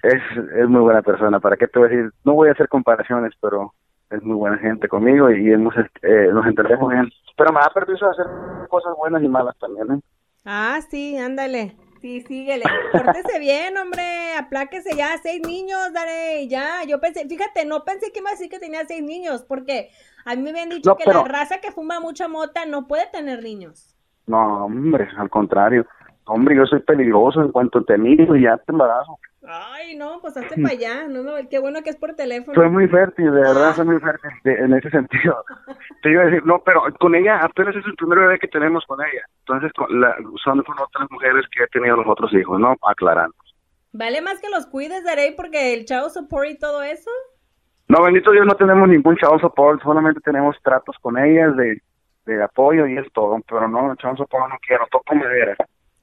es, 0.03 0.22
es 0.57 0.68
muy 0.68 0.82
buena 0.82 1.01
persona. 1.01 1.39
¿Para 1.39 1.55
qué 1.55 1.68
te 1.68 1.80
voy 1.80 1.88
a 1.88 1.91
decir? 1.91 2.11
No 2.24 2.34
voy 2.34 2.49
a 2.49 2.53
hacer 2.53 2.68
comparaciones, 2.68 3.34
pero 3.39 3.74
es 4.10 4.22
muy 4.24 4.36
buena 4.36 4.58
gente 4.58 4.88
conmigo 4.88 5.30
y 5.32 5.51
hemos, 5.51 5.74
eh, 6.01 6.30
nos 6.32 6.45
entendemos 6.45 6.89
bien. 6.91 7.10
Pero 7.38 7.51
me 7.51 7.60
da 7.60 7.70
permiso 7.74 8.06
de 8.06 8.12
hacer 8.12 8.26
cosas 8.70 8.93
buenas 8.97 9.22
y 9.24 9.28
malas 9.28 9.58
también, 9.60 9.91
¿eh? 9.91 9.99
Ah, 10.45 10.80
sí, 10.89 11.18
ándale. 11.18 11.76
Sí, 12.01 12.22
síguele. 12.22 12.64
Pórtese 12.91 13.39
bien, 13.39 13.76
hombre. 13.78 14.03
Apláquese 14.38 14.95
ya. 14.95 15.18
Seis 15.24 15.41
niños, 15.45 15.91
dale. 15.91 16.47
Ya. 16.47 16.84
Yo 16.88 16.99
pensé, 17.01 17.28
fíjate, 17.28 17.66
no 17.66 17.84
pensé 17.84 18.12
que 18.12 18.20
iba 18.20 18.30
a 18.30 18.34
decir 18.34 18.49
que 18.49 18.60
tenía 18.60 18.86
seis 18.86 19.01
niños, 19.03 19.43
porque 19.47 19.89
a 20.24 20.36
mí 20.36 20.43
me 20.43 20.51
habían 20.51 20.70
dicho 20.70 20.91
No, 20.91 20.97
que 20.97 21.03
pero- 21.06 21.24
la 21.24 21.28
raza 21.28 21.60
que 21.62 21.72
fuma 21.72 21.99
mucha 21.99 22.28
mota 22.28 22.66
no 22.68 22.88
puede 22.88 23.08
tener 23.12 23.41
niños. 23.41 23.95
No, 24.28 24.66
hombre, 24.66 25.08
al 25.18 25.30
contrario. 25.32 25.88
Hombre, 26.28 26.55
yo 26.55 26.65
soy 26.65 26.80
peligroso 26.80 27.41
en 27.41 27.51
cuanto 27.51 27.84
te 27.84 27.97
miro 27.97 28.36
y 28.36 28.43
ya 28.43 28.57
te 28.57 28.71
embarazo. 28.71 29.17
Ay, 29.47 29.95
no, 29.95 30.19
pues 30.21 30.36
hazte 30.38 30.59
para 30.59 30.73
allá. 30.73 31.07
No, 31.07 31.21
no, 31.21 31.34
qué 31.49 31.59
bueno 31.59 31.84
que 31.84 31.91
es 31.91 31.95
por 31.97 32.15
teléfono. 32.15 32.55
Soy 32.55 32.67
muy 32.69 32.88
fértil, 32.88 33.26
de 33.26 33.41
verdad, 33.41 33.76
soy 33.76 33.86
muy 33.86 33.99
fértil 33.99 34.32
de- 34.43 34.55
en 34.55 34.73
ese 34.73 34.89
sentido. 34.89 35.45
Te 36.01 36.09
iba 36.11 36.23
a 36.23 36.26
decir, 36.26 36.43
no, 36.45 36.63
pero 36.65 36.82
con 36.99 37.13
ella 37.13 37.39
apenas 37.43 37.76
es 37.76 37.86
el 37.86 37.93
primer 37.95 38.17
bebé 38.19 38.39
que 38.39 38.47
tenemos 38.47 38.84
con 38.88 38.99
ella. 39.01 39.21
Entonces, 39.41 39.71
con 39.73 40.01
la, 40.01 40.15
son 40.43 40.63
con 40.63 40.80
otras 40.80 41.11
mujeres 41.11 41.45
que 41.55 41.63
he 41.63 41.67
tenido 41.67 41.95
los 41.97 42.07
otros 42.07 42.34
hijos, 42.34 42.59
¿no? 42.59 42.76
Aclarando. 42.82 43.36
Vale 43.93 44.19
más 44.21 44.39
que 44.41 44.49
los 44.49 44.65
cuides, 44.65 45.03
Darey, 45.03 45.36
porque 45.36 45.73
el 45.76 45.86
chavo 45.86 46.09
support 46.09 46.49
y 46.49 46.57
todo 46.57 46.82
eso. 46.82 47.11
No, 47.88 48.01
bendito 48.01 48.32
Dios, 48.32 48.47
no 48.47 48.55
tenemos 48.55 48.89
ningún 48.89 49.15
child 49.15 49.39
support, 49.41 49.80
solamente 49.84 50.19
tenemos 50.21 50.57
tratos 50.63 50.97
con 51.01 51.19
ellas 51.19 51.55
de, 51.55 51.80
de 52.26 52.43
apoyo 52.43 52.88
y 52.88 52.97
es 52.97 53.05
todo. 53.13 53.39
Pero 53.47 53.67
no, 53.67 53.95
child 53.97 54.17
support 54.17 54.49
no 54.49 54.55
quiero, 54.65 54.88
toco 54.89 55.13
madera. 55.13 55.55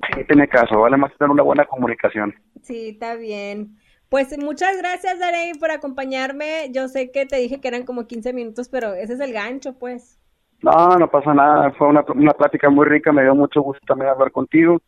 Sí, 0.07 0.25
tiene 0.25 0.49
caso, 0.49 0.81
vale 0.81 0.97
más 0.97 1.13
tener 1.17 1.31
una 1.31 1.43
buena 1.43 1.65
comunicación. 1.65 2.35
Sí, 2.63 2.91
está 2.91 3.15
bien. 3.15 3.77
Pues 4.09 4.37
muchas 4.39 4.77
gracias, 4.77 5.19
Darey, 5.19 5.53
por 5.55 5.71
acompañarme. 5.71 6.71
Yo 6.73 6.89
sé 6.89 7.11
que 7.11 7.25
te 7.25 7.37
dije 7.37 7.61
que 7.61 7.69
eran 7.69 7.85
como 7.85 8.07
15 8.07 8.33
minutos, 8.33 8.69
pero 8.69 8.95
ese 8.95 9.15
es 9.15 9.21
el 9.21 9.33
gancho, 9.33 9.79
pues. 9.79 10.19
No, 10.61 10.97
no 10.99 11.11
pasa 11.11 11.33
nada, 11.35 11.73
fue 11.73 11.89
una, 11.89 12.05
una 12.15 12.33
plática 12.33 12.69
muy 12.71 12.87
rica, 12.87 13.11
me 13.13 13.23
dio 13.23 13.35
mucho 13.35 13.63
gusto 13.63 13.85
también 13.87 14.11
hablar 14.11 14.31
contigo. 14.31 14.81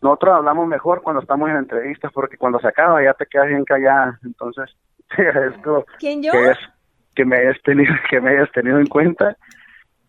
Nosotros 0.00 0.36
hablamos 0.36 0.68
mejor 0.68 1.02
cuando 1.02 1.22
estamos 1.22 1.48
en 1.50 1.56
entrevistas 1.56 2.12
porque 2.12 2.36
cuando 2.36 2.60
se 2.60 2.68
acaba 2.68 3.02
ya 3.02 3.14
te 3.14 3.26
quedas 3.26 3.48
bien 3.48 3.64
callada, 3.64 4.18
entonces 4.24 4.70
te 5.16 5.22
agradezco 5.22 5.86
¿Quién 5.98 6.22
yo? 6.22 6.30
que, 6.32 6.38
hayas- 6.38 6.58
que 7.16 7.24
me 7.24 7.36
hayas 7.38 7.60
tenido 7.62 7.92
que 8.10 8.20
me 8.20 8.30
hayas 8.30 8.52
tenido 8.52 8.78
en 8.78 8.86
cuenta 8.86 9.36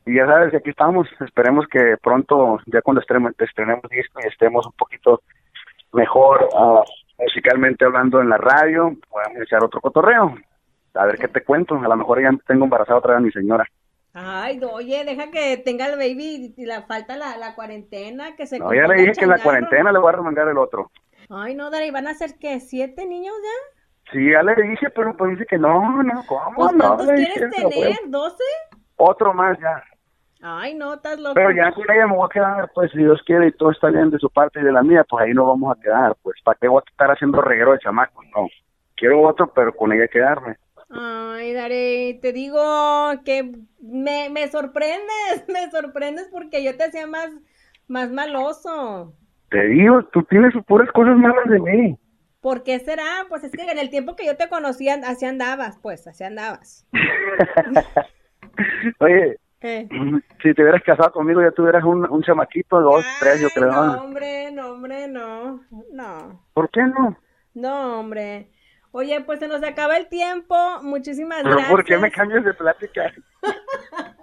y 0.10 0.16
ya 0.16 0.26
sabes 0.26 0.54
aquí 0.56 0.72
estamos, 0.72 1.08
esperemos 1.20 1.68
que 1.68 1.96
pronto 2.02 2.58
ya 2.66 2.82
cuando 2.82 3.02
estrenemos, 3.02 3.34
estrenemos 3.38 3.84
disco 3.92 4.20
y 4.24 4.28
estemos 4.28 4.66
un 4.66 4.72
poquito 4.74 5.22
mejor 5.94 6.50
ah, 6.58 6.82
musicalmente 7.20 7.86
hablando 7.86 8.20
en 8.20 8.30
la 8.30 8.38
radio, 8.38 8.96
podamos 9.08 9.42
echar 9.42 9.64
otro 9.64 9.80
cotorreo. 9.80 10.36
A 10.96 11.06
ver 11.06 11.20
qué 11.20 11.28
te 11.28 11.44
cuento, 11.44 11.76
a 11.76 11.88
lo 11.88 11.96
mejor 11.96 12.24
ya 12.24 12.32
tengo 12.48 12.64
embarazada 12.64 12.98
otra 12.98 13.14
vez 13.14 13.20
a 13.20 13.26
mi 13.26 13.32
señora. 13.32 13.68
Ay, 14.16 14.58
no, 14.58 14.72
oye, 14.72 15.06
deja 15.06 15.30
que 15.30 15.58
tenga 15.58 15.86
el 15.86 15.98
baby 15.98 16.56
y 16.58 16.66
la 16.66 16.82
falta 16.82 17.16
la, 17.16 17.38
la 17.38 17.54
cuarentena, 17.54 18.36
que 18.36 18.48
se 18.48 18.58
No, 18.58 18.74
ya 18.74 18.88
le 18.88 19.02
dije 19.02 19.14
que 19.14 19.26
en 19.26 19.30
la 19.30 19.44
cuarentena 19.44 19.92
le 19.92 20.00
voy 20.00 20.10
a 20.10 20.18
remangar 20.18 20.48
el 20.48 20.58
otro. 20.58 20.90
Ay, 21.30 21.54
no, 21.54 21.70
Darey, 21.70 21.92
¿van 21.92 22.08
a 22.08 22.16
ser 22.16 22.32
qué? 22.40 22.60
¿Siete 22.60 23.06
niños 23.06 23.36
ya? 23.44 24.12
Sí, 24.12 24.32
ya 24.32 24.42
le 24.42 24.56
dije, 24.56 24.90
pero 24.90 25.16
pues 25.16 25.34
dice 25.34 25.46
que 25.46 25.60
no, 25.60 26.02
no, 26.02 26.24
¿cómo? 26.26 26.56
Pues, 26.56 26.74
no, 26.74 26.88
¿Cuántos 26.88 27.08
le 27.08 27.14
quieres 27.14 27.52
dije, 27.52 27.64
no, 27.64 27.70
tener? 27.70 27.98
pues, 28.00 28.12
¿Doce? 28.12 28.44
Otro 28.96 29.34
más 29.36 29.58
ya. 29.60 29.84
Ay, 30.42 30.74
no, 30.74 30.94
estás 30.94 31.20
loco. 31.20 31.36
Pero 31.36 31.52
ya 31.52 31.72
con 31.72 31.90
ella 31.92 32.08
me 32.08 32.16
voy 32.16 32.26
a 32.26 32.34
quedar, 32.34 32.72
pues 32.74 32.92
si 32.92 33.00
Dios 33.00 33.22
quiere 33.26 33.48
y 33.48 33.52
todo 33.52 33.72
está 33.72 33.90
bien 33.90 34.10
de 34.10 34.20
su 34.20 34.30
parte 34.30 34.62
y 34.62 34.64
de 34.64 34.72
la 34.72 34.84
mía, 34.84 35.06
pues 35.10 35.26
ahí 35.26 35.34
no 35.34 35.46
vamos 35.46 35.76
a 35.76 35.82
quedar. 35.82 36.16
Pues 36.22 36.38
¿para 36.44 36.58
qué 36.60 36.68
voy 36.68 36.82
a 36.86 36.90
estar 36.90 37.12
haciendo 37.12 37.42
reguero 37.42 37.74
de 37.74 37.80
chamacos? 37.80 38.26
No. 38.36 38.48
Quiero 38.96 39.22
otro, 39.22 39.52
pero 39.54 39.76
con 39.76 39.92
ella 39.92 40.08
quedarme. 40.08 40.58
Ay, 40.90 41.54
Daré, 41.54 42.20
te 42.22 42.34
digo 42.34 42.60
que 43.24 43.52
me, 43.82 44.30
me 44.30 44.48
sorprendes, 44.48 45.46
me 45.48 45.70
sorprendes 45.72 46.30
porque 46.32 46.64
yo 46.64 46.76
te 46.76 46.86
hacía 46.86 47.06
más, 47.06 47.30
más 47.88 48.12
maloso. 48.12 49.14
Te 49.50 49.68
digo, 49.68 50.04
tú 50.06 50.24
tienes 50.24 50.54
puras 50.66 50.90
cosas 50.92 51.18
malas 51.18 51.50
de 51.50 51.60
mí. 51.60 51.98
¿Por 52.42 52.64
qué 52.64 52.80
será? 52.80 53.26
Pues 53.28 53.44
es 53.44 53.52
que 53.52 53.64
en 53.64 53.78
el 53.78 53.90
tiempo 53.90 54.16
que 54.16 54.26
yo 54.26 54.38
te 54.38 54.48
conocía, 54.48 54.98
así 55.06 55.26
andabas, 55.26 55.78
pues, 55.82 56.08
así 56.08 56.24
andabas. 56.24 56.88
Oye, 59.00 59.38
Eh. 59.62 59.88
si 60.42 60.54
te 60.54 60.62
hubieras 60.62 60.84
casado 60.84 61.12
conmigo 61.12 61.42
ya 61.42 61.52
tuvieras 61.52 61.84
un, 61.84 62.10
un 62.10 62.24
chamaquito, 62.24 62.80
dos, 62.82 63.06
tres, 63.20 63.42
yo 63.42 63.48
Ay, 63.48 63.54
creo. 63.56 63.72
No, 63.72 64.02
hombre, 64.04 64.52
no, 64.52 64.72
hombre, 64.72 65.08
no, 65.08 65.62
no, 65.92 66.46
¿Por 66.54 66.70
qué 66.70 66.82
no? 66.82 67.18
no, 67.54 68.00
hombre. 68.00 68.50
Oye, 68.92 69.22
pues 69.22 69.40
se 69.40 69.48
nos 69.48 69.62
acaba 69.64 69.98
el 69.98 70.08
tiempo. 70.08 70.56
Muchísimas 70.82 71.44
¿Pero 71.44 71.52
gracias. 71.58 71.72
por 71.72 71.84
qué 71.86 71.98
me 71.98 72.10
cambias 72.12 72.44
de 72.44 72.54
plática? 72.54 73.14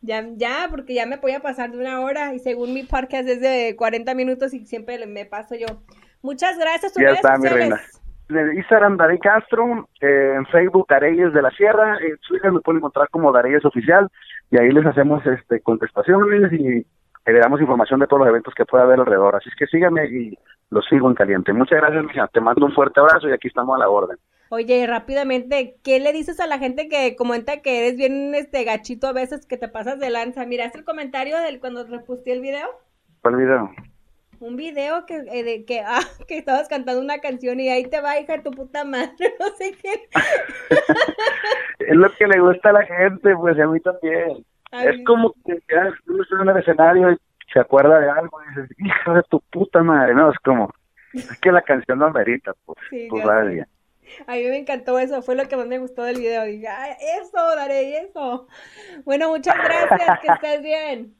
Ya, 0.00 0.24
ya, 0.36 0.68
porque 0.70 0.94
ya 0.94 1.06
me 1.06 1.16
voy 1.16 1.32
a 1.32 1.40
pasar 1.40 1.72
de 1.72 1.78
una 1.78 2.00
hora 2.00 2.32
y 2.32 2.38
según 2.38 2.72
mi 2.72 2.84
podcast 2.84 3.28
es 3.28 3.40
de 3.40 3.74
40 3.76 4.14
minutos 4.14 4.54
y 4.54 4.64
siempre 4.64 5.04
me 5.06 5.24
paso 5.26 5.56
yo. 5.56 5.66
Muchas 6.22 6.56
gracias. 6.56 6.94
Ya 6.96 7.10
está, 7.10 7.36
mi 7.36 7.48
sociales. 7.48 7.80
reina. 8.28 8.50
En 8.50 8.56
Instagram, 8.58 8.96
Darey 8.96 9.18
Castro, 9.18 9.88
eh, 10.00 10.34
en 10.36 10.46
Facebook, 10.46 10.86
Dareyes 10.88 11.32
de 11.32 11.42
la 11.42 11.50
Sierra, 11.50 11.96
en 12.00 12.16
Twitter 12.28 12.52
me 12.52 12.60
pueden 12.60 12.78
encontrar 12.78 13.08
como 13.08 13.32
Dareyes 13.32 13.64
Oficial, 13.64 14.08
y 14.50 14.58
ahí 14.58 14.70
les 14.70 14.86
hacemos 14.86 15.24
este 15.26 15.60
contestaciones 15.60 16.52
y 16.52 16.86
le 17.32 17.40
damos 17.40 17.60
información 17.60 18.00
de 18.00 18.06
todos 18.06 18.20
los 18.20 18.28
eventos 18.28 18.54
que 18.54 18.64
pueda 18.64 18.84
haber 18.84 19.00
alrededor. 19.00 19.36
Así 19.36 19.48
es 19.48 19.54
que 19.54 19.66
síganme 19.66 20.06
y 20.06 20.38
los 20.70 20.86
sigo 20.86 21.08
en 21.08 21.14
caliente. 21.14 21.52
Muchas 21.52 21.80
gracias, 21.80 22.04
mija. 22.04 22.28
Te 22.28 22.40
mando 22.40 22.64
un 22.64 22.72
fuerte 22.72 23.00
abrazo 23.00 23.28
y 23.28 23.32
aquí 23.32 23.48
estamos 23.48 23.76
a 23.76 23.80
la 23.80 23.88
orden. 23.88 24.16
Oye, 24.50 24.86
rápidamente, 24.86 25.76
¿qué 25.84 26.00
le 26.00 26.12
dices 26.12 26.40
a 26.40 26.46
la 26.46 26.58
gente 26.58 26.88
que 26.88 27.16
comenta 27.16 27.60
que 27.60 27.80
eres 27.80 27.96
bien 27.96 28.34
este 28.34 28.64
gachito 28.64 29.06
a 29.06 29.12
veces 29.12 29.44
que 29.46 29.58
te 29.58 29.68
pasas 29.68 29.98
de 29.98 30.08
lanza? 30.08 30.46
¿Miraste 30.46 30.78
el 30.78 30.84
comentario 30.84 31.38
del 31.38 31.60
cuando 31.60 31.84
reposté 31.84 32.32
el 32.32 32.40
video? 32.40 32.68
¿Cuál 33.20 33.36
video? 33.36 33.70
Un 34.40 34.56
video 34.56 35.04
que, 35.06 35.16
eh, 35.16 35.42
de, 35.42 35.64
que, 35.64 35.80
ah, 35.80 36.00
que 36.28 36.38
estabas 36.38 36.68
cantando 36.68 37.00
una 37.00 37.18
canción 37.18 37.60
y 37.60 37.68
ahí 37.68 37.84
te 37.84 38.00
va, 38.00 38.18
hija 38.18 38.34
de 38.34 38.42
tu 38.42 38.50
puta 38.50 38.84
madre, 38.84 39.34
no 39.40 39.46
sé 39.56 39.76
qué. 39.80 40.08
es 41.80 41.96
lo 41.96 42.12
que 42.14 42.26
le 42.26 42.40
gusta 42.40 42.70
a 42.70 42.74
la 42.74 42.86
gente, 42.86 43.34
pues 43.36 43.58
a 43.58 43.66
mí 43.66 43.80
también. 43.80 44.44
Ay, 44.70 44.88
es 44.88 45.04
como 45.06 45.32
que 45.46 45.58
ya 45.70 45.92
uno 46.06 46.22
está 46.22 46.42
en 46.42 46.48
el 46.48 46.56
escenario 46.58 47.12
y 47.12 47.16
se 47.52 47.60
acuerda 47.60 48.00
de 48.00 48.10
algo 48.10 48.38
y 48.42 48.48
dices, 48.48 48.76
hija 48.78 49.14
de 49.14 49.22
tu 49.30 49.40
puta 49.50 49.82
madre, 49.82 50.14
no, 50.14 50.30
es 50.30 50.38
como, 50.40 50.70
es 51.14 51.40
que 51.40 51.50
la 51.50 51.62
canción 51.62 51.98
no 51.98 52.06
amerita, 52.06 52.52
pues, 52.66 52.78
Sí, 52.90 53.08
pues 53.10 53.24
A 54.26 54.32
mí 54.34 54.42
me 54.44 54.58
encantó 54.58 54.98
eso, 54.98 55.22
fue 55.22 55.34
lo 55.34 55.48
que 55.48 55.56
más 55.56 55.66
me 55.66 55.78
gustó 55.78 56.02
del 56.02 56.18
video. 56.18 56.44
Dije, 56.44 56.68
"Ay, 56.68 56.92
eso, 57.20 57.56
daré 57.56 57.98
eso. 57.98 58.46
Bueno, 59.04 59.28
muchas 59.30 59.54
gracias, 59.56 60.18
que 60.20 60.28
estés 60.32 60.62
bien. 60.62 61.14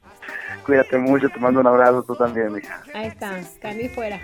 Cuídate 0.65 0.97
mucho, 0.97 1.29
te 1.29 1.39
mando 1.39 1.59
un 1.59 1.67
abrazo, 1.67 2.03
tú 2.03 2.15
también, 2.15 2.55
hija. 2.57 2.81
Ahí 2.93 3.07
está, 3.07 3.39
Cami 3.61 3.87
fuera. 3.89 4.19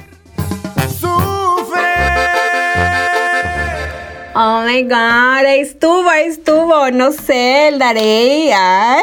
Oh 4.37 4.61
my 4.65 4.83
god, 4.83 5.45
ahí 5.45 5.61
estuvo, 5.61 6.09
ahí 6.09 6.25
estuvo. 6.27 6.91
No 6.91 7.11
sé, 7.13 7.69
el 7.69 7.79
daré. 7.79 8.51
Ay. 8.53 9.01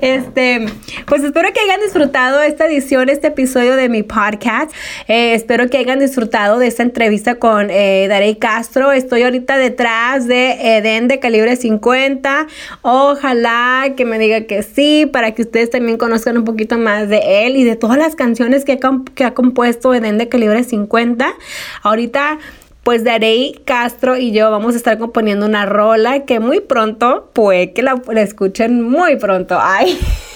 Este, 0.00 0.66
pues 1.06 1.22
espero 1.22 1.52
que 1.52 1.60
hayan 1.60 1.80
disfrutado 1.80 2.42
esta 2.42 2.66
edición, 2.66 3.08
este 3.08 3.28
episodio 3.28 3.76
de 3.76 3.88
mi 3.88 4.02
podcast. 4.02 4.72
Eh, 5.08 5.34
espero 5.34 5.68
que 5.70 5.78
hayan 5.78 5.98
disfrutado 5.98 6.58
de 6.58 6.66
esta 6.66 6.82
entrevista 6.82 7.36
con 7.36 7.70
eh, 7.70 8.06
Darey 8.08 8.36
Castro. 8.36 8.92
Estoy 8.92 9.22
ahorita 9.22 9.56
detrás 9.56 10.26
de 10.26 10.76
Eden 10.76 11.08
de 11.08 11.18
calibre 11.18 11.56
50. 11.56 12.46
Ojalá 12.82 13.94
que 13.96 14.04
me 14.04 14.18
diga 14.18 14.42
que 14.42 14.62
sí, 14.62 15.06
para 15.06 15.32
que 15.32 15.42
ustedes 15.42 15.70
también 15.70 15.98
conozcan 15.98 16.36
un 16.36 16.44
poquito 16.44 16.78
más 16.78 17.08
de 17.08 17.46
él 17.46 17.56
y 17.56 17.64
de 17.64 17.76
todas 17.76 17.98
las 17.98 18.16
canciones 18.16 18.64
que 18.64 18.72
ha, 18.72 18.78
que 19.14 19.24
ha 19.24 19.34
compuesto 19.34 19.94
Eden 19.94 20.18
de 20.18 20.28
calibre 20.28 20.64
50. 20.64 21.34
Ahorita 21.82 22.38
pues 22.86 23.02
Darey 23.02 23.60
Castro 23.64 24.16
y 24.16 24.30
yo 24.30 24.48
vamos 24.52 24.74
a 24.74 24.76
estar 24.76 24.96
componiendo 24.96 25.44
una 25.44 25.66
rola 25.66 26.24
que 26.24 26.38
muy 26.38 26.60
pronto, 26.60 27.30
puede 27.32 27.72
que 27.72 27.82
la, 27.82 28.00
la 28.12 28.22
escuchen 28.22 28.80
muy 28.80 29.16
pronto. 29.16 29.58
Ay. 29.60 29.98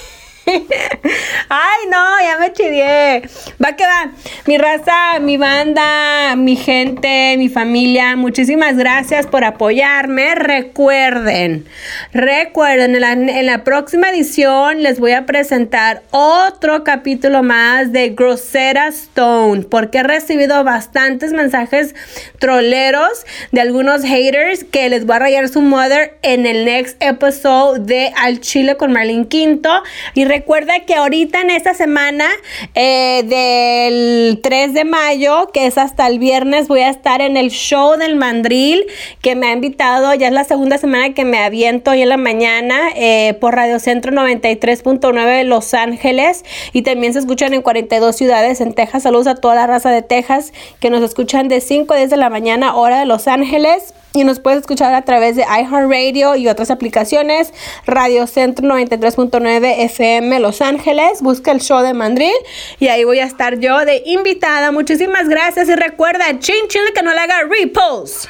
Ay, 1.49 1.89
no, 1.91 2.21
ya 2.23 2.39
me 2.39 2.53
chivié. 2.53 3.23
Va 3.63 3.77
que 3.77 3.85
va. 3.85 4.13
Mi 4.47 4.59
raza, 4.59 5.19
mi 5.21 5.37
banda, 5.37 6.35
mi 6.37 6.57
gente, 6.57 7.37
mi 7.39 7.49
familia, 7.49 8.17
muchísimas 8.17 8.77
gracias 8.77 9.27
por 9.27 9.45
apoyarme. 9.45 10.35
Recuerden, 10.35 11.67
recuerden, 12.13 12.97
en 12.97 13.47
la, 13.47 13.65
próxima 13.65 14.11
edición 14.11 14.83
les 14.83 14.99
voy 14.99 15.13
a 15.13 15.27
presentar 15.27 16.03
otro 16.11 16.83
capítulo 16.83 17.43
más 17.43 17.93
de 17.93 18.11
Grosera 18.11 18.89
Stone, 18.89 19.65
porque 19.65 19.99
he 19.99 20.03
recibido 20.03 20.65
bastantes 20.65 21.33
mensajes 21.33 21.95
troleros 22.39 23.27
de 23.53 23.61
algunos 23.61 24.03
haters 24.03 24.65
que 24.65 24.89
les 24.89 25.05
voy 25.05 25.17
a 25.17 25.19
rayar 25.21 25.49
su 25.49 25.61
mother 25.61 26.19
en 26.23 26.47
el 26.47 26.65
next 26.65 26.97
episode 27.01 27.81
de 27.81 28.13
Al 28.17 28.41
Chile 28.41 28.77
con 28.77 28.93
Marlene 28.93 29.29
Quinto. 29.29 29.83
Y 30.15 30.25
recuerda 30.41 30.81
que 30.87 30.95
ahorita 30.95 31.43
en 31.43 31.51
esta 31.51 31.75
semana 31.75 32.27
eh, 32.75 33.23
del 33.25 34.41
3 34.41 34.73
de 34.73 34.85
mayo, 34.87 35.51
que 35.53 35.67
es 35.67 35.77
hasta 35.77 36.07
el 36.07 36.19
viernes, 36.19 36.67
voy 36.67 36.81
a 36.81 36.89
estar 36.89 37.21
en 37.21 37.37
el 37.37 37.51
show 37.51 37.99
del 37.99 38.17
Mandril, 38.17 38.87
que 39.21 39.37
me 39.37 39.49
ha 39.49 39.53
invitado, 39.53 40.15
ya 40.15 40.29
es 40.29 40.33
la 40.33 40.45
segunda 40.45 40.79
semana 40.79 41.13
que 41.13 41.27
me 41.27 41.41
aviento 41.41 41.91
hoy 41.91 42.01
en 42.01 42.09
la 42.09 42.17
mañana 42.17 42.89
eh, 42.97 43.35
por 43.39 43.55
Radio 43.55 43.79
Centro 43.79 44.13
93.9 44.13 45.37
de 45.37 45.45
Los 45.45 45.75
Ángeles 45.75 46.43
y 46.73 46.81
también 46.81 47.13
se 47.13 47.19
escuchan 47.19 47.53
en 47.53 47.61
42 47.61 48.17
ciudades 48.17 48.63
en 48.63 48.73
Texas. 48.73 49.03
Saludos 49.03 49.27
a 49.27 49.35
toda 49.35 49.55
la 49.57 49.67
raza 49.67 49.91
de 49.91 50.01
Texas 50.01 50.55
que 50.81 50.89
nos 50.89 51.03
escuchan 51.03 51.49
de 51.49 51.61
5 51.61 51.93
a 51.93 51.99
10 51.99 52.09
de 52.09 52.17
la 52.17 52.31
mañana, 52.31 52.75
hora 52.77 52.99
de 52.99 53.05
Los 53.05 53.29
Ángeles. 53.29 53.93
Y 54.13 54.25
nos 54.25 54.41
puedes 54.41 54.61
escuchar 54.61 54.93
a 54.95 55.03
través 55.03 55.37
de 55.37 55.43
iHeartRadio 55.43 56.35
y 56.35 56.49
otras 56.49 56.71
aplicaciones. 56.71 57.53
Radio 57.87 58.27
Centro 58.27 58.67
93.9 58.67 59.75
FM 59.85 60.41
Los 60.41 60.61
Ángeles. 60.61 61.23
Busca 61.23 61.53
el 61.53 61.61
show 61.61 61.83
de 61.83 61.95
Mandril. 61.95 62.35
Y 62.81 62.89
ahí 62.89 63.05
voy 63.05 63.21
a 63.21 63.25
estar 63.25 63.61
yo 63.61 63.85
de 63.85 64.03
invitada. 64.07 64.73
Muchísimas 64.73 65.29
gracias. 65.29 65.69
Y 65.69 65.75
recuerda, 65.75 66.25
chin 66.41 66.67
chin 66.69 66.83
que 66.95 67.03
no 67.03 67.13
le 67.13 67.21
haga 67.21 67.43
repose. 67.49 68.29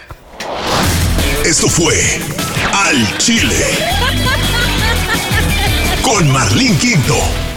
Esto 1.45 1.68
fue 1.68 1.95
Al 2.72 3.18
Chile. 3.18 3.57
Con 6.03 6.31
Marlene 6.31 6.76
Quinto. 6.76 7.50